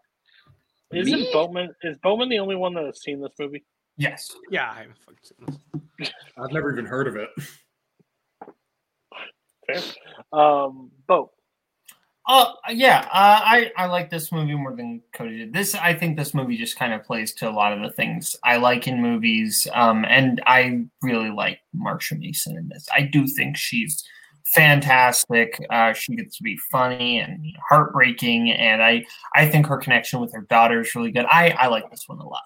isn't 0.92 1.32
Bowman 1.32 1.74
is 1.82 1.98
Bowman 1.98 2.28
the 2.28 2.38
only 2.38 2.56
one 2.56 2.74
that 2.74 2.84
has 2.84 3.02
seen 3.02 3.20
this 3.20 3.32
movie? 3.38 3.64
Yes. 3.96 4.30
Yeah, 4.50 4.70
I 4.70 4.78
haven't 4.80 4.98
fucking 4.98 5.18
seen 5.22 5.60
this. 5.98 6.10
I've 6.38 6.52
never 6.52 6.72
even 6.72 6.86
heard 6.86 7.06
of 7.06 7.16
it. 7.16 7.28
Fair. 9.66 9.82
Um, 10.32 10.90
Bo. 11.06 11.30
Uh, 12.32 12.52
yeah, 12.68 13.00
uh, 13.12 13.40
I 13.42 13.72
I 13.76 13.86
like 13.86 14.08
this 14.08 14.30
movie 14.30 14.54
more 14.54 14.76
than 14.76 15.02
Cody 15.12 15.38
did. 15.38 15.52
This 15.52 15.74
I 15.74 15.92
think 15.94 16.16
this 16.16 16.32
movie 16.32 16.56
just 16.56 16.78
kind 16.78 16.94
of 16.94 17.02
plays 17.02 17.34
to 17.34 17.48
a 17.48 17.50
lot 17.50 17.72
of 17.72 17.82
the 17.82 17.90
things 17.90 18.36
I 18.44 18.58
like 18.58 18.86
in 18.86 19.02
movies, 19.02 19.66
um, 19.74 20.04
and 20.08 20.40
I 20.46 20.84
really 21.02 21.30
like 21.30 21.58
Marsha 21.74 22.16
Mason 22.16 22.56
in 22.56 22.68
this. 22.68 22.86
I 22.94 23.02
do 23.02 23.26
think 23.26 23.56
she's 23.56 24.04
fantastic. 24.54 25.58
Uh, 25.70 25.92
she 25.92 26.14
gets 26.14 26.36
to 26.36 26.44
be 26.44 26.56
funny 26.70 27.18
and 27.18 27.44
heartbreaking, 27.68 28.52
and 28.52 28.80
I 28.80 29.04
I 29.34 29.48
think 29.48 29.66
her 29.66 29.78
connection 29.78 30.20
with 30.20 30.32
her 30.32 30.42
daughter 30.42 30.82
is 30.82 30.94
really 30.94 31.10
good. 31.10 31.26
I 31.28 31.50
I 31.58 31.66
like 31.66 31.90
this 31.90 32.04
one 32.06 32.20
a 32.20 32.28
lot. 32.28 32.42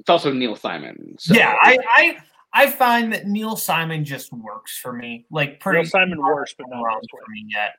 It's 0.00 0.10
also 0.10 0.32
Neil 0.32 0.56
Simon. 0.56 1.14
So. 1.20 1.32
Yeah, 1.34 1.56
I 1.62 1.78
I 1.94 2.16
I 2.52 2.70
find 2.70 3.12
that 3.12 3.28
Neil 3.28 3.54
Simon 3.54 4.04
just 4.04 4.32
works 4.32 4.76
for 4.76 4.92
me. 4.92 5.26
Like 5.30 5.60
pretty 5.60 5.82
Neil 5.82 5.88
Simon 5.88 6.18
works, 6.20 6.56
but 6.58 6.66
not 6.70 6.82
wrong 6.82 6.98
this 7.00 7.08
way. 7.12 7.20
for 7.24 7.30
me 7.30 7.46
yet. 7.50 7.74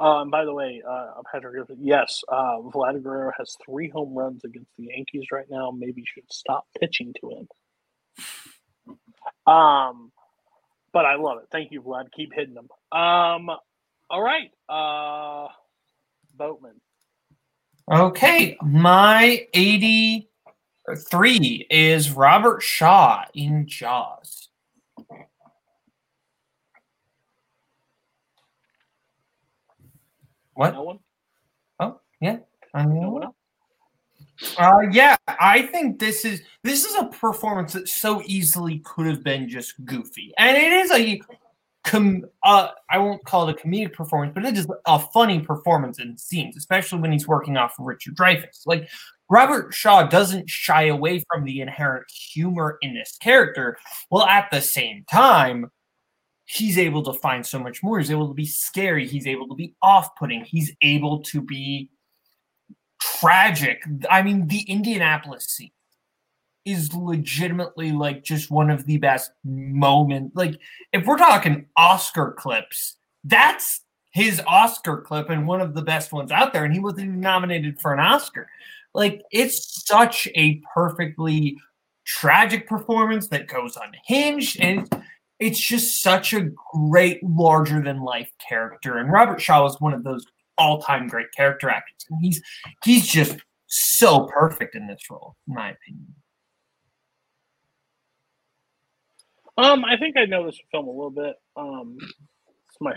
Um, 0.00 0.30
by 0.30 0.44
the 0.46 0.54
way, 0.54 0.82
uh, 0.88 1.20
Patrick 1.30 1.52
Griffin, 1.54 1.76
yes, 1.82 2.22
uh, 2.28 2.56
Vlad 2.60 3.02
Guerrero 3.02 3.32
has 3.38 3.54
three 3.64 3.90
home 3.90 4.14
runs 4.14 4.42
against 4.44 4.70
the 4.78 4.86
Yankees 4.94 5.26
right 5.30 5.46
now. 5.50 5.70
Maybe 5.70 6.02
should 6.06 6.30
stop 6.32 6.66
pitching 6.80 7.12
to 7.20 7.30
him. 7.30 7.48
Um, 9.52 10.12
but 10.92 11.04
I 11.06 11.16
love 11.16 11.38
it. 11.38 11.46
Thank 11.52 11.72
you, 11.72 11.82
Vlad. 11.82 12.06
Keep 12.16 12.32
hitting 12.34 12.54
them. 12.54 12.68
Um, 12.92 13.50
all 14.10 14.22
right, 14.22 14.50
uh, 14.68 15.48
Boatman. 16.36 16.80
Okay, 17.92 18.58
my 18.62 19.48
83 19.54 21.68
is 21.70 22.12
Robert 22.12 22.62
Shaw 22.62 23.24
in 23.34 23.66
Jaws. 23.68 24.49
What? 30.60 30.74
No 30.74 30.82
one. 30.82 30.98
Oh, 31.78 32.00
yeah. 32.20 32.36
I 32.74 32.84
No 32.84 33.08
one 33.08 33.22
else. 33.24 33.34
Uh, 34.58 34.80
yeah, 34.92 35.16
I 35.26 35.62
think 35.62 35.98
this 35.98 36.26
is 36.26 36.42
this 36.62 36.84
is 36.84 36.94
a 36.96 37.06
performance 37.06 37.72
that 37.72 37.88
so 37.88 38.22
easily 38.26 38.80
could 38.80 39.06
have 39.06 39.24
been 39.24 39.48
just 39.48 39.82
goofy, 39.86 40.34
and 40.36 40.58
it 40.58 40.70
is 40.70 40.90
a 40.90 41.18
com- 41.84 42.26
uh, 42.44 42.68
I 42.90 42.98
won't 42.98 43.24
call 43.24 43.48
it 43.48 43.58
a 43.58 43.66
comedic 43.66 43.94
performance, 43.94 44.32
but 44.34 44.44
it 44.44 44.58
is 44.58 44.66
a 44.86 44.98
funny 44.98 45.40
performance 45.40 45.98
in 45.98 46.18
scenes, 46.18 46.58
especially 46.58 47.00
when 47.00 47.12
he's 47.12 47.26
working 47.26 47.56
off 47.56 47.78
of 47.78 47.86
Richard 47.86 48.14
Dreyfuss. 48.14 48.66
Like 48.66 48.90
Robert 49.30 49.72
Shaw 49.72 50.02
doesn't 50.08 50.50
shy 50.50 50.88
away 50.88 51.24
from 51.32 51.44
the 51.44 51.62
inherent 51.62 52.04
humor 52.10 52.76
in 52.82 52.94
this 52.94 53.16
character, 53.18 53.78
while 54.10 54.26
at 54.26 54.50
the 54.50 54.60
same 54.60 55.06
time, 55.10 55.70
he's 56.52 56.78
able 56.78 57.02
to 57.04 57.12
find 57.12 57.46
so 57.46 57.60
much 57.60 57.80
more. 57.80 57.98
He's 57.98 58.10
able 58.10 58.26
to 58.26 58.34
be 58.34 58.46
scary. 58.46 59.06
He's 59.06 59.26
able 59.26 59.46
to 59.46 59.54
be 59.54 59.74
off-putting. 59.82 60.44
He's 60.44 60.74
able 60.82 61.20
to 61.24 61.40
be 61.40 61.90
tragic. 63.00 63.82
I 64.10 64.22
mean, 64.22 64.48
the 64.48 64.62
Indianapolis 64.62 65.46
scene 65.46 65.70
is 66.64 66.92
legitimately 66.92 67.92
like 67.92 68.24
just 68.24 68.50
one 68.50 68.68
of 68.68 68.84
the 68.86 68.98
best 68.98 69.30
moments. 69.44 70.34
Like, 70.34 70.58
if 70.92 71.06
we're 71.06 71.18
talking 71.18 71.66
Oscar 71.76 72.32
clips, 72.32 72.96
that's 73.22 73.82
his 74.10 74.42
Oscar 74.44 75.02
clip 75.02 75.30
and 75.30 75.46
one 75.46 75.60
of 75.60 75.72
the 75.72 75.82
best 75.82 76.12
ones 76.12 76.32
out 76.32 76.52
there. 76.52 76.64
And 76.64 76.74
he 76.74 76.80
wasn't 76.80 77.02
even 77.02 77.20
nominated 77.20 77.80
for 77.80 77.94
an 77.94 78.00
Oscar. 78.00 78.48
Like, 78.92 79.22
it's 79.30 79.86
such 79.86 80.26
a 80.34 80.60
perfectly 80.74 81.58
tragic 82.04 82.66
performance 82.66 83.28
that 83.28 83.46
goes 83.46 83.78
unhinged. 83.80 84.60
And 84.60 84.90
it's 85.40 85.58
just 85.58 86.02
such 86.02 86.32
a 86.32 86.50
great, 86.72 87.22
larger 87.22 87.82
than 87.82 88.02
life 88.02 88.30
character. 88.46 88.98
And 88.98 89.10
Robert 89.10 89.40
Shaw 89.40 89.66
is 89.66 89.80
one 89.80 89.94
of 89.94 90.04
those 90.04 90.24
all-time 90.58 91.08
great 91.08 91.32
character 91.34 91.70
actors. 91.70 92.04
And 92.10 92.20
he's 92.22 92.42
he's 92.84 93.06
just 93.06 93.38
so 93.66 94.26
perfect 94.26 94.74
in 94.74 94.86
this 94.86 95.00
role, 95.10 95.36
in 95.48 95.54
my 95.54 95.70
opinion. 95.70 96.14
Um, 99.56 99.84
I 99.84 99.96
think 99.96 100.16
I 100.16 100.26
know 100.26 100.46
this 100.46 100.58
film 100.70 100.86
a 100.86 100.90
little 100.90 101.10
bit. 101.10 101.34
Um, 101.56 101.98
it's 102.00 102.80
my 102.80 102.94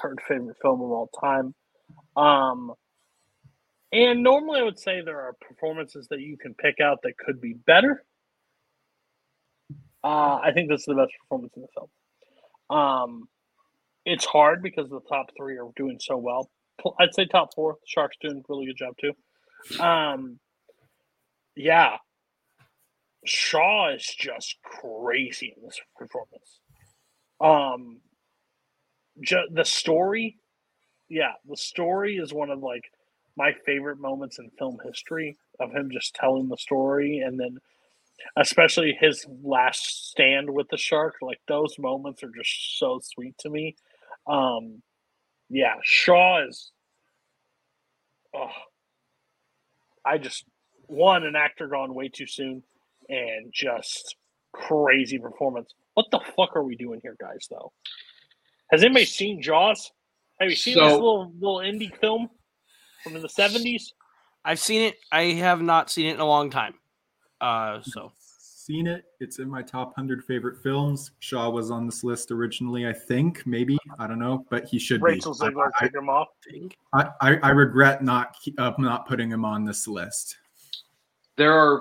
third 0.00 0.20
favorite 0.28 0.56
film 0.60 0.80
of 0.80 0.90
all 0.90 1.10
time. 1.20 1.54
Um, 2.16 2.72
and 3.92 4.22
normally 4.22 4.60
I 4.60 4.62
would 4.62 4.78
say 4.78 5.00
there 5.00 5.20
are 5.20 5.34
performances 5.40 6.06
that 6.10 6.20
you 6.20 6.36
can 6.36 6.54
pick 6.54 6.80
out 6.80 6.98
that 7.02 7.18
could 7.18 7.40
be 7.40 7.54
better. 7.66 8.04
Uh, 10.06 10.38
I 10.40 10.52
think 10.52 10.68
this 10.68 10.82
is 10.82 10.86
the 10.86 10.94
best 10.94 11.12
performance 11.20 11.52
in 11.56 11.62
the 11.62 11.68
film. 11.74 12.78
Um, 12.78 13.28
it's 14.04 14.24
hard 14.24 14.62
because 14.62 14.88
the 14.88 15.00
top 15.00 15.30
three 15.36 15.58
are 15.58 15.70
doing 15.74 15.98
so 16.00 16.16
well. 16.16 16.48
I'd 17.00 17.12
say 17.12 17.24
top 17.24 17.54
four. 17.56 17.72
The 17.72 17.86
Sharks 17.88 18.16
doing 18.20 18.38
a 18.38 18.42
really 18.48 18.66
good 18.66 18.76
job 18.76 18.94
too. 19.00 19.82
Um, 19.82 20.38
yeah, 21.56 21.96
Shaw 23.24 23.94
is 23.94 24.06
just 24.06 24.56
crazy 24.62 25.54
in 25.56 25.64
this 25.64 25.80
performance. 25.96 26.60
Um, 27.40 27.98
ju- 29.20 29.48
the 29.50 29.64
story, 29.64 30.38
yeah, 31.08 31.32
the 31.48 31.56
story 31.56 32.18
is 32.18 32.32
one 32.32 32.50
of 32.50 32.60
like 32.60 32.84
my 33.36 33.54
favorite 33.64 33.98
moments 33.98 34.38
in 34.38 34.50
film 34.56 34.78
history 34.84 35.36
of 35.58 35.72
him 35.72 35.90
just 35.90 36.14
telling 36.14 36.48
the 36.48 36.58
story, 36.58 37.18
and 37.18 37.40
then 37.40 37.58
especially 38.36 38.96
his 38.98 39.26
last 39.42 40.10
stand 40.10 40.50
with 40.50 40.68
the 40.70 40.76
shark. 40.76 41.14
Like 41.22 41.40
those 41.48 41.78
moments 41.78 42.22
are 42.22 42.30
just 42.36 42.78
so 42.78 43.00
sweet 43.02 43.36
to 43.38 43.50
me. 43.50 43.76
Um, 44.26 44.82
yeah, 45.48 45.74
Shaw 45.82 46.46
is. 46.46 46.72
Oh, 48.34 48.50
I 50.04 50.18
just 50.18 50.44
one 50.86 51.24
an 51.24 51.36
actor 51.36 51.68
gone 51.68 51.94
way 51.94 52.08
too 52.08 52.26
soon, 52.26 52.62
and 53.08 53.52
just 53.52 54.16
crazy 54.52 55.18
performance. 55.18 55.72
What 55.94 56.06
the 56.10 56.20
fuck 56.36 56.56
are 56.56 56.64
we 56.64 56.76
doing 56.76 57.00
here, 57.02 57.16
guys? 57.20 57.46
Though, 57.50 57.72
has 58.70 58.84
anybody 58.84 59.04
seen 59.04 59.40
Jaws? 59.40 59.90
Have 60.40 60.50
you 60.50 60.56
seen 60.56 60.74
this 60.74 60.92
little 60.92 61.32
little 61.38 61.58
indie 61.58 61.94
film 61.98 62.28
from 63.02 63.14
the 63.14 63.28
seventies? 63.28 63.94
I've 64.44 64.60
seen 64.60 64.82
it. 64.82 64.96
I 65.10 65.22
have 65.32 65.62
not 65.62 65.90
seen 65.90 66.06
it 66.06 66.14
in 66.14 66.20
a 66.20 66.26
long 66.26 66.50
time. 66.50 66.74
Uh, 67.46 67.80
so 67.82 68.12
Seen 68.66 68.88
it. 68.88 69.04
It's 69.20 69.38
in 69.38 69.48
my 69.48 69.62
top 69.62 69.96
100 69.96 70.24
favorite 70.24 70.60
films. 70.60 71.12
Shaw 71.20 71.48
was 71.48 71.70
on 71.70 71.86
this 71.86 72.02
list 72.02 72.32
originally, 72.32 72.88
I 72.88 72.92
think. 72.92 73.46
Maybe. 73.46 73.78
I 74.00 74.08
don't 74.08 74.18
know. 74.18 74.44
But 74.50 74.64
he 74.64 74.76
should 74.76 75.00
Rachel 75.02 75.34
be. 75.34 75.38
Zegler 75.38 75.70
I, 75.78 75.84
took 75.84 75.94
him 75.94 76.08
off. 76.08 76.26
I, 76.92 77.06
I, 77.20 77.36
I 77.44 77.50
regret 77.50 78.02
not 78.02 78.36
uh, 78.58 78.72
not 78.76 79.06
putting 79.06 79.30
him 79.30 79.44
on 79.44 79.64
this 79.64 79.86
list. 79.86 80.36
There 81.36 81.52
are 81.52 81.80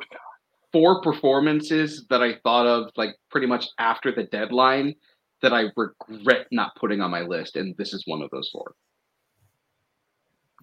four 0.72 1.02
performances 1.02 2.06
that 2.12 2.22
I 2.22 2.36
thought 2.44 2.68
of 2.68 2.92
like 2.98 3.16
pretty 3.32 3.48
much 3.48 3.66
after 3.80 4.12
the 4.12 4.26
deadline 4.26 4.94
that 5.42 5.54
I 5.54 5.72
regret 5.76 6.46
not 6.52 6.76
putting 6.76 7.02
on 7.02 7.10
my 7.10 7.22
list, 7.22 7.56
and 7.56 7.76
this 7.78 7.96
is 7.96 8.04
one 8.06 8.22
of 8.22 8.30
those 8.30 8.48
four. 8.54 8.76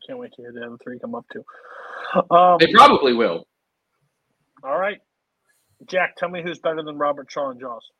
Can't 0.06 0.20
wait 0.20 0.32
to 0.34 0.42
hear 0.42 0.52
the 0.52 0.64
other 0.64 0.76
three 0.84 1.00
come 1.00 1.16
up 1.16 1.26
too. 1.32 1.44
Um, 2.30 2.58
They 2.60 2.72
probably 2.72 3.12
will. 3.12 3.48
All 4.62 4.78
right, 4.78 5.00
Jack, 5.86 6.16
tell 6.16 6.28
me 6.28 6.42
who's 6.42 6.58
better 6.58 6.82
than 6.82 6.98
Robert 6.98 7.30
Shaw 7.30 7.50
and 7.50 7.60
Jaws. 7.60 7.90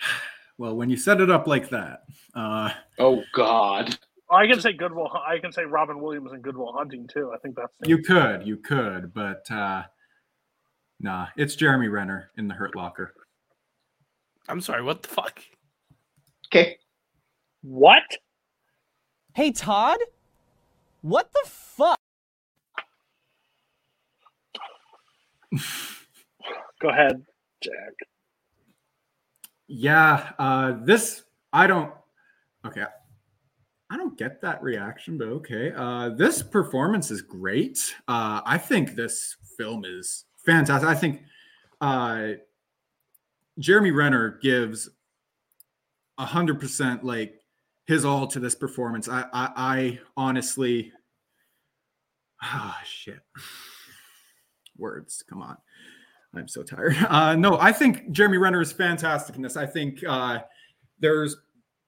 Well, 0.56 0.76
when 0.76 0.88
you 0.88 0.96
set 0.96 1.20
it 1.20 1.32
up 1.32 1.48
like 1.48 1.70
that, 1.70 2.04
uh, 2.36 2.70
Oh 3.00 3.24
God. 3.32 3.98
I 4.30 4.46
can 4.46 4.60
say 4.60 4.72
Goodwill. 4.72 5.10
I 5.26 5.38
can 5.38 5.50
say 5.50 5.64
Robin 5.64 6.00
Williams 6.00 6.30
and 6.30 6.42
Good 6.42 6.56
Will 6.56 6.72
Hunting 6.72 7.08
too. 7.12 7.32
I 7.34 7.38
think 7.38 7.56
that's 7.56 7.72
you 7.84 7.98
could, 7.98 8.46
you 8.46 8.56
could, 8.58 9.12
but 9.12 9.50
uh, 9.50 9.82
nah, 11.00 11.26
it's 11.36 11.56
Jeremy 11.56 11.88
Renner 11.88 12.30
in 12.36 12.46
the 12.46 12.54
Hurt 12.54 12.76
Locker. 12.76 13.14
I'm 14.48 14.60
sorry. 14.60 14.82
What 14.82 15.02
the 15.02 15.08
fuck? 15.08 15.40
Okay. 16.48 16.78
What? 17.62 18.04
Hey, 19.34 19.50
Todd? 19.50 19.98
What 21.02 21.32
the 21.32 21.50
fuck? 21.50 21.98
Go 26.80 26.88
ahead, 26.88 27.22
Jack. 27.62 27.92
Yeah, 29.66 30.32
uh, 30.38 30.74
this 30.84 31.22
I 31.52 31.66
don't. 31.66 31.92
Okay, 32.66 32.84
I 33.90 33.96
don't 33.96 34.18
get 34.18 34.40
that 34.42 34.62
reaction, 34.62 35.18
but 35.18 35.28
okay. 35.28 35.72
Uh, 35.74 36.10
this 36.10 36.42
performance 36.42 37.10
is 37.10 37.22
great. 37.22 37.78
Uh, 38.08 38.40
I 38.44 38.58
think 38.58 38.94
this 38.94 39.36
film 39.56 39.84
is 39.84 40.24
fantastic. 40.44 40.88
I 40.88 40.94
think 40.94 41.22
uh, 41.80 42.32
Jeremy 43.58 43.90
Renner 43.90 44.38
gives 44.42 44.88
a 46.18 46.24
hundred 46.24 46.60
percent 46.60 47.04
like 47.04 47.40
his 47.86 48.04
all 48.04 48.26
to 48.28 48.40
this 48.40 48.54
performance. 48.54 49.08
I, 49.08 49.24
I, 49.32 49.52
I 49.56 50.00
honestly, 50.16 50.92
ah, 52.42 52.80
shit. 52.84 53.20
Words, 54.76 55.22
come 55.28 55.42
on. 55.42 55.56
I'm 56.36 56.48
so 56.48 56.62
tired. 56.62 56.96
Uh, 57.08 57.36
no, 57.36 57.58
I 57.58 57.72
think 57.72 58.10
Jeremy 58.10 58.38
Renner 58.38 58.60
is 58.60 58.72
fantastic 58.72 59.36
in 59.36 59.42
this. 59.42 59.56
I 59.56 59.66
think 59.66 60.02
uh, 60.06 60.40
there's 60.98 61.36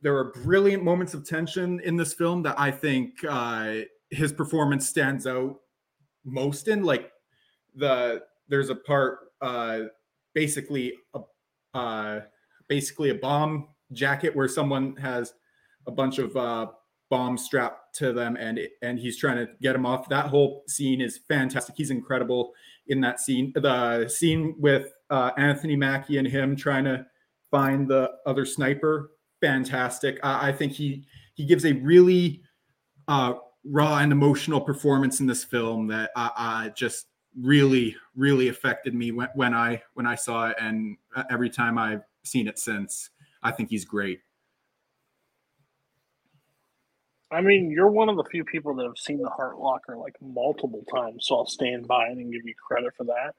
there 0.02 0.16
are 0.16 0.30
brilliant 0.32 0.84
moments 0.84 1.14
of 1.14 1.26
tension 1.26 1.80
in 1.80 1.96
this 1.96 2.12
film 2.12 2.42
that 2.42 2.58
I 2.58 2.70
think 2.70 3.14
uh, 3.28 3.76
his 4.10 4.32
performance 4.32 4.86
stands 4.86 5.26
out 5.26 5.56
most 6.24 6.68
in. 6.68 6.84
Like 6.84 7.10
the 7.74 8.22
there's 8.48 8.70
a 8.70 8.74
part 8.74 9.18
uh, 9.40 9.80
basically 10.34 10.92
a 11.14 11.20
uh, 11.76 12.20
basically 12.68 13.10
a 13.10 13.14
bomb 13.14 13.68
jacket 13.92 14.34
where 14.34 14.48
someone 14.48 14.96
has 14.96 15.34
a 15.86 15.90
bunch 15.90 16.18
of 16.18 16.36
uh, 16.36 16.66
bombs 17.10 17.44
strapped 17.44 17.96
to 17.96 18.12
them 18.12 18.36
and 18.36 18.60
and 18.82 18.98
he's 18.98 19.18
trying 19.18 19.36
to 19.36 19.52
get 19.60 19.72
them 19.72 19.86
off. 19.86 20.08
That 20.08 20.26
whole 20.26 20.62
scene 20.68 21.00
is 21.00 21.20
fantastic. 21.28 21.74
He's 21.76 21.90
incredible 21.90 22.52
in 22.88 23.00
that 23.00 23.20
scene. 23.20 23.52
The 23.54 24.08
scene 24.08 24.54
with 24.58 24.92
uh, 25.10 25.30
Anthony 25.36 25.76
Mackie 25.76 26.18
and 26.18 26.26
him 26.26 26.56
trying 26.56 26.84
to 26.84 27.06
find 27.50 27.88
the 27.88 28.10
other 28.26 28.44
sniper, 28.44 29.12
fantastic. 29.40 30.18
I, 30.22 30.48
I 30.48 30.52
think 30.52 30.72
he 30.72 31.04
he 31.34 31.44
gives 31.44 31.64
a 31.64 31.72
really 31.72 32.42
uh, 33.08 33.34
raw 33.64 33.98
and 33.98 34.12
emotional 34.12 34.60
performance 34.60 35.20
in 35.20 35.26
this 35.26 35.44
film 35.44 35.86
that 35.88 36.10
I, 36.16 36.30
I 36.36 36.68
just 36.70 37.06
really 37.38 37.94
really 38.14 38.48
affected 38.48 38.94
me 38.94 39.12
when, 39.12 39.28
when 39.34 39.54
I 39.54 39.82
when 39.94 40.06
I 40.06 40.14
saw 40.14 40.48
it, 40.48 40.56
and 40.60 40.96
uh, 41.14 41.24
every 41.30 41.50
time 41.50 41.78
I've 41.78 42.02
seen 42.24 42.48
it 42.48 42.58
since. 42.58 43.10
I 43.42 43.52
think 43.52 43.70
he's 43.70 43.84
great. 43.84 44.20
I 47.30 47.40
mean, 47.40 47.70
you're 47.70 47.90
one 47.90 48.08
of 48.08 48.16
the 48.16 48.24
few 48.24 48.44
people 48.44 48.74
that 48.76 48.84
have 48.86 48.98
seen 48.98 49.20
the 49.20 49.30
Hurt 49.30 49.58
Locker 49.58 49.96
like 49.96 50.14
multiple 50.20 50.84
times, 50.92 51.26
so 51.26 51.36
I'll 51.36 51.46
stand 51.46 51.88
by 51.88 52.06
it 52.06 52.18
and 52.18 52.32
give 52.32 52.42
you 52.44 52.54
credit 52.54 52.92
for 52.96 53.04
that. 53.04 53.34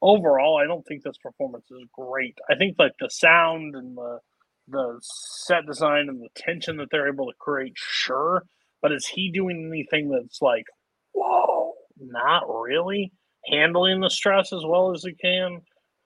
Overall, 0.00 0.58
I 0.62 0.66
don't 0.66 0.84
think 0.86 1.02
this 1.02 1.18
performance 1.18 1.70
is 1.70 1.84
great. 1.92 2.38
I 2.48 2.54
think 2.54 2.76
like 2.78 2.92
the 3.00 3.10
sound 3.10 3.74
and 3.74 3.96
the 3.96 4.20
the 4.68 4.98
set 5.02 5.66
design 5.66 6.08
and 6.08 6.20
the 6.20 6.28
tension 6.36 6.76
that 6.76 6.88
they're 6.90 7.08
able 7.08 7.26
to 7.26 7.36
create, 7.38 7.72
sure. 7.74 8.44
But 8.80 8.92
is 8.92 9.06
he 9.06 9.30
doing 9.30 9.66
anything 9.68 10.08
that's 10.08 10.40
like, 10.40 10.66
whoa, 11.12 11.72
not 12.00 12.44
really? 12.48 13.12
Handling 13.50 14.00
the 14.00 14.08
stress 14.10 14.52
as 14.52 14.62
well 14.64 14.92
as 14.94 15.02
he 15.02 15.14
can, 15.14 15.62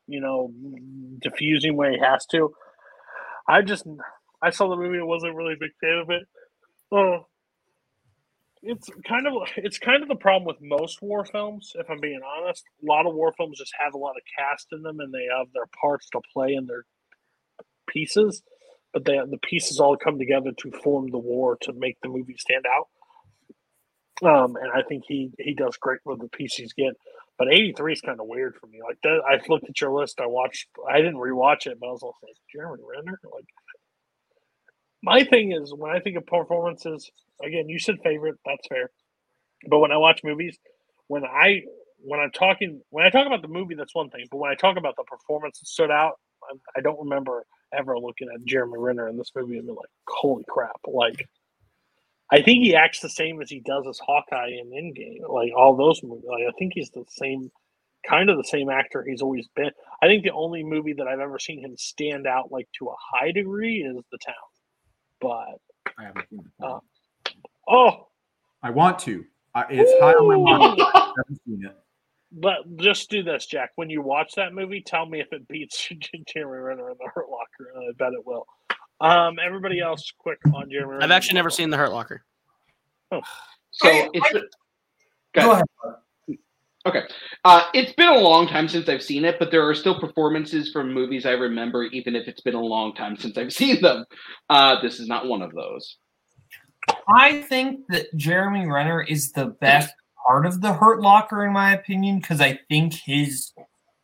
you 0.07 0.21
know, 0.21 0.53
diffusing 1.21 1.77
where 1.77 1.93
he 1.93 1.99
has 1.99 2.25
to. 2.27 2.55
I 3.47 3.61
just 3.63 3.87
I 4.43 4.51
saw 4.51 4.69
the 4.69 4.77
movie, 4.77 4.99
I 4.99 5.05
wasn't 5.05 5.37
really 5.37 5.55
a 5.55 5.61
big 5.61 5.73
fan 5.81 5.99
of 5.99 6.11
it. 6.11 6.23
Oh, 6.93 7.27
it's 8.63 8.89
kind 9.07 9.27
of 9.27 9.35
it's 9.57 9.79
kind 9.79 10.03
of 10.03 10.09
the 10.09 10.17
problem 10.17 10.47
with 10.47 10.61
most 10.61 11.03
war 11.03 11.25
films. 11.25 11.73
If 11.77 11.89
I'm 11.91 12.01
being 12.01 12.21
honest, 12.25 12.65
a 12.83 12.87
lot 12.87 13.07
of 13.07 13.15
war 13.15 13.33
films 13.37 13.59
just 13.59 13.75
have 13.79 13.95
a 13.95 13.99
lot 13.99 14.17
of 14.17 14.23
cast 14.39 14.69
in 14.73 14.83
them, 14.83 15.01
and 15.01 15.13
they 15.13 15.27
have 15.37 15.49
their 15.53 15.67
parts 15.81 16.09
to 16.11 16.21
play 16.33 16.55
in 16.55 16.67
their 16.67 16.85
pieces, 17.87 18.43
but 18.93 19.05
they 19.05 19.19
the 19.31 19.39
pieces 19.39 19.81
all 19.81 19.97
come 19.97 20.19
together 20.19 20.53
to 20.59 20.71
form 20.83 21.11
the 21.11 21.19
war 21.19 21.57
to 21.63 21.73
make 21.73 21.99
the 22.03 22.09
movie 22.09 22.37
stand 22.39 22.65
out. 22.67 22.89
Um, 24.25 24.57
and 24.57 24.71
I 24.75 24.83
think 24.89 25.05
he 25.07 25.31
he 25.39 25.55
does 25.55 25.77
great 25.77 26.01
with 26.05 26.21
the 26.21 26.29
pieces 26.29 26.73
get. 26.73 26.95
But 27.39 27.53
83 27.53 27.93
is 27.93 28.01
kind 28.01 28.19
of 28.19 28.27
weird 28.27 28.55
for 28.57 28.67
me. 28.67 28.81
Like 28.83 28.99
that, 29.03 29.21
I 29.29 29.39
looked 29.51 29.69
at 29.69 29.81
your 29.81 29.93
list. 29.93 30.21
I 30.21 30.27
watched. 30.27 30.69
I 30.91 30.97
didn't 30.99 31.17
rewatch 31.17 31.67
it, 31.67 31.79
but 31.79 31.89
I 31.89 31.91
was 31.93 32.03
like 32.03 32.15
Jeremy 32.53 32.83
Renner. 32.83 33.21
Like 33.33 33.45
my 35.03 35.25
thing 35.25 35.53
is 35.53 35.73
when 35.75 35.91
I 35.91 36.01
think 36.01 36.17
of 36.17 36.27
performances, 36.27 37.11
again, 37.45 37.69
you 37.69 37.79
said 37.79 37.97
favorite, 38.05 38.37
that's 38.45 38.67
fair. 38.69 38.91
But 39.69 39.79
when 39.81 39.93
I 39.93 39.97
watch 39.97 40.21
movies, 40.25 40.59
when 41.09 41.25
I 41.25 41.63
when 41.99 42.21
I'm 42.21 42.31
talking 42.31 42.83
when 42.91 43.07
I 43.07 43.11
talk 43.11 43.27
about 43.27 43.43
the 43.43 43.49
movie, 43.49 43.75
that's 43.75 43.95
one 43.95 44.11
thing. 44.11 44.27
But 44.31 44.39
when 44.39 44.51
I 44.51 44.55
talk 44.55 44.77
about 44.77 44.97
the 44.97 45.05
performance 45.05 45.59
that 45.61 45.67
stood 45.67 45.91
out, 45.91 46.15
I, 46.45 46.79
I 46.79 46.81
don't 46.83 46.99
remember 47.01 47.45
ever 47.75 47.99
looking 47.99 48.29
at 48.35 48.45
Jeremy 48.45 48.79
Renner 48.79 49.09
in 49.09 49.17
this 49.17 49.33
movie 49.35 49.59
and 49.59 49.67
be 49.67 49.73
like, 49.73 49.91
"Holy 50.09 50.45
crap!" 50.49 50.81
Like, 50.87 51.29
I 52.31 52.43
think 52.43 52.65
he 52.65 52.75
acts 52.77 53.01
the 53.01 53.09
same 53.11 53.41
as 53.43 53.51
he 53.51 53.61
does 53.61 53.87
as 53.89 53.99
Hawkeye 54.01 54.51
in 54.61 54.71
Endgame, 54.71 55.29
like 55.29 55.53
all 55.57 55.77
those 55.77 56.03
movies. 56.03 56.27
Like, 56.29 56.45
I 56.49 56.53
think 56.59 56.73
he's 56.75 56.91
the 56.91 57.05
same, 57.09 57.51
kind 58.09 58.31
of 58.31 58.37
the 58.37 58.45
same 58.45 58.71
actor 58.71 59.05
he's 59.07 59.23
always 59.23 59.49
been. 59.57 59.71
I 60.03 60.07
think 60.07 60.25
the 60.25 60.33
only 60.33 60.65
movie 60.65 60.95
that 60.95 61.09
I've 61.09 61.21
ever 61.21 61.39
seen 61.39 61.61
him 61.65 61.77
stand 61.79 62.27
out 62.27 62.53
like 62.53 62.69
to 62.79 62.89
a 62.89 62.95
high 63.13 63.33
degree 63.33 63.79
is 63.79 64.03
The 64.13 64.19
Town. 64.19 64.35
But 65.27 65.59
I 65.99 66.05
haven't 66.05 66.29
seen 66.31 66.39
it. 66.39 66.65
uh, 66.65 66.79
oh, 67.69 68.07
I 68.63 68.71
want 68.71 68.97
to. 69.01 69.25
I, 69.57 69.65
it's 69.71 69.91
high 70.01 70.13
on 70.13 70.29
my 70.29 70.37
mind. 70.37 70.81
I 70.81 71.13
haven't 71.17 71.41
seen 71.45 71.65
it. 71.65 71.77
but 72.31 72.77
just 72.77 73.11
do 73.11 73.25
this, 73.25 73.47
Jack. 73.47 73.71
When 73.75 73.91
you 73.91 74.03
watch 74.03 74.35
that 74.37 74.53
movie, 74.55 74.81
tell 74.87 75.05
me 75.05 75.21
if 75.21 75.33
it 75.33 75.49
beats 75.49 75.89
Jeremy 76.33 76.59
Renner 76.63 76.91
in 76.91 76.97
the 76.99 77.11
Hurt 77.13 77.29
Locker, 77.29 77.73
and 77.75 77.89
I 77.89 77.93
bet 77.99 78.13
it 78.13 78.25
will. 78.25 78.47
Um, 79.01 79.39
everybody 79.45 79.81
else, 79.81 80.13
quick 80.17 80.39
on 80.55 80.71
Jeremy. 80.71 80.93
Renner. 80.93 81.03
I've 81.03 81.11
actually 81.11 81.35
never 81.35 81.51
seen 81.51 81.71
The 81.71 81.77
Hurt 81.77 81.91
Locker. 81.91 82.25
Oh. 83.11 83.21
So 83.73 83.89
it's 84.15 84.33
been, 84.33 84.49
Go 85.35 85.53
ahead. 85.53 85.65
Okay. 86.87 87.03
Uh, 87.45 87.65
it's 87.75 87.93
been 87.95 88.09
a 88.09 88.19
long 88.19 88.47
time 88.47 88.69
since 88.69 88.89
I've 88.89 89.03
seen 89.03 89.25
it, 89.25 89.41
but 89.41 89.51
there 89.51 89.69
are 89.69 89.75
still 89.75 89.99
performances 89.99 90.71
from 90.71 90.95
movies 90.95 91.27
I 91.27 91.33
remember, 91.33 91.83
even 91.85 92.15
if 92.15 92.29
it's 92.29 92.41
been 92.41 92.55
a 92.55 92.61
long 92.61 92.95
time 92.95 93.17
since 93.19 93.37
I've 93.37 93.53
seen 93.53 93.83
them. 93.83 94.05
Uh, 94.49 94.81
this 94.81 95.01
is 95.01 95.09
not 95.09 95.27
one 95.27 95.43
of 95.43 95.53
those. 95.53 95.97
I 97.09 97.43
think 97.43 97.81
that 97.89 98.15
Jeremy 98.17 98.67
Renner 98.67 99.03
is 99.03 99.33
the 99.33 99.47
best 99.47 99.93
part 100.25 100.47
of 100.47 100.61
the 100.61 100.73
Hurt 100.73 101.01
Locker, 101.01 101.45
in 101.45 101.53
my 101.53 101.73
opinion, 101.73 102.21
because 102.21 102.41
I 102.41 102.61
think 102.69 102.95
his 102.95 103.53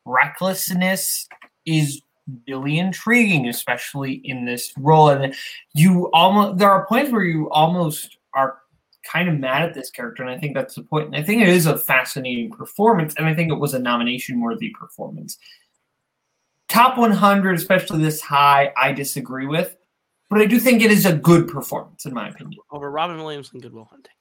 recklessness 0.04 1.28
is 1.64 2.02
really 2.48 2.78
intriguing, 2.78 3.48
especially 3.48 4.14
in 4.24 4.44
this 4.44 4.72
role. 4.76 5.10
And 5.10 5.34
you 5.74 6.10
almost 6.12 6.58
there 6.58 6.70
are 6.70 6.86
points 6.86 7.12
where 7.12 7.22
you 7.22 7.48
almost 7.50 8.18
are 8.34 8.61
kind 9.04 9.28
of 9.28 9.38
mad 9.38 9.62
at 9.62 9.74
this 9.74 9.90
character, 9.90 10.22
and 10.22 10.30
I 10.30 10.38
think 10.38 10.54
that's 10.54 10.74
the 10.74 10.82
point. 10.82 11.06
And 11.06 11.16
I 11.16 11.22
think 11.22 11.42
it 11.42 11.48
is 11.48 11.66
a 11.66 11.78
fascinating 11.78 12.50
performance, 12.50 13.14
and 13.16 13.26
I 13.26 13.34
think 13.34 13.50
it 13.50 13.58
was 13.58 13.74
a 13.74 13.78
nomination 13.78 14.40
worthy 14.40 14.70
performance. 14.70 15.38
Top 16.68 16.96
100, 16.96 17.54
especially 17.54 18.02
this 18.02 18.20
high, 18.20 18.72
I 18.76 18.92
disagree 18.92 19.46
with, 19.46 19.76
but 20.30 20.40
I 20.40 20.46
do 20.46 20.58
think 20.58 20.82
it 20.82 20.90
is 20.90 21.04
a 21.04 21.12
good 21.12 21.48
performance, 21.48 22.06
in 22.06 22.14
my 22.14 22.28
opinion. 22.28 22.60
Over 22.70 22.90
Robin 22.90 23.18
Williams 23.18 23.50
and 23.52 23.60
Good 23.60 23.74
Will 23.74 23.84
Hunting. 23.84 24.12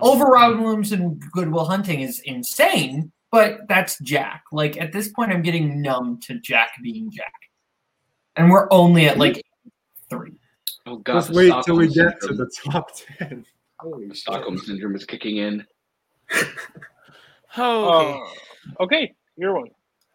Over 0.00 0.24
Robin 0.24 0.62
Williams 0.62 0.92
and 0.92 1.20
Good 1.32 1.50
Will 1.50 1.64
Hunting 1.64 2.00
is 2.00 2.20
insane, 2.20 3.12
but 3.30 3.68
that's 3.68 3.98
Jack. 4.00 4.44
Like 4.50 4.80
at 4.80 4.92
this 4.92 5.08
point, 5.08 5.30
I'm 5.30 5.42
getting 5.42 5.80
numb 5.82 6.18
to 6.22 6.38
Jack 6.40 6.72
being 6.82 7.10
Jack, 7.10 7.32
and 8.36 8.50
we're 8.50 8.68
only 8.70 9.06
at 9.06 9.18
like 9.18 9.42
three. 10.08 10.32
Oh 10.86 10.96
god, 10.96 11.14
Just 11.14 11.28
the 11.28 11.36
wait 11.36 11.54
till 11.64 11.76
we 11.76 11.88
get 11.88 12.20
to 12.22 12.34
the 12.34 12.50
top 12.64 12.90
ten. 13.18 13.44
The 13.82 14.14
Stockholm 14.14 14.58
syndrome 14.58 14.96
is 14.96 15.04
kicking 15.04 15.38
in. 15.38 15.66
Okay. 17.58 18.20
Uh, 18.78 18.82
okay, 18.84 19.14
your 19.36 19.54
one. 19.54 19.70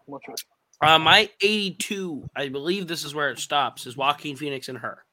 What's 0.06 0.28
yours? 0.28 0.46
Uh, 0.82 1.00
my 1.00 1.30
82, 1.42 2.30
I 2.36 2.50
believe 2.50 2.88
this 2.88 3.04
is 3.04 3.16
where 3.16 3.30
it 3.30 3.40
stops, 3.40 3.86
is 3.86 3.98
Joaquin 3.98 4.36
Phoenix 4.36 4.70
and 4.70 4.78
her. 4.78 5.04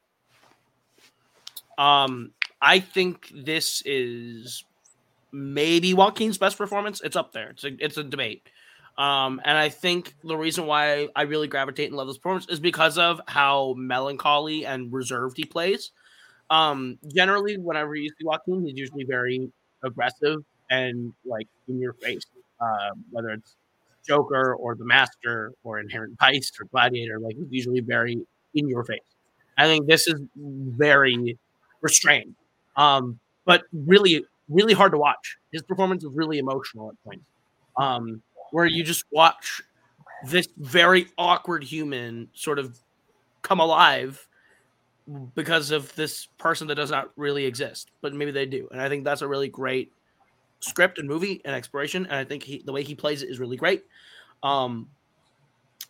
Um, 1.78 2.32
I 2.60 2.80
think 2.80 3.30
this 3.34 3.82
is 3.84 4.64
maybe 5.32 5.94
Joaquin's 5.94 6.38
best 6.38 6.58
performance. 6.58 7.00
It's 7.02 7.16
up 7.16 7.32
there. 7.32 7.50
It's 7.50 7.64
a, 7.64 7.70
it's 7.78 7.96
a 7.96 8.04
debate. 8.04 8.48
Um, 8.98 9.40
and 9.44 9.56
I 9.56 9.70
think 9.70 10.14
the 10.22 10.36
reason 10.36 10.66
why 10.66 11.08
I 11.16 11.22
really 11.22 11.48
gravitate 11.48 11.88
and 11.88 11.96
love 11.96 12.08
this 12.08 12.18
performance 12.18 12.46
is 12.48 12.60
because 12.60 12.98
of 12.98 13.20
how 13.26 13.74
melancholy 13.76 14.66
and 14.66 14.92
reserved 14.92 15.38
he 15.38 15.44
plays. 15.44 15.92
Um, 16.52 16.98
generally, 17.14 17.56
whenever 17.56 17.94
you 17.94 18.10
see 18.10 18.24
Joaquin, 18.24 18.66
he's 18.66 18.76
usually 18.76 19.04
very 19.04 19.50
aggressive 19.82 20.44
and 20.70 21.14
like 21.24 21.48
in 21.66 21.80
your 21.80 21.94
face. 21.94 22.26
Uh, 22.60 22.90
whether 23.10 23.30
it's 23.30 23.56
Joker 24.06 24.54
or 24.54 24.74
The 24.74 24.84
Master 24.84 25.52
or 25.64 25.80
Inherent 25.80 26.18
Vice 26.20 26.52
or 26.60 26.66
Gladiator, 26.66 27.18
like 27.18 27.36
he's 27.36 27.48
usually 27.50 27.80
very 27.80 28.20
in 28.54 28.68
your 28.68 28.84
face. 28.84 29.00
I 29.56 29.64
think 29.64 29.86
this 29.86 30.06
is 30.06 30.20
very 30.36 31.38
restrained, 31.80 32.34
um, 32.76 33.18
but 33.46 33.62
really, 33.72 34.24
really 34.50 34.74
hard 34.74 34.92
to 34.92 34.98
watch. 34.98 35.38
His 35.52 35.62
performance 35.62 36.04
is 36.04 36.10
really 36.12 36.38
emotional 36.38 36.90
at 36.90 37.02
points, 37.02 37.24
um, 37.78 38.22
where 38.50 38.66
you 38.66 38.84
just 38.84 39.04
watch 39.10 39.62
this 40.26 40.48
very 40.58 41.06
awkward 41.16 41.64
human 41.64 42.28
sort 42.34 42.58
of 42.58 42.78
come 43.40 43.58
alive 43.58 44.28
because 45.34 45.70
of 45.70 45.94
this 45.96 46.26
person 46.38 46.66
that 46.68 46.76
does 46.76 46.90
not 46.90 47.10
really 47.16 47.44
exist, 47.44 47.90
but 48.00 48.14
maybe 48.14 48.30
they 48.30 48.46
do, 48.46 48.68
and 48.72 48.80
I 48.80 48.88
think 48.88 49.04
that's 49.04 49.22
a 49.22 49.28
really 49.28 49.48
great 49.48 49.92
script 50.60 50.98
and 50.98 51.08
movie 51.08 51.40
and 51.44 51.54
exploration. 51.54 52.06
And 52.06 52.14
I 52.14 52.24
think 52.24 52.42
he, 52.42 52.62
the 52.64 52.72
way 52.72 52.82
he 52.82 52.94
plays 52.94 53.22
it 53.22 53.28
is 53.28 53.38
really 53.38 53.56
great. 53.56 53.84
Um, 54.42 54.88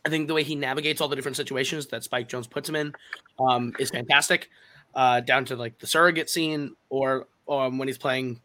I 0.04 0.08
think 0.08 0.28
the 0.28 0.34
way 0.34 0.42
he 0.42 0.54
navigates 0.54 1.00
all 1.00 1.08
the 1.08 1.16
different 1.16 1.36
situations 1.36 1.86
that 1.88 2.02
Spike 2.04 2.28
Jonze 2.28 2.50
puts 2.50 2.68
him 2.68 2.76
in 2.76 2.92
um, 3.38 3.72
is 3.78 3.90
fantastic. 3.90 4.50
Uh, 4.94 5.20
down 5.20 5.44
to 5.46 5.56
like 5.56 5.78
the 5.78 5.86
surrogate 5.86 6.28
scene, 6.28 6.74
or 6.90 7.28
um, 7.48 7.78
when 7.78 7.88
he's 7.88 7.98
playing 7.98 8.40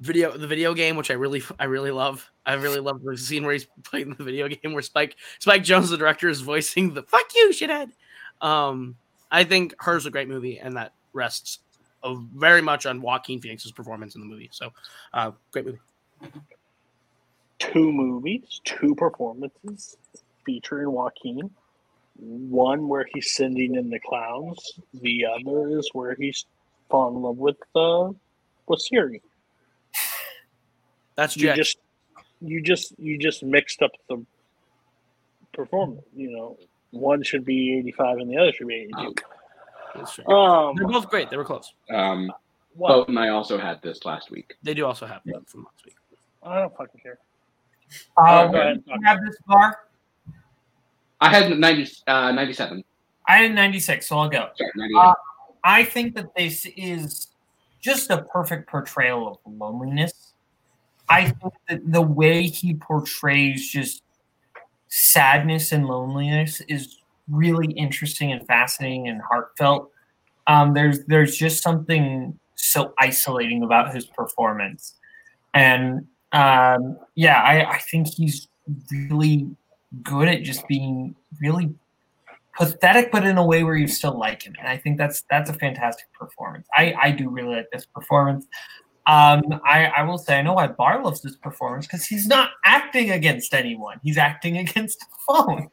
video 0.00 0.36
the 0.36 0.46
video 0.46 0.74
game, 0.74 0.96
which 0.96 1.10
I 1.10 1.14
really 1.14 1.42
I 1.58 1.64
really 1.64 1.90
love. 1.90 2.28
I 2.44 2.54
really 2.54 2.80
love 2.80 3.02
the 3.04 3.16
scene 3.16 3.44
where 3.44 3.52
he's 3.52 3.68
playing 3.84 4.16
the 4.18 4.24
video 4.24 4.48
game 4.62 4.72
where 4.72 4.82
Spike 4.82 5.16
Spike 5.38 5.62
Jonze, 5.62 5.90
the 5.90 5.96
director, 5.96 6.28
is 6.28 6.40
voicing 6.40 6.94
the 6.94 7.02
"fuck 7.02 7.26
you, 7.34 7.50
shithead." 7.50 7.90
Um, 8.40 8.96
I 9.32 9.44
think 9.44 9.74
hers 9.78 10.06
a 10.06 10.10
great 10.10 10.28
movie, 10.28 10.58
and 10.58 10.76
that 10.76 10.92
rests 11.14 11.60
uh, 12.04 12.14
very 12.36 12.60
much 12.60 12.86
on 12.86 13.00
Joaquin 13.00 13.40
Phoenix's 13.40 13.72
performance 13.72 14.14
in 14.14 14.20
the 14.20 14.26
movie. 14.26 14.50
So, 14.52 14.70
uh, 15.14 15.32
great 15.50 15.64
movie. 15.64 15.78
Two 17.58 17.90
movies, 17.90 18.60
two 18.64 18.94
performances 18.94 19.96
featuring 20.44 20.92
Joaquin. 20.92 21.50
One 22.16 22.88
where 22.88 23.06
he's 23.12 23.32
sending 23.32 23.74
in 23.74 23.88
the 23.88 23.98
clowns. 23.98 24.78
The 24.92 25.24
other 25.24 25.78
is 25.78 25.88
where 25.94 26.14
he's 26.14 26.44
fallen 26.90 27.16
in 27.16 27.22
love 27.22 27.38
with 27.38 27.56
uh, 27.74 28.10
with 28.66 28.80
Siri. 28.80 29.22
That's 31.16 31.36
you 31.36 31.46
Jack. 31.46 31.56
just 31.56 31.78
you 32.42 32.60
just 32.60 32.94
you 32.98 33.18
just 33.18 33.42
mixed 33.42 33.82
up 33.82 33.92
the 34.08 34.24
performance. 35.52 36.02
You 36.14 36.32
know, 36.32 36.58
one 36.92 37.22
should 37.22 37.44
be 37.44 37.76
eighty 37.78 37.90
five 37.92 38.18
and 38.18 38.30
the 38.30 38.36
other 38.36 38.52
should 38.52 38.68
be 38.68 38.74
eighty 38.74 38.92
two. 38.96 39.14
That's 39.94 40.14
true. 40.14 40.26
Um, 40.26 40.76
They're 40.76 40.86
both 40.88 41.10
great. 41.10 41.28
They 41.30 41.36
were 41.36 41.44
close. 41.44 41.74
Um, 41.90 42.32
What? 42.74 42.88
Boat 42.88 43.08
and 43.08 43.18
I 43.18 43.28
also 43.28 43.58
had 43.58 43.82
this 43.82 44.04
last 44.04 44.30
week. 44.30 44.54
They 44.62 44.72
do 44.74 44.86
also 44.86 45.06
have 45.06 45.20
that 45.26 45.48
from 45.48 45.64
last 45.64 45.84
week. 45.84 45.96
I 46.42 46.60
don't 46.60 46.76
fucking 46.76 47.00
care. 47.00 47.18
Uh, 48.16 48.46
go 48.48 48.60
ahead. 48.60 48.84
did 48.84 48.94
you 48.94 49.00
have 49.04 49.18
this 49.24 49.36
bar? 49.46 49.78
I 51.20 51.28
had 51.28 51.56
90, 51.56 51.92
uh, 52.06 52.32
97. 52.32 52.82
I 53.28 53.36
had 53.36 53.54
96, 53.54 54.06
so 54.06 54.18
I'll 54.18 54.28
go. 54.28 54.48
Sorry, 54.56 54.70
98. 54.74 54.98
Uh, 54.98 55.14
I 55.62 55.84
think 55.84 56.14
that 56.16 56.34
this 56.34 56.66
is 56.76 57.28
just 57.80 58.10
a 58.10 58.22
perfect 58.22 58.68
portrayal 58.68 59.40
of 59.44 59.52
loneliness. 59.52 60.32
I 61.08 61.26
think 61.26 61.52
that 61.68 61.92
the 61.92 62.00
way 62.02 62.44
he 62.44 62.74
portrays 62.74 63.68
just 63.68 64.01
sadness 64.94 65.72
and 65.72 65.86
loneliness 65.86 66.60
is 66.68 66.98
really 67.26 67.72
interesting 67.72 68.30
and 68.30 68.46
fascinating 68.46 69.08
and 69.08 69.22
heartfelt. 69.22 69.90
Um, 70.46 70.74
there's 70.74 71.04
there's 71.06 71.34
just 71.34 71.62
something 71.62 72.38
so 72.56 72.92
isolating 72.98 73.62
about 73.62 73.94
his 73.94 74.04
performance, 74.04 74.94
and 75.54 76.06
um, 76.32 76.98
yeah, 77.14 77.40
I, 77.40 77.70
I 77.70 77.78
think 77.78 78.08
he's 78.08 78.48
really 78.92 79.48
good 80.02 80.28
at 80.28 80.42
just 80.42 80.68
being 80.68 81.16
really 81.40 81.74
pathetic, 82.58 83.10
but 83.10 83.24
in 83.24 83.38
a 83.38 83.46
way 83.46 83.62
where 83.62 83.76
you 83.76 83.88
still 83.88 84.18
like 84.18 84.42
him. 84.42 84.54
And 84.58 84.68
I 84.68 84.76
think 84.76 84.98
that's 84.98 85.24
that's 85.30 85.48
a 85.48 85.54
fantastic 85.54 86.12
performance. 86.12 86.66
I 86.76 86.94
I 87.00 87.10
do 87.12 87.30
really 87.30 87.56
like 87.56 87.70
this 87.72 87.86
performance. 87.86 88.46
Um, 89.06 89.42
I 89.64 89.86
I 89.86 90.02
will 90.04 90.18
say 90.18 90.38
I 90.38 90.42
know 90.42 90.54
why 90.54 90.68
Bar 90.68 91.02
loves 91.02 91.22
this 91.22 91.36
performance 91.36 91.86
because 91.86 92.06
he's 92.06 92.26
not 92.26 92.50
acting 92.64 93.10
against 93.10 93.52
anyone. 93.52 93.98
He's 94.02 94.18
acting 94.18 94.58
against 94.64 95.02
a 95.02 95.06
phone. 95.26 95.70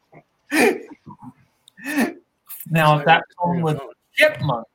now, 2.70 2.98
if 2.98 3.04
that 3.06 3.22
phone 3.38 3.62
was 3.62 3.78
Chipmunk, 4.14 4.66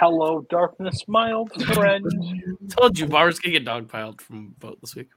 Hello, 0.00 0.46
darkness, 0.48 1.08
my 1.08 1.32
old 1.32 1.50
friend. 1.74 2.06
Told 2.70 2.96
you, 2.96 3.06
Bar's 3.06 3.40
gonna 3.40 3.58
get 3.58 3.64
dogpiled 3.64 4.20
from 4.20 4.54
vote 4.60 4.78
this 4.80 4.94
week. 4.94 5.08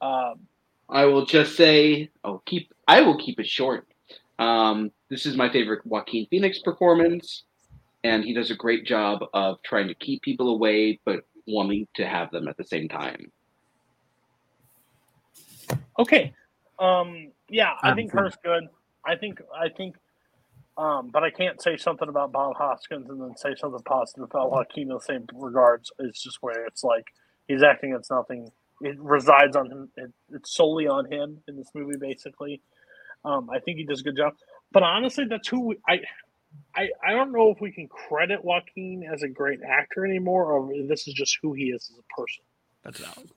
Um, 0.00 0.46
I 0.88 1.04
will 1.06 1.26
just 1.26 1.56
say, 1.56 2.10
oh, 2.22 2.40
keep. 2.46 2.72
I 2.86 3.00
will 3.00 3.18
keep 3.18 3.40
it 3.40 3.48
short. 3.48 3.88
Um, 4.38 4.92
this 5.08 5.26
is 5.26 5.36
my 5.36 5.50
favorite 5.50 5.84
Joaquin 5.84 6.28
Phoenix 6.30 6.60
performance, 6.60 7.42
and 8.04 8.24
he 8.24 8.32
does 8.32 8.50
a 8.50 8.54
great 8.54 8.86
job 8.86 9.24
of 9.34 9.62
trying 9.62 9.88
to 9.88 9.94
keep 9.94 10.22
people 10.22 10.50
away, 10.50 11.00
but 11.04 11.24
wanting 11.46 11.86
to 11.96 12.06
have 12.06 12.30
them 12.30 12.48
at 12.48 12.56
the 12.56 12.64
same 12.64 12.88
time. 12.88 13.30
Okay. 15.98 16.32
Um, 16.78 17.32
yeah, 17.48 17.72
I 17.82 17.94
think 17.94 18.12
her's 18.12 18.36
good. 18.42 18.64
I 19.04 19.16
think 19.16 19.40
I 19.54 19.68
think 19.68 19.96
um, 20.78 21.10
but 21.12 21.24
I 21.24 21.30
can't 21.30 21.60
say 21.60 21.76
something 21.76 22.08
about 22.08 22.30
Bob 22.30 22.56
Hoskins 22.56 23.10
and 23.10 23.20
then 23.20 23.36
say 23.36 23.54
something 23.58 23.82
positive 23.82 24.22
about 24.22 24.52
Joaquin 24.52 24.84
in 24.84 24.88
the 24.90 25.00
same 25.00 25.26
regards. 25.34 25.90
It's 25.98 26.22
just 26.22 26.38
where 26.40 26.64
it's 26.66 26.84
like 26.84 27.06
he's 27.48 27.64
acting 27.64 27.94
it's 27.94 28.10
nothing. 28.10 28.52
It 28.80 28.96
resides 29.00 29.56
on 29.56 29.70
him. 29.72 29.88
It, 29.96 30.12
it's 30.32 30.54
solely 30.54 30.86
on 30.86 31.10
him 31.10 31.38
in 31.48 31.56
this 31.56 31.68
movie, 31.74 31.96
basically. 31.96 32.62
Um, 33.24 33.50
I 33.50 33.58
think 33.58 33.78
he 33.78 33.84
does 33.84 34.02
a 34.02 34.04
good 34.04 34.16
job. 34.16 34.34
But 34.70 34.84
honestly, 34.84 35.24
that's 35.24 35.48
who 35.48 35.60
we, 35.60 35.76
I, 35.88 35.98
I 36.74 36.88
I 37.04 37.12
don't 37.12 37.32
know 37.32 37.50
if 37.50 37.60
we 37.60 37.72
can 37.72 37.88
credit 37.88 38.44
Joaquin 38.44 39.04
as 39.12 39.22
a 39.22 39.28
great 39.28 39.60
actor 39.62 40.04
anymore, 40.04 40.52
or 40.52 40.72
this 40.86 41.08
is 41.08 41.14
just 41.14 41.38
who 41.42 41.52
he 41.52 41.64
is 41.70 41.90
as 41.92 41.98
a 41.98 42.20
person 42.20 42.44
That's 42.84 42.98
valid. 42.98 43.30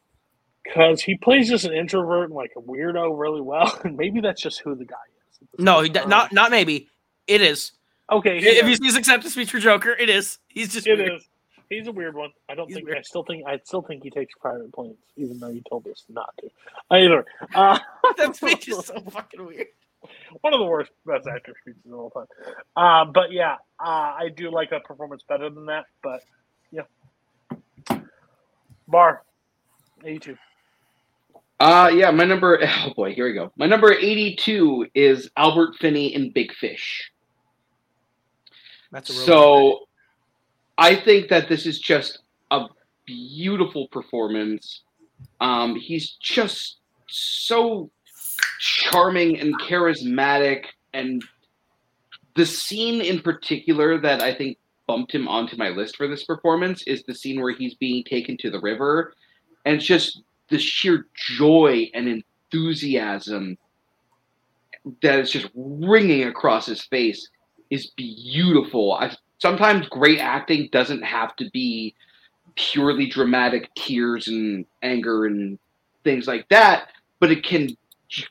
because 0.64 1.02
he 1.02 1.16
plays 1.18 1.50
just 1.50 1.66
an 1.66 1.74
introvert 1.74 2.26
and 2.26 2.34
like 2.34 2.52
a 2.58 2.62
weirdo 2.62 3.18
really 3.20 3.42
well, 3.42 3.80
and 3.84 3.98
maybe 3.98 4.22
that's 4.22 4.42
just 4.42 4.62
who 4.62 4.76
the 4.76 4.86
guy 4.86 4.96
is. 5.32 5.48
No, 5.58 5.82
he 5.82 5.90
d- 5.90 6.06
not 6.06 6.32
not 6.34 6.52
maybe. 6.52 6.88
It 7.28 7.42
is. 7.42 7.72
Okay, 8.12 8.40
If 8.40 8.78
see 8.78 8.86
his 8.86 8.98
acceptance 8.98 9.34
speech 9.34 9.52
for 9.52 9.60
Joker, 9.60 9.92
it 9.92 10.10
is. 10.10 10.38
He's 10.50 10.74
just 10.74 10.86
It 10.86 10.98
weird. 10.98 11.14
is. 11.14 11.28
He's 11.70 11.88
a 11.88 11.92
weird 11.94 12.16
one. 12.16 12.32
I 12.50 12.56
don't 12.56 12.68
He's 12.68 12.76
think. 12.76 12.88
weird. 12.88 12.98
I 12.98 13.02
still 13.04 13.24
think. 13.24 13.46
I 13.48 13.58
still 13.64 13.82
think 13.82 14.04
he 14.04 14.10
takes 14.10 14.34
private 14.36 14.74
planes, 14.74 14.98
even 15.16 15.40
though 15.40 15.50
he 15.50 15.64
told 15.70 15.88
us 15.88 16.04
not 16.10 16.30
to. 16.42 16.50
Either. 16.92 17.26
Uh, 17.56 17.80
that 18.18 18.36
speech 18.36 18.68
is 18.68 18.86
so 18.86 19.00
fucking 19.10 19.46
weird. 19.46 19.68
One 20.42 20.54
of 20.54 20.60
the 20.60 20.66
worst 20.66 20.92
best 21.06 21.28
actor 21.28 21.54
speeches 21.62 21.82
of 21.86 21.94
all 21.94 22.10
time. 22.10 22.26
Uh, 22.76 23.06
but 23.12 23.32
yeah, 23.32 23.56
uh, 23.80 24.16
I 24.20 24.30
do 24.36 24.52
like 24.52 24.70
that 24.72 24.84
performance 24.84 25.24
better 25.28 25.50
than 25.50 25.66
that. 25.68 25.86
But 26.04 26.22
yeah, 26.72 26.84
Bar, 28.88 29.24
eighty-two. 30.04 30.38
Uh 31.62 31.92
yeah, 31.94 32.10
my 32.10 32.24
number 32.24 32.60
oh 32.86 32.94
boy, 32.96 33.14
here 33.14 33.28
we 33.28 33.34
go. 33.34 33.52
My 33.56 33.68
number 33.68 33.94
82 33.94 34.88
is 34.96 35.30
Albert 35.38 35.76
Finney 35.80 36.16
in 36.16 36.32
Big 36.32 36.52
Fish. 36.54 37.12
That's 38.92 39.12
a 39.12 39.14
So 39.14 39.82
I 40.80 40.96
think 40.96 41.30
that 41.30 41.48
this 41.48 41.68
is 41.68 41.80
just 41.80 42.20
a 42.50 42.66
beautiful 43.06 43.88
performance. 43.90 44.82
Um, 45.40 45.76
he's 45.76 46.14
just 46.20 46.78
so 47.08 47.92
charming 48.62 49.40
and 49.40 49.60
charismatic, 49.60 50.66
and 50.94 51.24
the 52.36 52.46
scene 52.46 53.02
in 53.02 53.20
particular 53.20 54.00
that 54.00 54.22
I 54.22 54.36
think 54.36 54.60
bumped 54.86 55.16
him 55.16 55.28
onto 55.28 55.58
my 55.58 55.70
list 55.70 55.98
for 55.98 56.08
this 56.08 56.26
performance 56.26 56.84
is 56.84 57.02
the 57.04 57.16
scene 57.16 57.42
where 57.42 57.54
he's 57.54 57.74
being 57.74 58.04
taken 58.04 58.38
to 58.38 58.52
the 58.52 58.60
river, 58.60 59.16
and 59.66 59.78
it's 59.78 59.86
just 59.86 60.22
the 60.50 60.60
sheer 60.60 61.08
joy 61.16 61.90
and 61.96 62.08
enthusiasm 62.08 63.58
that 65.02 65.20
is 65.20 65.32
just 65.32 65.50
ringing 65.56 66.28
across 66.28 66.68
his 66.68 66.84
face 66.84 67.30
is 67.72 67.88
beautiful. 67.98 68.94
I, 68.94 69.16
sometimes 69.40 69.90
great 69.90 70.20
acting 70.20 70.70
doesn't 70.72 71.02
have 71.02 71.36
to 71.38 71.50
be 71.50 71.96
purely 72.56 73.08
dramatic 73.08 73.74
tears 73.74 74.28
and 74.28 74.68
anger 74.84 75.26
and 75.26 75.58
things 76.04 76.28
like 76.28 76.48
that, 76.50 76.90
but 77.20 77.32
it 77.32 77.44
can 77.44 77.76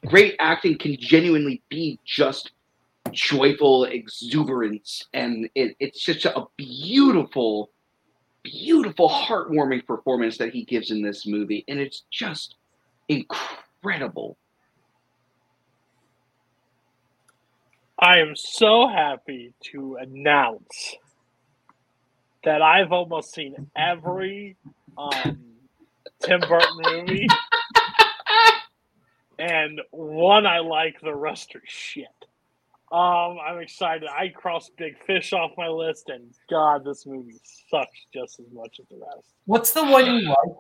great 0.07 0.37
acting 0.39 0.77
can 0.79 0.97
genuinely 0.99 1.63
be 1.69 1.99
just 2.05 2.53
joyful 3.13 3.85
exuberance 3.85 5.09
and 5.15 5.49
it, 5.55 5.75
it's 5.81 6.05
just 6.05 6.27
a 6.27 6.45
beautiful 6.57 7.71
beautiful 8.43 9.09
heartwarming 9.09 9.85
performance 9.87 10.39
that 10.39 10.53
he 10.53 10.65
gives 10.65 10.91
in 10.91 11.03
this 11.03 11.27
movie 11.27 11.65
and 11.69 11.81
it's 11.81 12.05
just 12.11 12.57
incredible. 13.09 14.37
I 17.99 18.19
am 18.21 18.35
so 18.35 18.89
happy 18.89 19.53
to 19.73 19.99
announce 20.01 20.97
that 22.45 22.63
I've 22.63 22.93
almost 22.93 23.35
seen 23.35 23.71
every 23.77 24.57
um, 24.97 25.39
Tim 26.23 26.41
Burton 26.41 26.81
movie, 26.83 27.27
and 29.41 29.81
one 29.91 30.47
I 30.47 30.59
like, 30.59 31.01
the 31.01 31.15
rest 31.15 31.55
are 31.57 31.63
shit. 31.65 32.07
Um, 32.93 33.39
I'm 33.47 33.61
excited. 33.61 34.09
I 34.09 34.29
crossed 34.29 34.77
Big 34.77 34.95
Fish 35.07 35.33
off 35.33 35.53
my 35.57 35.69
list, 35.69 36.09
and 36.09 36.35
God, 36.51 36.85
this 36.85 37.07
movie 37.07 37.41
sucks 37.71 38.07
just 38.13 38.41
as 38.41 38.47
much 38.53 38.81
as 38.81 38.87
the 38.89 38.97
rest. 38.97 39.29
What's 39.47 39.73
the 39.73 39.85
one 39.85 40.07
you 40.07 40.29
like? 40.29 40.57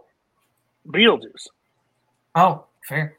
Beetlejuice. 0.88 1.48
Oh, 2.36 2.66
fair. 2.88 3.16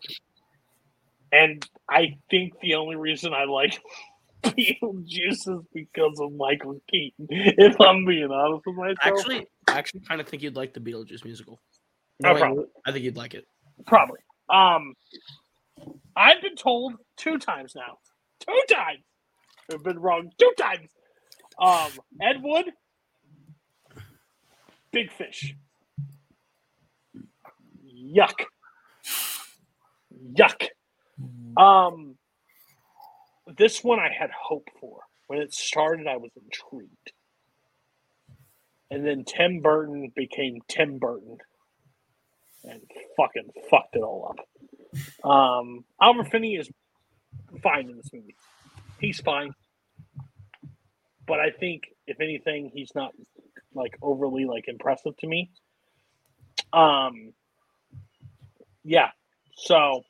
And 1.33 1.65
I 1.89 2.17
think 2.29 2.53
the 2.61 2.75
only 2.75 2.95
reason 2.95 3.33
I 3.33 3.43
like 3.43 3.81
Beetlejuice 4.43 5.47
is 5.47 5.65
because 5.73 6.19
of 6.21 6.31
Michael 6.33 6.81
Keaton. 6.89 7.27
If 7.29 7.79
I'm 7.81 8.05
being 8.05 8.31
honest 8.31 8.63
with 8.65 8.75
myself, 8.77 8.97
Actually, 9.01 9.47
I 9.67 9.77
actually 9.77 10.01
kind 10.01 10.21
of 10.21 10.27
think 10.27 10.41
you'd 10.41 10.55
like 10.55 10.73
the 10.73 10.79
Beetlejuice 10.79 11.25
musical. 11.25 11.59
Oh, 12.23 12.33
Wait, 12.33 12.39
probably. 12.39 12.65
I 12.85 12.91
think 12.93 13.03
you'd 13.03 13.17
like 13.17 13.33
it. 13.33 13.45
probably. 13.85 14.19
Um, 14.49 14.93
I've 16.15 16.41
been 16.41 16.55
told 16.55 16.95
two 17.17 17.37
times 17.37 17.73
now, 17.75 17.97
two 18.39 18.61
times. 18.73 19.03
I've 19.71 19.83
been 19.83 19.99
wrong 19.99 20.31
two 20.37 20.51
times. 20.57 20.89
Um, 21.59 21.91
Ed 22.21 22.41
Wood, 22.41 22.65
Big 24.91 25.11
Fish. 25.11 25.55
Yuck. 27.85 28.45
Yuck. 30.33 30.67
Um, 31.57 32.15
this 33.57 33.83
one 33.83 33.99
I 33.99 34.09
had 34.17 34.31
hope 34.31 34.67
for. 34.79 35.01
When 35.27 35.39
it 35.39 35.53
started, 35.53 36.07
I 36.07 36.17
was 36.17 36.31
intrigued. 36.35 37.13
And 38.89 39.05
then 39.05 39.23
Tim 39.23 39.61
Burton 39.61 40.11
became 40.13 40.59
Tim 40.67 40.97
Burton 40.97 41.37
and 42.65 42.81
fucking 43.15 43.49
fucked 43.69 43.95
it 43.95 44.01
all 44.01 44.27
up. 44.29 44.45
Um, 45.23 45.85
Albert 46.01 46.29
Finney 46.31 46.55
is 46.55 46.69
fine 47.61 47.89
in 47.89 47.97
this 47.97 48.09
movie. 48.13 48.35
He's 48.99 49.19
fine. 49.19 49.53
But 51.27 51.39
I 51.39 51.51
think, 51.51 51.83
if 52.07 52.19
anything, 52.19 52.71
he's 52.73 52.91
not 52.93 53.11
like 53.73 53.97
overly 54.01 54.45
like 54.45 54.67
impressive 54.67 55.15
to 55.17 55.27
me. 55.27 55.51
Um, 56.73 57.33
yeah. 58.83 59.09
So 59.55 60.03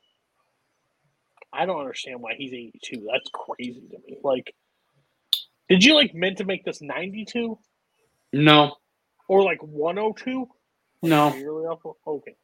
I 1.52 1.66
don't 1.66 1.78
understand 1.78 2.20
why 2.20 2.34
he's 2.36 2.52
82. 2.52 3.08
That's 3.12 3.30
crazy 3.32 3.82
to 3.90 3.98
me. 4.06 4.18
Like, 4.22 4.54
did 5.68 5.84
you 5.84 5.94
like 5.94 6.14
meant 6.14 6.38
to 6.38 6.44
make 6.44 6.64
this 6.64 6.80
92 6.80 7.58
no 8.32 8.76
or 9.28 9.42
like 9.42 9.62
102? 9.62 10.48
no 11.02 11.30
Really 11.30 11.66
awful? 11.66 11.98
Okay. 12.06 12.36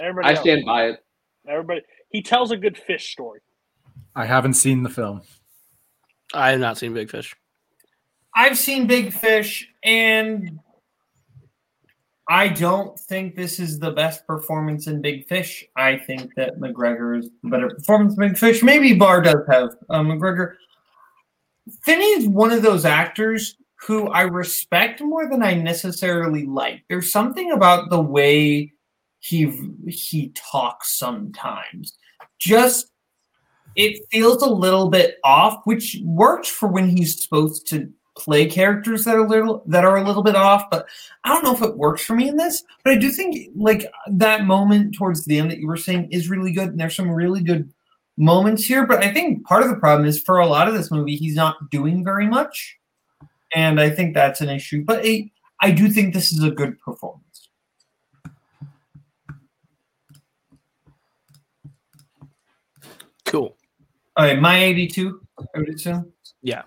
Everybody 0.00 0.28
i 0.28 0.30
else- 0.32 0.40
stand 0.40 0.64
by 0.64 0.86
it 0.86 1.00
Everybody, 1.48 1.82
he 2.10 2.22
tells 2.22 2.50
a 2.52 2.56
good 2.56 2.78
fish 2.78 3.12
story. 3.12 3.40
I 4.14 4.26
haven't 4.26 4.54
seen 4.54 4.82
the 4.82 4.90
film. 4.90 5.22
I 6.34 6.50
have 6.50 6.60
not 6.60 6.78
seen 6.78 6.94
Big 6.94 7.10
Fish. 7.10 7.34
I've 8.34 8.56
seen 8.56 8.86
Big 8.86 9.12
Fish, 9.12 9.68
and 9.82 10.58
I 12.28 12.48
don't 12.48 12.98
think 12.98 13.34
this 13.34 13.58
is 13.58 13.78
the 13.78 13.90
best 13.90 14.26
performance 14.26 14.86
in 14.86 15.02
Big 15.02 15.26
Fish. 15.26 15.64
I 15.76 15.98
think 15.98 16.34
that 16.36 16.58
McGregor 16.58 17.18
is 17.18 17.28
the 17.42 17.50
better 17.50 17.68
performance 17.68 18.14
in 18.14 18.20
Big 18.20 18.38
Fish. 18.38 18.62
Maybe 18.62 18.94
Barr 18.94 19.20
does 19.20 19.44
have 19.50 19.70
uh, 19.90 20.00
McGregor. 20.00 20.54
Finney 21.84 22.04
is 22.04 22.28
one 22.28 22.52
of 22.52 22.62
those 22.62 22.84
actors 22.84 23.56
who 23.76 24.08
I 24.08 24.22
respect 24.22 25.00
more 25.00 25.28
than 25.28 25.42
I 25.42 25.54
necessarily 25.54 26.46
like. 26.46 26.84
There's 26.88 27.10
something 27.10 27.52
about 27.52 27.90
the 27.90 28.00
way 28.00 28.72
he 29.22 29.52
he 29.86 30.32
talks 30.34 30.98
sometimes. 30.98 31.96
Just 32.40 32.90
it 33.76 34.04
feels 34.10 34.42
a 34.42 34.50
little 34.50 34.90
bit 34.90 35.18
off, 35.24 35.62
which 35.64 35.98
works 36.02 36.48
for 36.48 36.68
when 36.68 36.88
he's 36.88 37.22
supposed 37.22 37.68
to 37.68 37.88
play 38.18 38.46
characters 38.46 39.04
that 39.04 39.14
are 39.14 39.26
little 39.26 39.62
that 39.66 39.84
are 39.84 39.96
a 39.96 40.04
little 40.04 40.24
bit 40.24 40.34
off. 40.34 40.68
But 40.70 40.88
I 41.22 41.28
don't 41.28 41.44
know 41.44 41.54
if 41.54 41.62
it 41.62 41.78
works 41.78 42.02
for 42.02 42.16
me 42.16 42.28
in 42.28 42.36
this. 42.36 42.64
But 42.82 42.94
I 42.94 42.98
do 42.98 43.10
think 43.10 43.48
like 43.54 43.86
that 44.10 44.44
moment 44.44 44.96
towards 44.96 45.24
the 45.24 45.38
end 45.38 45.52
that 45.52 45.58
you 45.58 45.68
were 45.68 45.76
saying 45.76 46.08
is 46.10 46.28
really 46.28 46.52
good, 46.52 46.70
and 46.70 46.80
there's 46.80 46.96
some 46.96 47.10
really 47.10 47.42
good 47.42 47.72
moments 48.16 48.64
here. 48.64 48.88
But 48.88 49.04
I 49.04 49.12
think 49.12 49.46
part 49.46 49.62
of 49.62 49.68
the 49.68 49.76
problem 49.76 50.06
is 50.06 50.20
for 50.20 50.40
a 50.40 50.48
lot 50.48 50.66
of 50.66 50.74
this 50.74 50.90
movie, 50.90 51.14
he's 51.14 51.36
not 51.36 51.70
doing 51.70 52.04
very 52.04 52.26
much, 52.26 52.76
and 53.54 53.80
I 53.80 53.88
think 53.88 54.14
that's 54.14 54.40
an 54.40 54.48
issue. 54.48 54.82
But 54.84 55.02
I, 55.04 55.30
I 55.60 55.70
do 55.70 55.88
think 55.88 56.12
this 56.12 56.32
is 56.32 56.42
a 56.42 56.50
good 56.50 56.76
performance. 56.80 57.31
Cool. 63.32 63.56
All 64.18 64.26
right, 64.26 64.38
my 64.38 64.62
82, 64.62 65.18
I 65.38 65.58
would 65.58 65.70
assume. 65.70 66.12
Yeah. 66.42 66.64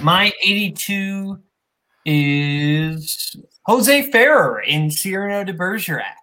My 0.00 0.32
82 0.40 1.40
is 2.04 3.34
Jose 3.64 4.10
Ferrer 4.12 4.60
in 4.60 4.92
Cyrano 4.92 5.42
de 5.42 5.52
Bergerac. 5.52 6.14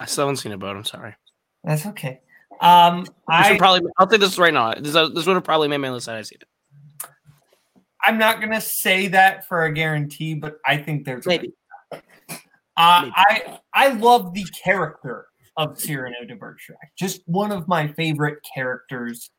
I 0.00 0.06
still 0.06 0.24
haven't 0.24 0.36
seen 0.36 0.52
it, 0.52 0.58
but 0.58 0.74
I'm 0.74 0.84
sorry. 0.84 1.14
That's 1.64 1.84
okay. 1.84 2.20
Um, 2.62 3.02
This 3.02 3.12
I, 3.28 3.50
would 3.50 3.58
probably. 3.58 3.90
I'll 3.98 4.06
take 4.06 4.20
this 4.20 4.38
right 4.38 4.54
now. 4.54 4.72
This, 4.72 4.94
this 4.94 5.26
would 5.26 5.34
have 5.34 5.44
probably 5.44 5.68
made 5.68 5.76
my 5.76 5.90
list 5.90 6.06
had 6.06 6.16
I 6.16 6.22
seen 6.22 6.38
it. 6.40 7.08
I'm 8.06 8.16
not 8.16 8.40
going 8.40 8.52
to 8.52 8.60
say 8.62 9.08
that 9.08 9.46
for 9.46 9.64
a 9.64 9.72
guarantee, 9.72 10.32
but 10.32 10.56
I 10.64 10.78
think 10.78 11.04
there's 11.04 11.26
a- 11.26 11.28
Maybe. 11.28 11.52
Uh, 11.92 12.00
I 12.76 13.58
I 13.74 13.88
love 13.88 14.32
the 14.32 14.44
character 14.64 15.26
of 15.58 15.78
Cyrano 15.78 16.24
de 16.26 16.36
Bergerac. 16.36 16.92
Just 16.96 17.20
one 17.26 17.52
of 17.52 17.68
my 17.68 17.88
favorite 17.88 18.38
characters 18.54 19.30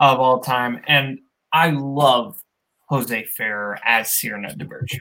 of 0.00 0.18
all 0.18 0.40
time, 0.40 0.82
and 0.88 1.20
I 1.52 1.70
love 1.70 2.42
Jose 2.88 3.24
Ferrer 3.36 3.78
as 3.84 4.14
Cyrano 4.14 4.48
de 4.54 4.64
Bergerac. 4.64 5.00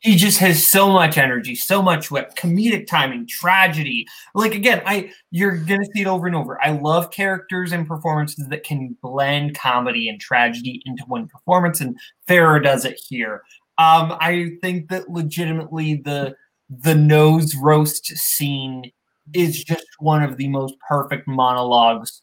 He 0.00 0.16
just 0.16 0.38
has 0.38 0.66
so 0.66 0.90
much 0.90 1.16
energy, 1.16 1.54
so 1.54 1.82
much 1.82 2.10
wit, 2.10 2.34
comedic 2.36 2.86
timing, 2.86 3.26
tragedy. 3.26 4.06
Like 4.34 4.54
again, 4.54 4.82
I 4.84 5.12
you're 5.30 5.56
gonna 5.56 5.86
see 5.94 6.02
it 6.02 6.06
over 6.06 6.26
and 6.26 6.36
over. 6.36 6.62
I 6.62 6.70
love 6.70 7.10
characters 7.10 7.72
and 7.72 7.86
performances 7.86 8.48
that 8.48 8.64
can 8.64 8.96
blend 9.00 9.56
comedy 9.56 10.08
and 10.08 10.20
tragedy 10.20 10.82
into 10.84 11.04
one 11.06 11.28
performance, 11.28 11.80
and 11.80 11.96
Ferrer 12.26 12.60
does 12.60 12.84
it 12.84 13.00
here. 13.08 13.42
Um, 13.78 14.16
I 14.20 14.56
think 14.60 14.88
that 14.90 15.08
legitimately 15.08 16.02
the 16.04 16.34
the 16.68 16.94
nose 16.94 17.54
roast 17.54 18.06
scene 18.06 18.90
is 19.34 19.62
just 19.64 19.86
one 19.98 20.22
of 20.22 20.36
the 20.36 20.48
most 20.48 20.74
perfect 20.88 21.26
monologues 21.26 22.22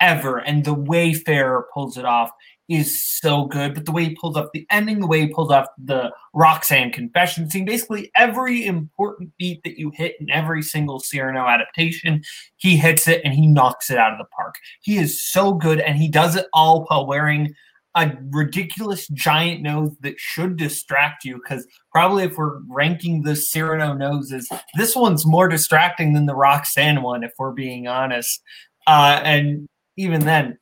ever, 0.00 0.38
and 0.38 0.64
the 0.64 0.74
way 0.74 1.14
Ferrer 1.14 1.66
pulls 1.72 1.96
it 1.96 2.04
off 2.04 2.30
is 2.68 3.02
so 3.02 3.44
good. 3.44 3.74
But 3.74 3.84
the 3.84 3.92
way 3.92 4.04
he 4.04 4.16
pulls 4.16 4.36
off 4.36 4.48
the 4.54 4.66
ending, 4.70 5.00
the 5.00 5.06
way 5.06 5.20
he 5.20 5.28
pulls 5.28 5.50
off 5.50 5.66
the 5.78 6.12
Roxanne 6.32 6.90
confession 6.90 7.48
scene, 7.50 7.64
basically 7.64 8.10
every 8.16 8.66
important 8.66 9.32
beat 9.38 9.62
that 9.64 9.78
you 9.78 9.92
hit 9.94 10.16
in 10.20 10.30
every 10.30 10.62
single 10.62 10.98
Cyrano 10.98 11.46
adaptation, 11.46 12.22
he 12.56 12.76
hits 12.76 13.06
it 13.06 13.20
and 13.24 13.34
he 13.34 13.46
knocks 13.46 13.90
it 13.90 13.98
out 13.98 14.12
of 14.12 14.18
the 14.18 14.24
park. 14.36 14.54
He 14.82 14.96
is 14.96 15.22
so 15.22 15.54
good, 15.54 15.80
and 15.80 15.96
he 15.96 16.08
does 16.08 16.36
it 16.36 16.46
all 16.52 16.84
while 16.86 17.06
wearing 17.06 17.54
a 17.96 18.12
ridiculous 18.30 19.06
giant 19.08 19.62
nose 19.62 19.92
that 20.00 20.18
should 20.18 20.56
distract 20.56 21.24
you 21.24 21.36
because 21.36 21.66
probably 21.92 22.24
if 22.24 22.36
we're 22.36 22.60
ranking 22.68 23.22
the 23.22 23.36
Cyrano 23.36 23.94
noses, 23.94 24.48
this 24.74 24.96
one's 24.96 25.24
more 25.24 25.48
distracting 25.48 26.12
than 26.12 26.26
the 26.26 26.34
Roxanne 26.34 27.02
one, 27.02 27.22
if 27.22 27.32
we're 27.38 27.52
being 27.52 27.86
honest. 27.86 28.42
Uh, 28.86 29.20
and 29.22 29.68
even 29.96 30.20
then, 30.24 30.58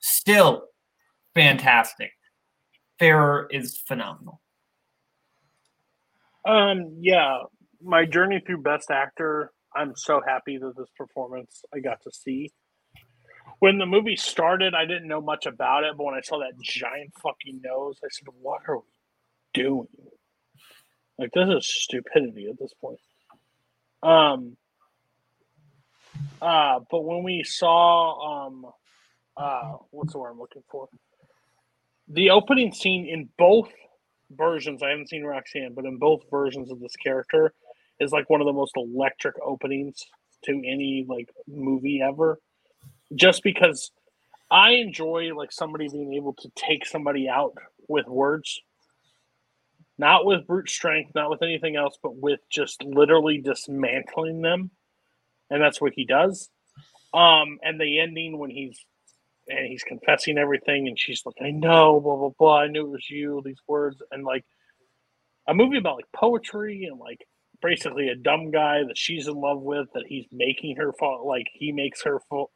still 0.00 0.64
fantastic. 1.34 2.12
Ferrer 2.98 3.46
is 3.50 3.82
phenomenal. 3.86 4.40
Um, 6.46 6.96
yeah, 7.00 7.42
my 7.82 8.06
journey 8.06 8.42
through 8.44 8.62
Best 8.62 8.90
Actor. 8.90 9.52
I'm 9.74 9.92
so 9.96 10.20
happy 10.26 10.58
that 10.58 10.76
this 10.76 10.88
performance 10.96 11.62
I 11.74 11.80
got 11.80 12.02
to 12.02 12.10
see. 12.12 12.50
When 13.60 13.78
the 13.78 13.86
movie 13.86 14.16
started, 14.16 14.74
I 14.74 14.84
didn't 14.86 15.08
know 15.08 15.20
much 15.20 15.46
about 15.46 15.84
it, 15.84 15.96
but 15.96 16.04
when 16.04 16.14
I 16.14 16.22
saw 16.22 16.38
that 16.40 16.60
giant 16.60 17.12
fucking 17.22 17.60
nose, 17.62 17.98
I 18.02 18.08
said, 18.10 18.28
"What 18.40 18.62
are 18.68 18.78
we 18.78 18.82
doing? 19.54 19.88
Like 21.18 21.30
this 21.32 21.48
is 21.48 21.66
stupidity 21.66 22.48
at 22.50 22.58
this 22.58 22.74
point." 22.80 22.98
Um. 24.02 24.56
Uh, 26.42 26.80
but 26.90 27.04
when 27.04 27.22
we 27.22 27.44
saw 27.44 28.46
um, 28.46 28.66
uh, 29.36 29.76
what's 29.90 30.12
the 30.12 30.18
word 30.18 30.30
I'm 30.30 30.38
looking 30.38 30.62
for? 30.70 30.88
The 32.08 32.30
opening 32.30 32.72
scene 32.72 33.06
in 33.06 33.28
both 33.38 33.70
versions. 34.30 34.82
I 34.82 34.90
haven't 34.90 35.08
seen 35.08 35.24
Roxanne, 35.24 35.74
but 35.74 35.84
in 35.84 35.98
both 35.98 36.22
versions 36.30 36.70
of 36.70 36.80
this 36.80 36.96
character 36.96 37.52
is 38.00 38.12
like 38.12 38.28
one 38.30 38.40
of 38.40 38.46
the 38.46 38.52
most 38.52 38.72
electric 38.76 39.36
openings 39.44 40.04
to 40.44 40.52
any 40.52 41.04
like 41.08 41.28
movie 41.46 42.00
ever. 42.02 42.38
Just 43.14 43.42
because 43.42 43.90
I 44.50 44.72
enjoy 44.72 45.34
like 45.34 45.52
somebody 45.52 45.88
being 45.88 46.14
able 46.14 46.34
to 46.34 46.50
take 46.56 46.86
somebody 46.86 47.28
out 47.28 47.54
with 47.88 48.06
words. 48.06 48.60
Not 49.98 50.24
with 50.24 50.46
brute 50.46 50.70
strength, 50.70 51.12
not 51.14 51.30
with 51.30 51.42
anything 51.42 51.76
else, 51.76 51.98
but 52.02 52.16
with 52.16 52.40
just 52.50 52.82
literally 52.82 53.38
dismantling 53.38 54.40
them. 54.40 54.70
And 55.50 55.60
that's 55.60 55.80
what 55.80 55.92
he 55.94 56.06
does. 56.06 56.48
Um, 57.12 57.58
and 57.62 57.78
the 57.80 58.00
ending 58.00 58.38
when 58.38 58.50
he's 58.50 58.78
and 59.48 59.66
he's 59.66 59.82
confessing 59.82 60.38
everything, 60.38 60.86
and 60.86 60.98
she's 60.98 61.22
like, 61.26 61.34
"I 61.42 61.50
know, 61.50 62.00
blah 62.00 62.16
blah 62.16 62.30
blah. 62.38 62.60
I 62.60 62.68
knew 62.68 62.86
it 62.86 62.90
was 62.90 63.10
you." 63.10 63.42
These 63.44 63.60
words, 63.66 64.00
and 64.10 64.24
like 64.24 64.44
a 65.48 65.54
movie 65.54 65.78
about 65.78 65.96
like 65.96 66.12
poetry 66.14 66.84
and 66.90 66.98
like 66.98 67.26
basically 67.60 68.08
a 68.08 68.14
dumb 68.14 68.50
guy 68.50 68.84
that 68.86 68.96
she's 68.96 69.26
in 69.26 69.34
love 69.34 69.60
with 69.60 69.88
that 69.92 70.04
he's 70.06 70.26
making 70.32 70.76
her 70.76 70.92
fall 70.98 71.26
like 71.28 71.46
he 71.52 71.72
makes 71.72 72.02
her 72.04 72.20
fall 72.28 72.50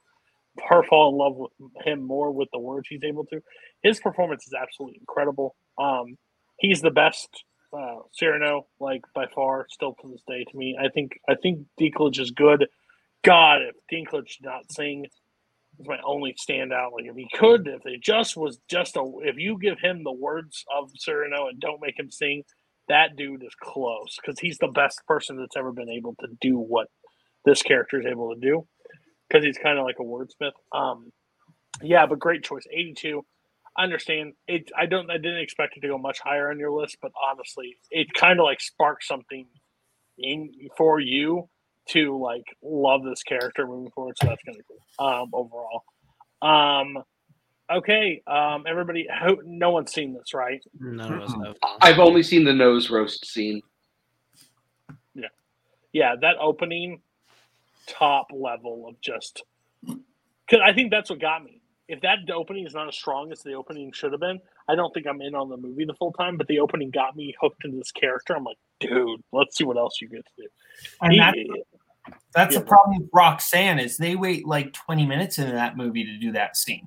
her 0.68 0.82
fall 0.84 1.10
in 1.10 1.18
love 1.18 1.36
with 1.36 1.72
him 1.84 2.02
more 2.06 2.30
with 2.30 2.48
the 2.52 2.58
words 2.58 2.88
he's 2.88 3.04
able 3.04 3.24
to. 3.26 3.40
His 3.82 4.00
performance 4.00 4.46
is 4.46 4.54
absolutely 4.54 4.98
incredible. 5.00 5.56
Um, 5.78 6.16
he's 6.58 6.80
the 6.80 6.90
best 6.90 7.28
uh, 7.76 7.98
Cyrano, 8.12 8.66
like 8.78 9.02
by 9.14 9.26
far, 9.34 9.66
still 9.70 9.94
to 10.00 10.08
this 10.10 10.22
day 10.28 10.44
to 10.44 10.56
me. 10.56 10.76
I 10.80 10.88
think 10.88 11.12
I 11.28 11.34
think 11.34 11.66
Dinklage 11.80 12.20
is 12.20 12.30
good. 12.30 12.66
God, 13.24 13.62
if 13.62 13.74
Dinklage 13.92 14.38
did 14.38 14.44
not 14.44 14.70
sing, 14.70 15.06
is 15.06 15.86
my 15.86 15.98
only 16.04 16.34
standout. 16.34 16.92
Like 16.92 17.06
if 17.06 17.16
he 17.16 17.28
could, 17.34 17.66
if 17.66 17.84
it 17.84 18.02
just 18.02 18.36
was 18.36 18.58
just 18.68 18.96
a, 18.96 19.12
if 19.22 19.36
you 19.38 19.58
give 19.58 19.78
him 19.80 20.04
the 20.04 20.12
words 20.12 20.64
of 20.76 20.90
Cyrano 20.94 21.48
and 21.48 21.60
don't 21.60 21.80
make 21.82 21.98
him 21.98 22.10
sing, 22.10 22.44
that 22.88 23.16
dude 23.16 23.42
is 23.42 23.54
close 23.60 24.16
because 24.20 24.38
he's 24.38 24.58
the 24.58 24.68
best 24.68 25.00
person 25.08 25.36
that's 25.36 25.56
ever 25.56 25.72
been 25.72 25.90
able 25.90 26.14
to 26.20 26.28
do 26.40 26.58
what 26.58 26.88
this 27.44 27.62
character 27.62 28.00
is 28.00 28.06
able 28.06 28.34
to 28.34 28.40
do 28.40 28.66
because 29.28 29.44
he's 29.44 29.58
kind 29.58 29.78
of 29.78 29.84
like 29.84 29.96
a 30.00 30.02
wordsmith. 30.02 30.52
Um, 30.72 31.12
yeah, 31.82 32.06
but 32.06 32.18
great 32.18 32.44
choice, 32.44 32.66
eighty-two. 32.72 33.24
I 33.76 33.82
understand 33.82 34.34
it. 34.46 34.70
I 34.76 34.86
don't. 34.86 35.10
I 35.10 35.16
didn't 35.16 35.40
expect 35.40 35.76
it 35.76 35.80
to 35.80 35.88
go 35.88 35.98
much 35.98 36.20
higher 36.20 36.50
on 36.50 36.58
your 36.58 36.70
list, 36.70 36.98
but 37.02 37.12
honestly, 37.30 37.76
it 37.90 38.12
kind 38.14 38.38
of 38.38 38.44
like 38.44 38.60
sparked 38.60 39.04
something 39.04 39.46
in 40.18 40.52
for 40.76 41.00
you 41.00 41.48
to 41.88 42.16
like 42.16 42.44
love 42.62 43.02
this 43.04 43.22
character 43.22 43.66
moving 43.66 43.90
forward. 43.90 44.16
So 44.22 44.28
that's 44.28 44.42
kind 44.44 44.58
of 44.58 44.64
cool. 44.68 45.06
Um, 45.06 45.30
overall. 45.32 45.82
Um, 46.40 47.02
okay. 47.68 48.22
Um, 48.26 48.64
everybody. 48.68 49.08
Who, 49.24 49.40
no 49.44 49.70
one's 49.70 49.92
seen 49.92 50.14
this, 50.14 50.32
right? 50.32 50.62
None 50.78 51.12
of 51.12 51.22
us 51.22 51.34
have. 51.44 51.56
I've 51.80 51.98
only 51.98 52.22
seen 52.22 52.44
the 52.44 52.52
nose 52.52 52.90
roast 52.90 53.26
scene. 53.26 53.60
Yeah. 55.16 55.28
Yeah, 55.92 56.14
that 56.20 56.36
opening 56.40 57.02
top 57.86 58.28
level 58.32 58.86
of 58.88 59.00
just 59.00 59.42
cuz 59.86 60.60
I 60.62 60.72
think 60.72 60.90
that's 60.90 61.10
what 61.10 61.20
got 61.20 61.44
me. 61.44 61.60
If 61.86 62.00
that 62.00 62.18
opening 62.32 62.66
is 62.66 62.74
not 62.74 62.88
as 62.88 62.94
strong 62.96 63.30
as 63.30 63.42
the 63.42 63.52
opening 63.52 63.92
should 63.92 64.12
have 64.12 64.20
been, 64.20 64.40
I 64.68 64.74
don't 64.74 64.92
think 64.94 65.06
I'm 65.06 65.20
in 65.20 65.34
on 65.34 65.50
the 65.50 65.56
movie 65.58 65.84
the 65.84 65.92
full 65.94 66.12
time, 66.12 66.38
but 66.38 66.46
the 66.46 66.60
opening 66.60 66.90
got 66.90 67.14
me 67.14 67.34
hooked 67.40 67.64
into 67.64 67.76
this 67.76 67.92
character. 67.92 68.34
I'm 68.34 68.44
like, 68.44 68.56
dude, 68.80 69.22
let's 69.32 69.56
see 69.56 69.64
what 69.64 69.76
else 69.76 70.00
you 70.00 70.08
get 70.08 70.24
to 70.24 70.32
do. 70.42 70.48
And 71.02 71.12
He- 71.12 71.18
that- 71.18 71.36
That's 72.34 72.52
Yeah. 72.54 72.60
the 72.60 72.66
problem 72.66 72.98
with 73.00 73.08
Roxanne 73.14 73.78
is 73.78 73.96
they 73.96 74.14
wait 74.14 74.46
like 74.46 74.72
20 74.74 75.06
minutes 75.06 75.38
into 75.38 75.52
that 75.52 75.76
movie 75.76 76.04
to 76.04 76.16
do 76.18 76.32
that 76.32 76.54
scene. 76.56 76.86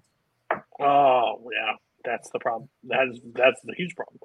Oh 0.80 1.50
yeah, 1.54 1.74
that's 2.06 2.30
the 2.30 2.40
problem. 2.40 2.70
That's 2.84 3.20
that's 3.34 3.60
the 3.64 3.74
huge 3.74 3.96
problem. 3.96 4.20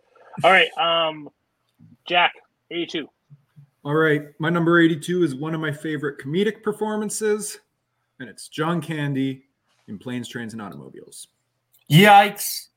All 0.45 0.51
right, 0.51 0.69
um, 0.77 1.31
Jack, 2.07 2.35
eighty-two. 2.71 3.09
All 3.85 3.95
right, 3.95 4.29
my 4.39 4.49
number 4.49 4.81
82 4.81 5.25
is 5.25 5.35
one 5.35 5.55
of 5.55 5.61
my 5.61 5.73
favorite 5.73 6.21
comedic 6.21 6.63
performances, 6.63 7.59
and 8.21 8.29
it's 8.29 8.47
John 8.47 8.81
Candy 8.81 9.45
in 9.89 9.99
Planes, 9.99 10.29
Trains, 10.29 10.53
and 10.53 10.63
Automobiles. 10.63 11.27
Yikes. 11.91 12.69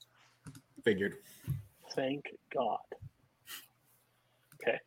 Figured. 0.83 1.17
Thank 1.95 2.25
God. 2.53 2.79
Okay, 4.55 4.79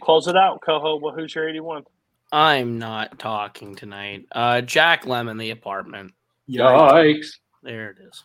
close 0.00 0.28
it 0.28 0.36
out, 0.36 0.60
Coho. 0.60 0.96
Well, 0.96 1.14
who's 1.14 1.34
your 1.34 1.48
eighty-one? 1.48 1.84
I'm 2.30 2.78
not 2.78 3.18
talking 3.18 3.74
tonight. 3.74 4.26
Uh, 4.32 4.60
Jack 4.60 5.04
Lemmon, 5.04 5.38
the 5.38 5.50
apartment. 5.50 6.12
Yikes. 6.48 7.36
There 7.62 7.90
it 7.90 7.96
is. 8.06 8.24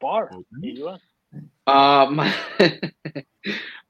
Bar. 0.00 0.30
81. 0.64 0.98
Um, 1.66 2.32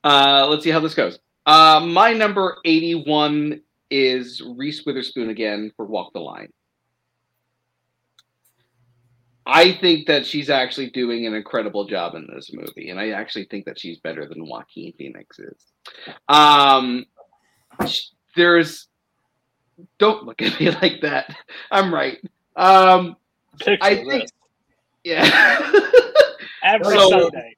uh, 0.05 0.47
let's 0.49 0.65
see 0.65 0.71
how 0.71 0.81
this 0.81 0.95
goes. 0.95 1.19
Uh, 1.47 1.81
my 1.87 2.13
number 2.13 2.59
81 2.65 3.61
is 3.91 4.41
Reese 4.57 4.85
Witherspoon 4.87 5.29
again 5.31 5.71
for 5.77 5.85
Walk 5.87 6.13
the 6.13 6.21
Line. 6.21 6.53
I 9.45 9.73
think 9.81 10.07
that 10.07 10.25
she's 10.25 10.49
actually 10.51 10.91
doing 10.91 11.27
an 11.27 11.35
incredible 11.35 11.85
job 11.87 12.15
in 12.15 12.29
this 12.33 12.53
movie, 12.53 12.91
and 12.91 13.01
I 13.01 13.11
actually 13.11 13.47
think 13.47 13.65
that 13.65 13.79
she's 13.79 13.99
better 13.99 14.27
than 14.27 14.47
Joaquin 14.47 14.93
Phoenix 14.97 15.39
is. 15.41 15.67
Um, 16.29 17.05
there's 18.37 18.87
don't 19.99 20.25
look 20.25 20.41
at 20.43 20.59
me 20.61 20.71
like 20.83 21.01
that. 21.03 21.35
I'm 21.73 21.93
right. 21.93 22.19
Um, 22.55 23.17
Picture 23.59 23.79
I 23.81 23.95
this. 23.97 24.07
think, 24.07 24.31
yeah. 25.03 25.71
Every 26.65 26.97
So- 26.97 27.11
Sunday. 27.11 27.57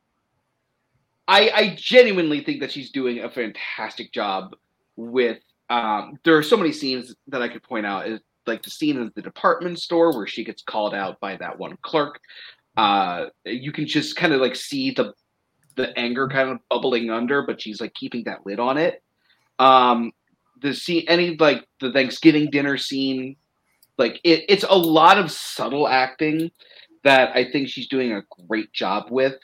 I, 1.26 1.50
I 1.54 1.76
genuinely 1.78 2.42
think 2.42 2.60
that 2.60 2.72
she's 2.72 2.90
doing 2.90 3.20
a 3.20 3.30
fantastic 3.30 4.12
job 4.12 4.54
with 4.96 5.38
um 5.70 6.18
there 6.24 6.36
are 6.36 6.42
so 6.42 6.56
many 6.56 6.70
scenes 6.70 7.14
that 7.28 7.42
I 7.42 7.48
could 7.48 7.62
point 7.62 7.86
out 7.86 8.06
is 8.06 8.20
like 8.46 8.62
the 8.62 8.70
scene 8.70 8.98
in 8.98 9.10
the 9.14 9.22
department 9.22 9.80
store 9.80 10.14
where 10.14 10.26
she 10.26 10.44
gets 10.44 10.62
called 10.62 10.94
out 10.94 11.18
by 11.20 11.36
that 11.36 11.58
one 11.58 11.78
clerk. 11.82 12.20
Uh 12.76 13.26
you 13.44 13.72
can 13.72 13.86
just 13.86 14.16
kind 14.16 14.32
of 14.32 14.40
like 14.40 14.56
see 14.56 14.90
the 14.90 15.14
the 15.76 15.98
anger 15.98 16.28
kind 16.28 16.50
of 16.50 16.58
bubbling 16.68 17.10
under, 17.10 17.42
but 17.42 17.60
she's 17.60 17.80
like 17.80 17.94
keeping 17.94 18.24
that 18.24 18.44
lid 18.44 18.60
on 18.60 18.76
it. 18.76 19.02
Um 19.58 20.12
the 20.60 20.74
scene 20.74 21.04
any 21.08 21.36
like 21.36 21.66
the 21.80 21.90
Thanksgiving 21.92 22.50
dinner 22.50 22.76
scene, 22.76 23.36
like 23.96 24.20
it, 24.24 24.44
it's 24.48 24.64
a 24.68 24.76
lot 24.76 25.18
of 25.18 25.30
subtle 25.30 25.88
acting 25.88 26.50
that 27.02 27.34
I 27.34 27.50
think 27.50 27.68
she's 27.68 27.88
doing 27.88 28.12
a 28.12 28.22
great 28.46 28.72
job 28.72 29.06
with. 29.10 29.36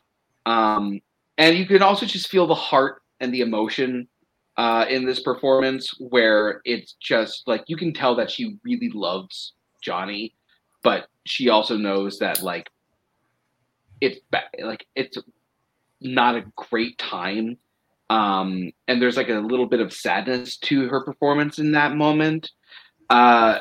Um 0.44 1.00
and 1.40 1.56
you 1.56 1.66
can 1.66 1.82
also 1.82 2.04
just 2.04 2.28
feel 2.28 2.46
the 2.46 2.54
heart 2.54 3.00
and 3.18 3.32
the 3.32 3.40
emotion 3.40 4.06
uh, 4.58 4.84
in 4.90 5.06
this 5.06 5.20
performance 5.20 5.94
where 5.98 6.60
it's 6.66 6.92
just 7.00 7.44
like 7.46 7.64
you 7.66 7.78
can 7.78 7.94
tell 7.94 8.14
that 8.14 8.30
she 8.30 8.58
really 8.62 8.90
loves 8.92 9.54
Johnny, 9.82 10.34
but 10.82 11.08
she 11.24 11.48
also 11.48 11.78
knows 11.78 12.18
that 12.18 12.42
like 12.42 12.68
it's 14.02 14.20
ba- 14.30 14.50
like 14.62 14.84
it's 14.94 15.16
not 16.02 16.36
a 16.36 16.44
great 16.56 16.98
time. 16.98 17.56
Um, 18.10 18.72
and 18.86 19.00
there's 19.00 19.16
like 19.16 19.30
a 19.30 19.34
little 19.34 19.66
bit 19.66 19.80
of 19.80 19.94
sadness 19.94 20.58
to 20.58 20.88
her 20.88 21.02
performance 21.02 21.58
in 21.58 21.72
that 21.72 21.96
moment. 21.96 22.50
Uh, 23.08 23.60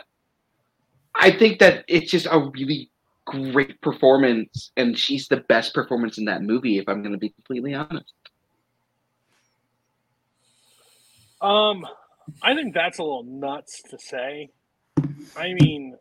I 1.15 1.31
think 1.31 1.59
that 1.59 1.85
it's 1.87 2.11
just 2.11 2.27
a 2.29 2.39
really 2.39 2.91
great 3.29 3.81
performance, 3.81 4.71
and 4.77 4.97
she's 4.97 5.27
the 5.27 5.37
best 5.37 5.73
performance 5.73 6.17
in 6.17 6.25
that 6.25 6.41
movie. 6.41 6.77
If 6.77 6.87
I'm 6.87 7.01
going 7.01 7.13
to 7.13 7.17
be 7.17 7.29
completely 7.29 7.73
honest. 7.73 8.13
Um, 11.41 11.85
I 12.41 12.53
think 12.53 12.73
that's 12.73 12.99
a 12.99 13.03
little 13.03 13.23
nuts 13.23 13.81
to 13.89 13.97
say. 13.97 14.49
I 15.37 15.53
mean, 15.53 15.95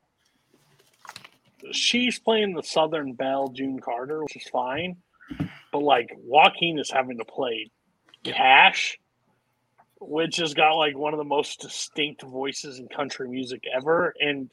she's 1.73 2.19
playing 2.19 2.55
the 2.55 2.63
Southern 2.63 3.13
Belle, 3.13 3.49
June 3.49 3.81
Carter, 3.81 4.23
which 4.23 4.37
is 4.37 4.49
fine. 4.51 4.97
But 5.73 5.83
like 5.83 6.11
Joaquin 6.17 6.79
is 6.79 6.91
having 6.91 7.19
to 7.19 7.25
play 7.25 7.71
Cash, 8.25 8.99
which 10.01 10.37
has 10.37 10.55
got 10.55 10.73
like 10.75 10.97
one 10.97 11.13
of 11.13 11.19
the 11.19 11.25
most 11.25 11.61
distinct 11.61 12.23
voices 12.23 12.79
in 12.79 12.89
country 12.89 13.29
music 13.29 13.65
ever, 13.75 14.15
and 14.21 14.51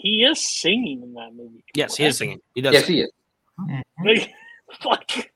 he 0.00 0.24
is 0.24 0.44
singing 0.44 1.02
in 1.02 1.14
that 1.14 1.34
movie. 1.34 1.64
Yes, 1.74 1.96
he 1.96 2.04
is 2.04 2.18
singing. 2.18 2.40
He 2.54 2.60
does. 2.60 2.74
Yes, 2.74 2.86
sing. 2.86 2.96
he 2.96 3.02
is. 3.02 3.10
Like, 4.04 4.30
like, 4.84 5.32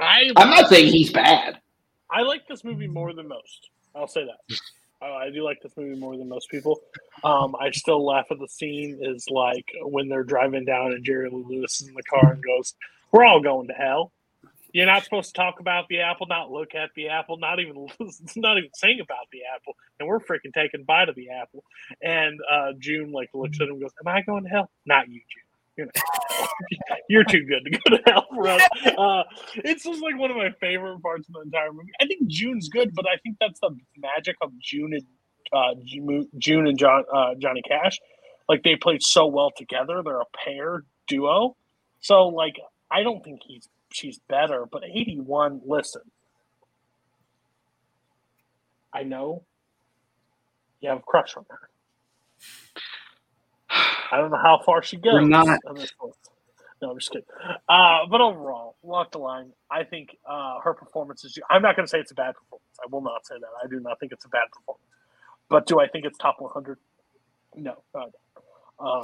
I 0.00 0.30
I'm 0.36 0.50
not 0.50 0.68
saying 0.68 0.92
he's 0.92 1.12
bad. 1.12 1.60
I 2.10 2.22
like 2.22 2.46
this 2.46 2.64
movie 2.64 2.86
more 2.86 3.12
than 3.12 3.28
most. 3.28 3.70
I'll 3.94 4.08
say 4.08 4.24
that. 4.24 4.56
I, 5.02 5.26
I 5.26 5.30
do 5.30 5.42
like 5.42 5.60
this 5.62 5.76
movie 5.76 5.98
more 5.98 6.16
than 6.16 6.28
most 6.28 6.48
people. 6.50 6.80
Um, 7.22 7.54
I 7.60 7.70
still 7.70 8.04
laugh 8.04 8.26
at 8.30 8.38
the 8.38 8.48
scene 8.48 8.98
is 9.00 9.26
like 9.30 9.66
when 9.82 10.08
they're 10.08 10.24
driving 10.24 10.64
down 10.64 10.92
and 10.92 11.04
Jerry 11.04 11.28
Lee 11.30 11.44
Lewis 11.46 11.80
is 11.80 11.88
in 11.88 11.94
the 11.94 12.02
car 12.02 12.32
and 12.32 12.42
goes, 12.42 12.74
"We're 13.12 13.24
all 13.24 13.40
going 13.40 13.68
to 13.68 13.74
hell." 13.74 14.12
You're 14.74 14.86
not 14.86 15.04
supposed 15.04 15.28
to 15.28 15.40
talk 15.40 15.60
about 15.60 15.86
the 15.88 16.00
apple, 16.00 16.26
not 16.26 16.50
look 16.50 16.74
at 16.74 16.90
the 16.96 17.08
apple, 17.08 17.38
not 17.38 17.60
even 17.60 17.86
not 18.36 18.58
even 18.58 18.70
sing 18.74 18.98
about 19.00 19.28
the 19.32 19.42
apple, 19.54 19.74
and 20.00 20.08
we're 20.08 20.18
freaking 20.18 20.52
taking 20.52 20.82
bite 20.82 21.08
of 21.08 21.14
the 21.14 21.30
apple. 21.30 21.62
And 22.02 22.40
uh, 22.50 22.72
June 22.80 23.12
like 23.12 23.30
looks 23.32 23.56
at 23.60 23.68
him 23.68 23.74
and 23.74 23.80
goes, 23.80 23.92
"Am 24.04 24.08
I 24.08 24.22
going 24.22 24.42
to 24.42 24.50
hell? 24.50 24.70
Not 24.84 25.08
you, 25.08 25.20
June. 25.20 25.44
You're. 25.76 25.88
You're 27.08 27.24
too 27.24 27.44
good 27.44 27.64
to 27.64 27.70
go 27.70 27.96
to 27.96 28.02
hell 28.06 28.26
for 28.34 28.48
us." 28.48 28.62
Uh, 28.98 29.22
it's 29.56 29.84
just 29.84 30.02
like 30.02 30.18
one 30.18 30.30
of 30.30 30.36
my 30.36 30.50
favorite 30.60 31.00
parts 31.02 31.28
of 31.28 31.34
the 31.34 31.42
entire 31.42 31.72
movie. 31.72 31.92
I 32.00 32.06
think 32.06 32.26
June's 32.26 32.68
good, 32.68 32.94
but 32.94 33.06
I 33.06 33.16
think 33.18 33.36
that's 33.40 33.60
the 33.60 33.76
magic 33.96 34.36
of 34.42 34.50
June 34.58 34.92
and 34.94 35.04
uh, 35.52 35.74
June 36.38 36.66
and 36.66 36.76
John 36.76 37.04
uh, 37.14 37.34
Johnny 37.38 37.62
Cash. 37.62 37.98
Like 38.48 38.64
they 38.64 38.74
played 38.74 39.02
so 39.02 39.26
well 39.26 39.52
together. 39.56 40.02
They're 40.04 40.20
a 40.20 40.26
pair 40.44 40.82
duo. 41.06 41.56
So 42.00 42.26
like 42.28 42.56
I 42.90 43.02
don't 43.04 43.22
think 43.22 43.40
he's 43.44 43.68
she's 43.94 44.18
better, 44.28 44.66
but 44.70 44.82
81, 44.84 45.62
listen. 45.64 46.02
I 48.92 49.04
know 49.04 49.44
you 50.80 50.88
have 50.88 50.98
a 50.98 51.02
crush 51.02 51.36
on 51.36 51.44
her. 51.48 51.68
I 54.10 54.16
don't 54.18 54.30
know 54.30 54.36
how 54.42 54.60
far 54.64 54.82
she 54.82 54.96
goes. 54.96 55.14
We're 55.14 55.20
not- 55.46 55.60
on 55.66 55.76
this 55.76 55.92
list. 56.02 56.18
No, 56.82 56.90
I'm 56.90 56.98
just 56.98 57.10
kidding. 57.10 57.26
Uh, 57.68 58.06
but 58.10 58.20
overall, 58.20 58.76
walk 58.82 59.12
the 59.12 59.18
line. 59.18 59.52
I 59.70 59.84
think 59.84 60.16
uh, 60.28 60.60
her 60.60 60.74
performance 60.74 61.24
is. 61.24 61.38
I'm 61.48 61.62
not 61.62 61.76
going 61.76 61.86
to 61.86 61.90
say 61.90 61.98
it's 62.00 62.10
a 62.10 62.14
bad 62.16 62.34
performance. 62.34 62.66
I 62.82 62.86
will 62.90 63.00
not 63.00 63.24
say 63.26 63.36
that. 63.40 63.48
I 63.64 63.68
do 63.68 63.80
not 63.80 63.98
think 64.00 64.12
it's 64.12 64.24
a 64.24 64.28
bad 64.28 64.48
performance. 64.52 64.84
But 65.48 65.66
do 65.66 65.80
I 65.80 65.86
think 65.88 66.04
it's 66.04 66.18
top 66.18 66.40
100? 66.40 66.78
No. 67.56 67.76
Uh, 67.94 68.06
um, 68.78 69.02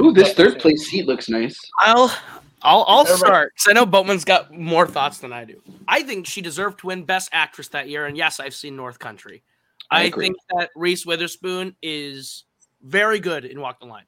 Ooh, 0.00 0.12
this 0.12 0.34
third 0.34 0.58
place 0.58 0.88
seat 0.88 1.06
looks 1.06 1.28
nice. 1.28 1.58
I'll 1.80 2.14
I'll 2.62 2.84
I'll 2.86 3.06
start 3.06 3.52
because 3.54 3.70
I 3.70 3.72
know 3.72 3.86
Boatman's 3.86 4.24
got 4.24 4.52
more 4.52 4.86
thoughts 4.86 5.18
than 5.18 5.32
I 5.32 5.44
do. 5.44 5.60
I 5.88 6.02
think 6.02 6.26
she 6.26 6.40
deserved 6.40 6.80
to 6.80 6.88
win 6.88 7.04
Best 7.04 7.28
Actress 7.32 7.68
that 7.68 7.88
year, 7.88 8.06
and 8.06 8.16
yes, 8.16 8.40
I've 8.40 8.54
seen 8.54 8.76
North 8.76 8.98
Country. 8.98 9.42
I 9.90 10.04
I, 10.04 10.10
think 10.10 10.36
that 10.56 10.70
Reese 10.76 11.04
Witherspoon 11.04 11.76
is 11.82 12.44
very 12.82 13.18
good 13.18 13.44
in 13.44 13.60
Walk 13.60 13.80
the 13.80 13.86
Line. 13.86 14.04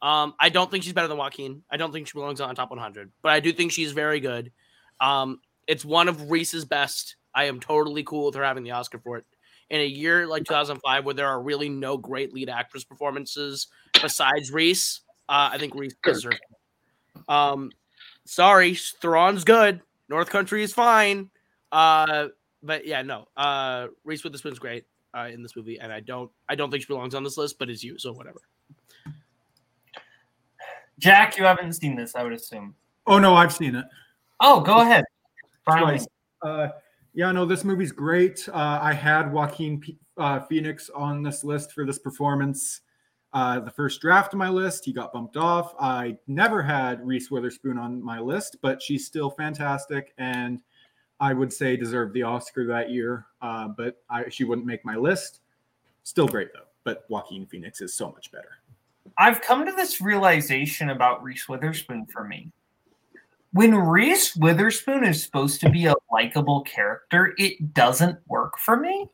Um, 0.00 0.34
I 0.38 0.48
don't 0.48 0.70
think 0.70 0.84
she's 0.84 0.92
better 0.92 1.08
than 1.08 1.18
Joaquin. 1.18 1.62
I 1.70 1.76
don't 1.76 1.92
think 1.92 2.06
she 2.06 2.12
belongs 2.12 2.40
on 2.40 2.54
top 2.54 2.70
100, 2.70 3.10
but 3.22 3.32
I 3.32 3.40
do 3.40 3.52
think 3.52 3.72
she's 3.72 3.92
very 3.92 4.20
good. 4.20 4.52
Um, 5.00 5.40
it's 5.66 5.84
one 5.84 6.08
of 6.08 6.30
Reese's 6.30 6.64
best. 6.64 7.16
I 7.34 7.44
am 7.44 7.60
totally 7.60 8.02
cool 8.04 8.26
with 8.26 8.34
her 8.36 8.44
having 8.44 8.62
the 8.62 8.70
Oscar 8.70 8.98
for 8.98 9.18
it. 9.18 9.24
In 9.68 9.80
a 9.80 9.86
year 9.86 10.26
like 10.26 10.44
2005, 10.44 11.04
where 11.04 11.14
there 11.14 11.26
are 11.26 11.42
really 11.42 11.68
no 11.68 11.96
great 11.96 12.32
lead 12.32 12.48
actress 12.48 12.84
performances 12.84 13.66
besides 14.02 14.52
Reese, 14.52 15.00
uh, 15.28 15.50
I 15.52 15.58
think 15.58 15.74
Reese 15.74 15.94
deserves 16.02 16.36
it. 16.36 17.22
Um, 17.28 17.70
sorry, 18.24 18.74
Theron's 18.74 19.44
good. 19.44 19.80
North 20.08 20.30
Country 20.30 20.62
is 20.62 20.72
fine. 20.72 21.30
Uh, 21.72 22.28
but 22.62 22.86
yeah, 22.86 23.02
no. 23.02 23.26
Uh, 23.36 23.88
Reese 24.04 24.22
Witherspoon's 24.24 24.58
great 24.58 24.84
uh, 25.14 25.28
in 25.32 25.42
this 25.42 25.56
movie, 25.56 25.78
and 25.78 25.92
I 25.92 26.00
don't, 26.00 26.30
I 26.48 26.54
don't 26.54 26.70
think 26.70 26.82
she 26.82 26.86
belongs 26.86 27.14
on 27.14 27.24
this 27.24 27.36
list, 27.36 27.58
but 27.58 27.68
is 27.68 27.82
you, 27.82 27.98
so 27.98 28.12
whatever. 28.12 28.40
Jack, 30.98 31.36
you 31.36 31.44
haven't 31.44 31.74
seen 31.74 31.96
this, 31.96 32.14
I 32.14 32.22
would 32.22 32.32
assume. 32.32 32.74
Oh 33.06 33.18
no, 33.18 33.34
I've 33.34 33.52
seen 33.52 33.74
it. 33.74 33.84
Oh, 34.40 34.60
go 34.60 34.80
ahead. 34.80 35.04
Finally. 35.64 35.98
Twice. 35.98 36.08
Uh, 36.42 36.68
yeah, 37.14 37.32
no, 37.32 37.44
this 37.44 37.64
movie's 37.64 37.92
great. 37.92 38.48
Uh, 38.48 38.78
I 38.80 38.92
had 38.92 39.32
Joaquin 39.32 39.80
P- 39.80 39.98
uh, 40.16 40.40
Phoenix 40.40 40.90
on 40.90 41.22
this 41.22 41.44
list 41.44 41.72
for 41.72 41.84
this 41.84 41.98
performance. 41.98 42.82
Uh, 43.36 43.60
the 43.60 43.70
first 43.70 44.00
draft 44.00 44.32
of 44.32 44.38
my 44.38 44.48
list, 44.48 44.86
he 44.86 44.94
got 44.94 45.12
bumped 45.12 45.36
off. 45.36 45.74
I 45.78 46.16
never 46.26 46.62
had 46.62 47.06
Reese 47.06 47.30
Witherspoon 47.30 47.76
on 47.76 48.02
my 48.02 48.18
list, 48.18 48.56
but 48.62 48.80
she's 48.80 49.04
still 49.04 49.28
fantastic, 49.28 50.14
and 50.16 50.62
I 51.20 51.34
would 51.34 51.52
say 51.52 51.76
deserved 51.76 52.14
the 52.14 52.22
Oscar 52.22 52.66
that 52.68 52.88
year. 52.88 53.26
Uh, 53.42 53.68
but 53.68 54.02
I, 54.08 54.30
she 54.30 54.44
wouldn't 54.44 54.66
make 54.66 54.86
my 54.86 54.96
list. 54.96 55.40
Still 56.02 56.26
great 56.26 56.48
though. 56.54 56.64
But 56.82 57.04
Joaquin 57.10 57.44
Phoenix 57.44 57.82
is 57.82 57.92
so 57.92 58.10
much 58.10 58.32
better. 58.32 58.52
I've 59.18 59.42
come 59.42 59.66
to 59.66 59.72
this 59.72 60.00
realization 60.00 60.88
about 60.88 61.22
Reese 61.22 61.46
Witherspoon 61.46 62.06
for 62.06 62.24
me. 62.24 62.50
When 63.52 63.74
Reese 63.74 64.34
Witherspoon 64.36 65.04
is 65.04 65.22
supposed 65.22 65.60
to 65.60 65.68
be 65.68 65.84
a 65.84 65.94
likable 66.10 66.62
character, 66.62 67.34
it 67.36 67.74
doesn't 67.74 68.18
work 68.28 68.56
for 68.56 68.78
me. 68.78 69.10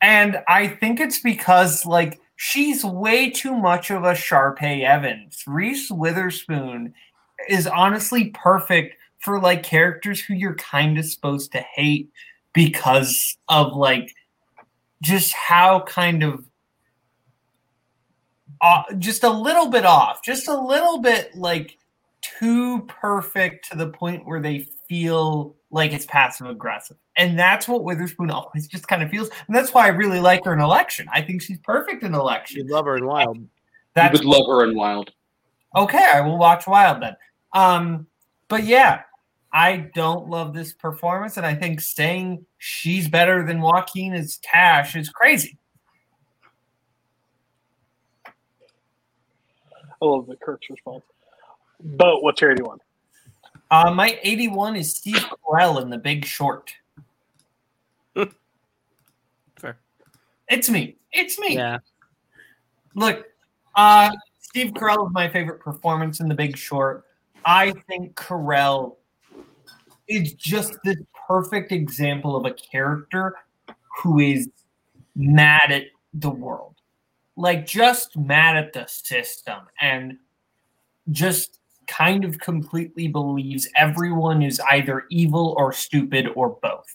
And 0.00 0.42
I 0.48 0.66
think 0.66 0.98
it's 0.98 1.20
because, 1.20 1.86
like, 1.86 2.18
she's 2.42 2.84
way 2.84 3.30
too 3.30 3.54
much 3.54 3.92
of 3.92 4.02
a 4.02 4.14
Sharpay 4.14 4.82
Evans. 4.82 5.44
Reese 5.46 5.92
Witherspoon 5.92 6.92
is 7.48 7.68
honestly 7.68 8.30
perfect 8.30 8.96
for, 9.18 9.40
like, 9.40 9.62
characters 9.62 10.20
who 10.20 10.34
you're 10.34 10.56
kind 10.56 10.98
of 10.98 11.04
supposed 11.04 11.52
to 11.52 11.60
hate 11.60 12.10
because 12.52 13.36
of, 13.48 13.76
like, 13.76 14.12
just 15.02 15.32
how 15.32 15.84
kind 15.86 16.24
of 16.24 16.44
uh, 18.60 18.82
just 18.98 19.22
a 19.22 19.30
little 19.30 19.68
bit 19.68 19.84
off, 19.84 20.24
just 20.24 20.48
a 20.48 20.60
little 20.60 21.00
bit 21.00 21.34
like 21.34 21.78
too 22.38 22.82
perfect 22.82 23.68
to 23.70 23.76
the 23.76 23.88
point 23.88 24.26
where 24.26 24.40
they 24.40 24.66
feel 24.88 25.56
like 25.70 25.92
it's 25.92 26.06
passive 26.06 26.48
aggressive. 26.48 26.96
And 27.16 27.38
that's 27.38 27.68
what 27.68 27.84
Witherspoon 27.84 28.30
always 28.32 28.66
just 28.66 28.88
kind 28.88 29.02
of 29.02 29.10
feels. 29.10 29.28
And 29.46 29.54
that's 29.54 29.74
why 29.74 29.84
I 29.86 29.88
really 29.88 30.20
like 30.20 30.44
her 30.44 30.54
in 30.54 30.60
election. 30.60 31.06
I 31.12 31.22
think 31.22 31.42
she's 31.42 31.58
perfect 31.58 32.02
in 32.02 32.14
election. 32.14 32.58
You'd 32.58 32.70
love 32.70 32.86
her 32.86 32.96
in 32.96 33.06
Wild. 33.06 33.38
You 33.38 33.48
would 34.12 34.24
love 34.24 34.46
her 34.48 34.64
in 34.64 34.74
Wild. 34.74 35.12
okay. 35.76 36.10
I 36.14 36.20
will 36.22 36.38
watch 36.38 36.66
Wild 36.66 37.02
then. 37.02 37.16
Um, 37.52 38.06
but 38.48 38.64
yeah, 38.64 39.02
I 39.52 39.90
don't 39.94 40.28
love 40.28 40.54
this 40.54 40.72
performance, 40.72 41.36
and 41.36 41.44
I 41.44 41.54
think 41.54 41.80
saying 41.82 42.46
she's 42.56 43.08
better 43.08 43.44
than 43.44 43.60
Joaquin 43.60 44.14
is 44.14 44.38
Cash 44.42 44.96
is 44.96 45.10
crazy. 45.10 45.58
I 48.26 48.30
love 50.04 50.26
the 50.26 50.36
Kirk's 50.36 50.68
response. 50.70 51.04
But 51.82 52.22
what's 52.22 52.40
your 52.40 52.52
81? 52.52 52.78
Uh, 53.70 53.90
my 53.90 54.18
81 54.22 54.76
is 54.76 54.96
Steve 54.96 55.24
Carell 55.46 55.80
in 55.80 55.90
The 55.90 55.98
Big 55.98 56.24
Short. 56.24 56.72
Fair. 58.14 59.78
It's 60.48 60.68
me. 60.68 60.96
It's 61.12 61.38
me. 61.38 61.54
Yeah. 61.54 61.78
Look, 62.94 63.26
uh, 63.74 64.10
Steve 64.40 64.72
Carell 64.72 65.06
is 65.06 65.12
my 65.12 65.28
favorite 65.28 65.60
performance 65.60 66.20
in 66.20 66.28
The 66.28 66.34
Big 66.34 66.56
Short. 66.56 67.04
I 67.44 67.72
think 67.88 68.14
Carell 68.14 68.96
is 70.08 70.34
just 70.34 70.74
this 70.84 70.98
perfect 71.26 71.72
example 71.72 72.36
of 72.36 72.44
a 72.44 72.52
character 72.52 73.34
who 74.02 74.18
is 74.18 74.48
mad 75.16 75.70
at 75.70 75.84
the 76.14 76.30
world. 76.30 76.74
Like, 77.36 77.66
just 77.66 78.16
mad 78.16 78.56
at 78.56 78.72
the 78.72 78.86
system 78.86 79.60
and 79.80 80.18
just 81.10 81.60
kind 81.86 82.24
of 82.24 82.38
completely 82.38 83.08
believes 83.08 83.68
everyone 83.74 84.42
is 84.42 84.60
either 84.70 85.04
evil 85.10 85.54
or 85.56 85.72
stupid 85.72 86.28
or 86.36 86.50
both. 86.62 86.94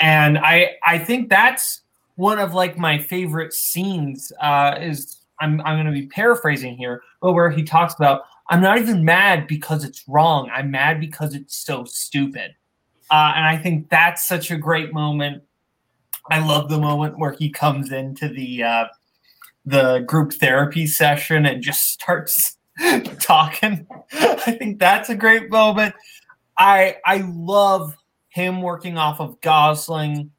And 0.00 0.38
I 0.38 0.76
I 0.84 0.98
think 0.98 1.28
that's 1.28 1.82
one 2.16 2.38
of 2.38 2.54
like 2.54 2.76
my 2.76 2.98
favorite 2.98 3.52
scenes 3.52 4.32
uh 4.40 4.76
is 4.80 5.18
I'm 5.40 5.60
I'm 5.62 5.76
going 5.76 5.86
to 5.86 5.92
be 5.92 6.06
paraphrasing 6.06 6.76
here, 6.76 7.02
but 7.20 7.32
where 7.32 7.50
he 7.50 7.62
talks 7.62 7.94
about 7.94 8.22
I'm 8.48 8.60
not 8.60 8.78
even 8.78 9.04
mad 9.04 9.46
because 9.46 9.84
it's 9.84 10.04
wrong. 10.06 10.50
I'm 10.54 10.70
mad 10.70 11.00
because 11.00 11.34
it's 11.34 11.56
so 11.56 11.84
stupid. 11.84 12.54
Uh, 13.10 13.32
and 13.34 13.46
I 13.46 13.56
think 13.56 13.88
that's 13.88 14.26
such 14.26 14.50
a 14.50 14.56
great 14.56 14.92
moment. 14.92 15.42
I 16.30 16.46
love 16.46 16.68
the 16.68 16.78
moment 16.78 17.18
where 17.18 17.32
he 17.32 17.50
comes 17.50 17.92
into 17.92 18.28
the 18.28 18.62
uh, 18.62 18.84
the 19.64 20.00
group 20.00 20.32
therapy 20.32 20.86
session 20.86 21.46
and 21.46 21.62
just 21.62 21.82
starts 21.82 22.56
talking. 23.20 23.86
I 24.12 24.56
think 24.58 24.78
that's 24.78 25.08
a 25.08 25.16
great 25.16 25.50
moment. 25.50 25.94
I 26.56 26.96
I 27.04 27.24
love 27.26 27.96
him 28.32 28.62
working 28.62 28.96
off 28.96 29.20
of 29.20 29.40
Gosling, 29.40 30.30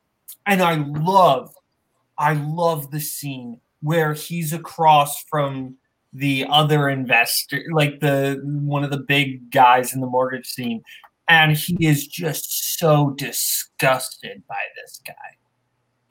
and 0.46 0.62
I 0.62 0.76
love 0.76 1.54
I 2.18 2.34
love 2.34 2.92
the 2.92 3.00
scene 3.00 3.60
where 3.82 4.14
he's 4.14 4.54
across 4.54 5.24
from 5.24 5.76
the 6.14 6.46
other 6.50 6.90
investor, 6.90 7.64
like 7.72 8.00
the 8.00 8.40
one 8.44 8.84
of 8.84 8.92
the 8.92 9.00
big 9.00 9.52
guys 9.52 9.94
in 9.94 10.02
the 10.02 10.08
mortgage 10.08 10.48
scene, 10.48 10.84
and 11.28 11.58
he 11.58 11.76
is 11.80 12.08
just 12.08 12.80
so 12.80 13.12
disgusted 13.12 14.44
by 14.48 14.62
this 14.76 15.02
guy. 15.06 15.38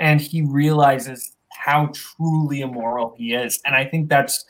And 0.00 0.20
he 0.20 0.42
realizes 0.42 1.36
how 1.50 1.90
truly 1.94 2.60
immoral 2.60 3.14
he 3.16 3.34
is. 3.34 3.60
And 3.64 3.76
I 3.76 3.84
think 3.84 4.08
that's 4.08 4.44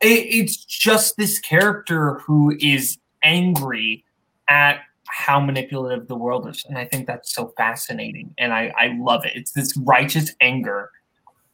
it, 0.00 0.06
it's 0.06 0.64
just 0.64 1.16
this 1.16 1.38
character 1.40 2.20
who 2.20 2.56
is 2.60 2.98
angry 3.24 4.04
at 4.48 4.80
how 5.08 5.40
manipulative 5.40 6.08
the 6.08 6.16
world 6.16 6.48
is. 6.48 6.64
And 6.68 6.78
I 6.78 6.84
think 6.84 7.06
that's 7.06 7.32
so 7.32 7.52
fascinating. 7.56 8.34
And 8.38 8.52
I, 8.52 8.72
I 8.78 8.96
love 8.98 9.24
it. 9.24 9.32
It's 9.34 9.52
this 9.52 9.76
righteous 9.76 10.34
anger 10.40 10.90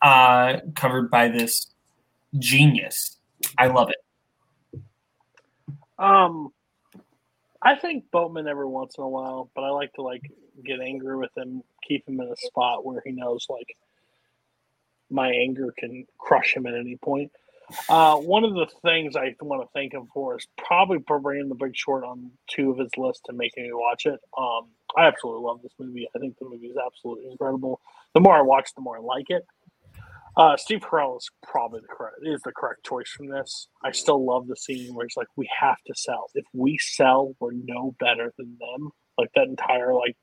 uh, 0.01 0.59
covered 0.75 1.11
by 1.11 1.29
this 1.29 1.67
genius. 2.39 3.19
I 3.59 3.69
love 3.69 3.91
it. 3.91 4.83
Um, 5.99 6.53
I 7.63 7.77
think 7.77 8.11
Boatman 8.11 8.49
every 8.49 8.67
once 8.67 8.97
in 8.99 9.05
a 9.05 9.09
while, 9.09 9.51
but 9.55 9.63
I 9.63 9.71
like 9.71 9.93
to 9.95 10.03
like 10.03 10.23
get 10.65 10.81
angry 10.81 11.17
with 11.17 11.31
him, 11.37 11.63
keep 11.87 12.09
him 12.09 12.21
in 12.21 12.29
a 12.29 12.37
spot 12.37 12.85
where 12.85 13.03
he 13.05 13.13
knows 13.13 13.47
like 13.49 13.77
my 15.11 15.29
anger 15.29 15.73
can 15.79 16.07
crush 16.19 16.57
him 16.57 16.67
at 16.67 16.75
any 16.75 16.97
point. 16.97 17.31
Uh, 17.89 18.17
one 18.17 18.45
of 18.45 18.55
the 18.55 18.67
things 18.83 19.17
I 19.17 19.35
want 19.41 19.63
to 19.63 19.69
thank 19.75 19.95
him 19.95 20.09
for 20.13 20.37
is 20.37 20.47
probably 20.59 20.99
for 21.07 21.19
bringing 21.21 21.49
The 21.49 21.55
Big 21.55 21.77
Short 21.77 22.05
on 22.05 22.31
two 22.49 22.71
of 22.71 22.79
his 22.79 22.91
lists 22.97 23.23
and 23.29 23.39
making 23.39 23.65
me 23.65 23.71
watch 23.73 24.07
it. 24.07 24.21
Um, 24.37 24.69
I 24.97 25.07
absolutely 25.07 25.43
love 25.43 25.61
this 25.63 25.73
movie. 25.79 26.07
I 26.15 26.19
think 26.19 26.37
the 26.39 26.49
movie 26.49 26.67
is 26.67 26.77
absolutely 26.85 27.31
incredible. 27.31 27.81
The 28.15 28.21
more 28.21 28.37
I 28.37 28.43
watch, 28.43 28.71
the 28.75 28.83
more 28.83 28.99
I 28.99 29.01
like 29.01 29.31
it. 29.31 29.45
Uh, 30.37 30.57
Steve 30.57 30.81
Carell 30.81 31.19
is 31.19 31.31
probably 31.43 31.81
the 31.81 31.95
correct 31.95 32.17
is 32.23 32.41
the 32.43 32.53
correct 32.53 32.87
choice 32.87 33.11
from 33.11 33.29
this. 33.29 33.69
I 33.85 33.93
still 33.93 34.25
love 34.25 34.47
the 34.47 34.57
scene 34.57 34.95
where 34.95 35.05
he's 35.05 35.17
like, 35.17 35.27
"We 35.37 35.49
have 35.61 35.77
to 35.87 35.95
sell. 35.95 36.31
If 36.35 36.47
we 36.55 36.79
sell, 36.79 37.35
we're 37.39 37.53
no 37.53 37.95
better 38.01 38.33
than 38.39 38.57
them." 38.59 38.93
Like 39.19 39.29
that 39.35 39.49
entire 39.49 39.93
like 39.93 40.17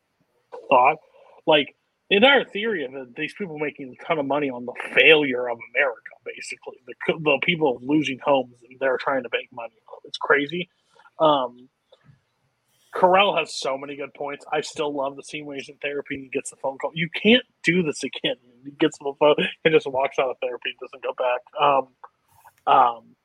thought, 0.69 0.97
like 1.45 1.75
the 2.10 2.15
entire 2.18 2.44
theory 2.44 2.86
of 2.86 2.94
it, 2.94 3.15
these 3.15 3.34
people 3.34 3.57
making 3.60 3.95
a 3.99 4.06
ton 4.06 4.19
of 4.19 4.26
money 4.26 4.49
on 4.49 4.65
the 4.65 4.73
failure 4.94 5.48
of 5.49 5.57
America, 5.76 6.11
basically 6.26 6.77
the 6.88 6.94
the 7.19 7.40
people 7.44 7.80
losing 7.84 8.19
homes 8.23 8.56
and 8.68 8.80
they're 8.80 8.98
trying 8.98 9.23
to 9.23 9.30
make 9.31 9.52
money. 9.52 9.76
It's 10.06 10.18
crazy. 10.18 10.69
Um, 11.19 11.69
Carell 12.95 13.38
has 13.38 13.56
so 13.56 13.77
many 13.77 13.95
good 13.95 14.14
points. 14.15 14.45
I 14.52 14.61
still 14.61 14.94
love 14.95 15.15
the 15.15 15.23
scene 15.23 15.45
where 15.45 15.56
he's 15.56 15.69
in 15.69 15.76
therapy 15.76 16.15
and 16.15 16.23
he 16.23 16.30
gets 16.30 16.49
the 16.49 16.56
phone 16.56 16.77
call. 16.80 16.91
You 16.95 17.10
can't 17.10 17.44
do 17.64 17.84
this 17.84 18.03
again. 18.03 18.36
He 18.64 18.72
gets 18.72 18.98
the 18.98 19.14
phone 19.19 19.36
and 19.64 19.73
just 19.73 19.88
walks 19.88 20.18
out 20.18 20.30
of 20.30 20.38
therapy 20.41 20.72
and 20.72 20.80
doesn't 20.80 21.03
go 21.03 21.14
back. 21.14 21.41
Um, 21.61 22.73
um, 22.73 23.15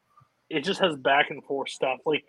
it 0.51 0.65
just 0.65 0.81
has 0.81 0.97
back 0.97 1.31
and 1.31 1.43
forth 1.45 1.71
stuff. 1.71 2.01
Like, 2.05 2.25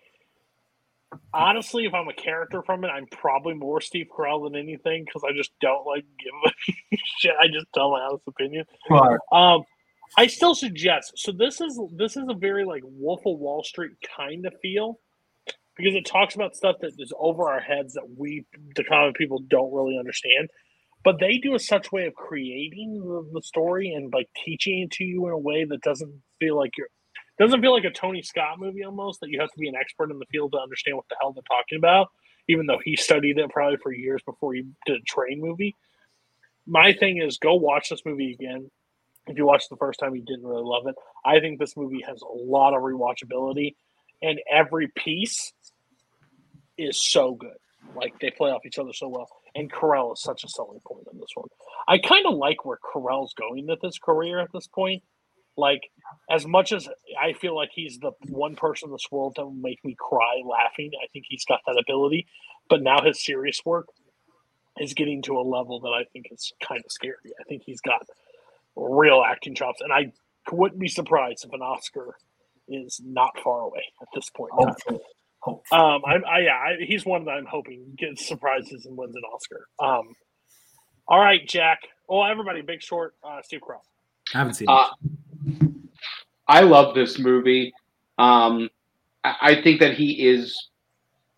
honestly, 1.33 1.85
if 1.85 1.93
I'm 1.93 2.07
a 2.07 2.13
character 2.13 2.61
from 2.63 2.83
it, 2.83 2.87
I'm 2.87 3.05
probably 3.07 3.53
more 3.53 3.81
Steve 3.81 4.07
Carell 4.15 4.43
than 4.43 4.59
anything 4.59 5.05
because 5.05 5.23
I 5.27 5.35
just 5.35 5.51
don't 5.61 5.85
like 5.85 6.05
give 6.23 6.33
a 6.91 6.97
shit. 7.19 7.33
I 7.39 7.47
just 7.47 7.67
tell 7.73 7.91
my 7.91 8.01
honest 8.01 8.27
opinion. 8.27 8.65
Right. 8.89 9.19
Um, 9.31 9.63
I 10.17 10.27
still 10.27 10.55
suggest. 10.55 11.13
So 11.15 11.31
this 11.31 11.61
is 11.61 11.79
this 11.93 12.15
is 12.15 12.23
a 12.29 12.33
very 12.33 12.65
like 12.65 12.83
Wolf 12.85 13.21
of 13.25 13.39
Wall 13.39 13.63
Street 13.63 13.91
kind 14.15 14.45
of 14.45 14.53
feel 14.61 14.99
because 15.77 15.95
it 15.95 16.05
talks 16.05 16.35
about 16.35 16.55
stuff 16.55 16.77
that 16.81 16.93
is 16.99 17.13
over 17.19 17.49
our 17.49 17.59
heads 17.59 17.93
that 17.93 18.07
we, 18.17 18.45
the 18.75 18.83
common 18.83 19.13
people, 19.13 19.39
don't 19.49 19.73
really 19.73 19.97
understand. 19.97 20.49
But 21.03 21.19
they 21.19 21.37
do 21.37 21.53
a 21.53 21.59
such 21.59 21.91
way 21.91 22.05
of 22.07 22.15
creating 22.15 22.99
the, 22.99 23.29
the 23.33 23.41
story 23.41 23.91
and 23.93 24.11
like 24.11 24.27
teaching 24.43 24.79
it 24.79 24.91
to 24.91 25.03
you 25.03 25.27
in 25.27 25.33
a 25.33 25.37
way 25.37 25.65
that 25.65 25.81
doesn't 25.81 26.13
feel 26.39 26.55
like 26.55 26.71
you're 26.77 26.87
doesn't 27.37 27.61
feel 27.61 27.73
like 27.73 27.83
a 27.83 27.91
Tony 27.91 28.21
Scott 28.21 28.59
movie 28.59 28.83
almost 28.83 29.19
that 29.21 29.29
you 29.29 29.39
have 29.39 29.51
to 29.51 29.59
be 29.59 29.67
an 29.67 29.75
expert 29.75 30.11
in 30.11 30.19
the 30.19 30.25
field 30.31 30.53
to 30.53 30.59
understand 30.59 30.97
what 30.97 31.05
the 31.09 31.15
hell 31.19 31.33
they're 31.33 31.43
talking 31.49 31.77
about, 31.77 32.07
even 32.47 32.65
though 32.65 32.79
he 32.83 32.95
studied 32.95 33.37
it 33.37 33.49
probably 33.49 33.77
for 33.77 33.91
years 33.91 34.21
before 34.25 34.53
he 34.53 34.63
did 34.85 34.97
a 34.97 35.03
train 35.03 35.41
movie. 35.41 35.75
My 36.65 36.93
thing 36.93 37.21
is 37.21 37.37
go 37.37 37.55
watch 37.55 37.89
this 37.89 38.05
movie 38.05 38.31
again. 38.31 38.69
If 39.27 39.37
you 39.37 39.45
watched 39.45 39.69
the 39.69 39.77
first 39.77 39.99
time 39.99 40.15
you 40.15 40.23
didn't 40.23 40.45
really 40.45 40.63
love 40.63 40.87
it, 40.87 40.95
I 41.25 41.39
think 41.39 41.59
this 41.59 41.75
movie 41.75 42.03
has 42.07 42.21
a 42.21 42.33
lot 42.33 42.75
of 42.75 42.81
rewatchability 42.81 43.75
and 44.21 44.39
every 44.51 44.87
piece 44.87 45.51
is 46.77 47.01
so 47.01 47.33
good. 47.33 47.57
Like 47.95 48.19
they 48.19 48.31
play 48.31 48.51
off 48.51 48.65
each 48.65 48.79
other 48.79 48.93
so 48.93 49.07
well. 49.07 49.27
And 49.55 49.71
Carell 49.71 50.13
is 50.13 50.21
such 50.21 50.43
a 50.43 50.49
selling 50.49 50.81
point 50.85 51.07
in 51.11 51.19
this 51.19 51.29
one. 51.33 51.47
I 51.87 51.97
kind 51.97 52.25
of 52.25 52.35
like 52.35 52.65
where 52.65 52.77
Carell's 52.77 53.33
going 53.33 53.67
with 53.67 53.81
his 53.81 53.97
career 53.97 54.39
at 54.39 54.51
this 54.53 54.67
point. 54.67 55.03
Like, 55.57 55.89
as 56.29 56.45
much 56.45 56.71
as 56.71 56.87
I 57.21 57.33
feel 57.33 57.55
like 57.55 57.69
he's 57.73 57.97
the 57.99 58.11
one 58.27 58.55
person 58.55 58.89
in 58.89 58.93
this 58.93 59.07
world 59.11 59.33
that 59.37 59.45
will 59.45 59.53
make 59.53 59.83
me 59.85 59.95
cry 59.97 60.41
laughing, 60.45 60.91
I 61.01 61.07
think 61.13 61.25
he's 61.29 61.45
got 61.45 61.61
that 61.65 61.77
ability. 61.79 62.27
But 62.69 62.81
now 62.81 63.01
his 63.01 63.23
serious 63.23 63.61
work 63.65 63.87
is 64.79 64.93
getting 64.93 65.21
to 65.23 65.37
a 65.37 65.41
level 65.41 65.79
that 65.81 65.89
I 65.89 66.03
think 66.11 66.27
is 66.31 66.51
kind 66.61 66.81
of 66.83 66.91
scary. 66.91 67.15
I 67.39 67.43
think 67.47 67.63
he's 67.65 67.79
got 67.81 68.05
real 68.75 69.23
acting 69.25 69.55
chops, 69.55 69.81
and 69.81 69.93
I 69.93 70.11
wouldn't 70.51 70.79
be 70.79 70.89
surprised 70.89 71.45
if 71.45 71.53
an 71.53 71.61
Oscar 71.61 72.17
is 72.67 72.99
not 73.03 73.39
far 73.43 73.61
away 73.61 73.83
at 74.01 74.07
this 74.13 74.29
point. 74.29 74.51
in 74.59 74.67
time. 74.67 74.99
Um, 75.71 76.01
I'm, 76.05 76.25
I, 76.25 76.39
yeah, 76.39 76.55
I, 76.55 76.83
he's 76.83 77.05
one 77.05 77.25
that 77.25 77.31
I'm 77.31 77.45
hoping 77.45 77.93
gets 77.97 78.27
surprises 78.27 78.85
and 78.85 78.97
wins 78.97 79.15
an 79.15 79.21
Oscar. 79.33 79.67
Um, 79.79 80.15
all 81.07 81.19
right, 81.19 81.47
Jack. 81.47 81.81
Well, 82.09 82.25
everybody, 82.25 82.61
Big 82.61 82.81
Short, 82.81 83.13
uh, 83.23 83.41
Steve 83.43 83.61
Carell. 83.61 83.81
I 84.33 84.39
haven't 84.39 84.55
seen 84.55 84.67
Uh, 84.69 84.87
I 86.47 86.61
love 86.61 86.95
this 86.95 87.19
movie. 87.19 87.73
Um, 88.17 88.69
I, 89.23 89.35
I 89.41 89.61
think 89.61 89.79
that 89.79 89.95
he 89.95 90.27
is 90.27 90.69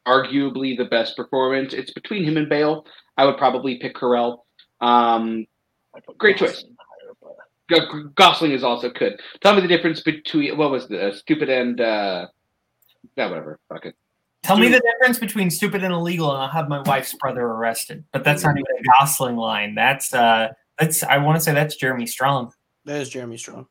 arguably 0.08 0.78
the 0.78 0.86
best 0.86 1.16
performance. 1.16 1.74
It's 1.74 1.92
between 1.92 2.24
him 2.24 2.38
and 2.38 2.50
Bale. 2.50 2.86
I 3.18 3.26
would 3.26 3.38
probably 3.38 3.78
pick 3.80 3.96
Carell. 3.96 4.40
Um, 4.82 5.46
great 6.18 6.38
choice. 6.38 6.64
G- 7.70 7.80
Gosling 8.16 8.52
is 8.52 8.64
also 8.64 8.90
good. 8.90 9.20
Tell 9.42 9.54
me 9.54 9.62
the 9.62 9.68
difference 9.68 10.02
between 10.02 10.58
what 10.58 10.72
was 10.72 10.88
the 10.88 11.10
uh, 11.10 11.14
stupid 11.14 11.50
and 11.50 11.82
uh, 11.82 12.28
yeah, 13.16 13.30
whatever. 13.30 13.60
Fuck 13.70 13.86
it. 13.86 13.96
Tell 14.44 14.58
me 14.58 14.70
the 14.70 14.80
difference 14.80 15.20
between 15.20 15.50
stupid 15.50 15.84
and 15.84 15.94
illegal, 15.94 16.32
and 16.32 16.42
I'll 16.42 16.48
have 16.48 16.70
my 16.70 16.82
wife's 16.84 17.14
brother 17.16 17.42
arrested. 17.42 18.06
But 18.14 18.24
that's 18.24 18.44
not 18.44 18.56
even 18.58 18.66
a 18.80 18.84
Gosling 19.00 19.36
line. 19.36 19.76
That's 19.76 20.14
uh, 20.14 20.50
that's 20.80 21.04
I 21.04 21.18
want 21.18 21.38
to 21.38 21.42
say 21.42 21.54
that's 21.54 21.76
Jeremy 21.76 22.06
Strong. 22.06 22.54
That 22.86 23.02
is 23.02 23.10
Jeremy 23.10 23.36
Strong. 23.36 23.68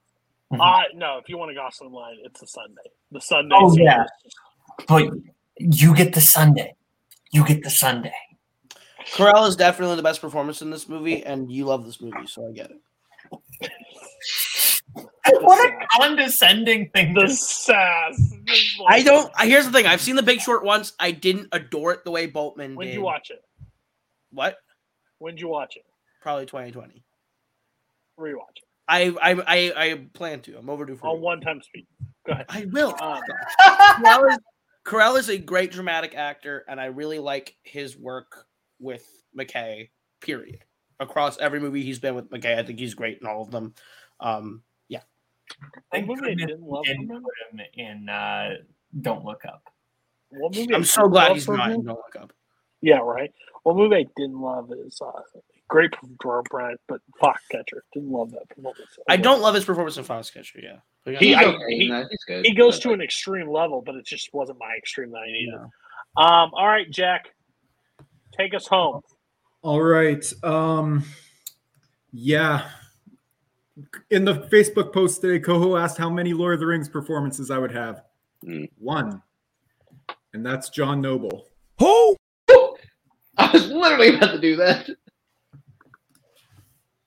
Uh, 0.52 0.82
no, 0.94 1.18
if 1.18 1.28
you 1.28 1.38
want 1.38 1.50
a 1.50 1.54
Gosling 1.54 1.92
line, 1.92 2.16
it's 2.22 2.42
a 2.42 2.46
Sunday. 2.46 2.82
The 3.10 3.20
Sunday. 3.20 3.56
Oh 3.58 3.70
scene 3.74 3.84
yeah, 3.84 4.04
but 4.86 5.10
you 5.58 5.94
get 5.94 6.14
the 6.14 6.20
Sunday. 6.20 6.74
You 7.32 7.44
get 7.44 7.64
the 7.64 7.70
Sunday. 7.70 8.14
Carell 9.12 9.48
is 9.48 9.56
definitely 9.56 9.96
the 9.96 10.02
best 10.02 10.20
performance 10.20 10.62
in 10.62 10.70
this 10.70 10.88
movie, 10.88 11.24
and 11.24 11.50
you 11.50 11.64
love 11.64 11.84
this 11.84 12.00
movie, 12.00 12.26
so 12.26 12.48
I 12.48 12.52
get 12.52 12.70
it. 12.70 13.70
What 15.28 15.68
a 15.68 15.86
condescending 15.98 16.88
thing. 16.90 17.12
The 17.12 17.22
to 17.22 17.28
sass. 17.28 18.32
I 18.88 19.02
don't. 19.02 19.30
Here's 19.40 19.66
the 19.66 19.72
thing. 19.72 19.84
I've 19.84 20.00
seen 20.00 20.14
The 20.16 20.22
Big 20.22 20.40
Short 20.40 20.64
once. 20.64 20.92
I 21.00 21.10
didn't 21.10 21.48
adore 21.50 21.92
it 21.92 22.04
the 22.04 22.12
way 22.12 22.26
Boatman 22.26 22.76
When'd 22.76 22.90
did. 22.90 22.94
you 22.94 23.02
watch 23.02 23.30
it? 23.30 23.42
What? 24.30 24.56
When'd 25.18 25.40
you 25.40 25.48
watch 25.48 25.76
it? 25.76 25.84
Probably 26.22 26.46
2020. 26.46 27.02
Rewatch 28.18 28.56
it 28.56 28.65
I 28.88 29.14
I 29.20 29.32
I, 29.46 29.72
I 29.76 29.94
plan 30.12 30.40
to. 30.42 30.56
I'm 30.58 30.70
overdue 30.70 30.96
for. 30.96 31.08
on 31.08 31.20
one 31.20 31.40
time 31.40 31.60
speed. 31.62 31.86
Go 32.26 32.32
ahead. 32.32 32.46
I 32.48 32.66
will. 32.70 32.94
Um, 33.00 33.20
Carell 33.60 34.30
is, 34.32 34.38
Carell 34.84 35.18
is 35.18 35.28
a 35.28 35.38
great 35.38 35.72
dramatic 35.72 36.14
actor, 36.14 36.64
and 36.68 36.80
I 36.80 36.86
really 36.86 37.18
like 37.18 37.56
his 37.62 37.96
work 37.96 38.46
with 38.78 39.06
McKay. 39.36 39.90
Period. 40.20 40.64
Across 40.98 41.38
every 41.38 41.60
movie 41.60 41.82
he's 41.82 41.98
been 41.98 42.14
with 42.14 42.30
McKay, 42.30 42.58
I 42.58 42.62
think 42.62 42.78
he's 42.78 42.94
great 42.94 43.18
in 43.20 43.26
all 43.26 43.42
of 43.42 43.50
them. 43.50 43.74
Um, 44.18 44.62
yeah. 44.88 45.00
Thank 45.92 46.08
What 46.08 46.18
movie 46.20 46.30
I 46.32 46.34
goodness 46.34 46.46
didn't 46.52 46.66
love 46.66 46.84
you 46.86 46.94
from 46.94 47.06
didn't 47.06 47.16
him? 47.16 47.22
put 47.22 47.60
him 47.60 47.66
in 47.74 48.08
uh, 48.08 48.50
Don't 49.02 49.24
Look 49.24 49.44
Up. 49.44 49.62
What 50.30 50.54
movie 50.54 50.72
I 50.72 50.76
I'm 50.76 50.84
so 50.84 51.06
glad 51.08 51.32
he's 51.32 51.46
not. 51.48 51.70
in 51.70 51.84
Don't 51.84 51.88
look 51.96 52.16
up. 52.18 52.32
Yeah, 52.80 52.98
right. 52.98 53.30
One 53.64 53.76
movie 53.76 53.96
I 53.96 54.06
didn't 54.16 54.40
love 54.40 54.72
is 54.72 55.00
uh, 55.04 55.10
great 55.68 55.94
from 55.96 56.16
Jerome 56.22 56.44
Bryant, 56.50 56.80
but 56.88 57.00
Foxcatcher. 57.20 57.80
Didn't 57.92 58.10
love 58.10 58.30
that 58.32 58.48
performance. 58.48 58.80
I 59.08 59.16
don't 59.16 59.40
love 59.40 59.54
his 59.54 59.64
performance 59.64 59.96
in 59.96 60.04
Foxcatcher. 60.04 60.62
Yeah. 60.62 60.76
But 61.04 61.16
He, 61.16 61.34
I- 61.34 61.56
he- 61.68 61.88
no, 61.88 62.06
he's 62.08 62.24
good. 62.24 62.46
he 62.46 62.54
goes 62.54 62.78
to 62.80 62.92
an 62.92 63.00
extreme 63.00 63.48
level, 63.48 63.82
but 63.84 63.94
it 63.94 64.04
just 64.06 64.32
wasn't 64.32 64.58
my 64.58 64.74
extreme 64.76 65.10
that 65.12 65.18
I 65.18 65.26
needed. 65.26 65.54
Um, 65.54 66.50
all 66.54 66.66
right, 66.66 66.90
Jack, 66.90 67.26
take 68.36 68.54
us 68.54 68.66
home. 68.66 69.02
All 69.62 69.82
right. 69.82 70.24
Um 70.42 71.04
yeah. 72.12 72.68
In 74.10 74.24
the 74.24 74.34
Facebook 74.52 74.92
post 74.94 75.20
today, 75.20 75.38
Coho 75.38 75.76
asked 75.76 75.98
how 75.98 76.08
many 76.08 76.32
Lord 76.32 76.54
of 76.54 76.60
the 76.60 76.66
Rings 76.66 76.88
performances 76.88 77.50
I 77.50 77.58
would 77.58 77.72
have. 77.72 78.02
Mm. 78.44 78.70
One. 78.78 79.22
And 80.32 80.46
that's 80.46 80.70
John 80.70 81.00
Noble. 81.02 81.48
Who? 81.80 82.16
I 83.38 83.50
was 83.52 83.68
literally 83.68 84.16
about 84.16 84.32
to 84.32 84.38
do 84.40 84.56
that. 84.56 84.88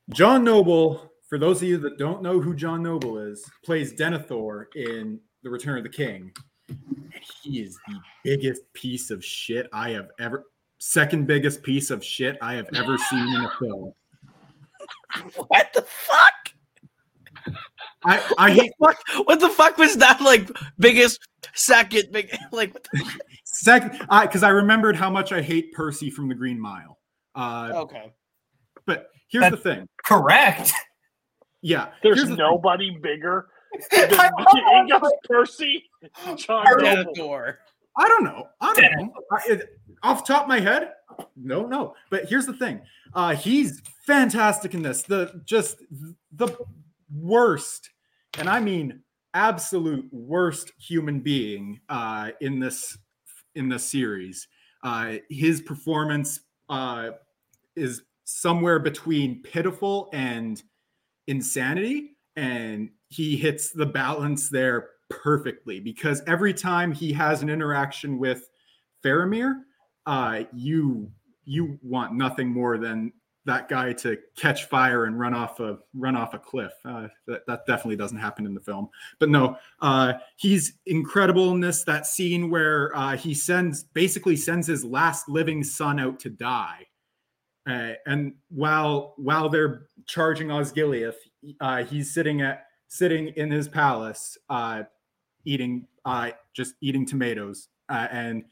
John 0.10 0.44
Noble 0.44 1.10
for 1.30 1.38
those 1.38 1.62
of 1.62 1.68
you 1.68 1.78
that 1.78 2.00
don't 2.00 2.24
know 2.24 2.42
who 2.42 2.56
John 2.56 2.82
Noble 2.82 3.20
is, 3.20 3.46
plays 3.64 3.94
Denethor 3.94 4.66
in 4.76 5.20
The 5.44 5.50
Return 5.50 5.78
of 5.78 5.84
the 5.84 5.90
King. 5.90 6.32
And 6.68 7.24
he 7.44 7.62
is 7.62 7.78
the 7.88 8.00
biggest 8.24 8.62
piece 8.74 9.12
of 9.12 9.24
shit 9.24 9.70
I 9.72 9.92
have 9.92 10.10
ever 10.20 10.46
second 10.80 11.28
biggest 11.28 11.62
piece 11.62 11.92
of 11.92 12.04
shit 12.04 12.38
I 12.42 12.56
have 12.56 12.68
ever 12.76 12.98
seen 12.98 13.28
in 13.28 13.46
a 13.46 13.52
film. 13.60 13.94
What 15.48 15.72
the 15.74 15.84
fuck? 15.84 16.34
I 18.06 18.24
I 18.38 18.52
hate 18.52 18.72
what, 18.78 18.96
what 19.26 19.40
the 19.40 19.50
fuck 19.50 19.78
was 19.78 19.98
that 19.98 20.22
like 20.22 20.50
biggest 20.78 21.20
second 21.54 22.12
big 22.12 22.32
like 22.52 22.74
what 22.74 22.88
the, 22.92 23.04
second 23.44 24.06
I 24.10 24.26
because 24.26 24.44
I 24.44 24.50
remembered 24.50 24.96
how 24.96 25.10
much 25.10 25.32
I 25.32 25.42
hate 25.42 25.74
Percy 25.74 26.10
from 26.10 26.28
the 26.28 26.36
Green 26.36 26.60
Mile. 26.60 26.98
Uh 27.36 27.72
okay. 27.74 28.14
But 28.86 29.10
here's 29.30 29.50
the 29.52 29.58
thing. 29.58 29.88
Correct. 30.06 30.72
Yeah. 31.62 31.90
There's 32.02 32.18
here's 32.18 32.30
the 32.30 32.36
thing. 32.36 32.46
nobody 32.46 32.98
bigger 33.02 33.48
than 33.92 34.10
Inga 34.12 35.02
Percy. 35.26 35.84
John 36.36 36.64
Noble. 36.66 37.14
Denethor. 37.16 37.56
I 37.98 38.08
don't 38.08 38.24
know. 38.24 38.48
I 38.62 38.74
don't 38.74 38.96
know. 38.98 39.14
I, 39.32 39.42
it, 39.48 39.80
off 40.04 40.26
the 40.26 40.34
top 40.34 40.44
of 40.44 40.48
my 40.48 40.60
head, 40.60 40.94
no, 41.36 41.66
no. 41.66 41.96
But 42.10 42.26
here's 42.30 42.46
the 42.46 42.54
thing. 42.54 42.82
Uh, 43.14 43.36
he's 43.36 43.82
fantastic 44.06 44.74
in 44.74 44.82
this. 44.82 45.02
The 45.04 45.42
just 45.46 45.78
the 46.32 46.56
worst, 47.14 47.90
and 48.38 48.50
I 48.50 48.60
mean 48.60 49.02
absolute 49.34 50.08
worst 50.12 50.72
human 50.80 51.20
being 51.20 51.80
uh, 51.90 52.32
in 52.42 52.60
this 52.60 52.98
in 53.56 53.70
this 53.70 53.84
series. 53.84 54.48
Uh, 54.84 55.16
his 55.30 55.62
performance 55.62 56.40
uh, 56.70 57.12
is 57.76 58.04
somewhere 58.30 58.80
between 58.80 59.42
pitiful 59.42 60.10
and 60.14 60.62
insanity, 61.28 62.18
and 62.36 62.90
he 63.10 63.36
hits 63.36 63.72
the 63.72 63.86
balance 63.86 64.50
there 64.50 64.90
perfectly 65.10 65.80
because 65.80 66.22
every 66.28 66.54
time 66.54 66.92
he 66.92 67.12
has 67.12 67.42
an 67.42 67.50
interaction 67.50 68.20
with 68.20 68.50
Faramir, 69.04 69.62
uh, 70.06 70.44
you 70.54 71.12
you 71.46 71.80
want 71.82 72.14
nothing 72.14 72.50
more 72.50 72.78
than 72.78 73.12
that 73.46 73.68
guy 73.68 73.94
to 73.94 74.18
catch 74.38 74.66
fire 74.66 75.06
and 75.06 75.20
run 75.20 75.34
off 75.34 75.60
a 75.60 75.80
run 75.96 76.16
off 76.16 76.36
a 76.36 76.40
cliff. 76.40 76.74
Uh, 76.86 77.08
that, 77.26 77.42
that 77.48 77.66
definitely 77.66 77.96
doesn't 77.96 78.20
happen 78.20 78.46
in 78.46 78.54
the 78.54 78.60
film. 78.60 78.90
But 79.18 79.30
no, 79.30 79.58
uh, 79.82 80.14
he's 80.36 80.74
incredible 80.86 81.52
in 81.52 81.60
this. 81.60 81.84
That 81.84 82.06
scene 82.06 82.52
where 82.52 82.96
uh, 82.96 83.18
he 83.18 83.34
sends 83.34 83.84
basically 83.84 84.36
sends 84.36 84.68
his 84.68 84.86
last 84.86 85.28
living 85.28 85.64
son 85.64 86.00
out 86.00 86.20
to 86.20 86.30
die. 86.30 86.86
Uh, 87.70 87.94
and 88.08 88.34
while 88.50 89.14
while 89.18 89.48
they're 89.48 89.88
charging 90.08 90.48
Osgiliath, 90.48 91.18
uh, 91.62 91.84
he's 91.84 92.12
sitting 92.14 92.42
at 92.42 92.66
sitting 92.88 93.28
in 93.36 93.52
his 93.52 93.68
palace, 93.68 94.38
uh, 94.50 94.84
eating 95.46 95.86
uh, 96.04 96.32
just 96.54 96.74
eating 96.82 97.06
tomatoes, 97.06 97.68
uh, 97.90 98.08
and 98.12 98.44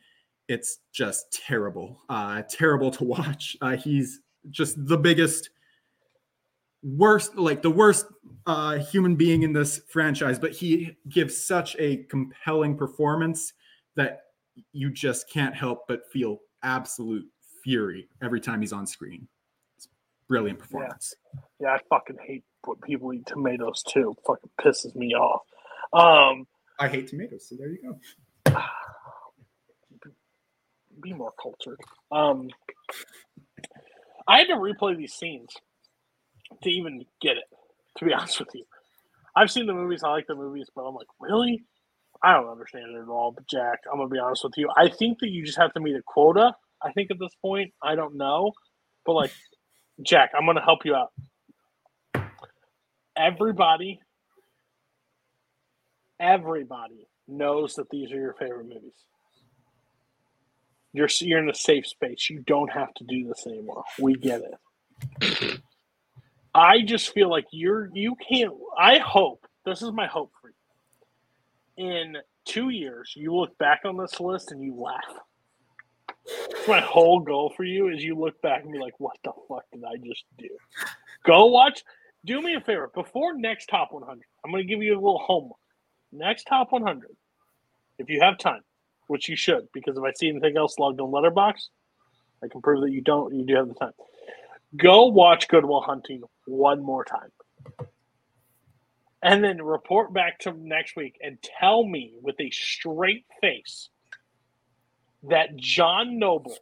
it's 0.48 0.80
just 0.94 1.32
terrible, 1.32 2.00
uh, 2.10 2.44
terrible 2.48 2.92
to 2.92 3.04
watch. 3.04 3.58
He's 3.80 4.22
just 4.52 4.76
the 4.86 4.98
biggest, 4.98 5.50
worst, 6.84 7.36
like 7.36 7.62
the 7.62 7.72
worst 7.72 8.06
human 8.92 9.16
being 9.16 9.42
in 9.42 9.52
this 9.52 9.82
franchise, 9.90 10.38
but 10.38 10.52
he 10.52 10.96
gives 11.10 11.36
such 11.36 11.76
a 11.80 12.04
compelling 12.04 12.78
performance 12.78 13.54
that 13.96 14.22
you 14.74 14.92
just 14.92 15.30
can't 15.30 15.56
help 15.56 15.88
but 15.88 16.10
feel 16.12 16.38
absolute 16.64 17.26
fury 17.68 18.08
every 18.24 18.40
time 18.40 18.62
he's 18.62 18.72
on 18.72 18.88
screen. 18.88 19.28
It's 19.76 19.90
brilliant 20.30 20.58
performance. 20.58 21.14
Yeah, 21.60 21.74
I 21.74 21.80
fucking 21.90 22.16
hate 22.26 22.46
when 22.64 22.78
people 22.78 23.14
eat 23.14 23.26
tomatoes 23.26 23.84
too. 23.84 24.16
Fucking 24.26 24.50
pisses 24.62 24.96
me 24.96 25.14
off. 25.14 25.42
Um, 25.92 26.48
I 26.80 26.88
hate 26.88 27.10
tomatoes, 27.10 27.50
so 27.50 27.56
there 27.58 27.68
you 27.68 28.00
go. 28.46 28.56
be 31.02 31.12
more 31.14 31.34
cultured. 31.42 31.80
Um, 32.10 32.50
I 34.28 34.40
had 34.40 34.48
to 34.48 34.56
replay 34.56 34.98
these 34.98 35.14
scenes 35.14 35.50
to 36.64 36.70
even 36.70 37.06
get 37.22 37.36
it. 37.36 37.44
To 37.98 38.06
be 38.06 38.14
honest 38.18 38.40
with 38.40 38.50
you, 38.54 38.64
I've 39.36 39.52
seen 39.52 39.66
the 39.66 39.74
movies. 39.74 40.04
I 40.04 40.10
like 40.10 40.28
the 40.28 40.36
movies, 40.36 40.68
but 40.74 40.84
I'm 40.84 40.96
like, 40.96 41.08
really? 41.20 41.64
I 42.24 42.34
don't 42.34 42.50
understand 42.50 42.96
it 42.96 43.02
at 43.02 43.10
all. 43.10 43.34
But 43.34 43.48
Jack, 43.48 43.80
I'm 43.92 44.00
gonna 44.00 44.10
be 44.10 44.20
honest 44.20 44.46
with 44.46 44.54
you. 44.56 44.70
I 44.78 44.88
think 44.88 45.20
that 45.20 45.30
you 45.30 45.46
just 45.46 45.58
have 45.58 45.74
to 45.74 45.82
meet 45.82 45.98
a 45.98 46.02
quota. 46.02 46.56
I 46.84 46.92
think 46.94 47.12
at 47.12 47.20
this 47.20 47.34
point, 47.42 47.74
I 47.84 47.96
don't 47.96 48.18
know, 48.18 48.54
but 49.06 49.14
like, 49.14 49.32
Jack, 50.04 50.32
I'm 50.38 50.46
gonna 50.46 50.64
help 50.64 50.86
you 50.86 50.96
out. 50.96 51.12
Everybody, 53.18 54.00
everybody 56.20 57.08
knows 57.28 57.76
that 57.76 57.90
these 57.90 58.12
are 58.12 58.20
your 58.20 58.36
favorite 58.36 58.68
movies. 58.68 58.94
You're 60.94 61.10
you're 61.22 61.40
in 61.44 61.50
a 61.50 61.54
safe 61.56 61.88
space. 61.88 62.30
You 62.30 62.44
don't 62.48 62.72
have 62.72 62.94
to 62.96 63.04
do 63.06 63.28
this 63.28 63.46
anymore. 63.48 63.84
We 64.00 64.16
get 64.16 64.42
it. 64.42 64.56
I 66.56 66.82
just 66.84 67.14
feel 67.14 67.30
like 67.30 67.46
you're 67.52 67.90
you 67.94 68.16
can't. 68.30 68.54
I 68.78 69.00
hope 69.00 69.46
this 69.66 69.82
is 69.82 69.92
my 69.92 70.08
hope 70.08 70.32
for 70.42 70.50
you. 71.78 71.92
In 71.92 72.18
two 72.46 72.70
years, 72.70 73.14
you 73.16 73.34
look 73.36 73.58
back 73.58 73.82
on 73.86 73.98
this 73.98 74.20
list 74.20 74.52
and 74.52 74.64
you 74.64 74.76
laugh. 74.76 75.27
My 76.68 76.82
whole 76.82 77.20
goal 77.20 77.54
for 77.56 77.64
you 77.64 77.90
is 77.90 78.04
you 78.04 78.16
look 78.16 78.42
back 78.42 78.64
and 78.64 78.72
be 78.72 78.80
like, 78.80 79.00
"What 79.00 79.18
the 79.24 79.32
fuck 79.48 79.64
did 79.72 79.84
I 79.84 79.98
just 79.98 80.26
do?" 80.38 80.50
Go 81.24 81.46
watch. 81.46 81.84
Do 82.26 82.42
me 82.42 82.56
a 82.56 82.62
favor 82.62 82.92
before 82.94 83.38
next 83.38 83.68
top 83.68 83.90
100. 83.92 84.22
I'm 84.44 84.52
going 84.52 84.64
to 84.64 84.68
give 84.68 84.84
you 84.84 84.94
a 84.94 84.96
little 84.96 85.20
homework. 85.20 85.60
Next 86.12 86.46
top 86.46 86.72
100, 86.72 87.16
if 88.00 88.10
you 88.10 88.20
have 88.22 88.38
time, 88.38 88.62
which 89.08 89.30
you 89.30 89.36
should, 89.36 89.68
because 89.74 89.98
if 89.98 90.04
I 90.04 90.12
see 90.14 90.30
anything 90.30 90.58
else 90.58 90.80
logged 90.80 91.00
on 91.00 91.12
Letterbox, 91.12 91.70
I 92.44 92.48
can 92.48 92.62
prove 92.62 92.82
that 92.82 92.92
you 92.92 93.02
don't. 93.02 93.34
You 93.34 93.46
do 93.46 93.56
have 93.56 93.68
the 93.68 93.74
time. 93.76 93.94
Go 94.76 95.06
watch 95.08 95.48
Good 95.48 95.66
Will 95.66 95.82
Hunting 95.82 96.24
one 96.46 96.84
more 96.84 97.06
time, 97.06 97.32
and 99.22 99.44
then 99.44 99.62
report 99.62 100.14
back 100.14 100.40
to 100.40 100.54
next 100.54 100.96
week 100.96 101.18
and 101.22 101.38
tell 101.42 101.86
me 101.86 102.14
with 102.22 102.40
a 102.40 102.50
straight 102.52 103.26
face 103.42 103.90
that 105.30 105.56
John 105.58 106.18
Noble 106.20 106.58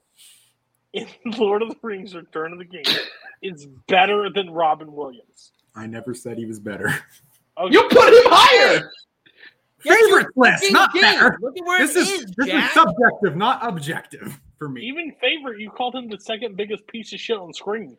in 0.93 1.07
Lord 1.37 1.61
of 1.61 1.69
the 1.69 1.77
Rings: 1.81 2.15
Return 2.15 2.53
of 2.53 2.59
the 2.59 2.65
King 2.65 2.83
is 3.41 3.67
better 3.87 4.29
than 4.29 4.49
Robin 4.51 4.91
Williams. 4.91 5.51
I 5.75 5.87
never 5.87 6.13
said 6.13 6.37
he 6.37 6.45
was 6.45 6.59
better. 6.59 6.93
Okay. 7.57 7.73
You 7.73 7.83
put 7.89 8.09
him 8.13 8.23
higher. 8.25 8.91
Favorite 9.79 10.27
list, 10.35 10.71
not 10.71 10.91
game. 10.93 11.03
better. 11.03 11.37
Look 11.41 11.55
at 11.57 11.65
where 11.65 11.79
This 11.85 11.95
it 11.95 11.99
is 11.99 12.09
is, 12.09 12.31
this 12.35 12.47
Jack. 12.47 12.67
is 12.67 12.73
subjective, 12.73 13.37
not 13.37 13.59
objective 13.65 14.39
for 14.57 14.67
me. 14.67 14.81
Even 14.81 15.13
favorite, 15.21 15.59
you 15.59 15.69
called 15.69 15.95
him 15.95 16.09
the 16.09 16.19
second 16.19 16.57
biggest 16.57 16.85
piece 16.87 17.13
of 17.13 17.19
shit 17.19 17.37
on 17.37 17.53
screen. 17.53 17.95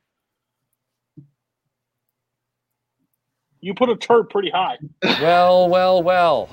You 3.61 3.75
put 3.75 3.89
a 3.89 3.97
turd 3.97 4.31
pretty 4.31 4.51
high. 4.51 4.79
Well, 5.03 5.69
well, 5.69 6.03
well. 6.03 6.49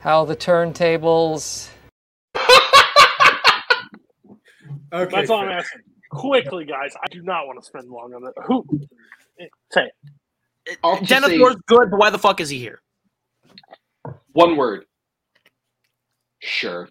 How 0.00 0.24
the 0.24 0.36
turntables. 0.36 1.69
Okay, 4.92 5.16
That's 5.16 5.30
all 5.30 5.40
I'm 5.40 5.48
asking. 5.48 5.82
Quickly, 6.10 6.64
guys. 6.64 6.94
I 7.02 7.06
do 7.08 7.22
not 7.22 7.46
want 7.46 7.60
to 7.60 7.64
spend 7.64 7.88
long 7.88 8.12
on 8.14 8.26
it. 8.26 8.34
Who? 8.46 8.64
Say 9.70 9.90
it. 10.66 10.78
I'll 10.82 10.98
Denethor's 10.98 11.56
good, 11.66 11.90
but 11.90 11.98
why 11.98 12.10
the 12.10 12.18
fuck 12.18 12.40
is 12.40 12.50
he 12.50 12.58
here? 12.58 12.80
one 14.32 14.56
word. 14.56 14.84
Sure. 16.40 16.88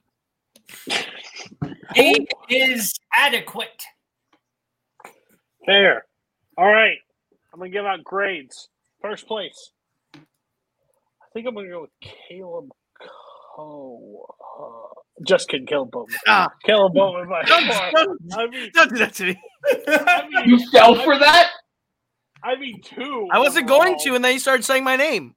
He 1.96 2.28
is 2.50 2.94
adequate. 3.14 3.84
Fair. 5.66 6.06
All 6.58 6.68
right. 6.72 6.98
I'm 7.54 7.60
gonna 7.60 7.72
give 7.72 7.86
out 7.86 8.04
grades. 8.04 8.70
First 9.02 9.28
place. 9.28 9.72
I 10.16 10.20
think 11.34 11.48
I'm 11.48 11.56
gonna 11.56 11.70
go 11.70 11.82
with 11.82 11.92
Caleb 12.02 12.70
Coe. 13.56 14.26
Uh, 14.60 15.00
Just 15.26 15.50
kidding, 15.50 15.66
Caleb 15.68 15.92
Bowman. 15.92 16.16
Ah. 16.28 16.50
Caleb 16.64 16.94
Bowman 16.94 17.28
by 17.30 17.44
Don't- 17.44 17.68
far. 17.72 17.92
don't- 17.92 18.20
I 18.38 18.48
mean, 18.48 18.70
Don't 18.74 18.90
do 18.90 18.98
that 19.00 19.14
to 19.16 19.26
me. 19.26 19.40
I 19.88 20.28
mean, 20.30 20.50
You 20.50 20.70
fell 20.72 20.96
for 20.96 21.18
that? 21.18 21.50
I 22.44 22.56
mean, 22.56 22.82
two. 22.82 23.28
I 23.32 23.40
wasn't 23.40 23.68
going 23.68 23.98
to, 24.04 24.16
and 24.16 24.24
then 24.24 24.34
you 24.34 24.40
started 24.40 24.64
saying 24.64 24.84
my 24.84 24.96
name. 24.96 25.36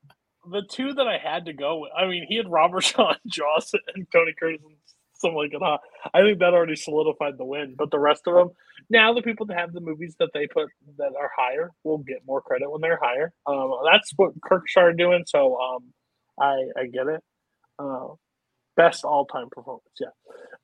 the 0.50 0.62
two 0.70 0.92
that 0.94 1.06
I 1.08 1.18
had 1.18 1.46
to 1.46 1.52
go 1.52 1.80
with, 1.80 1.90
I 1.96 2.06
mean, 2.06 2.26
he 2.28 2.36
had 2.36 2.48
Robert 2.48 2.80
Sean 2.84 3.16
Joss 3.26 3.72
and 3.94 4.06
Tony 4.12 4.32
Curtis 4.38 4.60
and 4.64 4.76
something 5.14 5.36
like 5.36 5.50
that. 5.50 5.78
I 6.14 6.20
think 6.22 6.38
that 6.38 6.52
already 6.54 6.76
solidified 6.76 7.38
the 7.38 7.44
win. 7.44 7.74
But 7.76 7.90
the 7.90 7.98
rest 7.98 8.22
of 8.28 8.34
them, 8.34 8.50
now 8.90 9.12
the 9.14 9.22
people 9.22 9.46
that 9.46 9.58
have 9.58 9.72
the 9.72 9.80
movies 9.80 10.14
that 10.20 10.30
they 10.34 10.46
put 10.46 10.68
that 10.98 11.12
are 11.18 11.30
higher 11.36 11.70
will 11.84 11.98
get 11.98 12.18
more 12.26 12.40
credit 12.40 12.70
when 12.70 12.80
they're 12.80 13.00
higher. 13.02 13.32
Um, 13.46 13.72
that's 13.90 14.12
what 14.16 14.32
Kirk 14.44 14.68
started 14.68 14.96
doing. 14.96 15.24
So 15.26 15.58
um, 15.60 15.92
I 16.40 16.54
I 16.80 16.86
get 16.86 17.06
it. 17.08 17.20
Uh, 17.78 18.08
best 18.76 19.04
all 19.04 19.26
time 19.26 19.48
performance, 19.50 19.84
yeah. 20.00 20.08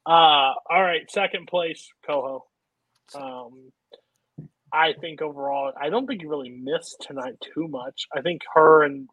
Uh, 0.06 0.54
all 0.70 0.82
right, 0.82 1.10
second 1.10 1.46
place, 1.46 1.88
Coho. 2.06 2.46
Um, 3.14 3.72
I 4.72 4.92
think 4.92 5.22
overall, 5.22 5.72
I 5.80 5.88
don't 5.90 6.06
think 6.06 6.22
you 6.22 6.28
really 6.28 6.50
missed 6.50 7.04
tonight 7.06 7.34
too 7.54 7.68
much. 7.68 8.06
I 8.14 8.20
think 8.20 8.42
her 8.54 8.82
and 8.82 9.08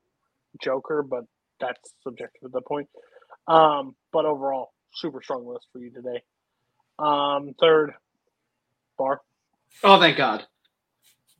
Joker, 0.61 1.03
but 1.03 1.25
that's 1.59 1.93
subjective 2.03 2.43
at 2.45 2.51
the 2.51 2.61
point. 2.61 2.89
Um, 3.47 3.95
but 4.11 4.25
overall, 4.25 4.73
super 4.93 5.21
strong 5.21 5.47
list 5.47 5.67
for 5.71 5.79
you 5.79 5.91
today. 5.91 6.23
Um, 6.99 7.53
third, 7.59 7.93
bar. 8.97 9.21
Oh, 9.83 9.99
thank 9.99 10.17
God. 10.17 10.45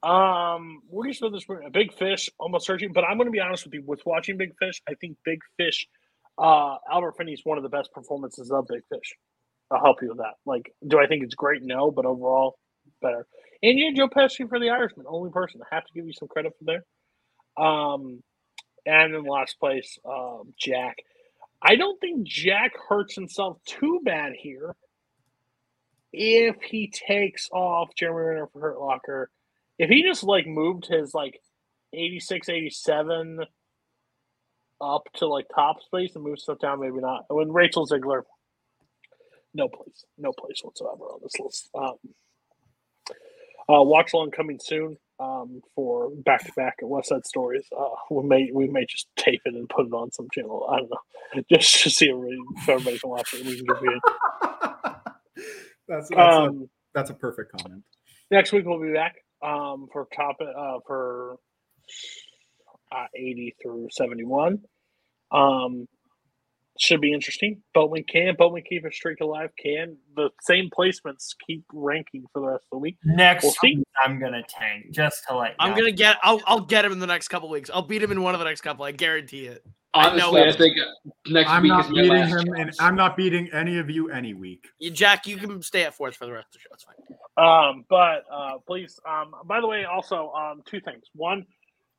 Um, 0.03 0.81
you 0.91 1.13
spend 1.13 1.33
this? 1.33 1.45
A 1.65 1.69
big 1.69 1.93
fish, 1.93 2.29
almost 2.39 2.65
searching. 2.65 2.93
But 2.93 3.05
I'm 3.05 3.17
going 3.17 3.27
to 3.27 3.31
be 3.31 3.39
honest 3.39 3.65
with 3.65 3.73
you. 3.73 3.83
With 3.85 4.05
watching 4.05 4.37
Big 4.37 4.53
Fish, 4.59 4.81
I 4.87 4.93
think 4.95 5.17
Big 5.25 5.39
Fish, 5.57 5.87
uh, 6.37 6.77
Albert 6.91 7.15
Finney 7.17 7.33
is 7.33 7.41
one 7.43 7.57
of 7.57 7.63
the 7.63 7.69
best 7.69 7.91
performances 7.93 8.51
of 8.51 8.67
Big 8.67 8.81
Fish. 8.89 9.15
I'll 9.71 9.83
help 9.83 10.01
you 10.01 10.09
with 10.09 10.17
that. 10.17 10.35
Like, 10.45 10.71
do 10.87 10.99
I 10.99 11.07
think 11.07 11.23
it's 11.23 11.35
great? 11.35 11.63
No, 11.63 11.91
but 11.91 12.05
overall, 12.05 12.57
better. 13.01 13.25
And 13.63 13.79
yeah, 13.79 13.91
Joe 13.95 14.07
Pesci 14.07 14.47
for 14.47 14.59
The 14.59 14.69
Irishman, 14.69 15.05
only 15.09 15.31
person. 15.31 15.61
I 15.63 15.75
have 15.75 15.85
to 15.85 15.93
give 15.93 16.05
you 16.05 16.13
some 16.13 16.27
credit 16.27 16.53
for 16.59 16.65
there. 16.65 17.65
Um, 17.65 18.21
and 18.85 19.15
in 19.15 19.23
last 19.23 19.59
place, 19.59 19.97
um, 20.07 20.53
Jack. 20.59 20.97
I 21.61 21.75
don't 21.75 21.99
think 21.99 22.27
Jack 22.27 22.73
hurts 22.89 23.15
himself 23.15 23.57
too 23.65 24.01
bad 24.03 24.33
here 24.37 24.75
if 26.13 26.55
he 26.61 26.91
takes 26.91 27.49
off 27.51 27.89
Jeremy 27.97 28.19
Renner 28.21 28.47
for 28.53 28.61
Hurt 28.61 28.79
Locker. 28.79 29.29
If 29.79 29.89
he 29.89 30.03
just 30.03 30.23
like 30.23 30.45
moved 30.45 30.87
his 30.87 31.13
like 31.13 31.39
86, 31.93 32.49
87 32.49 33.39
up 34.81 35.03
to 35.15 35.27
like 35.27 35.45
top 35.53 35.81
space 35.81 36.15
and 36.15 36.23
move 36.23 36.39
stuff 36.39 36.59
down, 36.59 36.79
maybe 36.81 36.99
not. 36.99 37.25
When 37.29 37.51
Rachel 37.51 37.87
Zegler, 37.87 38.23
no 39.53 39.67
place, 39.69 40.05
no 40.17 40.33
place 40.33 40.59
whatsoever 40.61 41.03
on 41.03 41.19
this 41.23 41.39
list. 41.39 41.69
Um, 41.77 41.95
uh, 43.67 43.81
watch 43.81 44.13
along 44.13 44.31
coming 44.31 44.59
soon 44.61 44.97
um, 45.19 45.61
for 45.75 46.11
back 46.11 46.45
to 46.45 46.51
back 46.55 46.75
at 46.81 46.87
West 46.87 47.09
Side 47.09 47.25
Stories. 47.25 47.65
Uh, 47.77 47.85
we 48.11 48.23
may 48.27 48.51
we 48.53 48.67
may 48.67 48.85
just 48.85 49.07
tape 49.17 49.41
it 49.45 49.55
and 49.55 49.67
put 49.69 49.87
it 49.87 49.93
on 49.93 50.11
some 50.11 50.27
channel. 50.33 50.67
I 50.69 50.77
don't 50.77 50.89
know, 50.91 51.43
just 51.51 51.81
to 51.83 51.89
see 51.89 52.09
everybody, 52.09 52.37
so 52.65 52.73
everybody 52.73 52.99
can 52.99 53.09
watch 53.09 53.33
it. 53.33 53.45
We 53.45 53.57
can 53.57 53.65
give 53.65 53.83
you. 53.83 54.01
That's 55.87 56.09
that's, 56.09 56.35
Um, 56.35 56.63
a, 56.63 56.65
that's 56.95 57.09
a 57.11 57.13
perfect 57.13 57.51
comment. 57.51 57.83
Next 58.31 58.51
week 58.51 58.65
we'll 58.65 58.81
be 58.81 58.91
back 58.91 59.17
um, 59.43 59.87
for 59.93 60.07
top 60.15 60.37
uh, 60.41 60.79
for 60.87 61.37
uh, 62.95 63.07
eighty 63.15 63.55
through 63.61 63.89
seventy 63.91 64.23
one. 64.23 64.59
Um, 65.31 65.87
should 66.77 66.99
be 66.99 67.13
interesting. 67.13 67.61
Bowman 67.73 68.03
can 68.03 68.35
Bowman 68.37 68.63
keep 68.67 68.85
a 68.85 68.91
streak 68.91 69.21
alive? 69.21 69.49
Can 69.57 69.97
the 70.15 70.29
same 70.41 70.69
placements 70.77 71.33
keep 71.45 71.63
ranking 71.73 72.25
for 72.33 72.41
the 72.41 72.47
rest 72.47 72.65
of 72.65 72.77
the 72.77 72.79
week? 72.79 72.97
Next 73.05 73.43
We'll 73.43 73.53
see. 73.53 73.77
week, 73.77 73.87
I'm 74.03 74.19
gonna 74.19 74.43
tank 74.49 74.91
just 74.91 75.23
to 75.29 75.37
let. 75.37 75.55
I'm 75.59 75.75
gonna 75.75 75.91
get. 75.91 76.17
I'll 76.21 76.41
I'll 76.45 76.59
get 76.61 76.83
him 76.83 76.91
in 76.91 76.99
the 76.99 77.07
next 77.07 77.29
couple 77.29 77.49
weeks. 77.49 77.69
I'll 77.73 77.81
beat 77.81 78.03
him 78.03 78.11
in 78.11 78.21
one 78.21 78.33
of 78.35 78.39
the 78.39 78.45
next 78.45 78.61
couple. 78.61 78.83
I 78.85 78.91
guarantee 78.91 79.45
it. 79.47 79.65
I 79.93 80.13
know 80.17 80.35
Honestly, 80.35 80.41
I 80.41 80.47
it. 80.47 80.57
think 80.57 80.77
next 81.27 81.49
I'm 81.49 81.63
week 81.63 81.69
not 81.69 81.85
is 81.85 81.91
my 81.91 82.01
beating 82.01 82.11
last 82.11 82.29
him, 82.45 82.53
and 82.55 82.71
I'm 82.81 82.95
not 82.97 83.15
beating 83.15 83.49
any 83.53 83.77
of 83.77 83.89
you 83.89 84.11
any 84.11 84.33
week. 84.33 84.67
You, 84.77 84.91
Jack, 84.91 85.25
you 85.25 85.37
can 85.37 85.61
stay 85.61 85.83
at 85.83 85.95
fourth 85.95 86.17
for 86.17 86.25
the 86.25 86.33
rest 86.33 86.47
of 86.47 86.53
the 86.53 86.59
show. 86.59 86.73
It's 86.73 86.83
fine. 86.83 86.95
Um, 87.37 87.85
but 87.89 88.25
uh, 88.29 88.57
please, 88.67 88.99
um, 89.07 89.33
by 89.45 89.61
the 89.61 89.67
way, 89.67 89.85
also 89.85 90.31
um, 90.31 90.61
two 90.65 90.81
things. 90.81 91.05
One, 91.13 91.45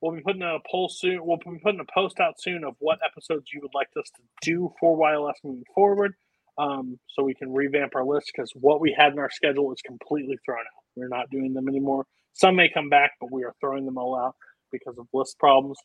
we'll 0.01 0.15
be 0.15 0.23
putting 0.23 0.43
a 0.43 0.59
poll 0.71 0.89
soon. 0.89 1.25
We'll 1.25 1.39
be 1.39 1.59
putting 1.63 1.81
a 1.81 1.93
post 1.93 2.21
out 2.21 2.41
soon 2.41 2.65
of 2.65 2.75
what 2.79 2.99
episodes 3.05 3.51
you 3.53 3.61
would 3.63 3.75
like 3.75 3.89
us 3.99 4.11
to 4.17 4.23
do 4.43 4.73
for 4.81 4.99
YLS 4.99 5.35
moving 5.45 5.65
forward, 5.75 6.15
um, 6.59 6.99
so 7.09 7.23
we 7.23 7.35
can 7.35 7.53
revamp 7.53 7.95
our 7.95 8.05
list 8.05 8.31
because 8.35 8.51
what 8.55 8.81
we 8.81 8.95
had 8.97 9.13
in 9.13 9.19
our 9.19 9.31
schedule 9.31 9.73
is 9.73 9.81
completely 9.83 10.39
thrown 10.45 10.61
out. 10.61 10.85
We're 10.95 11.09
not 11.09 11.31
doing 11.31 11.55
them 11.55 11.69
anymore. 11.69 12.07
Some 12.33 12.57
may 12.57 12.69
come 12.69 12.89
back, 12.89 13.13
but 13.21 13.33
we 13.33 13.45
are 13.45 13.55
throwing 13.61 13.87
them 13.87 13.99
all 13.99 14.17
out 14.17 14.37
because 14.73 14.99
of 14.99 15.07
list 15.13 15.39
problems. 15.39 15.79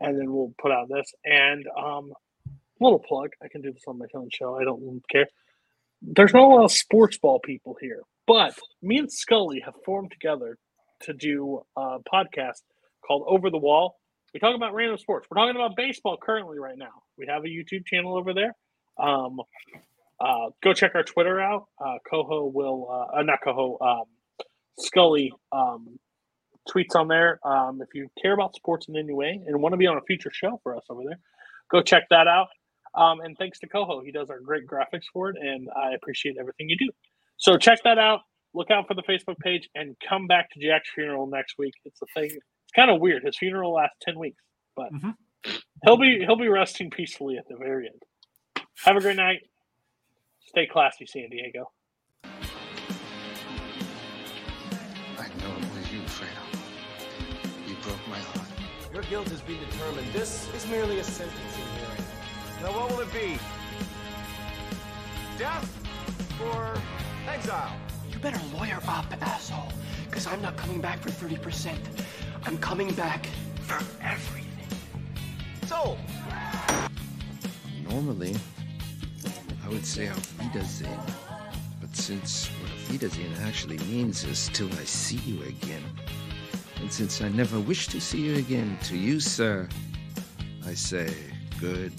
And 0.00 0.18
then 0.18 0.32
we'll 0.32 0.54
put 0.60 0.70
out 0.70 0.88
this 0.88 1.12
and 1.24 1.64
um, 1.76 2.12
little 2.80 3.00
plug. 3.00 3.30
I 3.42 3.48
can 3.48 3.62
do 3.62 3.72
this 3.72 3.82
on 3.88 3.98
my 3.98 4.06
own 4.14 4.28
show. 4.32 4.56
I 4.56 4.64
don't 4.64 5.02
care 5.10 5.26
there's 6.02 6.32
not 6.32 6.42
a 6.42 6.46
lot 6.46 6.64
of 6.64 6.72
sports 6.72 7.18
ball 7.18 7.40
people 7.40 7.76
here, 7.80 8.02
but 8.26 8.54
me 8.82 8.98
and 8.98 9.12
Scully 9.12 9.60
have 9.64 9.74
formed 9.84 10.10
together 10.10 10.58
to 11.02 11.12
do 11.12 11.62
a 11.76 11.98
podcast 12.12 12.62
called 13.08 13.24
Over 13.26 13.50
the 13.50 13.58
Wall. 13.58 13.96
We 14.34 14.40
talk 14.40 14.54
about 14.54 14.74
random 14.74 14.98
sports. 14.98 15.26
We're 15.30 15.40
talking 15.40 15.56
about 15.56 15.74
baseball 15.74 16.18
currently 16.22 16.58
right 16.58 16.76
now. 16.76 17.02
We 17.16 17.26
have 17.28 17.44
a 17.44 17.48
YouTube 17.48 17.86
channel 17.86 18.16
over 18.16 18.34
there. 18.34 18.54
Um, 19.02 19.40
uh, 20.20 20.50
go 20.62 20.74
check 20.74 20.92
our 20.94 21.02
Twitter 21.02 21.40
out. 21.40 21.66
Uh, 21.82 21.94
Coho 22.08 22.46
will, 22.46 22.88
uh, 22.90 23.18
uh, 23.18 23.22
not 23.22 23.38
Coho, 23.42 23.78
um, 23.80 24.04
Scully 24.78 25.32
um, 25.50 25.98
tweets 26.68 26.94
on 26.94 27.08
there. 27.08 27.40
Um, 27.44 27.80
if 27.80 27.88
you 27.94 28.08
care 28.20 28.34
about 28.34 28.54
sports 28.54 28.86
in 28.88 28.96
any 28.96 29.14
way 29.14 29.40
and 29.46 29.62
want 29.62 29.72
to 29.72 29.76
be 29.78 29.86
on 29.86 29.96
a 29.96 30.02
future 30.02 30.30
show 30.32 30.60
for 30.62 30.76
us 30.76 30.84
over 30.90 31.02
there, 31.04 31.18
go 31.70 31.80
check 31.80 32.04
that 32.10 32.26
out. 32.28 32.48
Um, 32.94 33.20
and 33.20 33.36
thanks 33.38 33.60
to 33.60 33.68
Coho, 33.68 34.02
he 34.02 34.12
does 34.12 34.28
our 34.28 34.40
great 34.40 34.66
graphics 34.66 35.04
for 35.12 35.30
it, 35.30 35.36
and 35.40 35.68
I 35.76 35.94
appreciate 35.94 36.36
everything 36.38 36.68
you 36.68 36.76
do. 36.76 36.90
So 37.36 37.56
check 37.56 37.78
that 37.84 37.98
out. 37.98 38.20
Look 38.54 38.70
out 38.70 38.88
for 38.88 38.94
the 38.94 39.02
Facebook 39.02 39.38
page, 39.38 39.68
and 39.74 39.94
come 40.08 40.26
back 40.26 40.50
to 40.52 40.60
Jack's 40.60 40.90
funeral 40.94 41.26
next 41.26 41.54
week. 41.58 41.74
It's 41.84 42.00
a 42.02 42.06
thing. 42.18 42.30
It's 42.68 42.76
kind 42.76 42.90
of 42.90 43.00
weird. 43.00 43.24
His 43.24 43.38
funeral 43.38 43.72
lasts 43.72 43.96
ten 44.02 44.18
weeks, 44.18 44.42
but 44.76 44.92
mm-hmm. 44.92 45.12
he'll 45.84 45.96
be 45.96 46.18
he'll 46.26 46.36
be 46.36 46.48
resting 46.48 46.90
peacefully 46.90 47.38
at 47.38 47.48
the 47.48 47.56
very 47.56 47.86
end. 47.86 48.02
Have 48.84 48.98
a 48.98 49.00
great 49.00 49.16
night. 49.16 49.40
Stay 50.46 50.66
classy, 50.66 51.06
San 51.06 51.30
Diego. 51.30 51.70
I 52.24 52.28
know 55.40 55.56
it 55.56 55.64
was 55.74 55.90
you, 55.90 56.00
Fredo. 56.00 56.44
You 57.66 57.74
broke 57.82 58.06
my 58.08 58.18
heart. 58.18 58.48
Your 58.92 59.02
guilt 59.04 59.28
has 59.28 59.40
been 59.40 59.60
determined. 59.70 60.12
This 60.12 60.46
is 60.54 60.66
merely 60.68 60.98
a 60.98 61.04
sentencing 61.04 61.64
hearing. 61.78 62.04
Now, 62.62 62.72
what 62.78 62.90
will 62.90 63.00
it 63.00 63.12
be? 63.12 63.38
Death 65.38 65.70
or 66.42 66.74
exile? 67.28 67.74
You 68.12 68.18
better 68.18 68.40
lawyer 68.54 68.80
up, 68.86 69.06
asshole. 69.22 69.72
Because 70.08 70.26
I'm 70.26 70.42
not 70.42 70.56
coming 70.56 70.80
back 70.80 71.00
for 71.00 71.10
30%. 71.10 71.76
I'm 72.44 72.58
coming 72.58 72.92
back 72.94 73.26
for 73.62 73.78
everything. 74.02 74.46
So, 75.66 75.96
Normally, 77.90 78.36
I 79.64 79.68
would 79.68 79.86
say 79.86 80.08
auf 80.08 80.38
Wiedersehen. 80.38 81.00
But 81.80 81.96
since 81.96 82.48
what 82.60 82.70
Wiedersehen 82.90 83.32
actually 83.42 83.78
means 83.78 84.24
is 84.24 84.50
till 84.52 84.70
I 84.74 84.84
see 84.84 85.16
you 85.16 85.42
again, 85.44 85.82
and 86.80 86.92
since 86.92 87.22
I 87.22 87.28
never 87.30 87.58
wish 87.58 87.88
to 87.88 88.00
see 88.00 88.20
you 88.20 88.36
again, 88.36 88.78
to 88.84 88.96
you, 88.96 89.20
sir, 89.20 89.68
I 90.66 90.74
say 90.74 91.14
good 91.60 91.92